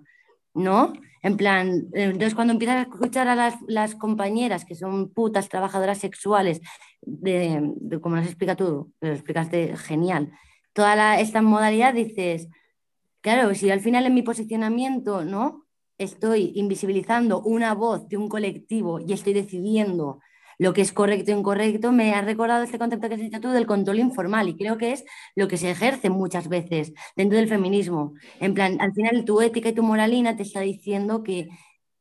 ¿no? 0.54 0.94
En 1.22 1.36
plan, 1.36 1.88
entonces 1.92 2.34
cuando 2.34 2.52
empiezas 2.52 2.76
a 2.76 2.82
escuchar 2.82 3.28
a 3.28 3.34
las, 3.34 3.56
las 3.66 3.94
compañeras 3.94 4.64
que 4.64 4.74
son 4.74 5.10
putas 5.12 5.48
trabajadoras 5.48 5.98
sexuales, 5.98 6.60
de, 7.02 7.74
como 8.00 8.16
nos 8.16 8.26
explica 8.26 8.56
tú, 8.56 8.92
lo 9.00 9.12
explicaste 9.12 9.76
genial, 9.76 10.32
toda 10.72 11.18
esta 11.20 11.42
modalidad 11.42 11.94
dices, 11.94 12.48
claro, 13.20 13.54
si 13.54 13.70
al 13.70 13.80
final 13.80 14.06
en 14.06 14.14
mi 14.14 14.22
posicionamiento, 14.22 15.24
¿no? 15.24 15.66
Estoy 15.98 16.52
invisibilizando 16.54 17.40
una 17.40 17.74
voz 17.74 18.08
de 18.08 18.16
un 18.16 18.28
colectivo 18.28 19.00
y 19.00 19.12
estoy 19.12 19.32
decidiendo 19.32 20.20
lo 20.58 20.72
que 20.72 20.82
es 20.82 20.92
correcto 20.92 21.30
e 21.30 21.36
incorrecto, 21.36 21.92
me 21.92 22.14
ha 22.14 22.20
recordado 22.20 22.64
este 22.64 22.78
concepto 22.78 23.08
que 23.08 23.14
has 23.14 23.20
dicho 23.20 23.40
tú 23.40 23.50
del 23.50 23.66
control 23.66 24.00
informal 24.00 24.48
y 24.48 24.56
creo 24.56 24.76
que 24.76 24.92
es 24.92 25.04
lo 25.36 25.46
que 25.46 25.56
se 25.56 25.70
ejerce 25.70 26.10
muchas 26.10 26.48
veces 26.48 26.92
dentro 27.16 27.38
del 27.38 27.48
feminismo. 27.48 28.14
En 28.40 28.54
plan, 28.54 28.80
al 28.80 28.92
final 28.92 29.24
tu 29.24 29.40
ética 29.40 29.68
y 29.68 29.72
tu 29.72 29.84
moralina 29.84 30.36
te 30.36 30.42
está 30.42 30.60
diciendo 30.60 31.22
que 31.22 31.48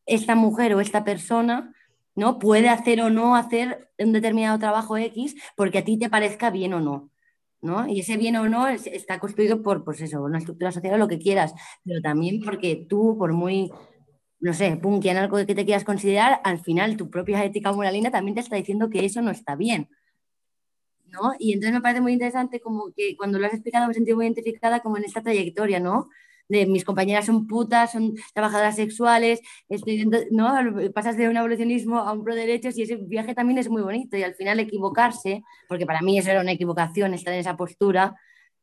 esta 0.07 0.35
mujer 0.35 0.73
o 0.73 0.81
esta 0.81 1.03
persona 1.03 1.73
¿no? 2.15 2.39
puede 2.39 2.69
hacer 2.69 2.99
o 3.01 3.11
no 3.11 3.35
hacer 3.35 3.91
un 3.99 4.11
determinado 4.11 4.57
trabajo 4.57 4.97
X 4.97 5.35
porque 5.55 5.77
a 5.77 5.83
ti 5.83 5.99
te 5.99 6.09
parezca 6.09 6.49
bien 6.49 6.73
o 6.73 6.79
no. 6.79 7.11
Y 7.87 7.99
ese 7.99 8.17
bien 8.17 8.35
o 8.35 8.47
no 8.47 8.67
está 8.67 9.19
construido 9.19 9.61
por, 9.63 9.83
pues 9.83 10.01
eso, 10.01 10.21
una 10.23 10.37
estructura 10.37 10.71
social 10.71 10.93
o 10.93 10.97
lo 10.97 11.07
que 11.07 11.19
quieras, 11.19 11.53
pero 11.83 12.01
también 12.01 12.41
porque 12.41 12.85
tú, 12.87 13.15
por 13.17 13.33
muy 13.33 13.71
no 14.39 14.53
sé, 14.53 14.77
punky 14.77 15.09
en 15.09 15.17
algo 15.17 15.37
que 15.37 15.55
te 15.55 15.65
quieras 15.65 15.83
considerar, 15.83 16.39
al 16.43 16.59
final 16.59 16.95
tu 16.95 17.09
propia 17.09 17.43
ética 17.43 17.71
moralina 17.73 18.11
también 18.11 18.35
te 18.35 18.41
está 18.41 18.55
diciendo 18.55 18.89
que 18.89 19.03
eso 19.03 19.21
no 19.21 19.31
está 19.31 19.55
bien. 19.55 19.89
¿no? 21.07 21.33
Y 21.39 21.53
entonces 21.53 21.73
me 21.73 21.81
parece 21.81 22.01
muy 22.01 22.13
interesante 22.13 22.59
como 22.59 22.91
que 22.95 23.15
cuando 23.17 23.39
lo 23.39 23.47
has 23.47 23.53
explicado 23.53 23.87
me 23.87 23.91
he 23.91 23.95
sentido 23.95 24.17
muy 24.17 24.25
identificada 24.25 24.81
como 24.81 24.97
en 24.97 25.05
esta 25.05 25.21
trayectoria, 25.21 25.79
¿no? 25.79 26.09
De 26.49 26.65
mis 26.65 26.85
compañeras 26.85 27.25
son 27.25 27.47
putas, 27.47 27.91
son 27.91 28.13
trabajadoras 28.33 28.75
sexuales, 28.75 29.41
estoy, 29.69 30.09
¿no? 30.31 30.53
Pasas 30.93 31.17
de 31.17 31.27
un 31.29 31.37
abolicionismo 31.37 31.99
a 31.99 32.13
un 32.13 32.23
pro 32.23 32.35
derechos 32.35 32.77
y 32.77 32.83
ese 32.83 32.97
viaje 32.97 33.35
también 33.35 33.57
es 33.59 33.69
muy 33.69 33.81
bonito 33.81 34.17
y 34.17 34.23
al 34.23 34.35
final 34.35 34.59
equivocarse, 34.59 35.43
porque 35.67 35.85
para 35.85 36.01
mí 36.01 36.17
eso 36.17 36.31
era 36.31 36.41
una 36.41 36.53
equivocación, 36.53 37.13
estar 37.13 37.33
en 37.33 37.41
esa 37.41 37.57
postura, 37.57 38.15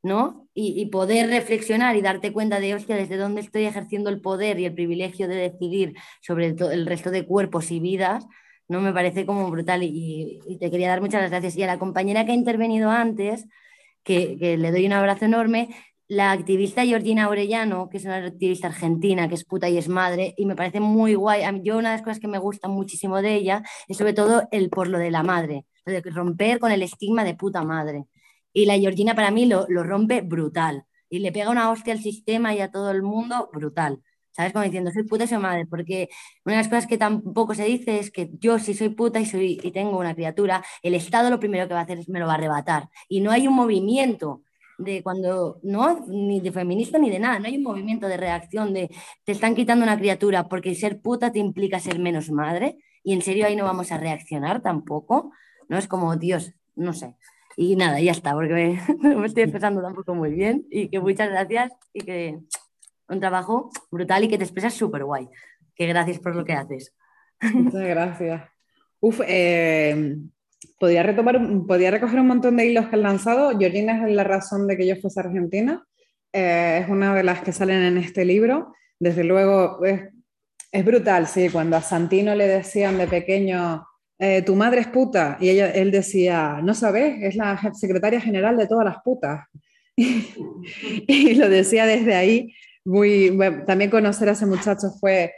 ¿no? 0.03 0.49
Y, 0.55 0.87
poder 0.87 1.29
reflexionar 1.29 1.97
y 1.97 2.03
darte 2.03 2.33
cuenta 2.33 2.61
de, 2.61 2.75
hostia, 2.75 2.97
desde 2.97 3.17
dónde 3.17 3.41
estoy 3.41 3.65
ejerciendo 3.65 4.11
el 4.11 4.21
poder 4.21 4.61
y 4.61 4.67
el 4.67 4.75
privilegio 4.75 5.29
de 5.29 5.37
decidir 5.37 5.95
sobre 6.21 6.49
el, 6.49 6.63
el 6.63 6.87
resto 6.87 7.11
de 7.11 7.27
cuerpos 7.27 7.71
y 7.71 7.81
vidas, 7.81 8.27
¿no? 8.69 8.81
Me 8.81 8.93
parece 8.93 9.27
como 9.27 9.51
brutal 9.51 9.83
y, 9.83 10.41
te 10.61 10.71
quería 10.71 10.89
dar 10.89 11.01
muchas 11.01 11.31
gracias. 11.31 11.57
Y 11.57 11.63
a 11.63 11.67
la 11.67 11.79
compañera 11.79 12.25
que 12.25 12.33
ha 12.33 12.35
intervenido 12.35 12.91
antes, 12.91 13.47
que, 14.03 14.57
le 14.59 14.71
doy 14.71 14.87
un 14.87 14.93
abrazo 14.93 15.25
enorme, 15.25 15.71
la 16.09 16.33
activista 16.33 16.85
Georgina 16.85 17.29
Orellano, 17.29 17.89
que 17.89 17.97
es 17.97 18.05
una 18.05 18.17
activista 18.17 18.69
argentina, 18.69 19.29
que 19.29 19.35
es 19.35 19.45
puta 19.45 19.69
y 19.69 19.79
es 19.79 19.89
madre, 19.89 20.35
y 20.37 20.47
me 20.47 20.57
parece 20.57 20.81
muy 20.81 21.15
guay. 21.15 21.43
Yo 21.63 21.79
una 21.79 21.91
de 21.91 21.97
las 21.97 22.03
cosas 22.03 22.21
que 22.21 22.29
me 22.29 22.39
gusta 22.39 22.69
muchísimo 22.69 23.23
de 23.23 23.35
ella 23.35 23.63
es 23.89 23.97
sobre 23.97 24.13
todo 24.13 24.49
el 24.51 24.71
por 24.71 24.89
lo 24.89 24.99
de 24.99 25.11
la 25.11 25.23
madre, 25.23 25.67
de 25.87 26.01
romper 26.03 26.59
con 26.59 26.73
el 26.73 26.83
estigma 26.83 27.25
de 27.25 27.35
puta 27.35 27.63
madre. 27.65 28.07
Y 28.53 28.67
la 28.67 28.79
Georgina 28.79 29.15
para 29.15 29.31
mí 29.31 29.47
lo, 29.47 29.67
lo 29.69 29.83
rompe 29.83 30.21
brutal 30.21 30.85
y 31.09 31.21
le 31.21 31.33
pega 31.33 31.51
una 31.51 31.71
hostia 31.71 31.93
al 31.95 32.01
sistema 32.01 32.55
y 32.55 32.61
a 32.61 32.71
todo 32.71 32.91
el 32.91 33.03
mundo 33.03 33.51
brutal. 33.53 34.03
¿Sabes? 34.33 34.53
Como 34.53 34.65
diciendo, 34.65 34.91
soy 34.91 35.05
puta 35.05 35.25
y 35.25 35.29
soy 35.29 35.39
madre, 35.39 35.65
porque 35.65 36.09
una 36.45 36.57
de 36.57 36.63
las 36.63 36.69
cosas 36.69 36.89
que 36.89 36.99
tampoco 36.99 37.55
se 37.55 37.65
dice 37.65 38.01
es 38.01 38.11
que 38.11 38.31
yo 38.41 38.59
si 38.59 38.75
soy 38.75 38.89
puta 38.89 39.21
y, 39.21 39.27
soy, 39.27 39.61
y 39.63 39.71
tengo 39.71 39.97
una 39.97 40.15
criatura, 40.15 40.65
el 40.83 40.95
Estado 40.95 41.31
lo 41.31 41.39
primero 41.39 41.69
que 41.69 41.75
va 41.75 41.81
a 41.81 41.83
hacer 41.85 41.99
es 42.01 42.09
me 42.09 42.19
lo 42.19 42.27
va 42.27 42.33
a 42.33 42.35
arrebatar. 42.37 42.89
Y 43.09 43.21
no 43.21 43.31
hay 43.31 43.47
un 43.47 43.55
movimiento 43.55 44.43
de 44.79 45.03
cuando, 45.03 45.61
no, 45.63 46.05
ni 46.09 46.41
de 46.41 46.53
feminista 46.53 46.99
ni 46.99 47.11
de 47.11 47.19
nada, 47.19 47.39
no 47.39 47.47
hay 47.47 47.57
un 47.57 47.63
movimiento 47.63 48.09
de 48.09 48.17
reacción 48.17 48.73
de 48.73 48.91
te 49.25 49.33
están 49.33 49.55
quitando 49.55 49.85
una 49.85 49.99
criatura 49.99 50.49
porque 50.49 50.75
ser 50.75 51.01
puta 51.01 51.33
te 51.33 51.39
implica 51.39 51.79
ser 51.79 51.99
menos 51.99 52.31
madre 52.31 52.79
y 53.03 53.13
en 53.13 53.23
serio 53.23 53.47
ahí 53.47 53.57
no 53.57 53.65
vamos 53.65 53.93
a 53.93 53.99
reaccionar 53.99 54.63
tampoco, 54.63 55.33
¿no? 55.69 55.79
Es 55.79 55.87
como, 55.87 56.17
Dios, 56.17 56.53
no 56.75 56.93
sé. 56.93 57.17
Y 57.57 57.77
nada, 57.77 58.01
ya 58.01 58.13
está, 58.13 58.33
porque 58.33 58.55
me, 58.99 59.15
me 59.17 59.27
estoy 59.27 59.45
expresando 59.45 59.83
tampoco 59.83 60.15
muy 60.15 60.33
bien 60.33 60.67
y 60.71 60.89
que 60.89 61.01
muchas 61.01 61.29
gracias 61.29 61.73
y 61.93 62.01
que 62.01 62.39
un 63.09 63.21
trabajo 63.21 63.71
brutal 63.91 64.25
y 64.25 64.29
que 64.29 64.39
te 64.39 64.45
expresas 64.45 64.75
súper 64.75 65.05
guay. 65.05 65.29
Que 65.75 65.87
gracias 65.87 66.19
por 66.19 66.35
lo 66.35 66.45
que 66.45 66.55
haces. 66.55 66.95
Muchas 67.53 67.83
gracias. 67.83 68.43
Uf, 69.01 69.21
eh, 69.27 70.17
podría 70.85 71.03
retomar, 71.03 71.41
podría 71.67 71.91
recoger 71.91 72.21
un 72.21 72.27
montón 72.27 72.59
de 72.59 72.67
hilos 72.67 72.89
que 72.89 72.97
han 72.97 73.03
lanzado. 73.03 73.59
Georgina 73.59 74.07
es 74.07 74.15
la 74.15 74.23
razón 74.23 74.67
de 74.67 74.77
que 74.77 74.87
yo 74.87 74.97
fuese 74.97 75.19
argentina. 75.19 75.83
Eh, 76.31 76.81
es 76.83 76.91
una 76.91 77.15
de 77.15 77.23
las 77.23 77.41
que 77.41 77.53
salen 77.53 77.83
en 77.83 77.97
este 77.97 78.27
libro. 78.27 78.75
Desde 79.01 79.25
luego, 79.25 79.83
es, 79.83 80.03
es 80.71 80.85
brutal, 80.85 81.27
sí, 81.27 81.49
cuando 81.49 81.79
a 81.79 81.81
Santino 81.81 82.35
le 82.35 82.47
decían 82.47 82.99
de 82.99 83.07
pequeño, 83.07 83.83
eh, 84.19 84.43
tu 84.43 84.57
madre 84.57 84.83
es 84.83 84.89
puta, 84.89 85.39
y 85.41 85.49
ella, 85.49 85.71
él 85.71 85.91
decía, 85.91 86.61
no 86.63 86.75
sabes, 86.75 87.17
es 87.23 87.35
la 87.35 87.73
secretaria 87.73 88.21
general 88.21 88.59
de 88.59 88.67
todas 88.67 88.85
las 88.85 88.99
putas. 89.03 89.47
y 89.97 91.35
lo 91.35 91.49
decía 91.49 91.87
desde 91.87 92.15
ahí, 92.15 92.55
muy, 92.85 93.39
también 93.67 93.91
conocer 93.91 94.29
a 94.29 94.33
ese 94.33 94.45
muchacho 94.45 94.89
fue, 95.01 95.33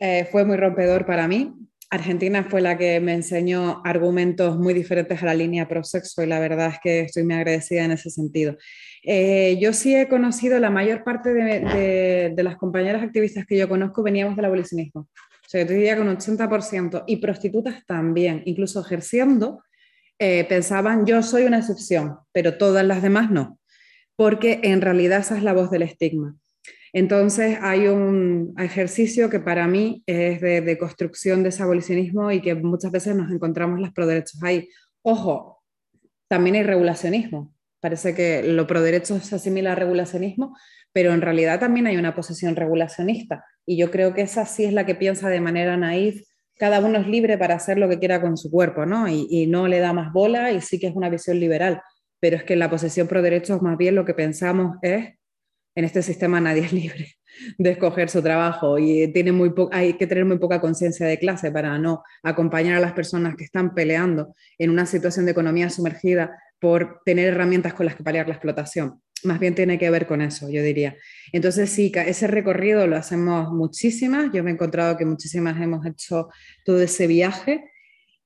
eh, 0.00 0.26
fue 0.32 0.44
muy 0.44 0.56
rompedor 0.56 1.06
para 1.06 1.28
mí. 1.28 1.54
Argentina 1.90 2.44
fue 2.44 2.60
la 2.60 2.76
que 2.76 3.00
me 3.00 3.14
enseñó 3.14 3.80
argumentos 3.84 4.58
muy 4.58 4.74
diferentes 4.74 5.22
a 5.22 5.26
la 5.26 5.34
línea 5.34 5.68
pro-sexo 5.68 6.22
y 6.22 6.26
la 6.26 6.38
verdad 6.38 6.68
es 6.74 6.78
que 6.82 7.00
estoy 7.00 7.24
muy 7.24 7.34
agradecida 7.34 7.84
en 7.84 7.92
ese 7.92 8.10
sentido. 8.10 8.56
Eh, 9.02 9.58
yo 9.58 9.72
sí 9.72 9.96
he 9.96 10.06
conocido, 10.06 10.58
la 10.58 10.70
mayor 10.70 11.02
parte 11.02 11.32
de, 11.32 12.34
las 12.36 12.56
compañeras 12.56 13.02
activistas 13.02 13.46
que 13.46 13.56
yo 13.56 13.68
conozco 13.68 14.02
veníamos 14.02 14.36
del 14.36 14.44
abolicionismo. 14.44 15.02
O 15.02 15.48
sea, 15.48 15.62
yo 15.62 15.72
diría 15.72 15.94
que 15.94 16.02
un 16.02 16.14
80% 16.14 17.04
y 17.06 17.16
prostitutas 17.16 17.86
también, 17.86 18.42
incluso 18.44 18.82
ejerciendo, 18.82 19.62
eh, 20.18 20.44
pensaban 20.44 21.06
yo 21.06 21.22
soy 21.22 21.44
una 21.44 21.58
excepción, 21.58 22.18
pero 22.32 22.58
todas 22.58 22.84
las 22.84 23.02
demás 23.02 23.30
no, 23.30 23.58
porque 24.14 24.60
en 24.62 24.82
realidad 24.82 25.20
esa 25.20 25.38
es 25.38 25.42
la 25.42 25.54
voz 25.54 25.70
del 25.70 25.82
estigma. 25.82 26.36
Entonces 26.92 27.58
hay 27.60 27.88
un 27.88 28.54
ejercicio 28.58 29.28
que 29.28 29.40
para 29.40 29.66
mí 29.66 30.02
es 30.06 30.40
de, 30.40 30.78
construcción 30.78 31.42
de 31.42 31.50
ese 31.50 31.62
abolicionismo 31.62 32.30
y 32.32 32.40
que 32.40 32.54
muchas 32.54 32.90
veces 32.90 33.14
nos 33.14 33.30
encontramos 33.30 33.80
los 33.80 33.92
proderechos 33.92 34.42
ahí. 34.42 34.68
Ojo, 35.02 35.62
también 36.28 36.56
hay 36.56 36.62
regulacionismo. 36.62 37.54
Parece 37.80 38.14
que 38.14 38.42
lo 38.42 38.66
proderecho 38.66 39.20
se 39.20 39.36
asimila 39.36 39.72
a 39.72 39.74
regulacionismo, 39.76 40.56
pero 40.92 41.12
en 41.12 41.20
realidad 41.20 41.60
también 41.60 41.86
hay 41.86 41.96
una 41.96 42.14
posición 42.14 42.56
regulacionista. 42.56 43.44
Y 43.66 43.76
yo 43.76 43.90
creo 43.90 44.14
que 44.14 44.22
esa 44.22 44.46
sí 44.46 44.64
es 44.64 44.72
la 44.72 44.86
que 44.86 44.94
piensa 44.94 45.28
de 45.28 45.40
manera 45.40 45.76
naif. 45.76 46.22
Cada 46.58 46.80
uno 46.80 46.98
es 46.98 47.06
libre 47.06 47.38
para 47.38 47.54
hacer 47.54 47.78
lo 47.78 47.88
que 47.88 47.98
quiera 47.98 48.20
con 48.20 48.36
su 48.36 48.50
cuerpo, 48.50 48.84
¿no? 48.84 49.08
Y, 49.08 49.26
y 49.30 49.46
no 49.46 49.68
le 49.68 49.78
da 49.78 49.92
más 49.92 50.12
bola 50.12 50.50
y 50.50 50.60
sí 50.60 50.80
que 50.80 50.88
es 50.88 50.96
una 50.96 51.08
visión 51.08 51.38
liberal. 51.38 51.80
Pero 52.18 52.36
es 52.36 52.42
que 52.42 52.56
la 52.56 52.68
posición 52.68 53.06
pro 53.06 53.22
derechos 53.22 53.62
más 53.62 53.78
bien 53.78 53.94
lo 53.94 54.04
que 54.04 54.14
pensamos 54.14 54.76
es 54.82 55.17
en 55.78 55.84
este 55.84 56.02
sistema 56.02 56.40
nadie 56.40 56.62
es 56.62 56.72
libre 56.72 57.14
de 57.58 57.70
escoger 57.70 58.10
su 58.10 58.20
trabajo 58.20 58.78
y 58.78 59.12
tiene 59.12 59.30
muy 59.30 59.54
hay 59.70 59.92
que 59.92 60.08
tener 60.08 60.24
muy 60.24 60.38
poca 60.38 60.60
conciencia 60.60 61.06
de 61.06 61.20
clase 61.20 61.52
para 61.52 61.78
no 61.78 62.02
acompañar 62.24 62.74
a 62.74 62.80
las 62.80 62.94
personas 62.94 63.36
que 63.36 63.44
están 63.44 63.74
peleando 63.74 64.34
en 64.58 64.70
una 64.70 64.86
situación 64.86 65.24
de 65.24 65.30
economía 65.30 65.70
sumergida 65.70 66.36
por 66.58 67.00
tener 67.04 67.28
herramientas 67.28 67.74
con 67.74 67.86
las 67.86 67.94
que 67.94 68.02
paliar 68.02 68.26
la 68.26 68.34
explotación. 68.34 69.00
Más 69.22 69.38
bien 69.38 69.54
tiene 69.54 69.78
que 69.78 69.88
ver 69.88 70.08
con 70.08 70.20
eso, 70.20 70.50
yo 70.50 70.64
diría. 70.64 70.96
Entonces 71.32 71.70
sí, 71.70 71.92
ese 71.94 72.26
recorrido 72.26 72.88
lo 72.88 72.96
hacemos 72.96 73.52
muchísimas. 73.52 74.32
Yo 74.32 74.42
me 74.42 74.50
he 74.50 74.54
encontrado 74.54 74.96
que 74.96 75.04
muchísimas 75.04 75.60
hemos 75.60 75.86
hecho 75.86 76.28
todo 76.64 76.80
ese 76.82 77.06
viaje 77.06 77.62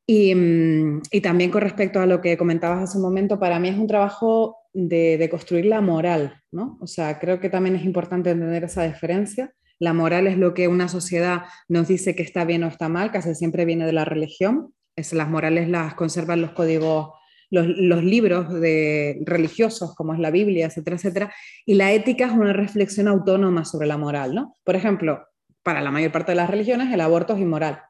Mm, 0.08 1.00
y, 1.10 1.20
también 1.20 1.50
con 1.50 1.62
respecto 1.62 2.00
a 2.00 2.06
lo 2.06 2.20
que 2.20 2.36
comentabas 2.36 2.82
hace 2.82 2.98
un 2.98 3.04
momento, 3.04 3.38
para 3.38 3.58
mí 3.58 3.68
es 3.68 3.78
un 3.78 3.86
trabajo 3.86 4.56
de, 4.72 5.28
construir 5.30 5.66
la 5.66 5.80
moral, 5.80 6.40
¿no? 6.50 6.78
O 6.80 6.86
sea, 6.86 7.18
creo 7.18 7.40
que 7.40 7.50
también 7.50 7.76
es 7.76 7.84
importante 7.84 8.30
entender 8.30 8.64
esa 8.64 8.84
diferencia. 8.84 9.52
La 9.78 9.92
moral 9.92 10.26
es 10.26 10.38
lo 10.38 10.54
que 10.54 10.68
una 10.68 10.88
sociedad 10.88 11.42
nos 11.68 11.88
dice 11.88 12.14
que 12.14 12.22
está 12.22 12.44
bien 12.44 12.64
o 12.64 12.68
está 12.68 12.88
mal, 12.88 13.10
casi 13.10 13.34
siempre 13.34 13.64
viene 13.64 13.86
de 13.86 13.92
la 13.92 14.04
religión. 14.04 14.74
Es, 14.96 15.12
las 15.12 15.28
morales 15.28 15.68
las 15.68 15.94
conservan 15.94 16.42
los 16.42 16.52
códigos, 16.52 17.10
los, 17.50 18.04
libros 18.04 18.52
de, 18.60 19.22
religiosos, 19.24 19.94
como 19.94 20.14
es 20.14 20.20
la 20.20 20.30
Biblia, 20.30 20.66
etcétera, 20.66 20.96
etcétera. 20.96 21.34
Y 21.66 21.74
la 21.74 21.92
ética 21.92 22.26
es 22.26 22.32
una 22.32 22.52
reflexión 22.52 23.08
autónoma 23.08 23.64
sobre 23.64 23.86
la 23.86 23.98
moral, 23.98 24.34
¿no? 24.34 24.56
Por 24.64 24.76
ejemplo, 24.76 25.26
para 25.62 25.80
la 25.80 25.90
mayor 25.90 26.12
parte 26.12 26.32
de 26.32 26.36
las 26.36 26.50
religiones 26.50 26.92
el 26.92 27.00
aborto 27.00 27.34
es 27.34 27.40
inmoral 27.40 27.82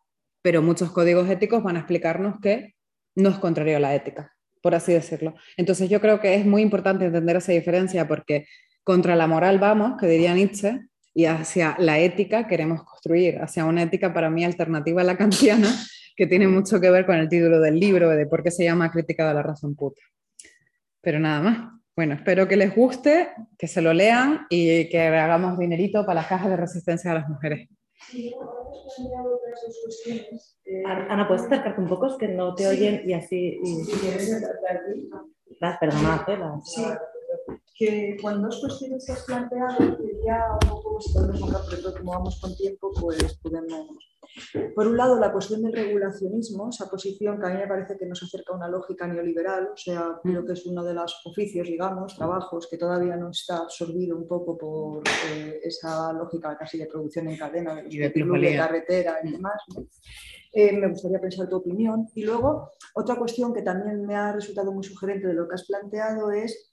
pero 0.42 0.60
muchos 0.60 0.90
códigos 0.90 1.30
éticos 1.30 1.62
van 1.62 1.76
a 1.76 1.80
explicarnos 1.80 2.40
que 2.40 2.74
no 3.14 3.30
es 3.30 3.38
contrario 3.38 3.76
a 3.76 3.80
la 3.80 3.94
ética, 3.94 4.31
por 4.62 4.74
así 4.74 4.92
decirlo. 4.92 5.34
Entonces 5.56 5.90
yo 5.90 6.00
creo 6.00 6.20
que 6.20 6.34
es 6.34 6.46
muy 6.46 6.62
importante 6.62 7.04
entender 7.04 7.36
esa 7.36 7.52
diferencia 7.52 8.06
porque 8.06 8.46
contra 8.84 9.16
la 9.16 9.26
moral 9.26 9.58
vamos, 9.58 10.00
que 10.00 10.06
diría 10.06 10.34
Nietzsche, 10.34 10.80
y 11.14 11.26
hacia 11.26 11.76
la 11.78 11.98
ética 11.98 12.46
queremos 12.46 12.84
construir, 12.84 13.38
hacia 13.42 13.64
una 13.64 13.82
ética 13.82 14.14
para 14.14 14.30
mí 14.30 14.44
alternativa 14.44 15.02
a 15.02 15.04
la 15.04 15.16
kantiana, 15.16 15.68
que 16.16 16.26
tiene 16.26 16.48
mucho 16.48 16.80
que 16.80 16.90
ver 16.90 17.04
con 17.04 17.16
el 17.16 17.28
título 17.28 17.60
del 17.60 17.78
libro, 17.78 18.08
de 18.10 18.26
por 18.26 18.42
qué 18.42 18.50
se 18.50 18.64
llama 18.64 18.90
Crítica 18.90 19.28
de 19.28 19.34
la 19.34 19.42
razón 19.42 19.74
puta. 19.74 20.00
Pero 21.00 21.18
nada 21.18 21.40
más. 21.40 21.68
Bueno, 21.94 22.14
espero 22.14 22.48
que 22.48 22.56
les 22.56 22.74
guste, 22.74 23.28
que 23.58 23.68
se 23.68 23.82
lo 23.82 23.92
lean 23.92 24.46
y 24.48 24.88
que 24.88 24.98
hagamos 24.98 25.58
dinerito 25.58 26.06
para 26.06 26.20
las 26.20 26.26
cajas 26.26 26.48
de 26.48 26.56
resistencia 26.56 27.10
a 27.10 27.14
las 27.14 27.28
mujeres. 27.28 27.68
Eh, 30.64 30.82
Ana, 30.86 31.26
¿puedes 31.26 31.44
acercarte 31.44 31.80
un 31.80 31.88
poco? 31.88 32.06
Es 32.06 32.16
que 32.16 32.28
no 32.28 32.54
te 32.54 32.68
oyen 32.68 33.02
y 33.04 33.12
así... 33.14 33.60
Y... 33.62 33.84
Las, 35.60 35.78
perdona, 35.78 36.24
Sí, 36.64 36.84
que 37.74 38.16
cuando 38.20 38.48
dos 38.48 38.60
cuestiones 38.60 39.04
que 39.06 39.12
has 39.12 39.24
planteado, 39.24 39.78
que 39.98 40.20
ya 40.24 40.58
un 40.62 40.68
poco, 40.68 41.00
si 41.00 41.12
tal 41.12 41.32
vez 41.32 41.40
pero 41.70 41.94
como 41.94 42.12
vamos 42.12 42.40
con 42.40 42.54
tiempo, 42.56 42.92
pues 43.00 43.38
podemos 43.42 43.88
por 44.74 44.86
un 44.86 44.96
lado, 44.96 45.18
la 45.18 45.32
cuestión 45.32 45.62
del 45.62 45.72
regulacionismo, 45.72 46.70
esa 46.70 46.88
posición 46.88 47.38
que 47.38 47.46
a 47.46 47.50
mí 47.50 47.56
me 47.56 47.66
parece 47.66 47.96
que 47.98 48.06
nos 48.06 48.22
acerca 48.22 48.52
a 48.52 48.56
una 48.56 48.68
lógica 48.68 49.06
neoliberal, 49.06 49.70
o 49.72 49.76
sea, 49.76 50.18
creo 50.22 50.44
que 50.46 50.52
es 50.52 50.64
uno 50.66 50.82
de 50.84 50.94
los 50.94 51.20
oficios, 51.26 51.66
digamos, 51.66 52.16
trabajos 52.16 52.68
que 52.70 52.78
todavía 52.78 53.16
no 53.16 53.30
está 53.30 53.58
absorbido 53.58 54.16
un 54.16 54.26
poco 54.26 54.56
por 54.56 55.02
eh, 55.32 55.60
esa 55.62 56.12
lógica 56.12 56.56
casi 56.56 56.78
de 56.78 56.86
producción 56.86 57.28
en 57.28 57.36
cadena 57.36 57.74
de, 57.74 57.82
los 57.82 57.92
de, 57.92 58.56
carretera 58.56 59.18
y 59.22 59.32
demás. 59.32 59.60
Eh, 60.54 60.72
me 60.72 60.88
gustaría 60.88 61.20
pensar 61.20 61.48
tu 61.48 61.56
opinión. 61.56 62.08
Y 62.14 62.24
luego, 62.24 62.70
otra 62.94 63.16
cuestión 63.16 63.52
que 63.52 63.62
también 63.62 64.06
me 64.06 64.14
ha 64.14 64.32
resultado 64.32 64.72
muy 64.72 64.84
sugerente 64.84 65.26
de 65.26 65.34
lo 65.34 65.48
que 65.48 65.54
has 65.54 65.66
planteado 65.66 66.30
es 66.30 66.71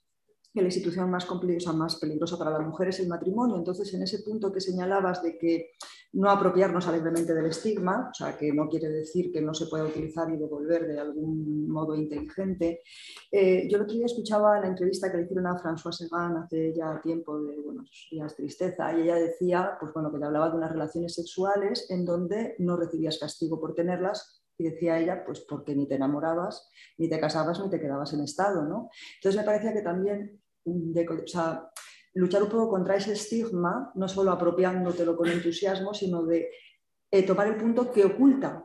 que 0.52 0.60
la 0.60 0.68
institución 0.68 1.10
más, 1.10 1.26
más 1.74 1.96
peligrosa 1.96 2.38
para 2.38 2.50
la 2.50 2.60
mujer 2.60 2.88
es 2.88 3.00
el 3.00 3.08
matrimonio. 3.08 3.56
Entonces, 3.56 3.92
en 3.94 4.02
ese 4.02 4.20
punto 4.22 4.52
que 4.52 4.60
señalabas 4.60 5.22
de 5.22 5.38
que 5.38 5.72
no 6.12 6.28
apropiarnos 6.28 6.88
alegremente 6.88 7.34
del 7.34 7.46
estigma, 7.46 8.08
o 8.10 8.14
sea, 8.14 8.36
que 8.36 8.52
no 8.52 8.68
quiere 8.68 8.88
decir 8.88 9.30
que 9.30 9.40
no 9.40 9.54
se 9.54 9.66
pueda 9.66 9.84
utilizar 9.84 10.28
y 10.30 10.36
devolver 10.36 10.86
de 10.88 10.98
algún 10.98 11.68
modo 11.68 11.94
inteligente. 11.94 12.82
Eh, 13.30 13.68
yo 13.70 13.76
el 13.76 13.82
otro 13.84 13.94
día 13.94 14.06
escuchaba 14.06 14.58
la 14.58 14.66
entrevista 14.66 15.10
que 15.10 15.18
le 15.18 15.22
hicieron 15.24 15.46
a 15.46 15.56
François 15.56 15.92
Segan 15.92 16.36
hace 16.36 16.74
ya 16.74 17.00
tiempo 17.00 17.40
de 17.40 17.60
buenos 17.60 18.08
días 18.10 18.34
tristeza 18.34 18.92
y 18.96 19.02
ella 19.02 19.16
decía, 19.16 19.76
pues 19.78 19.92
bueno, 19.92 20.10
que 20.10 20.18
le 20.18 20.26
hablaba 20.26 20.50
de 20.50 20.56
unas 20.56 20.72
relaciones 20.72 21.14
sexuales 21.14 21.86
en 21.90 22.04
donde 22.04 22.56
no 22.58 22.76
recibías 22.76 23.18
castigo 23.18 23.60
por 23.60 23.74
tenerlas 23.74 24.42
y 24.58 24.64
decía 24.64 24.98
ella, 24.98 25.24
pues 25.24 25.40
porque 25.40 25.74
ni 25.74 25.86
te 25.86 25.94
enamorabas, 25.94 26.68
ni 26.98 27.08
te 27.08 27.18
casabas, 27.18 27.60
ni 27.60 27.70
te 27.70 27.80
quedabas 27.80 28.12
en 28.12 28.20
estado, 28.20 28.62
¿no? 28.64 28.90
Entonces 29.16 29.40
me 29.40 29.46
parecía 29.46 29.72
que 29.72 29.80
también 29.80 30.39
de, 30.64 31.06
luchar 32.14 32.42
un 32.42 32.48
poco 32.48 32.70
contra 32.70 32.96
ese 32.96 33.12
estigma, 33.12 33.92
no 33.94 34.08
solo 34.08 34.32
apropiándotelo 34.32 35.16
con 35.16 35.28
entusiasmo, 35.28 35.94
sino 35.94 36.24
de 36.24 36.50
eh, 37.12 37.24
tomar 37.24 37.48
el 37.48 37.56
punto 37.56 37.90
que 37.90 38.04
oculta, 38.04 38.64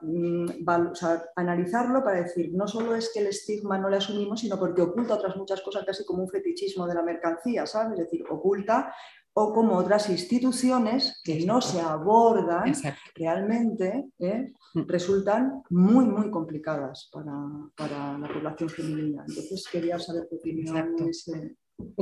mm, 0.00 0.46
o 0.68 0.94
sea, 0.94 1.24
analizarlo 1.34 2.04
para 2.04 2.22
decir, 2.22 2.50
no 2.54 2.68
solo 2.68 2.94
es 2.94 3.10
que 3.12 3.20
el 3.20 3.26
estigma 3.26 3.78
no 3.78 3.88
le 3.88 3.96
asumimos, 3.96 4.40
sino 4.40 4.58
porque 4.58 4.82
oculta 4.82 5.14
otras 5.14 5.36
muchas 5.36 5.60
cosas, 5.60 5.84
casi 5.84 6.04
como 6.04 6.22
un 6.22 6.28
fetichismo 6.28 6.86
de 6.86 6.94
la 6.94 7.02
mercancía, 7.02 7.66
¿sabes? 7.66 7.98
Es 7.98 8.04
decir, 8.04 8.24
oculta 8.30 8.94
o 9.36 9.52
como 9.52 9.76
otras 9.76 10.08
instituciones 10.10 11.20
que 11.24 11.44
no 11.44 11.60
se 11.60 11.80
abordan 11.80 12.72
realmente, 13.16 14.06
¿eh? 14.18 14.52
mm. 14.74 14.82
resultan 14.86 15.62
muy, 15.70 16.04
muy 16.04 16.30
complicadas 16.30 17.10
para, 17.12 17.32
para, 17.76 18.16
la 18.16 18.28
población 18.28 18.68
femenina. 18.68 19.24
Entonces 19.28 19.66
quería 19.70 19.98
saber 19.98 20.28
tu 20.28 20.36
opinión 20.36 20.94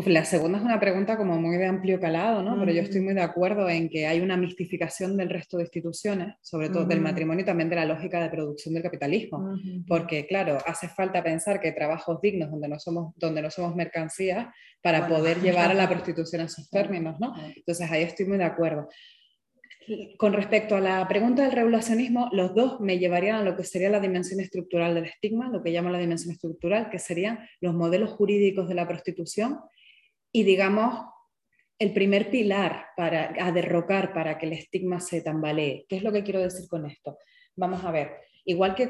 la 0.06 0.24
segunda 0.24 0.58
es 0.58 0.64
una 0.64 0.80
pregunta 0.80 1.16
como 1.16 1.40
muy 1.40 1.56
de 1.56 1.66
amplio 1.66 1.98
calado, 1.98 2.42
¿no? 2.42 2.58
Pero 2.58 2.72
yo 2.72 2.82
estoy 2.82 3.00
muy 3.00 3.14
de 3.14 3.22
acuerdo 3.22 3.68
en 3.68 3.88
que 3.88 4.06
hay 4.06 4.20
una 4.20 4.36
mistificación 4.36 5.16
del 5.16 5.30
resto 5.30 5.56
de 5.56 5.64
instituciones, 5.64 6.34
sobre 6.42 6.68
todo 6.68 6.84
del 6.84 7.00
matrimonio 7.00 7.42
y 7.42 7.46
también 7.46 7.70
de 7.70 7.76
la 7.76 7.86
lógica 7.86 8.22
de 8.22 8.28
producción 8.28 8.74
del 8.74 8.82
capitalismo. 8.82 9.54
Porque, 9.86 10.26
claro, 10.26 10.58
hace 10.66 10.88
falta 10.88 11.22
pensar 11.22 11.60
que 11.60 11.72
trabajos 11.72 12.20
dignos 12.20 12.50
donde 12.50 12.68
no 12.68 12.78
somos, 12.78 13.14
donde 13.16 13.40
no 13.40 13.50
somos 13.50 13.74
mercancías 13.74 14.48
para 14.82 15.08
poder 15.08 15.40
llevar 15.42 15.70
a 15.70 15.74
la 15.74 15.88
prostitución 15.88 16.42
a 16.42 16.48
sus 16.48 16.68
términos, 16.68 17.18
¿no? 17.18 17.34
Entonces 17.56 17.90
ahí 17.90 18.02
estoy 18.02 18.26
muy 18.26 18.38
de 18.38 18.44
acuerdo. 18.44 18.88
Con 20.16 20.32
respecto 20.32 20.76
a 20.76 20.80
la 20.80 21.08
pregunta 21.08 21.42
del 21.42 21.52
regulacionismo, 21.52 22.28
los 22.32 22.54
dos 22.54 22.80
me 22.80 22.98
llevarían 22.98 23.36
a 23.36 23.42
lo 23.42 23.56
que 23.56 23.64
sería 23.64 23.90
la 23.90 24.00
dimensión 24.00 24.40
estructural 24.40 24.94
del 24.94 25.06
estigma, 25.06 25.48
lo 25.48 25.62
que 25.62 25.70
llamo 25.70 25.90
la 25.90 25.98
dimensión 25.98 26.32
estructural, 26.32 26.90
que 26.90 26.98
serían 26.98 27.40
los 27.60 27.74
modelos 27.74 28.10
jurídicos 28.10 28.68
de 28.68 28.74
la 28.74 28.86
prostitución 28.86 29.58
y, 30.30 30.44
digamos, 30.44 31.04
el 31.78 31.92
primer 31.92 32.30
pilar 32.30 32.86
para, 32.96 33.34
a 33.40 33.50
derrocar 33.50 34.12
para 34.12 34.38
que 34.38 34.46
el 34.46 34.52
estigma 34.52 35.00
se 35.00 35.20
tambalee. 35.20 35.84
¿Qué 35.88 35.96
es 35.96 36.02
lo 36.02 36.12
que 36.12 36.22
quiero 36.22 36.40
decir 36.40 36.68
con 36.68 36.86
esto? 36.86 37.18
Vamos 37.56 37.84
a 37.84 37.90
ver, 37.90 38.12
igual 38.44 38.74
que, 38.74 38.88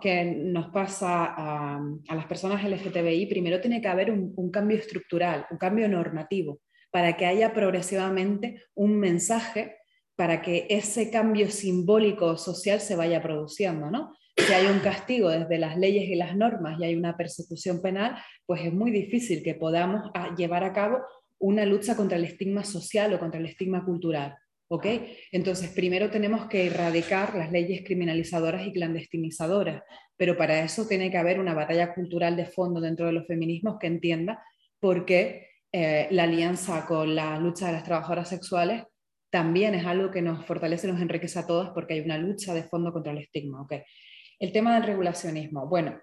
que 0.00 0.24
nos 0.24 0.70
pasa 0.70 1.34
a, 1.36 1.80
las 2.14 2.26
personas 2.26 2.64
LGTBI, 2.64 3.26
primero 3.26 3.60
tiene 3.60 3.80
que 3.80 3.88
haber 3.88 4.10
un 4.10 4.50
cambio 4.50 4.76
estructural, 4.76 5.46
un 5.50 5.58
cambio 5.58 5.88
normativo, 5.88 6.60
para 6.90 7.16
que 7.16 7.26
haya 7.26 7.52
progresivamente 7.54 8.64
un 8.74 8.98
mensaje 8.98 9.76
para 10.22 10.40
que 10.40 10.68
ese 10.70 11.10
cambio 11.10 11.50
simbólico 11.50 12.36
social 12.38 12.80
se 12.80 12.94
vaya 12.94 13.20
produciendo, 13.20 13.90
¿no? 13.90 14.14
Si 14.36 14.52
hay 14.52 14.66
un 14.66 14.78
castigo 14.78 15.28
desde 15.30 15.58
las 15.58 15.76
leyes 15.76 16.08
y 16.08 16.14
las 16.14 16.36
normas 16.36 16.78
y 16.78 16.84
hay 16.84 16.94
una 16.94 17.16
persecución 17.16 17.82
penal, 17.82 18.16
pues 18.46 18.64
es 18.64 18.72
muy 18.72 18.92
difícil 18.92 19.42
que 19.42 19.56
podamos 19.56 20.12
ah, 20.14 20.32
llevar 20.36 20.62
a 20.62 20.72
cabo 20.72 21.00
una 21.40 21.66
lucha 21.66 21.96
contra 21.96 22.18
el 22.18 22.24
estigma 22.24 22.62
social 22.62 23.12
o 23.12 23.18
contra 23.18 23.40
el 23.40 23.46
estigma 23.46 23.84
cultural. 23.84 24.36
¿ok? 24.68 24.86
Entonces, 25.32 25.70
primero 25.70 26.08
tenemos 26.08 26.46
que 26.46 26.68
erradicar 26.68 27.34
las 27.34 27.50
leyes 27.50 27.82
criminalizadoras 27.84 28.64
y 28.64 28.72
clandestinizadoras, 28.72 29.82
pero 30.16 30.36
para 30.36 30.62
eso 30.62 30.86
tiene 30.86 31.10
que 31.10 31.18
haber 31.18 31.40
una 31.40 31.52
batalla 31.52 31.92
cultural 31.94 32.36
de 32.36 32.46
fondo 32.46 32.80
dentro 32.80 33.06
de 33.06 33.12
los 33.12 33.26
feminismos 33.26 33.76
que 33.80 33.88
entienda 33.88 34.40
por 34.78 35.04
qué 35.04 35.48
eh, 35.72 36.06
la 36.12 36.22
alianza 36.22 36.86
con 36.86 37.12
la 37.12 37.40
lucha 37.40 37.66
de 37.66 37.72
las 37.72 37.82
trabajadoras 37.82 38.28
sexuales 38.28 38.84
también 39.32 39.74
es 39.74 39.86
algo 39.86 40.10
que 40.10 40.20
nos 40.20 40.44
fortalece, 40.44 40.86
nos 40.86 41.00
enriquece 41.00 41.38
a 41.38 41.46
todas 41.46 41.70
porque 41.70 41.94
hay 41.94 42.00
una 42.00 42.18
lucha 42.18 42.52
de 42.52 42.64
fondo 42.64 42.92
contra 42.92 43.12
el 43.12 43.18
estigma. 43.18 43.62
¿okay? 43.62 43.82
El 44.38 44.52
tema 44.52 44.74
del 44.74 44.84
regulacionismo. 44.84 45.66
Bueno, 45.66 45.98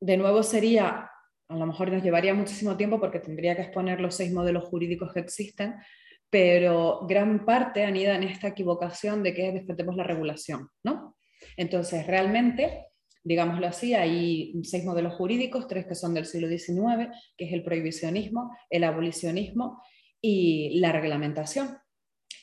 de 0.00 0.16
nuevo 0.16 0.42
sería, 0.42 1.10
a 1.48 1.54
lo 1.54 1.66
mejor 1.66 1.92
nos 1.92 2.02
llevaría 2.02 2.32
muchísimo 2.32 2.78
tiempo 2.78 2.98
porque 2.98 3.20
tendría 3.20 3.54
que 3.54 3.62
exponer 3.62 4.00
los 4.00 4.14
seis 4.14 4.32
modelos 4.32 4.64
jurídicos 4.64 5.12
que 5.12 5.20
existen, 5.20 5.74
pero 6.30 7.06
gran 7.06 7.44
parte 7.44 7.84
anida 7.84 8.16
en 8.16 8.22
esta 8.22 8.48
equivocación 8.48 9.22
de 9.22 9.34
que 9.34 9.52
defendemos 9.52 9.94
la 9.94 10.04
regulación, 10.04 10.70
¿no? 10.82 11.18
Entonces, 11.58 12.06
realmente, 12.06 12.86
digámoslo 13.22 13.66
así, 13.66 13.92
hay 13.92 14.54
seis 14.62 14.86
modelos 14.86 15.12
jurídicos, 15.12 15.68
tres 15.68 15.84
que 15.86 15.94
son 15.94 16.14
del 16.14 16.24
siglo 16.24 16.48
XIX, 16.48 17.10
que 17.36 17.44
es 17.44 17.52
el 17.52 17.62
prohibicionismo, 17.62 18.56
el 18.70 18.84
abolicionismo 18.84 19.82
y 20.22 20.80
la 20.80 20.92
reglamentación. 20.92 21.81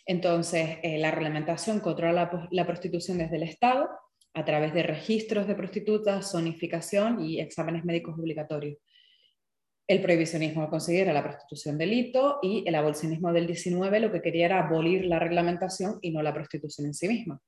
Entonces, 0.10 0.80
eh, 0.81 0.98
la 0.98 1.11
reglamentación 1.11 1.81
controla 1.81 2.48
la, 2.49 2.65
prostitución 2.65 3.19
desde 3.19 3.36
el 3.36 3.44
Estado 3.44 3.88
a 4.34 4.44
través 4.44 4.73
de 4.73 4.81
registros 4.81 5.45
de 5.45 5.53
prostitutas, 5.53 6.31
zonificación 6.31 7.23
y 7.23 7.40
exámenes 7.40 7.86
médicos 7.86 8.18
obligatorios. 8.18 8.80
El 9.88 10.02
prohibicionismo 10.02 10.68
considera 10.68 11.14
la 11.14 11.22
prostitución 11.22 11.77
delito 11.77 12.40
y 12.41 12.64
el 12.68 12.73
abolicionismo 12.73 13.31
del 13.31 13.45
19 13.45 13.99
lo 13.99 14.11
que 14.11 14.23
quería 14.23 14.48
era 14.48 14.65
abolir 14.65 15.06
la 15.06 15.19
reglamentación 15.19 15.99
y 16.02 16.10
no 16.10 16.23
la 16.23 16.34
prostitución 16.34 16.88
en 16.88 16.95
sí 16.95 17.07
misma. 17.07 17.40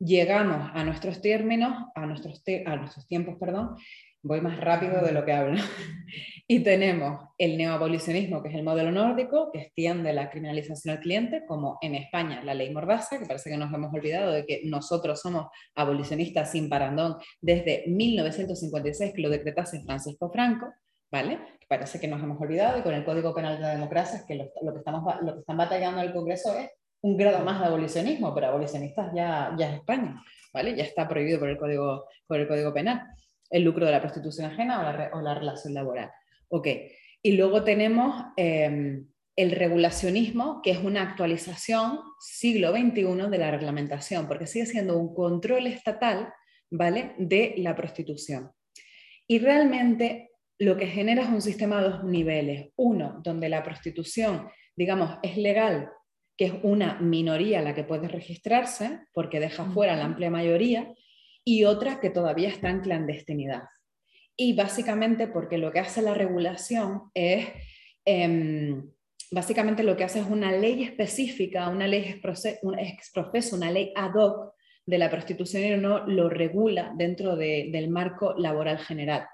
Llegamos 0.00 0.68
a 0.74 0.82
nuestros 0.82 1.22
términos, 1.22 1.90
a 1.94 2.06
nuestros, 2.06 2.42
a 2.66 2.74
nuestros 2.74 3.06
tiempos, 3.06 3.36
perdón, 3.38 3.76
voy 4.22 4.40
más 4.40 4.58
rápido 4.60 5.02
de 5.02 5.12
lo 5.12 5.24
que 5.24 5.32
hablo. 5.32 5.56
y 6.48 6.60
tenemos 6.60 7.28
el 7.38 7.56
neoabolicionismo, 7.56 8.42
que 8.42 8.48
es 8.48 8.54
el 8.54 8.62
modelo 8.62 8.90
nórdico, 8.90 9.50
que 9.52 9.60
extiende 9.60 10.12
la 10.12 10.30
criminalización 10.30 10.96
al 10.96 11.00
cliente, 11.00 11.44
como 11.46 11.78
en 11.80 11.94
España 11.94 12.42
la 12.44 12.54
ley 12.54 12.70
Mordaza, 12.70 13.18
que 13.18 13.26
parece 13.26 13.50
que 13.50 13.56
nos 13.56 13.72
hemos 13.72 13.92
olvidado 13.92 14.32
de 14.32 14.44
que 14.44 14.62
nosotros 14.64 15.20
somos 15.20 15.46
abolicionistas 15.74 16.50
sin 16.50 16.68
parandón 16.68 17.16
desde 17.40 17.84
1956, 17.86 19.12
que 19.14 19.22
lo 19.22 19.30
decretase 19.30 19.82
Francisco 19.82 20.30
Franco, 20.30 20.72
¿vale? 21.10 21.38
Parece 21.68 22.00
que 22.00 22.08
nos 22.08 22.22
hemos 22.22 22.40
olvidado 22.40 22.78
y 22.78 22.82
con 22.82 22.94
el 22.94 23.04
Código 23.04 23.34
Penal 23.34 23.56
de 23.56 23.62
la 23.62 23.70
Democracia, 23.70 24.24
que 24.26 24.34
lo, 24.34 24.72
que, 24.72 24.78
estamos, 24.78 25.14
lo 25.22 25.34
que 25.34 25.40
están 25.40 25.56
batallando 25.56 26.00
el 26.02 26.12
Congreso 26.12 26.54
es 26.58 26.68
un 27.02 27.16
grado 27.16 27.44
más 27.44 27.60
de 27.60 27.66
abolicionismo, 27.66 28.34
pero 28.34 28.48
abolicionistas 28.48 29.10
ya, 29.14 29.54
ya 29.56 29.70
es 29.70 29.76
España, 29.76 30.22
¿vale? 30.52 30.76
Ya 30.76 30.84
está 30.84 31.08
prohibido 31.08 31.38
por 31.38 31.48
el 31.48 31.56
Código, 31.56 32.06
por 32.26 32.40
el 32.40 32.46
código 32.48 32.74
Penal 32.74 33.02
el 33.50 33.64
lucro 33.64 33.86
de 33.86 33.92
la 33.92 34.00
prostitución 34.00 34.46
ajena 34.46 35.10
o 35.12 35.20
la, 35.20 35.34
relación 35.34 35.74
laboral. 35.74 36.10
Ok. 36.48 36.68
Y 37.22 37.32
luego 37.32 37.64
tenemos 37.64 38.24
em, 38.36 39.06
el 39.36 39.50
regulacionismo, 39.50 40.62
que 40.62 40.70
es 40.70 40.78
una 40.78 41.02
actualización 41.02 42.00
siglo 42.20 42.72
XXI 42.72 43.28
de 43.30 43.38
la 43.38 43.50
reglamentación, 43.50 44.26
porque 44.26 44.46
sigue 44.46 44.66
siendo 44.66 44.96
un 44.96 45.14
control 45.14 45.66
estatal 45.66 46.32
¿vale? 46.70 47.14
de 47.18 47.54
la 47.58 47.74
prostitución. 47.74 48.50
Y 49.26 49.38
realmente 49.38 50.30
lo 50.58 50.76
que 50.76 50.86
genera 50.86 51.22
es 51.22 51.28
un 51.28 51.42
sistema 51.42 51.80
de 51.80 51.88
dos 51.88 52.04
niveles. 52.04 52.70
Uno, 52.76 53.20
donde 53.24 53.48
la 53.48 53.62
prostitución, 53.62 54.48
digamos, 54.76 55.18
es 55.22 55.36
legal, 55.36 55.90
que 56.36 56.46
es 56.46 56.52
una 56.62 57.00
minoría 57.00 57.62
la 57.62 57.74
que 57.74 57.84
puede 57.84 58.08
registrarse, 58.08 59.00
porque 59.12 59.40
deja 59.40 59.64
fuera 59.66 59.96
la 59.96 60.04
amplia 60.04 60.30
mayoría, 60.30 60.92
y 61.44 61.64
otra 61.64 62.00
que 62.00 62.10
todavía 62.10 62.48
está 62.48 62.70
en 62.70 62.80
clandestinidad. 62.80 63.64
Y 64.36 64.54
básicamente 64.54 65.26
porque 65.26 65.58
lo 65.58 65.72
que 65.72 65.80
hace 65.80 66.02
la 66.02 66.14
regulación 66.14 67.10
es, 67.14 67.48
em, 68.04 68.90
básicamente 69.30 69.82
lo 69.82 69.96
que 69.96 70.04
hace 70.04 70.20
es 70.20 70.26
una 70.26 70.52
ley 70.52 70.82
específica, 70.82 71.68
una 71.68 71.86
ley 71.86 72.20
exprofeso, 72.78 73.56
una 73.56 73.70
ley 73.70 73.92
ad 73.94 74.14
hoc 74.14 74.54
de 74.86 74.98
la 74.98 75.10
prostitución 75.10 75.62
y 75.62 75.76
no 75.76 76.06
lo 76.06 76.28
regula 76.28 76.92
dentro 76.96 77.36
del 77.36 77.90
marco 77.90 78.34
laboral 78.36 78.78
general. 78.78 79.26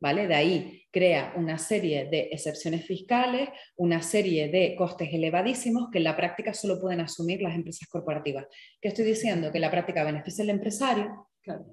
¿Vale? 0.00 0.26
De 0.26 0.34
ahí 0.34 0.82
crea 0.90 1.32
una 1.36 1.56
serie 1.56 2.06
de 2.10 2.28
excepciones 2.32 2.84
fiscales, 2.84 3.48
una 3.76 4.02
serie 4.02 4.48
de 4.48 4.74
costes 4.76 5.08
elevadísimos 5.12 5.88
que 5.90 5.98
en 5.98 6.04
la 6.04 6.16
práctica 6.16 6.52
solo 6.52 6.80
pueden 6.80 7.00
asumir 7.00 7.40
las 7.40 7.54
empresas 7.54 7.88
corporativas. 7.88 8.46
¿Qué 8.80 8.88
estoy 8.88 9.04
diciendo? 9.04 9.50
Que 9.50 9.60
la 9.60 9.70
práctica 9.70 10.04
beneficia 10.04 10.44
al 10.44 10.50
empresario, 10.50 11.28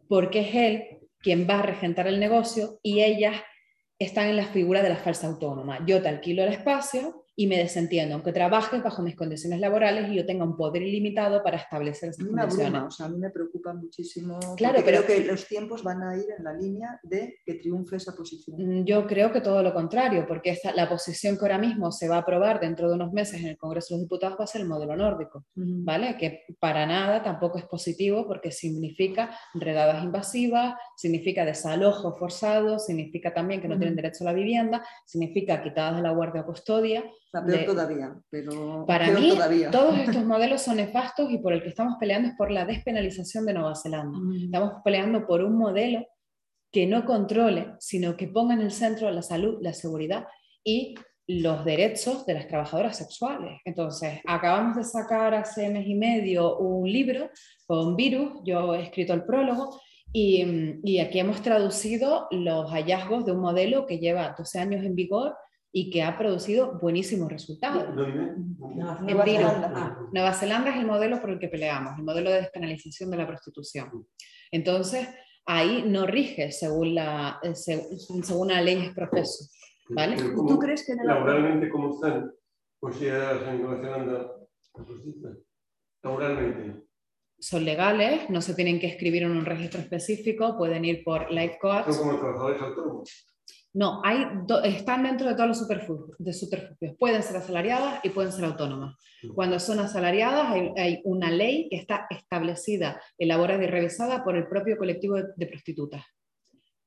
porque 0.08 0.42
es 0.42 0.56
él 0.56 0.84
quien 1.20 1.48
va 1.50 1.60
a 1.60 1.64
regentar 1.64 2.08
el 2.08 2.20
negocio 2.20 2.80
y 2.82 3.02
ellas 3.02 3.36
están 4.00 4.28
en 4.28 4.38
la 4.38 4.46
figura 4.46 4.82
de 4.82 4.90
la 4.90 4.96
falsa 4.96 5.28
autónoma. 5.28 5.86
Yo 5.86 6.02
te 6.02 6.10
alquilo 6.10 6.44
el 6.44 6.54
espacio, 6.54 7.21
y 7.36 7.48
me 7.48 7.58
desentiendo, 7.58 8.16
aunque 8.16 8.34
trabaje 8.34 8.80
bajo 8.82 9.02
mis 9.02 9.16
condiciones 9.16 9.60
laborales 9.60 10.10
y 10.12 10.16
yo 10.16 10.26
tenga 10.26 10.44
un 10.44 10.58
poder 10.58 10.82
ilimitado 10.84 11.42
para 11.42 11.58
establecer 11.58 12.10
esas 12.10 12.26
Una 12.28 12.42
condiciones. 12.44 12.72
bruma, 12.74 12.88
o 12.88 12.92
sea, 12.92 13.06
a 13.06 13.10
mí 13.10 13.18
me 13.18 13.30
preocupa 13.30 13.74
muchísimo. 13.74 14.38
Claro, 14.58 14.82
pero- 14.86 15.04
creo 15.04 15.06
que 15.20 15.26
los 15.26 15.48
tiempos 15.48 15.82
van 15.84 16.04
a 16.04 16.16
ir 16.18 16.26
en 16.38 16.44
la 16.44 16.54
línea 16.54 17.00
de 17.04 17.38
que 17.46 17.54
triunfe 17.56 17.96
esa 17.96 18.14
posición. 18.16 18.58
Mm, 18.82 18.86
Yo 18.86 19.08
creo 19.08 19.32
que 19.32 19.40
todo 19.42 19.64
lo 19.64 19.74
contrario, 19.74 20.26
porque 20.28 20.52
esta- 20.52 20.74
la 20.74 20.90
posición 20.90 21.36
que 21.38 21.42
ahora 21.46 21.58
mismo 21.58 21.92
se 21.92 22.10
va 22.10 22.18
a 22.18 22.20
aprobar 22.20 22.60
dentro 22.60 22.90
de 22.90 22.96
unos 22.96 23.14
meses 23.14 23.40
en 23.42 23.48
el 23.48 23.58
Congreso 23.58 23.94
de 23.96 24.00
los 24.02 24.10
Diputados 24.10 24.38
va 24.40 24.44
a 24.44 24.48
ser 24.48 24.62
el 24.62 24.68
modelo 24.68 24.96
nórdico, 24.96 25.46
¿vale? 25.56 26.18
Que 26.18 26.44
para 26.60 26.86
nada 26.86 27.24
tampoco 27.24 27.58
es 27.58 27.66
positivo 27.66 28.28
porque 28.28 28.52
significa 28.52 29.32
redadas 29.54 30.04
invasivas, 30.04 30.76
significa 30.98 31.46
desalojo 31.46 32.14
forzado, 32.18 32.78
significa 32.78 33.34
también 33.34 33.62
que 33.62 33.68
no 33.70 33.76
tienen 33.78 33.94
Ujú. 33.94 34.02
derecho 34.02 34.24
a 34.26 34.32
la 34.32 34.34
vivienda, 34.34 34.86
significa 35.06 35.64
quitadas 35.64 35.96
de 35.96 36.02
la 36.04 36.12
guardia 36.12 36.42
o 36.42 36.46
custodia. 36.46 37.04
Peor 37.32 37.46
de- 37.46 37.64
todavía, 37.64 38.16
pero 38.30 38.86
Para 38.86 39.06
peor 39.06 39.20
mí, 39.22 39.30
todavía. 39.30 39.72
todos 39.72 39.98
estos 39.98 40.26
modelos 40.26 40.62
son 40.62 40.78
nefastos 40.78 41.32
y 41.32 41.38
por 41.38 41.54
el 41.54 41.64
que 41.64 41.70
estamos 41.70 41.96
peleando 42.00 42.28
es 42.30 42.36
por 42.36 42.52
la 42.52 42.66
despenalización 42.66 43.46
de 43.46 43.54
Nueva 43.54 43.76
Zelanda. 43.76 44.18
Estamos 44.44 44.74
peleando 44.84 45.26
por 45.26 45.42
un 45.44 45.58
modelo 45.58 46.06
que 46.72 46.86
no 46.88 47.06
controle, 47.06 47.74
sino 47.80 48.16
que 48.18 48.28
ponga 48.28 48.54
en 48.54 48.62
el 48.62 48.72
centro 48.72 49.10
la 49.12 49.22
salud, 49.22 49.58
la 49.62 49.74
seguridad 49.74 50.26
y 50.64 50.96
los 51.28 51.64
derechos 51.64 52.26
de 52.26 52.34
las 52.34 52.48
trabajadoras 52.48 52.98
sexuales. 52.98 53.62
Entonces, 53.64 54.20
acabamos 54.26 54.76
de 54.76 54.84
sacar 54.84 55.34
hace 55.34 55.70
mes 55.70 55.88
y 55.88 55.96
medio 55.96 56.58
un 56.58 56.92
libro 56.92 57.30
con 57.66 57.96
Virus, 57.96 58.42
yo 58.44 58.74
he 58.76 58.84
escrito 58.84 59.14
el 59.14 59.24
prólogo, 59.24 59.80
y, 60.12 60.44
mm, 60.44 60.80
y 60.84 61.00
aquí 61.00 61.20
hemos 61.20 61.42
traducido 61.42 62.28
los 62.32 62.70
hallazgos 62.72 63.26
de 63.26 63.32
un 63.32 63.40
modelo 63.40 63.86
que 63.86 64.00
lleva 64.00 64.36
12 64.38 64.60
años 64.60 64.84
en 64.84 64.96
vigor 64.96 65.34
y 65.74 65.90
que 65.90 66.04
ha 66.04 66.18
producido 66.18 66.78
buenísimos 66.80 67.32
resultados. 67.32 67.96
¿Dónde? 67.96 68.34
Nueva 68.58 68.98
En 69.00 69.06
Virus. 69.08 69.26
Zelanda. 69.52 69.98
Nueva 70.12 70.34
Zelanda 70.34 70.70
es 70.72 70.78
el 70.78 70.86
modelo 70.86 71.22
por 71.22 71.30
el 71.32 71.40
que 71.40 71.48
peleamos, 71.48 71.98
el 71.98 72.04
modelo 72.04 72.30
de 72.30 72.42
despenalización 72.42 73.10
de 73.12 73.18
la 73.18 73.28
prostitución. 73.28 74.06
Entonces, 74.52 75.08
ahí 75.46 75.84
no 75.88 76.06
rige 76.06 76.52
según 76.52 76.96
la, 76.96 77.40
eh, 77.42 77.56
se- 77.56 77.88
según 78.24 78.50
la 78.50 78.62
ley 78.62 78.78
es 78.88 78.94
proceso, 78.94 79.46
¿vale? 79.90 80.16
Pero 80.18 80.30
¿Y 80.30 80.34
¿cómo- 80.36 80.50
tú 80.50 80.60
crees 80.60 80.86
que 80.86 80.94
Laboralmente, 81.04 81.70
¿cómo 81.70 81.94
están 81.96 82.32
consideradas 82.80 83.48
en 83.48 83.62
Nueva 83.62 83.82
Zelanda 83.82 84.12
las 84.14 84.86
prostitutas? 84.86 85.38
Laboralmente. 86.04 86.84
Son 87.40 87.66
legales, 87.66 88.30
no 88.30 88.42
se 88.42 88.54
tienen 88.54 88.80
que 88.80 88.88
escribir 88.88 89.24
en 89.24 89.32
un 89.32 89.46
registro 89.46 89.80
específico, 89.80 90.58
pueden 90.58 90.86
ir 90.86 91.04
por 91.04 91.32
life 91.32 91.58
Son 91.62 91.84
coach. 91.84 91.98
como 91.98 92.20
trabajadores 92.20 92.62
autónomos. 92.62 93.31
No, 93.74 94.02
hay 94.04 94.26
do- 94.46 94.62
están 94.64 95.04
dentro 95.04 95.30
de 95.30 95.36
todos 95.36 95.48
los 95.48 95.62
superfu- 95.62 96.14
de 96.18 96.34
subterfugios. 96.34 96.96
Pueden 97.00 97.24
ser 97.24 97.38
asalariadas 97.38 98.02
y 98.04 98.10
pueden 98.10 98.32
ser 98.32 98.44
autónomas. 98.46 98.96
Cuando 99.34 99.60
son 99.60 99.80
asalariadas 99.80 100.48
hay, 100.52 100.72
hay 100.78 101.02
una 101.06 101.32
ley 101.32 101.70
que 101.70 101.78
está 101.78 102.06
establecida, 102.10 103.02
elaborada 103.18 103.64
y 103.64 103.68
revisada 103.68 104.24
por 104.24 104.36
el 104.36 104.48
propio 104.48 104.78
colectivo 104.78 105.16
de, 105.16 105.26
de 105.36 105.48
prostitutas. 105.48 106.04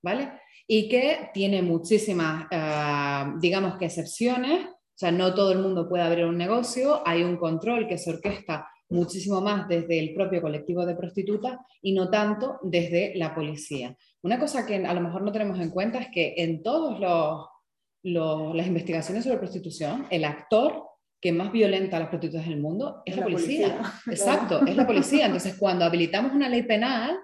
¿Vale? 0.02 0.32
Y 0.66 0.88
que 0.90 1.30
tiene 1.32 1.62
muchísimas, 1.62 2.46
ah, 2.52 3.34
digamos 3.40 3.78
que 3.78 3.86
excepciones. 3.86 4.66
O 4.66 4.96
sea, 4.96 5.10
no 5.10 5.34
todo 5.34 5.52
el 5.52 5.58
mundo 5.60 5.88
puede 5.88 6.04
abrir 6.04 6.26
un 6.26 6.36
negocio. 6.36 7.02
Hay 7.06 7.22
un 7.22 7.36
control 7.38 7.88
que 7.88 7.96
se 7.96 8.10
orquesta 8.10 8.68
muchísimo 8.94 9.40
más 9.40 9.68
desde 9.68 9.98
el 9.98 10.14
propio 10.14 10.40
colectivo 10.40 10.86
de 10.86 10.94
prostitutas 10.94 11.58
y 11.82 11.92
no 11.92 12.08
tanto 12.08 12.58
desde 12.62 13.12
la 13.16 13.34
policía. 13.34 13.96
Una 14.22 14.38
cosa 14.38 14.64
que 14.64 14.76
a 14.76 14.94
lo 14.94 15.00
mejor 15.00 15.22
no 15.22 15.32
tenemos 15.32 15.60
en 15.60 15.70
cuenta 15.70 15.98
es 15.98 16.08
que 16.08 16.34
en 16.38 16.62
todas 16.62 16.98
las 18.02 18.66
investigaciones 18.66 19.24
sobre 19.24 19.38
prostitución, 19.38 20.06
el 20.10 20.24
actor 20.24 20.84
que 21.20 21.32
más 21.32 21.50
violenta 21.52 21.96
a 21.96 22.00
las 22.00 22.08
prostitutas 22.10 22.46
del 22.46 22.60
mundo 22.60 23.02
es 23.04 23.16
la, 23.16 23.24
policía. 23.24 23.80
Exacto, 24.06 24.64
es 24.66 24.76
la 24.76 24.86
policía. 24.86 25.26
Entonces, 25.26 25.56
cuando 25.58 25.84
habilitamos 25.84 26.32
una 26.32 26.48
ley 26.48 26.62
penal 26.62 27.18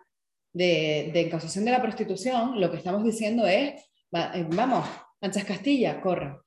de, 0.52 1.10
de 1.12 1.20
encausación 1.20 1.64
de 1.64 1.70
la 1.70 1.82
prostitución, 1.82 2.60
lo 2.60 2.70
que 2.70 2.78
estamos 2.78 3.04
diciendo 3.04 3.46
es, 3.46 3.74
eh, 4.12 4.46
vamos, 4.50 4.86
Anchas 5.20 5.44
Castilla, 5.44 6.00
corran. 6.00 6.38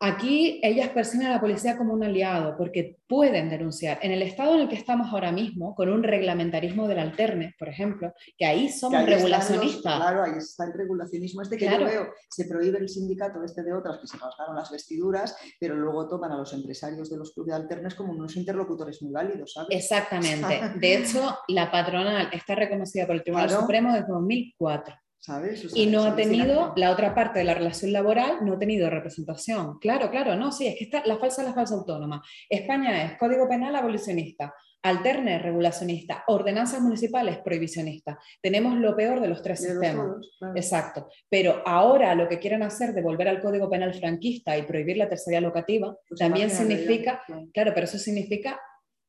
Aquí 0.00 0.60
ellas 0.62 0.90
perciben 0.90 1.26
a 1.26 1.30
la 1.30 1.40
policía 1.40 1.76
como 1.76 1.92
un 1.92 2.04
aliado 2.04 2.56
porque 2.56 2.98
pueden 3.08 3.50
denunciar. 3.50 3.98
En 4.02 4.12
el 4.12 4.22
estado 4.22 4.54
en 4.54 4.60
el 4.60 4.68
que 4.68 4.76
estamos 4.76 5.08
ahora 5.12 5.32
mismo, 5.32 5.74
con 5.74 5.88
un 5.88 6.04
reglamentarismo 6.04 6.86
del 6.86 7.00
alterne, 7.00 7.56
por 7.58 7.68
ejemplo, 7.68 8.12
que 8.36 8.46
ahí 8.46 8.66
Que 8.66 8.72
somos 8.74 8.94
ahí 9.00 9.04
están 9.04 9.10
los- 9.10 9.22
regulacionistas. 9.22 9.96
claro, 9.96 10.22
ahí 10.22 10.38
está 10.38 10.64
el 10.66 10.72
regulacionismo 10.74 11.42
este 11.42 11.56
que 11.56 11.66
Claro. 11.66 11.80
yo 11.86 11.90
veo. 11.90 12.06
Se 12.30 12.44
prohíbe 12.44 12.78
el 12.78 12.88
sindicato 12.88 13.42
este 13.42 13.64
de 13.64 13.72
otras 13.72 13.98
que 13.98 14.06
se 14.06 14.16
rasgaron 14.18 14.54
las 14.54 14.70
vestiduras, 14.70 15.36
pero 15.58 15.74
luego 15.74 16.08
toman 16.08 16.30
a 16.30 16.36
los 16.36 16.52
empresarios 16.52 17.10
de 17.10 17.16
los 17.16 17.32
clubes 17.32 17.54
alternos 17.54 17.96
como 17.96 18.12
unos 18.12 18.36
interlocutores 18.36 19.02
muy 19.02 19.10
válidos, 19.12 19.54
¿sabes? 19.54 19.70
Exactamente. 19.76 20.60
De 20.78 20.94
hecho, 20.96 21.36
la 21.48 21.72
patronal 21.72 22.28
está 22.32 22.54
reconocida 22.54 23.04
por 23.04 23.16
el 23.16 23.24
Tribunal 23.24 23.48
Claro. 23.48 23.62
Supremo 23.62 23.92
desde 23.92 24.06
2004 24.12 24.94
¿Sabes? 25.20 25.64
O 25.64 25.68
sea, 25.68 25.82
y 25.82 25.86
no 25.86 26.04
ha 26.04 26.14
tenido, 26.16 26.72
la 26.76 26.90
otra 26.90 27.14
parte 27.14 27.40
de 27.40 27.44
la 27.44 27.54
relación 27.54 27.92
laboral 27.92 28.38
no 28.42 28.54
ha 28.54 28.58
tenido 28.58 28.88
representación. 28.88 29.78
Claro, 29.78 30.10
claro, 30.10 30.36
no, 30.36 30.52
sí, 30.52 30.66
es 30.66 30.76
que 30.76 30.84
está, 30.84 31.02
la 31.04 31.18
falsa 31.18 31.42
es 31.42 31.48
la 31.48 31.54
falsa 31.54 31.74
autónoma. 31.74 32.22
España 32.48 33.04
es 33.04 33.18
Código 33.18 33.48
Penal 33.48 33.74
abolicionista, 33.76 34.54
alterne 34.82 35.40
regulacionista, 35.40 36.22
ordenanzas 36.28 36.80
municipales 36.80 37.38
prohibicionista. 37.38 38.18
Tenemos 38.40 38.76
lo 38.78 38.94
peor 38.96 39.20
de 39.20 39.28
los 39.28 39.42
tres 39.42 39.60
De 39.60 39.74
los 39.74 39.78
sistemas. 39.82 40.06
todos, 40.06 40.36
claro. 40.38 40.54
Exacto. 40.56 41.08
Pero 41.28 41.62
ahora 41.66 42.14
lo 42.14 42.28
que 42.28 42.38
quieren 42.38 42.62
hacer 42.62 42.94
de 42.94 43.02
volver 43.02 43.28
al 43.28 43.40
Código 43.40 43.68
Penal 43.68 43.92
franquista 43.94 44.56
y 44.56 44.62
prohibir 44.62 44.96
la 44.98 45.08
tercería 45.08 45.40
locativa, 45.40 45.96
Pues 46.08 46.20
también 46.20 46.48
significa, 46.48 47.22
claro. 47.26 47.48
claro, 47.52 47.72
pero 47.74 47.84
eso 47.84 47.98
significa 47.98 48.60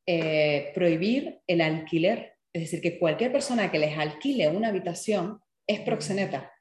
eh, 0.07 0.71
prohibir 0.73 1.39
el 1.45 1.61
alquiler. 1.61 2.33
Es 2.51 2.63
decir, 2.63 2.81
que 2.81 2.97
cualquier 2.97 3.31
persona 3.31 3.69
que 3.69 3.77
les 3.77 3.95
alquile 3.95 4.47
una 4.47 4.69
habitación 4.69 5.39
es 5.69 5.81
proxeneta. 5.81 6.51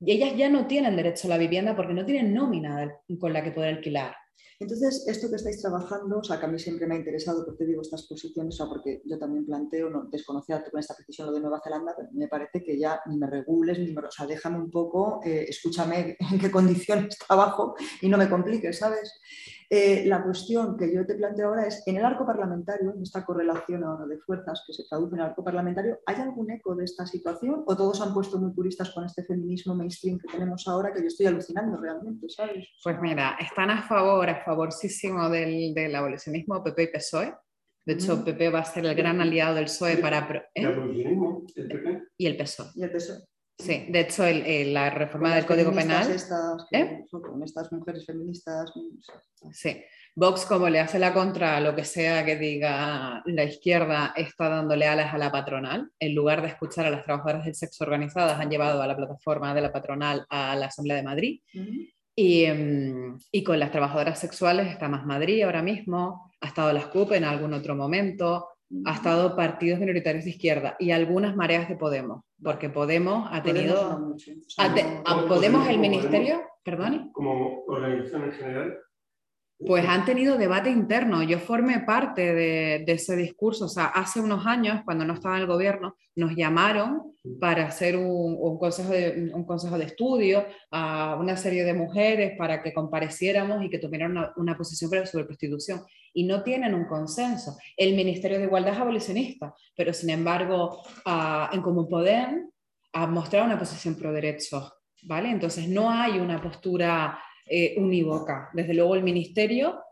Y 0.00 0.12
ellas 0.12 0.36
ya 0.36 0.48
no 0.48 0.66
tienen 0.66 0.96
derecho 0.96 1.26
a 1.26 1.30
la 1.30 1.38
vivienda 1.38 1.76
porque 1.76 1.92
no 1.92 2.06
tienen 2.06 2.32
nómina 2.32 2.90
con 3.20 3.32
la 3.32 3.44
que 3.44 3.50
poder 3.50 3.76
alquilar. 3.76 4.14
Entonces, 4.60 5.06
esto 5.06 5.28
que 5.28 5.36
estáis 5.36 5.60
trabajando, 5.60 6.18
o 6.18 6.24
sea, 6.24 6.40
que 6.40 6.46
a 6.46 6.48
mí 6.48 6.58
siempre 6.58 6.86
me 6.86 6.94
ha 6.94 6.98
interesado, 6.98 7.44
porque 7.44 7.64
te 7.64 7.70
digo 7.70 7.82
estas 7.82 8.08
posiciones, 8.08 8.54
o 8.54 8.56
sea, 8.56 8.66
porque 8.66 9.02
yo 9.04 9.16
también 9.16 9.46
planteo, 9.46 9.88
no 9.88 10.08
desconocía 10.10 10.64
con 10.68 10.80
esta 10.80 10.96
precisión 10.96 11.28
lo 11.28 11.34
de 11.34 11.40
Nueva 11.40 11.60
Zelanda, 11.62 11.94
pero 11.96 12.08
me 12.12 12.26
parece 12.26 12.64
que 12.64 12.76
ya 12.76 13.00
ni 13.06 13.16
me 13.18 13.28
regules, 13.28 13.78
ni 13.78 13.92
me, 13.92 14.00
o 14.00 14.10
sea, 14.10 14.26
déjame 14.26 14.58
un 14.58 14.70
poco, 14.70 15.20
eh, 15.24 15.46
escúchame 15.48 16.16
en 16.18 16.38
qué 16.40 16.50
condiciones 16.50 17.18
trabajo 17.18 17.76
y 18.00 18.08
no 18.08 18.18
me 18.18 18.28
compliques, 18.28 18.78
¿sabes? 18.78 19.20
Eh, 19.70 20.04
la 20.06 20.22
cuestión 20.22 20.78
que 20.78 20.94
yo 20.94 21.04
te 21.04 21.14
planteo 21.14 21.48
ahora 21.48 21.66
es, 21.66 21.82
en 21.86 21.96
el 21.96 22.04
arco 22.04 22.24
parlamentario, 22.24 22.94
en 22.94 23.02
esta 23.02 23.24
correlación 23.24 23.84
ahora 23.84 24.06
de 24.06 24.18
fuerzas 24.18 24.64
que 24.66 24.72
se 24.72 24.84
traduce 24.88 25.14
en 25.14 25.20
el 25.20 25.26
arco 25.26 25.44
parlamentario, 25.44 26.00
¿hay 26.06 26.16
algún 26.16 26.50
eco 26.50 26.74
de 26.74 26.84
esta 26.84 27.06
situación 27.06 27.64
o 27.66 27.76
todos 27.76 28.00
han 28.00 28.14
puesto 28.14 28.38
muy 28.38 28.52
puristas 28.52 28.90
con 28.90 29.04
este 29.04 29.24
feminismo 29.24 29.74
mainstream 29.74 30.18
que 30.18 30.28
tenemos 30.28 30.66
ahora 30.68 30.92
que 30.92 31.02
yo 31.02 31.08
estoy 31.08 31.26
alucinando 31.26 31.78
realmente, 31.78 32.30
¿sabes? 32.30 32.66
Pues 32.82 32.98
mira, 33.00 33.36
están 33.38 33.68
a 33.68 33.82
favor, 33.86 34.30
a 34.30 34.42
favorísimo 34.42 35.28
del, 35.28 35.74
del 35.74 35.94
abolicionismo 35.94 36.64
PP 36.64 36.82
y 36.84 36.86
PSOE. 36.86 37.34
De 37.84 37.94
hecho. 37.94 38.24
PP 38.24 38.50
va 38.50 38.60
a 38.60 38.64
ser 38.64 38.86
el 38.86 38.94
gran 38.94 39.20
aliado 39.20 39.54
del 39.54 39.64
PSOE 39.64 39.98
para... 39.98 40.18
¿eh? 40.54 40.62
El 40.62 40.66
abolicionismo, 40.66 41.46
el 41.56 41.68
PP. 41.68 42.02
Y 42.16 42.26
el 42.26 42.36
PSOE. 42.36 42.66
y 42.74 42.82
el 42.84 42.90
PSOE. 42.90 43.18
Sí, 43.58 43.86
de 43.88 44.00
hecho, 44.00 44.24
el- 44.24 44.46
el- 44.46 44.72
la 44.74 44.88
reforma 44.90 45.34
del 45.34 45.44
Código 45.44 45.72
Penal... 45.72 46.08
Estas, 46.10 46.64
¿Eh? 46.70 47.04
con 47.10 47.42
estas 47.42 47.72
mujeres 47.72 48.06
feministas. 48.06 48.72
Sí. 49.52 49.82
Vox, 50.14 50.46
como 50.46 50.68
le 50.68 50.78
hace 50.80 50.98
la 50.98 51.12
contra 51.12 51.56
a 51.56 51.60
lo 51.60 51.74
que 51.74 51.84
sea 51.84 52.24
que 52.24 52.36
diga 52.36 53.22
la 53.26 53.44
izquierda, 53.44 54.12
está 54.16 54.48
dándole 54.48 54.86
alas 54.86 55.12
a 55.12 55.18
la 55.18 55.30
patronal. 55.32 55.90
En 55.98 56.14
lugar 56.14 56.42
de 56.42 56.48
escuchar 56.48 56.86
a 56.86 56.90
las 56.90 57.04
trabajadoras 57.04 57.44
del 57.44 57.54
sexo 57.54 57.84
organizadas, 57.84 58.38
han 58.40 58.50
llevado 58.50 58.80
a 58.82 58.86
la 58.86 58.96
plataforma 58.96 59.54
de 59.54 59.60
la 59.60 59.72
patronal 59.72 60.24
a 60.30 60.54
la 60.56 60.66
Asamblea 60.66 60.96
de 60.96 61.02
Madrid. 61.02 61.40
Y, 62.16 62.44
em, 62.44 63.16
y 63.30 63.44
con 63.44 63.58
las 63.60 63.70
trabajadoras 63.70 64.18
sexuales 64.18 64.68
está 64.68 64.88
más 64.88 65.04
Madrid 65.06 65.42
ahora 65.42 65.62
mismo, 65.62 66.32
ha 66.40 66.46
estado 66.48 66.72
las 66.72 66.86
CUP 66.86 67.12
en 67.12 67.24
algún 67.24 67.54
otro 67.54 67.76
momento, 67.76 68.48
ha 68.84 68.94
estado 68.94 69.34
partidos 69.34 69.80
minoritarios 69.80 70.24
de 70.24 70.30
izquierda 70.30 70.76
y 70.78 70.90
algunas 70.90 71.34
mareas 71.36 71.68
de 71.68 71.76
Podemos, 71.76 72.22
porque 72.42 72.68
Podemos 72.68 73.28
ha 73.32 73.42
tenido... 73.42 73.74
Podemos 73.74 74.00
no 74.00 74.06
mucho, 74.08 74.30
o 74.32 74.50
sea, 74.50 74.64
ha 74.66 74.74
te- 74.74 74.82
no- 74.82 74.88
a 75.00 75.02
Podemos, 75.04 75.28
Podemos 75.28 75.60
el 75.68 75.76
Podemos. 75.76 75.80
ministerio, 75.80 76.42
perdón, 76.62 77.10
Como 77.12 77.64
organización 77.66 78.24
en 78.24 78.32
general. 78.32 78.78
pues 79.66 79.84
han 79.88 80.04
tenido 80.04 80.36
debate 80.38 80.70
interno. 80.70 81.22
Yo 81.22 81.38
formé 81.38 81.80
parte 81.80 82.32
de, 82.34 82.84
de 82.86 82.92
ese 82.92 83.16
discurso. 83.16 83.64
O 83.64 83.68
sea, 83.68 83.86
hace 83.86 84.20
unos 84.20 84.46
años, 84.46 84.82
cuando 84.84 85.04
no 85.04 85.14
estaba 85.14 85.36
en 85.36 85.42
el 85.42 85.48
gobierno, 85.48 85.96
nos 86.14 86.36
llamaron 86.36 87.14
para 87.40 87.66
hacer 87.66 87.96
un, 87.96 88.36
un 88.38 88.58
consejo, 88.58 88.92
de, 88.92 89.30
un 89.34 89.44
consejo 89.44 89.76
de 89.76 89.84
estudio 89.86 90.44
a 90.70 91.16
una 91.18 91.36
serie 91.36 91.64
de 91.64 91.74
mujeres 91.74 92.36
para 92.38 92.62
que 92.62 92.72
compareciéramos 92.72 93.64
y 93.64 93.68
que 93.70 93.78
tuvieran 93.80 94.12
una, 94.12 94.32
una 94.36 94.56
posición 94.56 94.90
sobre 95.06 95.24
prostitución. 95.24 95.80
Y 96.14 96.24
no 96.24 96.42
tienen 96.42 96.74
un 96.74 96.86
consenso. 96.86 97.56
El 97.76 97.94
Ministerio 97.94 98.38
de 98.38 98.44
Igualdad 98.44 98.74
es 98.74 98.80
abolicionista, 98.80 99.54
pero 99.76 99.92
sin 99.92 100.10
embargo, 100.10 100.82
ah, 101.04 101.50
en 101.52 101.62
Común 101.62 101.88
Podem 101.88 102.50
ha 102.92 103.06
mostrado 103.06 103.46
una 103.46 103.58
posición 103.58 103.94
pro 103.94 104.12
derechos. 104.12 104.72
¿vale? 105.02 105.30
Entonces, 105.30 105.68
no 105.68 105.90
hay 105.90 106.18
una 106.18 106.40
postura 106.40 107.18
eh, 107.46 107.74
unívoca. 107.78 108.50
Desde 108.52 108.74
luego 108.74 108.94
el 108.94 109.02
ministerio... 109.02 109.82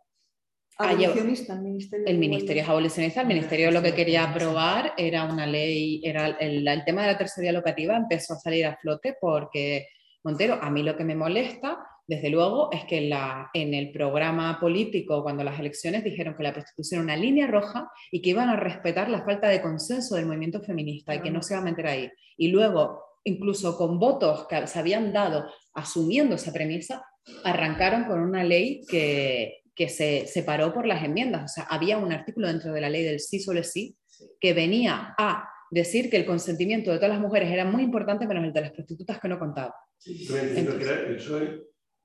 Abolicionista, 0.78 1.54
el 1.54 1.62
ministerio. 1.62 2.06
el 2.06 2.18
ministerio 2.18 2.62
es 2.62 2.68
abolicionista, 2.68 3.22
el 3.22 3.28
ministerio 3.28 3.70
lo 3.70 3.80
que 3.80 3.94
quería 3.94 4.24
aprobar 4.24 4.92
era 4.98 5.24
una 5.24 5.46
ley, 5.46 6.02
era 6.04 6.26
el, 6.26 6.68
el 6.68 6.84
tema 6.84 7.00
de 7.00 7.12
la 7.12 7.18
tercería 7.18 7.50
locativa 7.50 7.96
empezó 7.96 8.34
a 8.34 8.38
salir 8.38 8.66
a 8.66 8.76
flote 8.76 9.16
porque 9.18 9.88
Montero, 10.22 10.58
a 10.60 10.68
mí 10.70 10.82
lo 10.82 10.94
que 10.94 11.04
me 11.04 11.14
molesta, 11.14 11.78
desde 12.06 12.30
luego, 12.30 12.70
es 12.72 12.84
que 12.84 13.00
la, 13.00 13.50
en 13.52 13.74
el 13.74 13.90
programa 13.90 14.60
político, 14.60 15.22
cuando 15.22 15.42
las 15.42 15.58
elecciones 15.58 16.04
dijeron 16.04 16.36
que 16.36 16.44
la 16.44 16.52
prostitución 16.52 17.00
era 17.00 17.14
una 17.14 17.16
línea 17.16 17.48
roja 17.48 17.90
y 18.12 18.22
que 18.22 18.30
iban 18.30 18.48
a 18.48 18.56
respetar 18.56 19.10
la 19.10 19.24
falta 19.24 19.48
de 19.48 19.60
consenso 19.60 20.14
del 20.14 20.26
movimiento 20.26 20.60
feminista 20.60 21.14
y 21.14 21.20
que 21.20 21.30
no 21.30 21.42
se 21.42 21.54
iba 21.54 21.62
a 21.62 21.64
meter 21.64 21.86
ahí. 21.86 22.10
Y 22.36 22.48
luego, 22.48 23.02
incluso 23.24 23.76
con 23.76 23.98
votos 23.98 24.46
que 24.46 24.66
se 24.68 24.78
habían 24.78 25.12
dado 25.12 25.46
asumiendo 25.74 26.36
esa 26.36 26.52
premisa, 26.52 27.04
arrancaron 27.42 28.04
con 28.04 28.20
una 28.20 28.44
ley 28.44 28.82
que, 28.88 29.62
que 29.74 29.88
se 29.88 30.28
separó 30.28 30.72
por 30.72 30.86
las 30.86 31.02
enmiendas. 31.02 31.44
O 31.44 31.48
sea, 31.54 31.64
había 31.64 31.98
un 31.98 32.12
artículo 32.12 32.46
dentro 32.46 32.72
de 32.72 32.80
la 32.80 32.88
ley 32.88 33.02
del 33.02 33.18
sí 33.18 33.40
solo 33.40 33.64
sí 33.64 33.96
que 34.40 34.54
venía 34.54 35.14
a 35.18 35.48
decir 35.70 36.08
que 36.08 36.16
el 36.16 36.24
consentimiento 36.24 36.92
de 36.92 36.98
todas 36.98 37.10
las 37.10 37.20
mujeres 37.20 37.50
era 37.50 37.64
muy 37.64 37.82
importante, 37.82 38.26
menos 38.26 38.44
el 38.44 38.52
de 38.52 38.60
las 38.60 38.70
prostitutas 38.70 39.18
que 39.18 39.28
no 39.28 39.38
contaba. 39.38 39.74
Entiendo 40.04 40.78
que 40.78 40.84
era 40.84 41.08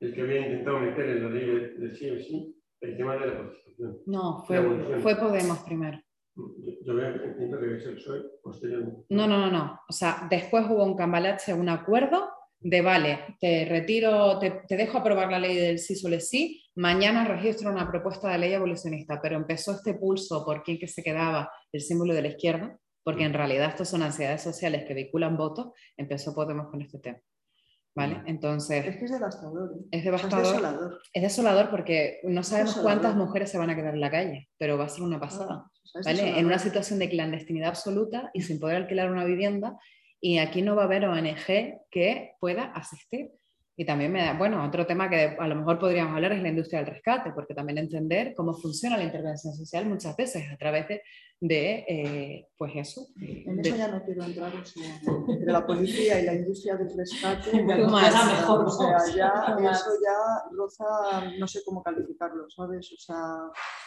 el 0.02 0.14
que 0.14 0.22
había 0.22 0.48
intentado 0.48 0.80
meter 0.80 1.10
en 1.10 1.23
la 1.23 1.30
ley 1.30 1.45
de, 1.45 1.69
de 1.76 1.95
sí 1.95 2.10
o 2.10 2.19
sí 2.19 2.61
el 2.82 2.98
tema 2.98 3.15
de 3.15 3.28
la 3.28 3.38
prostitución. 3.38 3.99
No, 4.07 4.44
fue, 4.45 4.60
fue 5.02 5.15
Podemos 5.15 5.60
primero. 5.60 6.02
Yo, 6.36 6.56
yo 6.84 6.99
entiendo 6.99 7.60
que 7.60 7.78
es 7.78 7.86
el 7.86 7.95
PSOE 7.95 8.22
posteriormente. 8.41 9.06
No, 9.10 9.28
no, 9.28 9.38
no, 9.38 9.52
no. 9.52 9.80
O 9.88 9.94
sea, 9.94 10.28
después 10.30 10.65
hubo 10.69 10.84
un 10.84 10.95
cambalache, 10.95 11.53
un 11.53 11.69
acuerdo 11.69 12.30
de, 12.60 12.82
vale, 12.82 13.38
te 13.40 13.65
retiro, 13.65 14.40
te, 14.40 14.61
te 14.68 14.76
dejo 14.76 14.98
aprobar 14.98 15.30
la 15.30 15.40
ley 15.40 15.56
del 15.56 15.80
sí 15.80 15.95
solo 15.95 16.19
sí, 16.19 16.64
mañana 16.76 17.26
registro 17.26 17.72
una 17.72 17.90
propuesta 17.90 18.30
de 18.30 18.38
ley 18.38 18.53
abolicionista, 18.53 19.19
pero 19.22 19.36
empezó 19.36 19.73
este 19.73 19.95
pulso 19.95 20.44
por 20.45 20.64
quién 20.64 20.80
que 20.80 20.88
se 20.88 21.03
quedaba 21.03 21.52
el 21.72 21.82
símbolo 21.82 22.14
de 22.14 22.22
la 22.22 22.28
izquierda, 22.30 22.78
porque 23.03 23.23
en 23.23 23.34
realidad 23.34 23.69
estas 23.69 23.90
son 23.90 24.03
ansiedades 24.03 24.41
sociales 24.41 24.86
que 24.88 24.94
vehiculan 24.94 25.38
votos, 25.38 25.72
empezó 25.98 26.34
Podemos 26.34 26.69
con 26.69 26.82
este 26.82 26.99
tema. 26.99 27.19
¿Vale? 27.93 28.22
Entonces, 28.26 28.85
Es 28.85 28.97
que 28.97 29.05
es 29.05 29.11
devastador. 29.11 29.73
¿eh? 29.76 29.88
es 29.91 30.03
devastador. 30.05 30.45
Es 30.45 30.51
desolador. 30.51 31.01
Es 31.13 31.22
desolador 31.22 31.69
porque 31.69 32.19
no 32.23 32.41
sabemos 32.43 32.77
cuántas 32.77 33.15
mujeres 33.15 33.51
se 33.51 33.57
van 33.57 33.69
a 33.69 33.76
quedar 33.76 33.93
en 33.93 34.01
la 34.01 34.09
calle, 34.09 34.49
pero 34.57 34.77
va 34.77 34.85
a 34.85 34.89
ser 34.89 35.03
una 35.03 35.19
pasada. 35.19 35.65
O 35.93 36.01
sea, 36.01 36.13
es 36.13 36.19
¿vale? 36.19 36.39
En 36.39 36.45
una 36.45 36.57
situación 36.57 36.99
de 36.99 37.09
clandestinidad 37.09 37.69
absoluta 37.69 38.31
y 38.34 38.41
sin 38.41 38.59
poder 38.59 38.77
alquilar 38.77 39.11
una 39.11 39.26
vivienda, 39.26 39.77
y 40.22 40.38
aquí 40.38 40.61
no 40.61 40.76
va 40.76 40.84
a 40.84 40.85
haber 40.85 41.05
ONG 41.05 41.81
que 41.89 42.35
pueda 42.39 42.65
asistir. 42.73 43.31
Y 43.76 43.85
también 43.85 44.11
me 44.11 44.22
da, 44.22 44.34
bueno, 44.34 44.63
otro 44.63 44.85
tema 44.85 45.09
que 45.09 45.35
a 45.39 45.47
lo 45.47 45.55
mejor 45.55 45.80
podríamos 45.80 46.13
hablar 46.15 46.34
es 46.34 46.41
la 46.41 46.49
industria 46.49 46.80
del 46.84 46.93
rescate, 46.93 47.31
porque 47.31 47.55
también 47.55 47.80
entender 47.80 48.35
cómo 48.35 48.53
funciona 48.53 48.97
la 48.97 49.03
intervención 49.03 49.53
social 49.53 49.85
muchas 49.85 50.15
veces 50.15 50.43
a 50.51 50.57
través 50.57 50.88
de, 50.88 51.01
de, 51.43 51.85
eh, 51.89 52.47
pues 52.55 52.72
eso. 52.76 53.07
En 53.19 53.57
de- 53.57 53.68
eso 53.69 53.76
ya 53.76 53.88
no 53.88 54.03
quiero 54.05 54.23
entrar, 54.23 54.53
o 54.55 54.63
sea, 54.63 55.01
entre 55.27 55.51
la 55.51 55.65
policía 55.65 56.19
y 56.22 56.26
la 56.26 56.35
industria 56.35 56.76
del 56.77 56.95
rescate, 56.95 57.51
ya 57.68 57.77
no 57.77 57.89
más. 57.89 58.13
pasa, 58.13 58.26
Mejor, 58.41 58.65
o 58.65 58.69
sea, 58.69 58.97
ya, 59.15 59.55
eso 59.72 59.89
ya 60.05 60.55
roza, 60.55 60.85
no 61.39 61.47
sé 61.47 61.61
cómo 61.65 61.81
calificarlo, 61.81 62.47
¿sabes? 62.51 62.91
O 62.93 62.97
sea, 63.01 63.26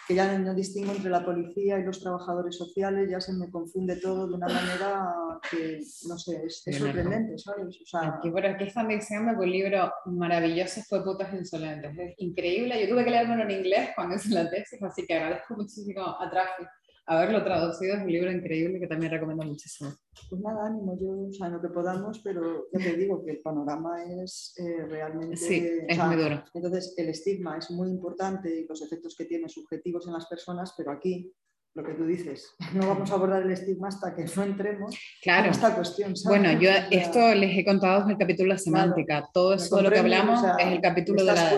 que 0.09 0.17
ya 0.17 0.37
no 0.37 0.53
distingo 0.53 0.91
entre 0.91 1.11
la 1.13 1.25
policía 1.25 1.79
y 1.79 1.85
los 1.85 2.01
trabajadores 2.01 2.57
sociales, 2.59 3.09
ya 3.09 3.21
se 3.21 3.33
me 3.35 3.49
confunde 3.49 3.97
todo 4.01 4.27
de 4.27 4.35
una 4.35 4.49
manera 4.49 5.15
que, 5.49 5.79
no 6.09 6.19
sé, 6.19 6.43
es, 6.45 6.61
es 6.67 6.77
sorprendente, 6.79 7.39
¿sabes? 7.39 7.67
O 7.81 7.87
sea, 7.87 8.15
Aquí, 8.17 8.31
por 8.33 8.45
aquí 8.45 8.65
están 8.65 8.89
diciendo 8.89 9.31
que 9.39 9.45
un 9.45 9.51
libro 9.53 9.93
maravilloso 10.07 10.81
fue 10.89 11.05
Putas 11.05 11.33
Insolentes. 11.33 11.97
Es 11.97 12.15
increíble. 12.19 12.81
Yo 12.83 12.89
tuve 12.93 13.05
que 13.05 13.11
leérmelo 13.11 13.45
en 13.45 13.51
inglés 13.53 13.91
cuando 13.95 14.17
hice 14.17 14.31
la 14.31 14.51
tesis, 14.51 14.83
así 14.83 15.07
que 15.07 15.15
agradezco 15.15 15.55
muchísimo 15.55 16.03
a 16.03 16.29
Trafi 16.29 16.65
haberlo 17.07 17.45
traducido. 17.45 17.95
Es 17.95 18.03
un 18.03 18.11
libro 18.11 18.31
increíble 18.31 18.81
que 18.81 18.87
también 18.87 19.13
recomiendo 19.13 19.45
muchísimo. 19.45 19.93
Pues 20.29 20.41
nada, 20.41 20.67
ánimo, 20.67 20.97
yo, 21.01 21.29
o 21.29 21.33
sea, 21.33 21.49
en 21.49 21.55
lo 21.55 21.61
que 21.61 21.69
podamos, 21.69 22.21
pero 22.21 22.67
ya 22.73 22.79
te 22.79 22.97
digo 22.97 23.25
que 23.25 23.33
el 23.33 23.41
panorama 23.41 24.03
es 24.05 24.55
eh, 24.59 24.87
realmente... 24.87 25.37
Sí, 25.37 25.61
o 25.61 25.87
es 25.89 25.97
sea, 25.97 26.07
muy 26.07 26.17
duro. 26.17 26.43
Entonces, 26.55 26.95
el 26.97 27.09
estigma 27.09 27.59
es 27.59 27.71
muy 27.71 27.91
importante 27.91 28.55
y 28.55 28.67
los 28.67 28.83
efectos 28.83 29.15
que 29.17 29.27
tiene 29.27 29.49
subjetivos 29.49 30.07
en 30.07 30.15
las 30.15 30.27
personas, 30.27 30.75
pero 30.77 30.93
aquí, 30.93 31.33
lo 31.75 31.83
que 31.85 31.95
tú 31.95 32.07
dices, 32.07 32.55
no 32.73 32.87
vamos 32.87 33.11
a 33.11 33.15
abordar 33.15 33.43
el 33.43 33.51
estigma 33.51 33.89
hasta 33.89 34.15
que 34.15 34.25
no 34.37 34.43
entremos 34.45 34.97
Claro. 35.23 35.47
en 35.47 35.51
esta 35.51 35.75
cuestión. 35.75 36.15
¿sabes? 36.17 36.39
Bueno, 36.41 36.61
yo 36.61 36.71
esto 36.91 37.35
les 37.35 37.59
he 37.59 37.65
contado 37.65 38.05
en 38.05 38.11
el 38.11 38.19
capítulo 38.19 38.49
de 38.51 38.55
la 38.55 38.59
semántica. 38.59 39.29
Todo 39.33 39.51
me 39.51 39.57
eso 39.57 39.77
de 39.77 39.83
lo 39.83 39.91
que 39.91 39.99
hablamos 39.99 40.39
o 40.39 40.43
sea, 40.45 40.55
es 40.57 40.67
el 40.73 40.81
capítulo 40.81 41.25
de 41.25 41.33
la, 41.33 41.51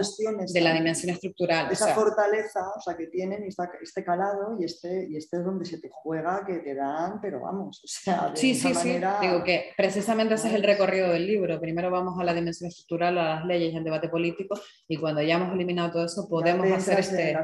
de 0.52 0.60
la 0.62 0.72
dimensión 0.72 1.12
estructural. 1.12 1.66
o 1.68 1.72
Esa 1.72 1.84
sea, 1.86 1.94
fortaleza 1.94 2.60
o 2.76 2.80
sea, 2.80 2.96
que 2.96 3.08
tienen 3.08 3.44
y 3.44 3.48
esta- 3.48 3.70
este 3.82 4.02
calado 4.04 4.56
y 4.58 4.64
este, 4.64 5.06
y 5.10 5.16
este 5.18 5.36
es 5.36 5.44
donde 5.44 5.66
se 5.66 5.78
te 5.80 5.90
juega 5.92 6.44
que 6.46 6.60
te 6.60 6.74
dan, 6.74 7.20
pero 7.20 7.40
vamos, 7.40 7.82
o 7.84 7.86
sea, 7.86 8.30
de 8.30 8.36
Sí, 8.36 8.54
sí, 8.54 8.72
sí. 8.74 8.98
Digo 9.20 9.44
que 9.44 9.72
precisamente 9.76 10.32
ese 10.34 10.48
es 10.48 10.54
el 10.54 10.62
recorrido 10.62 11.10
del 11.10 11.26
libro. 11.26 11.60
Primero 11.60 11.90
vamos 11.90 12.18
a 12.18 12.24
la 12.24 12.32
dimensión 12.32 12.68
estructural, 12.68 13.18
a 13.18 13.34
las 13.36 13.44
leyes, 13.44 13.74
al 13.76 13.84
debate 13.84 14.08
político, 14.08 14.58
y 14.88 14.96
cuando 14.96 15.20
ya 15.20 15.34
hemos 15.34 15.52
eliminado 15.52 15.90
todo 15.92 16.06
eso, 16.06 16.26
podemos 16.26 16.66
hacer 16.72 17.00
este. 17.00 17.36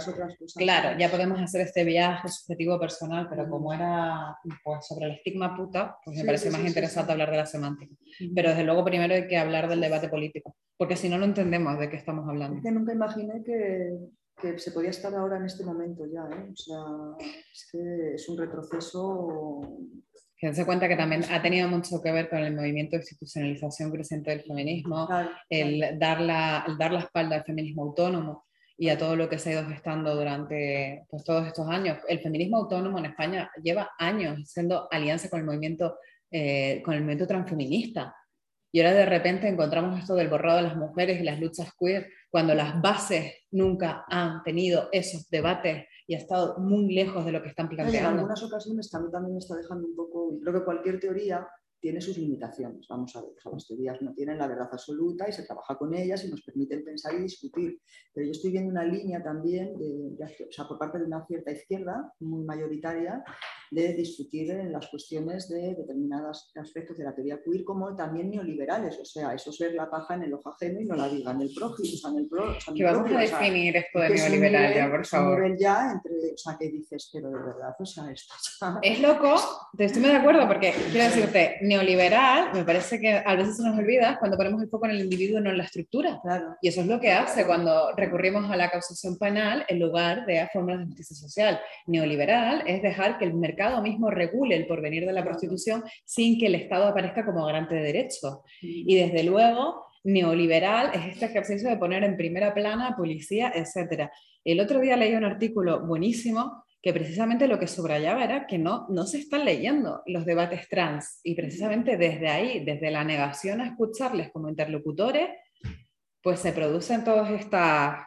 Claro, 0.57 0.99
ya 0.99 1.11
podemos 1.11 1.39
hacer 1.39 1.61
este 1.63 1.85
viaje 1.85 2.29
subjetivo 2.29 2.62
personal, 2.79 3.29
pero 3.29 3.49
como 3.49 3.73
era 3.73 4.37
pues, 4.65 4.87
sobre 4.87 5.07
el 5.07 5.13
estigma 5.13 5.57
puta, 5.57 5.99
pues 6.05 6.17
me 6.17 6.21
Sí, 6.23 6.27
parece 6.27 6.47
sí, 6.47 6.53
más 6.53 6.61
sí, 6.63 6.69
interesante 6.69 7.13
hablar 7.13 7.31
de 7.31 7.37
la 7.37 7.47
semántica. 7.47 7.95
Pero 8.35 8.51
desde 8.51 8.65
luego 8.65 8.85
primero 8.85 9.15
hay 9.15 9.27
que 9.27 9.37
hablar 9.37 9.69
del 9.69 9.81
debate 9.81 10.09
político, 10.09 10.57
porque 10.77 10.97
si 10.97 11.09
no, 11.09 11.19
no 11.19 11.25
entendemos 11.25 11.79
de 11.79 11.89
qué 11.91 11.97
estamos 11.97 12.29
hablando. 12.29 12.57
Es 12.59 12.63
que 12.63 12.71
nunca 12.71 12.93
imaginé 12.93 13.43
que, 13.45 13.99
que 14.41 14.59
se 14.59 14.73
podía 14.73 14.91
estar 14.91 15.15
ahora 15.15 15.37
en 15.37 15.47
este 15.47 15.65
momento 15.65 16.05
ya, 16.07 16.23
¿eh? 16.37 16.49
O 16.53 16.57
sea, 16.57 17.27
es 17.53 17.69
que 17.71 18.15
es 18.15 18.29
un 18.29 18.39
retroceso... 18.39 19.61
Dense 20.41 20.67
cuenta 20.67 20.89
que 20.89 20.97
también 20.97 21.23
ha 21.31 21.41
tenido 21.41 21.69
mucho 21.69 22.03
que 22.03 22.11
ver 22.11 22.29
con 22.29 22.41
el 22.41 22.57
movimiento 22.57 22.97
de 22.97 23.03
institucionalización 23.03 23.93
creciente 23.93 24.31
del 24.31 24.43
feminismo, 24.43 25.07
Claro, 25.07 25.31
el 25.49 25.99
dar, 26.01 26.21
la, 26.21 26.65
el 26.67 26.77
dar 26.77 26.93
la 26.93 27.01
espalda 27.01 27.37
al 27.37 27.45
feminismo 27.45 27.85
autónomo 27.85 28.45
y 28.83 28.89
a 28.89 28.99
todo 28.99 29.15
lo 29.15 29.29
que 29.29 29.39
se 29.39 29.51
ha 29.51 29.53
ido 29.53 29.69
gestando 29.69 30.13
durante 30.17 31.07
pues, 31.09 31.23
todos 31.23 31.47
estos 31.47 31.69
años. 31.69 31.99
El 32.09 32.19
feminismo 32.19 32.57
autónomo 32.57 32.99
en 32.99 33.05
España 33.05 33.49
lleva 33.63 33.93
años 33.97 34.37
haciendo 34.43 34.89
alianza 34.91 35.31
con 35.31 35.39
el 35.39 35.47
movimiento, 35.47 35.99
eh, 36.33 36.83
con 36.85 36.95
el 36.95 37.03
movimiento 37.03 37.29
transfeminista. 37.29 38.13
Y 38.73 38.81
ahora 38.81 38.95
de 38.95 39.07
repente 39.07 39.47
encontramos 39.47 40.01
esto 40.01 40.17
del 40.17 40.29
borrado 40.29 40.57
de 40.57 40.65
las 40.65 40.77
mujeres 40.77 41.21
y 41.21 41.23
las 41.23 41.39
luchas 41.39 41.71
queer, 41.79 42.09
cuando 42.29 42.57
las 42.57 42.83
bases 42.83 43.33
nunca 43.53 44.05
han 44.09 44.43
tenido 44.43 44.89
esos 44.91 45.31
debates 45.31 45.87
y 46.09 46.17
ha 46.17 46.19
estado 46.19 46.59
muy 46.59 46.93
lejos 46.93 47.25
de 47.25 47.31
lo 47.31 47.41
que 47.41 47.51
están 47.51 47.69
En 47.71 47.77
planteando. 47.77 48.09
algunas 48.09 48.43
ocasiones 48.43 48.91
también, 48.91 49.13
también 49.13 49.35
me 49.35 49.39
está 49.39 49.55
dejando 49.55 49.87
un 49.87 49.95
poco, 49.95 50.41
creo 50.43 50.55
que 50.55 50.65
cualquier 50.65 50.99
teoría 50.99 51.47
tiene 51.83 52.01
sus 52.01 52.17
limitaciones, 52.17 52.87
vamos 52.89 53.15
a 53.17 53.23
ver, 53.23 53.33
las 53.53 53.67
teorías 53.67 54.01
no 54.01 54.15
tienen 54.15 54.39
la 54.39 54.47
verdad 54.47 54.69
absoluta 54.71 55.29
y 55.29 55.33
se 55.33 55.43
trabaja 55.43 55.77
con 55.77 55.93
ellas 55.93 56.25
y 56.25 56.31
nos 56.31 56.41
permiten 56.43 56.85
pensar 56.85 57.13
y 57.15 57.23
discutir, 57.23 57.81
pero 58.15 58.25
yo 58.25 58.31
estoy 58.31 58.53
viendo 58.53 58.71
una 58.71 58.85
línea 58.85 59.21
también, 59.21 59.77
de, 59.77 60.17
por 60.69 60.79
parte 60.79 61.01
de 61.01 61.07
una 61.07 61.27
cierta 61.27 61.51
izquierda, 61.51 62.15
muy 62.21 62.45
mayoritaria, 62.45 63.25
de 63.73 63.95
discutir 63.95 64.51
en 64.51 64.71
las 64.71 64.87
cuestiones 64.89 65.49
de 65.49 65.75
determinados 65.75 66.53
aspectos 66.57 66.99
de 66.99 67.05
la 67.05 67.15
teoría 67.15 67.41
queer 67.43 67.65
como 67.65 67.97
también 67.97 68.31
neoliberales, 68.31 68.99
o 69.01 69.05
sea, 69.07 69.33
eso 69.33 69.49
es 69.49 69.59
ver 69.59 69.73
la 69.73 69.89
paja 69.91 70.15
en 70.15 70.25
el 70.25 70.35
ojo 70.35 70.51
ajeno 70.51 70.79
y 70.79 70.85
no 70.85 70.95
la 70.95 71.09
diga 71.09 71.31
en 71.33 71.41
el 71.41 71.51
prójimo, 71.55 71.89
o 71.95 71.97
sea, 71.97 72.11
en 72.11 72.19
el 72.19 72.27
pro, 72.29 72.51
o 72.51 72.61
sea, 72.61 72.75
Que 72.75 72.85
vamos 72.85 73.01
a 73.01 73.05
propio, 73.05 73.25
o 73.25 73.27
sea, 73.29 73.39
definir 73.39 73.77
esto 73.77 73.99
de 73.99 74.09
neoliberal 74.11 74.63
nivel- 74.63 74.75
ya, 74.75 74.91
por 74.91 75.07
favor. 75.07 75.57
ya 75.59 75.93
entre, 75.93 76.13
o 76.35 76.37
sea, 76.37 76.57
que 76.59 76.69
dices, 76.69 77.09
pero 77.11 77.31
de 77.31 77.39
verdad, 77.39 77.75
o 77.79 77.87
sea, 77.87 78.11
esto 78.11 78.35
ya- 78.61 78.79
Es 78.83 79.01
loco, 79.01 79.35
te 79.75 79.85
estoy 79.87 80.03
muy 80.03 80.11
de 80.11 80.17
acuerdo 80.17 80.47
porque 80.47 80.73
quiero 80.91 81.05
decirte, 81.07 81.57
neoliberal, 81.63 82.51
me 82.53 82.65
parece 82.65 83.01
que 83.01 83.23
a 83.25 83.35
veces 83.37 83.57
se 83.57 83.63
nos 83.63 83.79
olvida 83.79 84.19
cuando 84.19 84.37
ponemos 84.37 84.63
el 84.63 84.69
foco 84.69 84.85
en 84.85 84.91
el 84.93 85.01
individuo 85.01 85.41
no 85.41 85.49
en 85.49 85.57
la 85.57 85.65
estructura. 85.65 86.21
Claro. 86.23 86.57
Y 86.61 86.69
eso 86.69 86.83
es 86.83 86.87
lo 86.87 87.01
que 87.01 87.11
hace 87.11 87.47
cuando 87.47 87.93
recurrimos 87.97 88.51
a 88.51 88.57
la 88.57 88.71
causación 88.71 89.17
penal 89.19 89.65
en 89.67 89.79
lugar 89.81 90.27
de 90.27 90.41
a 90.41 90.49
formas 90.49 90.79
de 90.79 90.85
justicia 90.87 91.17
social. 91.17 91.59
Neoliberal 91.87 92.65
es 92.67 92.83
dejar 92.83 93.19
que 93.19 93.25
el 93.25 93.33
mercado 93.35 93.62
mismo 93.83 94.11
regule 94.11 94.57
el 94.57 94.67
porvenir 94.67 95.07
de 95.07 95.13
la 95.13 95.25
prostitución 95.25 95.85
sin 96.05 96.39
que 96.39 96.47
el 96.47 96.55
Estado 96.55 96.87
aparezca 96.87 97.25
como 97.25 97.47
garante 97.47 97.75
de 97.75 97.83
derechos. 97.83 98.41
Y 98.61 98.97
desde 98.97 99.23
luego, 99.23 99.87
neoliberal 100.05 100.91
es 100.95 101.13
este 101.13 101.27
ejercicio 101.27 101.69
de 101.69 101.77
poner 101.77 102.03
en 102.05 102.17
primera 102.17 102.53
plana 102.55 102.89
a 102.89 102.97
policía, 102.97 103.53
etc. 103.55 104.11
El 104.45 104.61
otro 104.61 104.81
día 104.81 104.97
leí 104.97 105.15
un 105.15 105.25
artículo 105.25 105.87
buenísimo 105.87 106.65
que 106.83 106.93
precisamente 106.93 107.47
lo 107.47 107.61
que 107.61 107.69
subrayaba 107.69 108.25
era 108.25 108.47
que 108.47 108.59
no, 108.59 108.87
no 108.89 109.07
se 109.07 109.19
están 109.19 109.45
leyendo 109.45 110.03
los 110.07 110.25
debates 110.25 110.69
trans 110.69 111.21
y 111.23 111.37
precisamente 111.37 111.97
desde 111.97 112.29
ahí, 112.29 112.65
desde 112.65 112.91
la 112.91 113.05
negación 113.05 113.61
a 113.61 113.69
escucharles 113.69 114.33
como 114.33 114.49
interlocutores, 114.49 115.29
pues 116.23 116.41
se 116.41 116.53
producen 116.53 117.05
todas 117.05 117.31
estas... 117.31 118.05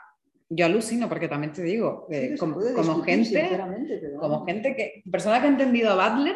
Yo 0.50 0.66
alucino 0.66 1.10
porque 1.10 1.28
también 1.28 1.54
te 1.54 1.64
digo, 1.64 2.06
Sí, 2.10 2.16
eh, 2.16 2.30
se 2.32 2.38
como, 2.38 2.56
como 2.76 3.02
gente, 3.02 3.48
pero 3.50 4.20
como 4.20 4.46
gente 4.46 4.76
que, 4.76 5.04
persona 5.10 5.42
que 5.42 5.48
ha 5.48 5.50
entendido 5.50 5.90
a 5.92 6.10
Butler, 6.10 6.36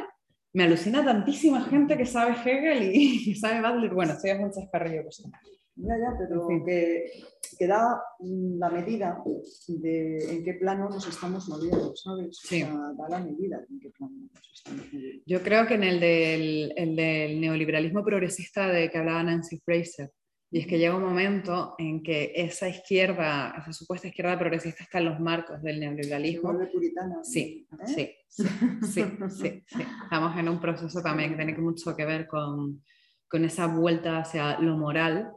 me 0.54 0.64
alucina 0.64 1.06
tantísima 1.06 1.62
gente 1.66 1.96
que 1.96 2.06
sabe 2.06 2.32
Hegel 2.34 2.92
y 2.94 3.36
sabe 3.40 3.62
Butler. 3.62 3.94
Bueno, 3.94 4.14
es 4.14 4.40
un 4.40 4.52
chascarrillo 4.52 5.04
personal. 5.04 5.40
Ya, 5.82 5.96
ya, 5.98 6.18
pero 6.18 6.46
que, 6.66 7.06
que, 7.58 7.68
da 7.68 8.02
la 8.20 8.70
medida 8.70 9.24
de 9.68 10.18
en 10.30 10.44
qué 10.44 10.56
plano 10.56 10.90
nos 10.90 11.08
estamos 11.08 11.48
moviendo, 11.48 11.96
¿sabes? 11.96 12.38
Sí. 12.42 12.64
O 12.64 12.66
sea, 12.66 12.76
da 12.98 13.10
la 13.10 13.20
medida 13.20 13.60
de 13.60 13.66
en 13.70 13.80
qué 13.80 13.90
plano 13.92 14.14
nos 14.34 14.52
estamos 14.54 14.86
moviendo. 14.92 15.24
Yo 15.26 15.42
creo 15.42 15.68
que 15.68 15.76
en 15.76 15.84
el 15.84 16.00
del, 16.02 16.74
el 16.76 16.96
del 16.98 17.40
neoliberalismo 17.40 18.04
progresista 18.04 18.68
de 18.68 18.90
que 18.90 18.98
hablaba 18.98 19.24
Nancy 19.24 19.60
Fraser, 19.60 20.12
y 20.52 20.60
es 20.60 20.68
que 20.68 20.80
llega 20.80 20.96
un 20.96 21.04
momento 21.04 21.76
en 21.78 22.02
que 22.02 22.32
esa 22.36 22.68
izquierda, 22.68 23.54
esa 23.58 23.72
supuesta 23.72 24.08
izquierda 24.08 24.38
progresista 24.40 24.84
está 24.84 24.98
en 24.98 25.06
los 25.06 25.20
marcos 25.20 25.62
del 25.62 25.80
neoliberalismo. 25.80 26.58
puritana. 26.72 27.24
Sí, 27.24 27.68
¿eh? 27.72 27.86
sí, 27.86 28.16
sí, 28.28 28.44
sí, 28.82 29.04
sí, 29.30 29.64
sí. 29.68 29.84
Estamos 30.04 30.36
en 30.38 30.50
un 30.50 30.60
proceso 30.60 31.02
también 31.04 31.32
que 31.32 31.36
tiene 31.36 31.56
mucho 31.58 31.96
que 31.96 32.06
ver 32.06 32.28
con, 32.28 32.84
con 33.28 33.46
esa 33.46 33.68
vuelta 33.68 34.18
hacia 34.18 34.60
lo 34.60 34.76
moral 34.76 35.32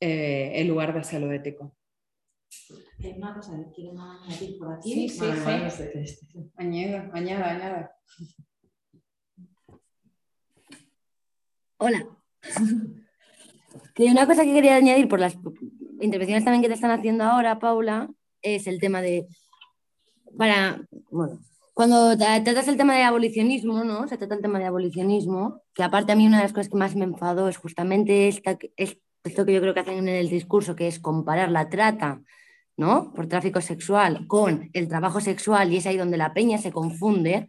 eh, 0.00 0.52
en 0.60 0.68
lugar 0.68 0.94
de 0.94 1.00
hacia 1.00 1.18
lo 1.18 1.32
ético. 1.32 1.76
Eh, 3.00 3.14
Una 3.16 3.34
cosa, 3.34 3.52
¿quieren 3.74 3.98
añadir 3.98 4.58
por 4.58 4.74
aquí? 4.74 4.92
Sí, 4.92 5.08
sí, 5.08 5.26
sí. 5.26 5.50
este. 5.82 6.50
Añada, 6.56 7.10
añada, 7.12 7.50
añada. 7.50 7.96
Hola. 11.78 12.06
Que 13.94 14.04
una 14.06 14.26
cosa 14.26 14.44
que 14.44 14.52
quería 14.52 14.76
añadir 14.76 15.08
por 15.08 15.20
las 15.20 15.36
intervenciones 16.00 16.44
también 16.44 16.62
que 16.62 16.68
te 16.68 16.74
están 16.74 16.90
haciendo 16.90 17.24
ahora, 17.24 17.58
Paula, 17.58 18.10
es 18.42 18.66
el 18.66 18.80
tema 18.80 19.00
de. 19.02 19.26
Para. 20.36 20.80
Cuando 21.74 22.12
tra- 22.14 22.42
tratas 22.44 22.68
el 22.68 22.76
tema 22.76 22.94
de 22.94 23.02
abolicionismo, 23.02 23.82
¿no? 23.82 24.06
Se 24.06 24.16
trata 24.16 24.36
el 24.36 24.42
tema 24.42 24.60
de 24.60 24.66
abolicionismo, 24.66 25.62
que 25.74 25.82
aparte 25.82 26.12
a 26.12 26.16
mí 26.16 26.26
una 26.26 26.36
de 26.36 26.44
las 26.44 26.52
cosas 26.52 26.68
que 26.68 26.78
más 26.78 26.94
me 26.94 27.04
enfadó 27.04 27.48
es 27.48 27.56
justamente 27.56 28.28
esta, 28.28 28.56
es 28.76 28.96
esto 29.24 29.44
que 29.44 29.54
yo 29.54 29.60
creo 29.60 29.74
que 29.74 29.80
hacen 29.80 29.98
en 29.98 30.08
el 30.08 30.28
discurso, 30.28 30.76
que 30.76 30.86
es 30.86 31.00
comparar 31.00 31.50
la 31.50 31.68
trata, 31.68 32.20
¿no? 32.76 33.12
Por 33.12 33.26
tráfico 33.26 33.60
sexual 33.60 34.28
con 34.28 34.70
el 34.72 34.86
trabajo 34.86 35.20
sexual 35.20 35.72
y 35.72 35.78
es 35.78 35.86
ahí 35.86 35.96
donde 35.96 36.16
la 36.16 36.32
peña 36.32 36.58
se 36.58 36.70
confunde. 36.70 37.48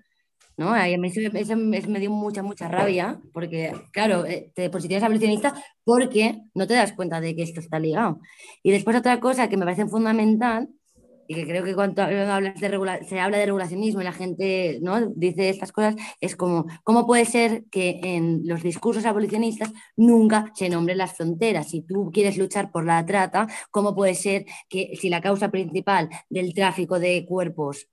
¿No? 0.57 0.73
A 0.73 0.85
mí 0.85 1.07
eso, 1.07 1.19
eso 1.19 1.55
me 1.57 1.99
dio 1.99 2.11
mucha, 2.11 2.43
mucha 2.43 2.67
rabia, 2.67 3.19
porque, 3.33 3.73
claro, 3.91 4.25
eh, 4.25 4.51
te 4.53 4.69
posicionas 4.69 5.03
abolicionista 5.03 5.53
porque 5.83 6.41
no 6.53 6.67
te 6.67 6.73
das 6.75 6.93
cuenta 6.93 7.21
de 7.21 7.35
que 7.35 7.43
esto 7.43 7.59
está 7.59 7.79
ligado. 7.79 8.19
Y 8.63 8.71
después 8.71 8.97
otra 8.97 9.19
cosa 9.19 9.49
que 9.49 9.57
me 9.57 9.65
parece 9.65 9.87
fundamental, 9.87 10.69
y 11.27 11.35
que 11.35 11.45
creo 11.45 11.63
que 11.63 11.75
cuando 11.75 12.01
hablas 12.03 12.59
de 12.59 12.67
regula- 12.67 13.03
se 13.03 13.19
habla 13.19 13.37
de 13.37 13.45
regulacionismo 13.45 14.01
y 14.01 14.03
la 14.03 14.13
gente 14.13 14.79
¿no? 14.81 15.07
dice 15.15 15.49
estas 15.49 15.71
cosas, 15.71 15.95
es 16.21 16.35
como, 16.35 16.65
¿cómo 16.83 17.05
puede 17.05 17.25
ser 17.25 17.65
que 17.71 17.99
en 18.03 18.41
los 18.45 18.63
discursos 18.63 19.05
abolicionistas 19.05 19.71
nunca 19.95 20.51
se 20.55 20.69
nombren 20.69 20.97
las 20.97 21.13
fronteras? 21.13 21.69
Si 21.69 21.81
tú 21.81 22.11
quieres 22.13 22.37
luchar 22.37 22.71
por 22.71 22.85
la 22.85 23.05
trata, 23.05 23.47
¿cómo 23.71 23.95
puede 23.95 24.15
ser 24.15 24.45
que 24.69 24.91
si 24.99 25.09
la 25.09 25.21
causa 25.21 25.49
principal 25.51 26.09
del 26.29 26.53
tráfico 26.53 26.99
de 26.99 27.25
cuerpos 27.25 27.87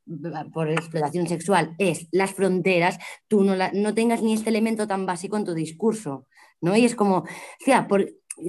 por 0.52 0.70
explotación 0.70 1.26
sexual 1.26 1.74
es 1.78 2.08
las 2.12 2.32
fronteras, 2.32 2.98
tú 3.28 3.44
no, 3.44 3.54
la- 3.56 3.72
no 3.72 3.94
tengas 3.94 4.22
ni 4.22 4.34
este 4.34 4.50
elemento 4.50 4.86
tan 4.86 5.06
básico 5.06 5.36
en 5.36 5.44
tu 5.44 5.54
discurso? 5.54 6.26
¿no? 6.60 6.76
Y 6.76 6.84
es 6.84 6.94
como, 6.94 7.24
sea, 7.58 7.88
por, 7.88 8.06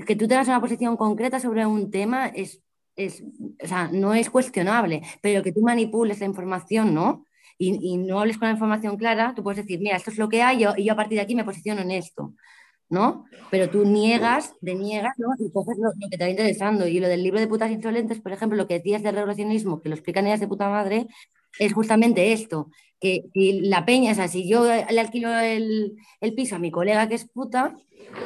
que 0.07 0.15
tú 0.15 0.27
tengas 0.27 0.47
una 0.47 0.61
posición 0.61 0.97
concreta 0.97 1.39
sobre 1.39 1.65
un 1.65 1.91
tema 1.91 2.27
es, 2.27 2.61
es, 2.95 3.24
o 3.64 3.68
sea, 3.68 3.90
no 3.91 4.14
es 4.14 4.30
cuestionable, 4.30 5.02
pero 5.22 5.44
que 5.44 5.52
tú 5.52 5.61
manipules 5.61 6.20
la 6.20 6.26
información, 6.26 6.94
¿no? 6.94 7.26
Y, 7.57 7.94
y 7.94 7.98
no 7.98 8.20
hables 8.20 8.38
con 8.38 8.48
la 8.48 8.53
información 8.53 8.98
clara, 8.98 9.34
tú 9.36 9.44
puedes 9.44 9.64
decir, 9.65 9.80
mira, 9.80 9.98
esto 9.98 10.11
es 10.11 10.18
lo 10.18 10.30
que 10.30 10.41
hay 10.41 10.60
yo, 10.60 10.74
y 10.76 10.86
yo 10.86 10.94
a 10.94 10.95
partir 10.95 11.18
de 11.18 11.22
aquí 11.22 11.36
me 11.36 11.45
posiciono 11.45 11.82
en 11.82 11.91
esto. 11.91 12.34
¿no? 12.90 13.26
Pero 13.49 13.70
tú 13.70 13.86
niegas, 13.86 14.53
deniegas, 14.61 15.14
¿no? 15.18 15.30
Y 15.40 15.52
coges 15.52 15.78
lo, 15.80 15.90
lo 15.99 16.10
que 16.10 16.18
te 16.18 16.26
va 16.26 16.30
interesando. 16.30 16.88
Y 16.88 16.99
lo 16.99 17.07
del 17.07 17.24
libro 17.24 17.40
de 17.40 17.48
putas 17.48 17.72
insolentes, 17.72 18.22
por 18.22 18.32
ejemplo, 18.32 18.56
lo 18.56 18.68
que 18.68 18.76
decías 18.76 19.02
del 19.02 19.15
regulacionismo, 19.15 19.82
que 19.82 19.90
lo 19.90 19.95
explican 19.95 20.28
ellas 20.28 20.40
de 20.40 20.48
puta 20.48 20.70
madre, 20.70 21.07
es 21.60 21.74
justamente 21.74 22.34
esto, 22.34 22.70
que 22.99 23.26
si 23.34 23.61
la 23.61 23.86
peña, 23.86 24.11
o 24.11 24.15
sea, 24.15 24.28
si 24.28 24.48
yo 24.48 24.65
le 24.65 24.99
alquilo 24.99 25.34
el, 25.40 25.95
el 26.22 26.34
piso 26.34 26.56
a 26.56 26.60
mi 26.60 26.72
colega 26.72 27.07
que 27.07 27.15
es 27.15 27.28
puta, 27.30 27.76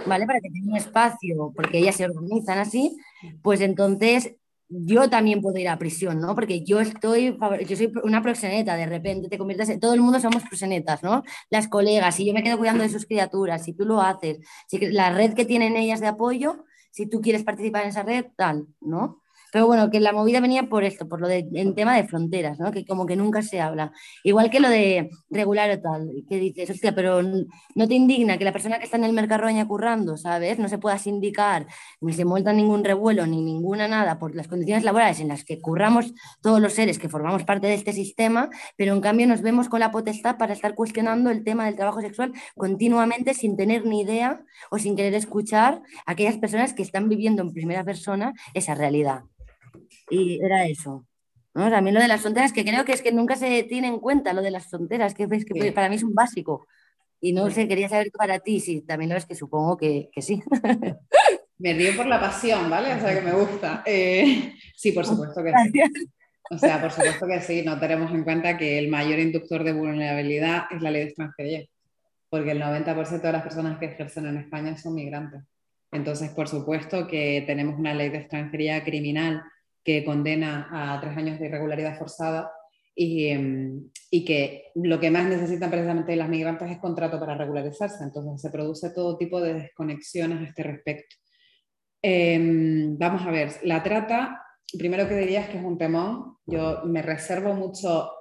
¿vale? 0.05 0.25
Para 0.25 0.39
que 0.39 0.49
tenga 0.49 0.71
un 0.71 0.77
espacio, 0.77 1.51
porque 1.55 1.79
ellas 1.79 1.95
se 1.95 2.05
organizan 2.05 2.59
así, 2.59 2.97
pues 3.41 3.61
entonces 3.61 4.35
yo 4.69 5.09
también 5.09 5.41
puedo 5.41 5.57
ir 5.57 5.69
a 5.69 5.79
prisión, 5.79 6.19
¿no? 6.19 6.35
Porque 6.35 6.63
yo 6.63 6.79
estoy, 6.79 7.37
yo 7.67 7.75
soy 7.75 7.91
una 8.03 8.21
proxeneta, 8.21 8.75
de 8.75 8.85
repente 8.85 9.29
te 9.29 9.37
conviertes 9.37 9.69
en, 9.69 9.79
todo 9.79 9.93
el 9.93 10.01
mundo 10.01 10.19
somos 10.19 10.43
proxenetas, 10.43 11.03
¿no? 11.03 11.23
Las 11.49 11.67
colegas, 11.67 12.15
si 12.15 12.25
yo 12.25 12.33
me 12.33 12.43
quedo 12.43 12.57
cuidando 12.57 12.83
de 12.83 12.89
sus 12.89 13.05
criaturas, 13.05 13.63
si 13.63 13.73
tú 13.73 13.85
lo 13.85 14.01
haces, 14.01 14.39
si 14.67 14.79
la 14.91 15.11
red 15.11 15.33
que 15.33 15.45
tienen 15.45 15.77
ellas 15.77 16.01
de 16.01 16.07
apoyo, 16.07 16.65
si 16.91 17.07
tú 17.07 17.21
quieres 17.21 17.43
participar 17.43 17.83
en 17.83 17.89
esa 17.89 18.03
red, 18.03 18.25
tal, 18.35 18.67
¿no? 18.81 19.21
Pero 19.51 19.67
bueno, 19.67 19.89
que 19.89 19.99
la 19.99 20.11
movida 20.11 20.39
venía 20.39 20.63
por 20.63 20.83
esto, 20.83 21.07
por 21.07 21.21
lo 21.21 21.27
de 21.27 21.47
en 21.53 21.75
tema 21.75 21.95
de 21.95 22.07
fronteras, 22.07 22.59
¿no? 22.59 22.71
Que 22.71 22.85
como 22.85 23.05
que 23.05 23.15
nunca 23.15 23.41
se 23.41 23.61
habla. 23.61 23.91
Igual 24.23 24.49
que 24.49 24.59
lo 24.59 24.69
de 24.69 25.09
regular 25.29 25.69
o 25.71 25.81
tal, 25.81 26.09
que 26.29 26.37
dices, 26.37 26.69
hostia, 26.69 26.93
pero 26.93 27.21
no 27.21 27.87
te 27.87 27.93
indigna 27.93 28.37
que 28.37 28.45
la 28.45 28.51
persona 28.51 28.77
que 28.79 28.85
está 28.85 28.97
en 28.97 29.05
el 29.05 29.13
Mercarroña 29.13 29.67
currando, 29.67 30.17
¿sabes? 30.17 30.59
No 30.59 30.67
se 30.69 30.77
pueda 30.77 30.97
sindicar, 30.97 31.67
ni 32.01 32.13
se 32.13 32.25
monta 32.25 32.53
ningún 32.53 32.83
revuelo, 32.83 33.25
ni 33.25 33.41
ninguna 33.41 33.87
nada 33.87 34.19
por 34.19 34.35
las 34.35 34.47
condiciones 34.47 34.83
laborales 34.83 35.19
en 35.19 35.29
las 35.29 35.43
que 35.43 35.59
curramos 35.61 36.13
todos 36.41 36.59
los 36.61 36.73
seres 36.73 36.99
que 36.99 37.09
formamos 37.09 37.43
parte 37.43 37.67
de 37.67 37.73
este 37.73 37.93
sistema, 37.93 38.49
pero 38.75 38.93
en 38.93 39.01
cambio 39.01 39.27
nos 39.27 39.41
vemos 39.41 39.69
con 39.69 39.79
la 39.79 39.91
potestad 39.91 40.37
para 40.37 40.53
estar 40.53 40.75
cuestionando 40.75 41.29
el 41.29 41.43
tema 41.43 41.65
del 41.65 41.75
trabajo 41.75 42.01
sexual 42.01 42.33
continuamente 42.55 43.33
sin 43.33 43.55
tener 43.55 43.85
ni 43.85 44.01
idea 44.01 44.41
o 44.69 44.77
sin 44.77 44.95
querer 44.95 45.13
escuchar 45.13 45.81
a 46.05 46.11
aquellas 46.11 46.37
personas 46.37 46.73
que 46.73 46.83
están 46.83 47.09
viviendo 47.09 47.41
en 47.41 47.53
primera 47.53 47.83
persona 47.83 48.33
esa 48.53 48.75
realidad. 48.75 49.23
Y 50.09 50.43
era 50.43 50.65
eso. 50.65 51.05
¿no? 51.53 51.69
También 51.69 51.95
lo 51.95 52.01
de 52.01 52.07
las 52.07 52.21
fronteras, 52.21 52.53
que 52.53 52.63
creo 52.63 52.85
que 52.85 52.93
es 52.93 53.01
que 53.01 53.11
nunca 53.11 53.35
se 53.35 53.63
tiene 53.63 53.87
en 53.87 53.99
cuenta 53.99 54.33
lo 54.33 54.41
de 54.41 54.51
las 54.51 54.67
fronteras, 54.67 55.13
que, 55.15 55.23
es 55.23 55.45
que 55.45 55.59
Sí. 55.59 55.71
para 55.71 55.89
mí 55.89 55.95
es 55.95 56.03
un 56.03 56.13
básico. 56.13 56.67
Y 57.19 57.33
no 57.33 57.49
sé, 57.49 57.67
quería 57.67 57.89
saber 57.89 58.11
para 58.11 58.39
ti 58.39 58.59
si 58.59 58.81
también 58.81 59.09
lo 59.09 59.17
es, 59.17 59.25
que 59.25 59.33
supongo 59.33 59.75
que, 59.75 60.09
que 60.13 60.21
sí. 60.21 60.41
Me 61.59 61.73
río 61.73 61.95
por 61.97 62.05
la 62.05 62.19
pasión, 62.19 62.69
¿vale? 62.69 62.93
O 62.93 62.99
sea, 62.99 63.15
que 63.15 63.25
me 63.25 63.31
gusta. 63.31 63.81
Eh, 63.87 64.53
sí, 64.75 64.91
por 64.91 65.03
supuesto 65.03 65.43
que 65.43 65.51
sí. 65.71 65.81
O 66.51 66.57
sea, 66.59 66.79
por 66.79 66.91
supuesto 66.91 67.25
que 67.25 67.41
sí. 67.41 67.63
No 67.63 67.79
tenemos 67.79 68.11
en 68.11 68.23
cuenta 68.23 68.55
que 68.57 68.77
el 68.77 68.89
mayor 68.89 69.17
inductor 69.17 69.63
de 69.63 69.73
vulnerabilidad 69.73 70.65
es 70.69 70.83
la 70.83 70.91
ley 70.91 71.01
de 71.01 71.07
extranjería, 71.07 71.65
porque 72.29 72.51
el 72.51 72.61
90% 72.61 73.21
de 73.21 73.31
las 73.31 73.41
personas 73.41 73.79
que 73.79 73.87
ejercen 73.87 74.27
en 74.27 74.37
España 74.37 74.77
son 74.77 74.93
migrantes. 74.93 75.41
Entonces, 75.91 76.29
por 76.29 76.47
supuesto 76.47 77.07
que 77.07 77.43
tenemos 77.47 77.79
una 77.79 77.95
ley 77.95 78.09
de 78.09 78.19
extranjería 78.19 78.83
criminal 78.83 79.41
que 79.87 80.03
condena 80.03 80.67
a 80.69 80.99
tres 80.99 81.15
años 81.15 81.39
de 81.39 81.45
irregularidad 81.45 81.97
forzada 81.97 82.51
y, 82.93 83.29
em, 83.29 83.89
y 84.11 84.25
que 84.25 84.65
lo 84.75 84.99
que 84.99 85.09
más 85.09 85.29
necesitan 85.29 85.71
precisamente 85.71 86.13
las 86.17 86.27
migrantes 86.27 86.69
es 86.69 86.77
contrato 86.79 87.17
para 87.17 87.37
regularizarse. 87.37 88.03
Entonces, 88.03 88.41
se 88.41 88.49
produce 88.49 88.89
todo 88.89 89.17
tipo 89.17 89.39
de 89.39 89.53
desconexiones 89.53 90.39
a 90.41 90.43
este 90.43 90.63
respecto. 90.63 91.15
Em, 92.01 92.97
vamos 92.97 93.25
a 93.25 93.31
ver, 93.31 93.53
la 93.63 93.81
trata, 93.81 94.43
primero 94.77 95.07
que 95.07 95.15
diría 95.15 95.39
es 95.39 95.47
que 95.47 95.57
es 95.57 95.63
un 95.63 95.77
temón. 95.77 96.35
Yo 96.45 96.81
me 96.83 97.01
reservo 97.01 97.53
mucho, 97.53 98.11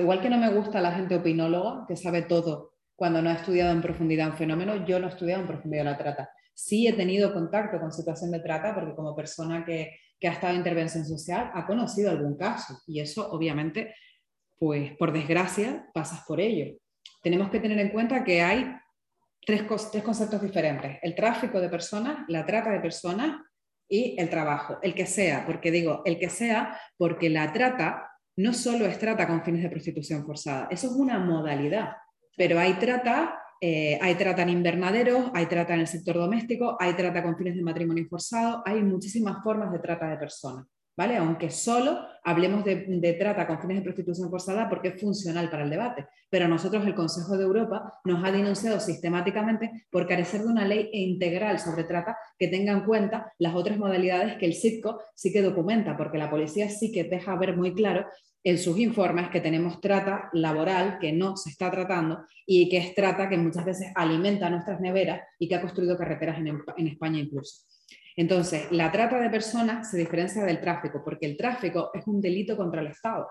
igual 0.00 0.20
que 0.20 0.28
no 0.28 0.38
me 0.38 0.50
gusta 0.50 0.80
la 0.80 0.90
gente 0.90 1.14
opinóloga, 1.14 1.84
que 1.86 1.94
sabe 1.94 2.22
todo 2.22 2.72
cuando 2.96 3.22
no 3.22 3.30
ha 3.30 3.34
estudiado 3.34 3.70
en 3.70 3.80
profundidad 3.80 4.30
un 4.30 4.36
fenómeno, 4.36 4.84
yo 4.84 4.98
no 4.98 5.06
he 5.06 5.10
estudiado 5.10 5.42
en 5.42 5.46
profundidad 5.46 5.84
la 5.84 5.98
trata. 5.98 6.30
Sí 6.52 6.88
he 6.88 6.94
tenido 6.94 7.32
contacto 7.32 7.78
con 7.78 7.92
situación 7.92 8.32
de 8.32 8.40
trata 8.40 8.74
porque 8.74 8.96
como 8.96 9.14
persona 9.14 9.64
que, 9.64 9.92
que 10.18 10.28
ha 10.28 10.32
estado 10.32 10.52
en 10.52 10.58
intervención 10.58 11.04
social 11.04 11.50
ha 11.54 11.66
conocido 11.66 12.10
algún 12.10 12.36
caso 12.36 12.78
y 12.86 13.00
eso 13.00 13.30
obviamente, 13.30 13.94
pues 14.58 14.96
por 14.96 15.12
desgracia, 15.12 15.88
pasas 15.92 16.24
por 16.26 16.40
ello. 16.40 16.78
Tenemos 17.22 17.50
que 17.50 17.60
tener 17.60 17.78
en 17.78 17.90
cuenta 17.90 18.24
que 18.24 18.42
hay 18.42 18.74
tres, 19.44 19.64
tres 19.92 20.02
conceptos 20.02 20.42
diferentes. 20.42 20.98
El 21.02 21.14
tráfico 21.14 21.60
de 21.60 21.68
personas, 21.68 22.24
la 22.28 22.44
trata 22.46 22.70
de 22.70 22.80
personas 22.80 23.40
y 23.88 24.16
el 24.18 24.28
trabajo. 24.28 24.78
El 24.82 24.94
que 24.94 25.06
sea, 25.06 25.44
porque 25.46 25.70
digo, 25.70 26.02
el 26.04 26.18
que 26.18 26.28
sea, 26.28 26.80
porque 26.96 27.30
la 27.30 27.52
trata 27.52 28.10
no 28.36 28.52
solo 28.52 28.86
es 28.86 28.98
trata 28.98 29.26
con 29.26 29.42
fines 29.42 29.62
de 29.62 29.70
prostitución 29.70 30.24
forzada, 30.24 30.68
eso 30.70 30.88
es 30.88 30.92
una 30.92 31.18
modalidad, 31.18 31.92
pero 32.36 32.58
hay 32.58 32.74
trata, 32.74 33.40
eh, 33.60 33.98
hay 34.00 34.14
trata 34.14 34.42
en 34.42 34.50
invernaderos, 34.50 35.30
hay 35.34 35.46
trata 35.46 35.74
en 35.74 35.80
el 35.80 35.86
sector 35.86 36.16
doméstico, 36.16 36.76
hay 36.78 36.94
trata 36.94 37.22
con 37.22 37.36
fines 37.36 37.56
de 37.56 37.62
matrimonio 37.62 38.06
forzado, 38.08 38.62
hay 38.66 38.82
muchísimas 38.82 39.42
formas 39.42 39.72
de 39.72 39.78
trata 39.78 40.08
de 40.08 40.16
personas. 40.16 40.66
¿Vale? 40.96 41.16
Aunque 41.16 41.50
solo 41.50 41.98
hablemos 42.24 42.64
de, 42.64 43.16
trata 43.18 43.46
con 43.46 43.60
fines 43.60 43.76
de 43.76 43.82
prostitución 43.82 44.30
forzada 44.30 44.68
porque 44.68 44.88
es 44.88 45.00
funcional 45.00 45.50
para 45.50 45.62
el 45.62 45.70
debate. 45.70 46.06
Pero 46.30 46.48
nosotros, 46.48 46.86
el 46.86 46.94
Consejo 46.94 47.36
de 47.36 47.44
Europa, 47.44 48.00
nos 48.04 48.24
ha 48.24 48.32
denunciado 48.32 48.80
sistemáticamente 48.80 49.86
por 49.90 50.08
carecer 50.08 50.40
de 50.40 50.48
una 50.48 50.66
ley 50.66 50.88
integral 50.92 51.60
sobre 51.60 51.84
trata 51.84 52.16
que 52.38 52.48
tenga 52.48 52.72
en 52.72 52.84
cuenta 52.84 53.32
las 53.38 53.54
otras 53.54 53.78
modalidades 53.78 54.36
que 54.38 54.46
el 54.46 54.54
CITCO 54.54 55.00
sí 55.14 55.32
que 55.32 55.42
documenta, 55.42 55.96
porque 55.96 56.18
la 56.18 56.30
policía 56.30 56.68
sí 56.70 56.90
que 56.90 57.04
deja 57.04 57.36
ver 57.36 57.56
muy 57.56 57.74
claro 57.74 58.06
en 58.42 58.58
sus 58.58 58.78
informes 58.78 59.28
que 59.28 59.40
tenemos 59.40 59.80
trata 59.80 60.30
laboral 60.32 60.98
que 60.98 61.12
no 61.12 61.36
se 61.36 61.50
está 61.50 61.70
tratando 61.70 62.24
y 62.46 62.68
que 62.68 62.78
es 62.78 62.94
trata 62.94 63.28
que 63.28 63.36
muchas 63.36 63.64
veces 63.64 63.92
alimenta 63.94 64.48
nuestras 64.48 64.80
neveras 64.80 65.20
y 65.38 65.48
que 65.48 65.56
ha 65.56 65.60
construido 65.60 65.98
carreteras 65.98 66.38
en 66.38 66.86
España 66.86 67.18
incluso. 67.18 67.66
Entonces, 68.16 68.66
la 68.72 68.90
trata 68.90 69.20
de 69.20 69.28
personas 69.28 69.90
se 69.90 69.98
diferencia 69.98 70.42
del 70.44 70.60
tráfico, 70.60 71.02
porque 71.04 71.26
el 71.26 71.36
tráfico 71.36 71.90
es 71.92 72.06
un 72.06 72.20
delito 72.20 72.56
contra 72.56 72.80
el 72.80 72.88
Estado. 72.88 73.28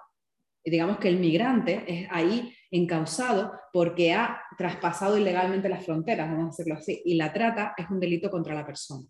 Y 0.64 0.72
digamos 0.72 1.00
que 1.00 1.10
el 1.10 1.18
migrante 1.18 1.84
es 1.88 2.08
ahí 2.12 2.54
encausado 2.72 3.54
porque 3.74 4.14
ha 4.14 4.42
traspasado 4.58 5.18
ilegalmente 5.18 5.70
las 5.70 5.86
fronteras, 5.86 6.30
vamos 6.30 6.46
a 6.46 6.50
decirlo 6.50 6.76
así, 6.76 7.02
y 7.04 7.16
la 7.16 7.34
trata 7.34 7.74
es 7.78 7.90
un 7.90 8.00
delito 8.00 8.30
contra 8.30 8.54
la 8.54 8.66
persona. 8.66 9.08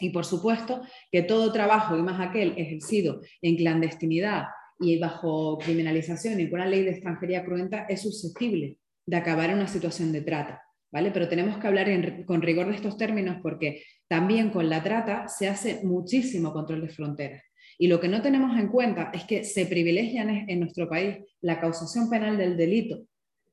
Y 0.00 0.10
por 0.10 0.24
supuesto 0.24 0.82
que 1.10 1.22
todo 1.22 1.52
trabajo, 1.52 1.96
y 1.96 2.02
más 2.02 2.20
aquel 2.20 2.54
ejercido 2.56 3.20
en 3.40 3.56
clandestinidad 3.56 4.44
y 4.78 4.98
bajo 4.98 5.58
criminalización 5.58 6.40
y 6.40 6.46
por 6.46 6.58
una 6.58 6.68
ley 6.68 6.82
de 6.82 6.90
extranjería 6.90 7.44
cruenta, 7.44 7.86
es 7.88 8.02
susceptible 8.02 8.78
de 9.06 9.16
acabar 9.16 9.50
en 9.50 9.56
una 9.56 9.68
situación 9.68 10.12
de 10.12 10.20
trata. 10.20 10.65
¿Vale? 10.92 11.10
Pero 11.10 11.28
tenemos 11.28 11.58
que 11.58 11.66
hablar 11.66 11.88
con 12.24 12.42
rigor 12.42 12.68
de 12.68 12.76
estos 12.76 12.96
términos 12.96 13.38
porque 13.42 13.82
también 14.08 14.50
con 14.50 14.70
la 14.70 14.82
trata 14.82 15.28
se 15.28 15.48
hace 15.48 15.80
muchísimo 15.84 16.52
control 16.52 16.82
de 16.82 16.88
fronteras. 16.88 17.42
Y 17.78 17.88
lo 17.88 18.00
que 18.00 18.08
no 18.08 18.22
tenemos 18.22 18.58
en 18.58 18.68
cuenta 18.68 19.10
es 19.12 19.24
que 19.24 19.44
se 19.44 19.66
privilegia 19.66 20.22
en 20.22 20.60
nuestro 20.60 20.88
país 20.88 21.18
la 21.40 21.60
causación 21.60 22.08
penal 22.08 22.38
del 22.38 22.56
delito, 22.56 23.04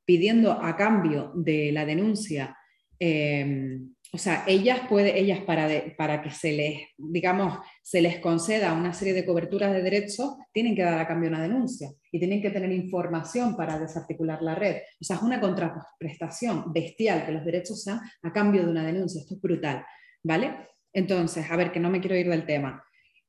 pidiendo 0.05 0.51
a 0.51 0.77
cambio 0.77 1.31
de 1.35 1.71
la 1.71 1.85
denuncia 1.85 2.55
eh, 2.99 3.79
o 4.15 4.17
sea, 4.19 4.43
ellas, 4.45 4.81
puede, 4.87 5.19
ellas 5.19 5.39
para, 5.39 5.67
para 5.97 6.21
que 6.21 6.29
se 6.29 6.51
les, 6.51 6.81
digamos, 6.97 7.57
se 7.81 7.99
les 7.99 8.19
conceda 8.19 8.73
una 8.73 8.93
serie 8.93 9.11
de 9.11 9.25
coberturas 9.25 9.73
de 9.73 9.81
derechos, 9.81 10.35
tienen 10.51 10.75
que 10.75 10.83
dar 10.83 10.99
a 10.99 11.07
cambio 11.07 11.29
una 11.29 11.41
denuncia 11.41 11.89
y 12.11 12.19
tienen 12.19 12.39
que 12.39 12.51
tener 12.51 12.71
información 12.71 13.57
para 13.57 13.79
desarticular 13.79 14.43
la 14.43 14.53
red. 14.53 14.83
O 15.01 15.03
sea, 15.03 15.15
es 15.15 15.23
una 15.23 15.41
contraprestación 15.41 16.71
bestial 16.71 17.25
que 17.25 17.31
los 17.31 17.43
derechos 17.43 17.81
sean 17.81 18.01
a 18.21 18.31
cambio 18.31 18.63
de 18.63 18.69
una 18.69 18.85
denuncia. 18.85 19.19
Esto 19.19 19.33
es 19.33 19.41
brutal, 19.41 19.83
¿vale? 20.21 20.57
Entonces, 20.93 21.49
a 21.49 21.55
ver, 21.55 21.71
que 21.71 21.79
no 21.79 21.89
me 21.89 21.99
quiero 21.99 22.15
ir 22.15 22.29
del 22.29 22.45
tema. 22.45 22.83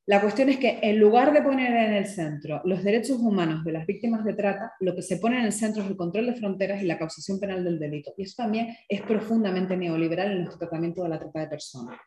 La 0.07 0.21
cuestión 0.21 0.49
es 0.49 0.57
que 0.57 0.77
en 0.83 0.99
lugar 0.99 1.33
de 1.33 1.41
poner 1.41 1.71
en 1.71 1.93
el 1.93 2.05
centro 2.05 2.61
los 2.63 2.83
derechos 2.83 3.17
humanos 3.19 3.63
de 3.63 3.71
las 3.71 3.87
víctimas 3.87 4.23
de 4.23 4.35
trata, 4.35 4.73
lo 4.79 4.95
que 4.95 5.01
se 5.01 5.17
pone 5.17 5.39
en 5.39 5.45
el 5.45 5.51
centro 5.51 5.81
es 5.81 5.89
el 5.89 5.97
control 5.97 6.27
de 6.27 6.35
fronteras 6.35 6.81
y 6.83 6.85
la 6.85 6.99
causación 6.99 7.39
penal 7.39 7.63
del 7.63 7.79
delito. 7.79 8.13
Y 8.15 8.23
eso 8.23 8.35
también 8.37 8.75
es 8.87 9.01
profundamente 9.01 9.75
neoliberal 9.75 10.31
en 10.31 10.43
nuestro 10.43 10.59
tratamiento 10.59 11.01
de 11.01 11.09
la 11.09 11.19
trata 11.19 11.39
de 11.39 11.47
personas. 11.47 11.99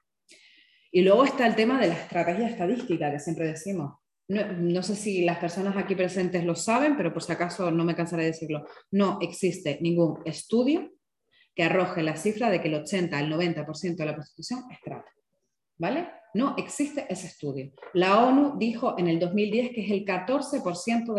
Y 0.92 1.02
luego 1.02 1.24
está 1.24 1.46
el 1.46 1.56
tema 1.56 1.80
de 1.80 1.88
la 1.88 1.94
estrategia 1.94 2.48
estadística 2.48 3.10
que 3.10 3.18
siempre 3.18 3.48
decimos. 3.48 3.94
No, 4.28 4.82
sé 4.82 4.94
si 4.94 5.24
las 5.24 5.38
personas 5.38 5.76
aquí 5.76 5.94
presentes 5.94 6.44
lo 6.44 6.54
saben, 6.54 6.96
pero 6.96 7.12
por 7.12 7.22
si 7.22 7.32
acaso 7.32 7.70
no 7.70 7.84
me 7.84 7.96
cansaré 7.96 8.24
de 8.24 8.30
decirlo. 8.30 8.64
No 8.92 9.18
existe 9.20 9.78
ningún 9.80 10.20
estudio 10.24 10.92
que 11.54 11.64
arroje 11.64 12.02
la 12.02 12.14
cifra 12.14 12.48
de 12.48 12.60
que 12.60 12.68
el 12.68 12.74
80 12.74 13.18
al 13.18 13.28
90% 13.28 13.96
de 13.96 14.06
la 14.06 14.14
prostitución 14.14 14.64
es 14.70 14.80
trata. 14.82 15.10
¿Vale? 15.78 16.17
No 16.38 16.54
existe 16.56 17.04
ese 17.08 17.26
estudio. 17.26 17.72
La 17.94 18.24
ONU 18.24 18.58
dijo 18.60 18.94
en 18.96 19.08
el 19.08 19.18
2010 19.18 19.70
que 19.70 19.84
es 19.84 19.90
el 19.90 20.04
14% 20.04 21.12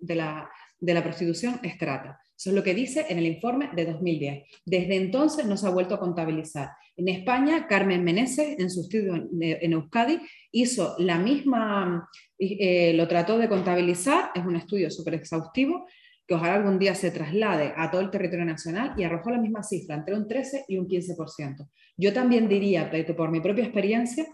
de 0.00 0.14
la, 0.16 1.02
prostitución 1.02 1.60
es 1.62 1.76
trata. 1.76 2.18
Eso 2.34 2.48
es 2.48 2.56
lo 2.56 2.62
que 2.62 2.72
dice 2.72 3.04
en 3.10 3.18
el 3.18 3.26
informe 3.26 3.68
de 3.76 3.84
2010. 3.84 4.44
Desde 4.64 4.96
entonces 4.96 5.44
no 5.44 5.58
se 5.58 5.66
ha 5.66 5.70
vuelto 5.70 5.96
a 5.96 6.00
contabilizar. 6.00 6.70
En 6.96 7.08
España, 7.08 7.66
Carmen 7.66 8.02
Meneses, 8.02 8.58
en 8.58 8.70
su 8.70 8.80
estudio 8.80 9.28
en 9.38 9.72
Euskadi, 9.74 10.18
hizo 10.50 10.94
la 10.96 11.18
misma, 11.18 12.08
eh, 12.38 12.94
lo 12.94 13.06
trató 13.06 13.36
de 13.36 13.50
contabilizar, 13.50 14.30
es 14.34 14.46
un 14.46 14.56
estudio 14.56 14.90
súper 14.90 15.12
exhaustivo, 15.12 15.84
que 16.26 16.36
ojalá 16.36 16.54
algún 16.54 16.78
día 16.78 16.94
se 16.94 17.10
traslade 17.10 17.74
a 17.76 17.90
todo 17.90 18.00
el 18.00 18.10
territorio 18.10 18.46
nacional 18.46 18.94
y 18.96 19.04
arrojó 19.04 19.28
la 19.28 19.42
misma 19.42 19.62
cifra, 19.62 19.96
entre 19.96 20.14
un 20.14 20.26
13 20.26 20.64
y 20.68 20.78
un 20.78 20.88
15%. 20.88 21.68
Yo 21.98 22.14
también 22.14 22.48
diría, 22.48 22.90
por 23.14 23.30
mi 23.30 23.40
propia 23.40 23.64
experiencia, 23.64 24.24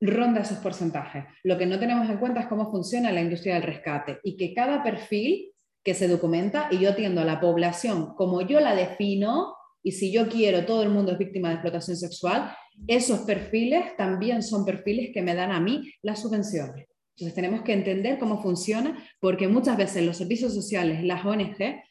ronda 0.00 0.40
esos 0.40 0.58
porcentajes. 0.58 1.24
Lo 1.44 1.58
que 1.58 1.66
no 1.66 1.78
tenemos 1.78 2.08
en 2.08 2.18
cuenta 2.18 2.40
es 2.40 2.46
cómo 2.46 2.70
funciona 2.70 3.12
la 3.12 3.20
industria 3.20 3.54
del 3.54 3.64
rescate 3.64 4.18
y 4.24 4.36
que 4.36 4.54
cada 4.54 4.82
perfil 4.82 5.52
que 5.82 5.94
se 5.94 6.08
documenta, 6.08 6.68
y 6.70 6.78
yo 6.78 6.90
atiendo 6.90 7.22
a 7.22 7.24
la 7.24 7.40
población 7.40 8.14
como 8.14 8.42
yo 8.42 8.60
la 8.60 8.74
defino, 8.74 9.54
y 9.82 9.92
si 9.92 10.12
yo 10.12 10.28
quiero, 10.28 10.66
todo 10.66 10.82
el 10.82 10.90
mundo 10.90 11.12
es 11.12 11.18
víctima 11.18 11.48
de 11.48 11.54
explotación 11.54 11.96
sexual, 11.96 12.54
esos 12.86 13.20
perfiles 13.20 13.96
también 13.96 14.42
son 14.42 14.64
perfiles 14.64 15.10
que 15.12 15.22
me 15.22 15.34
dan 15.34 15.52
a 15.52 15.60
mí 15.60 15.90
las 16.02 16.20
subvenciones. 16.20 16.86
Entonces 17.16 17.34
tenemos 17.34 17.62
que 17.62 17.72
entender 17.72 18.18
cómo 18.18 18.42
funciona, 18.42 19.02
porque 19.20 19.48
muchas 19.48 19.76
veces 19.76 20.04
los 20.04 20.18
servicios 20.18 20.54
sociales, 20.54 21.02
las 21.02 21.24
ONG, 21.24 21.82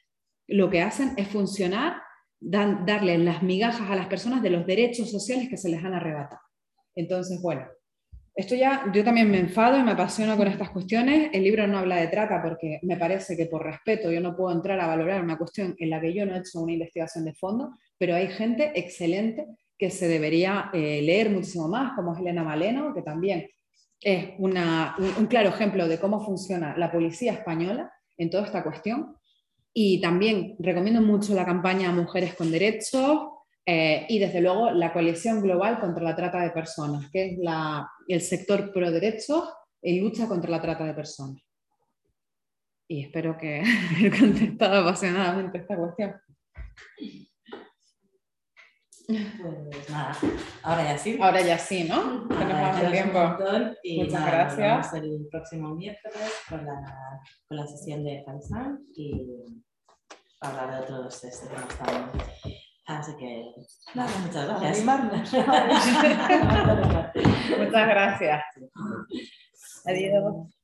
lo 0.47 0.69
que 0.69 0.81
hacen 0.81 1.13
es 1.17 1.27
funcionar, 1.27 2.01
dan, 2.39 2.85
darle 2.85 3.17
las 3.17 3.43
migajas 3.43 3.89
a 3.89 3.95
las 3.95 4.07
personas 4.07 4.41
de 4.41 4.49
los 4.51 4.65
derechos 4.65 5.11
sociales 5.11 5.49
que 5.49 5.57
se 5.57 5.69
les 5.69 5.83
han 5.83 5.93
arrebatado. 5.93 6.41
Entonces, 6.95 7.41
bueno, 7.41 7.67
esto 8.39 8.55
ya, 8.55 8.89
yo 8.93 9.03
también 9.03 9.29
me 9.29 9.37
enfado 9.37 9.77
y 9.77 9.83
me 9.83 9.91
apasiono 9.91 10.37
con 10.37 10.47
estas 10.47 10.69
cuestiones. 10.69 11.29
El 11.33 11.43
libro 11.43 11.67
no 11.67 11.77
habla 11.77 11.97
de 11.97 12.07
trata 12.07 12.41
porque 12.41 12.79
me 12.83 12.95
parece 12.95 13.35
que 13.35 13.47
por 13.47 13.65
respeto 13.65 14.09
yo 14.09 14.21
no 14.21 14.33
puedo 14.33 14.55
entrar 14.55 14.79
a 14.79 14.87
valorar 14.87 15.21
una 15.21 15.37
cuestión 15.37 15.75
en 15.77 15.89
la 15.89 15.99
que 15.99 16.13
yo 16.13 16.25
no 16.25 16.33
he 16.33 16.39
hecho 16.39 16.61
una 16.61 16.71
investigación 16.71 17.25
de 17.25 17.33
fondo, 17.33 17.71
pero 17.97 18.15
hay 18.15 18.29
gente 18.29 18.71
excelente 18.75 19.45
que 19.77 19.89
se 19.89 20.07
debería 20.07 20.69
eh, 20.71 21.01
leer 21.01 21.29
muchísimo 21.29 21.67
más, 21.67 21.91
como 21.97 22.13
es 22.13 22.21
Elena 22.21 22.41
Maleno, 22.45 22.93
que 22.93 23.01
también 23.01 23.45
es 23.99 24.29
un, 24.37 24.57
un 24.57 25.25
claro 25.25 25.49
ejemplo 25.49 25.89
de 25.89 25.99
cómo 25.99 26.23
funciona 26.23 26.77
la 26.77 26.93
policía 26.93 27.33
española 27.33 27.91
en 28.17 28.29
toda 28.29 28.45
esta 28.45 28.63
cuestión. 28.63 29.17
Y 29.73 29.99
también 29.99 30.55
recomiendo 30.59 31.01
mucho 31.01 31.35
la 31.35 31.45
campaña 31.45 31.91
Mujeres 31.91 32.35
con 32.35 32.51
Derechos, 32.51 33.19
eh, 33.65 34.05
y 34.09 34.19
desde 34.19 34.41
luego 34.41 34.71
la 34.71 34.91
coalición 34.91 35.41
global 35.41 35.79
contra 35.79 36.03
la 36.03 36.15
trata 36.15 36.41
de 36.41 36.51
personas, 36.51 37.09
que 37.11 37.25
es 37.25 37.39
el 38.07 38.21
sector 38.21 38.71
pro 38.71 38.91
derechos 38.91 39.49
y 39.81 39.99
lucha 39.99 40.27
contra 40.27 40.49
la 40.49 40.61
trata 40.61 40.85
de 40.85 40.93
personas. 40.93 41.41
Y 42.87 43.03
espero 43.05 43.37
que 43.37 43.61
haya 43.97 44.19
contestado 44.19 44.81
apasionadamente 44.81 45.59
esta 45.59 45.75
cuestión. 45.75 46.15
Pues 49.09 49.89
nada, 49.89 50.15
ahora 50.61 50.83
ya 50.83 50.97
sí. 50.97 51.17
Ahora 51.19 51.41
ya 51.41 51.57
sí, 51.57 51.83
¿no? 51.83 52.27
Tenemos 52.27 52.79
el 52.79 52.91
tiempo. 52.91 53.37
Muchas 53.97 54.25
gracias. 54.25 54.93
Nos 54.93 55.03
el 55.03 55.27
próximo 55.31 55.75
miércoles 55.75 56.31
con 56.47 56.63
la, 56.63 57.19
con 57.47 57.57
la 57.57 57.65
sesión 57.65 58.03
de 58.03 58.23
Fansan 58.23 58.79
y 58.95 59.27
hablar 60.41 60.87
de 60.87 60.93
otros 60.93 61.21
temas 61.21 62.68
Así 62.89 63.15
que, 63.17 63.53
nada, 63.93 64.09
muchas 64.25 64.47
gracias. 64.47 64.83
muchas 67.59 67.87
gracias. 67.87 68.43
Adiós. 69.85 70.58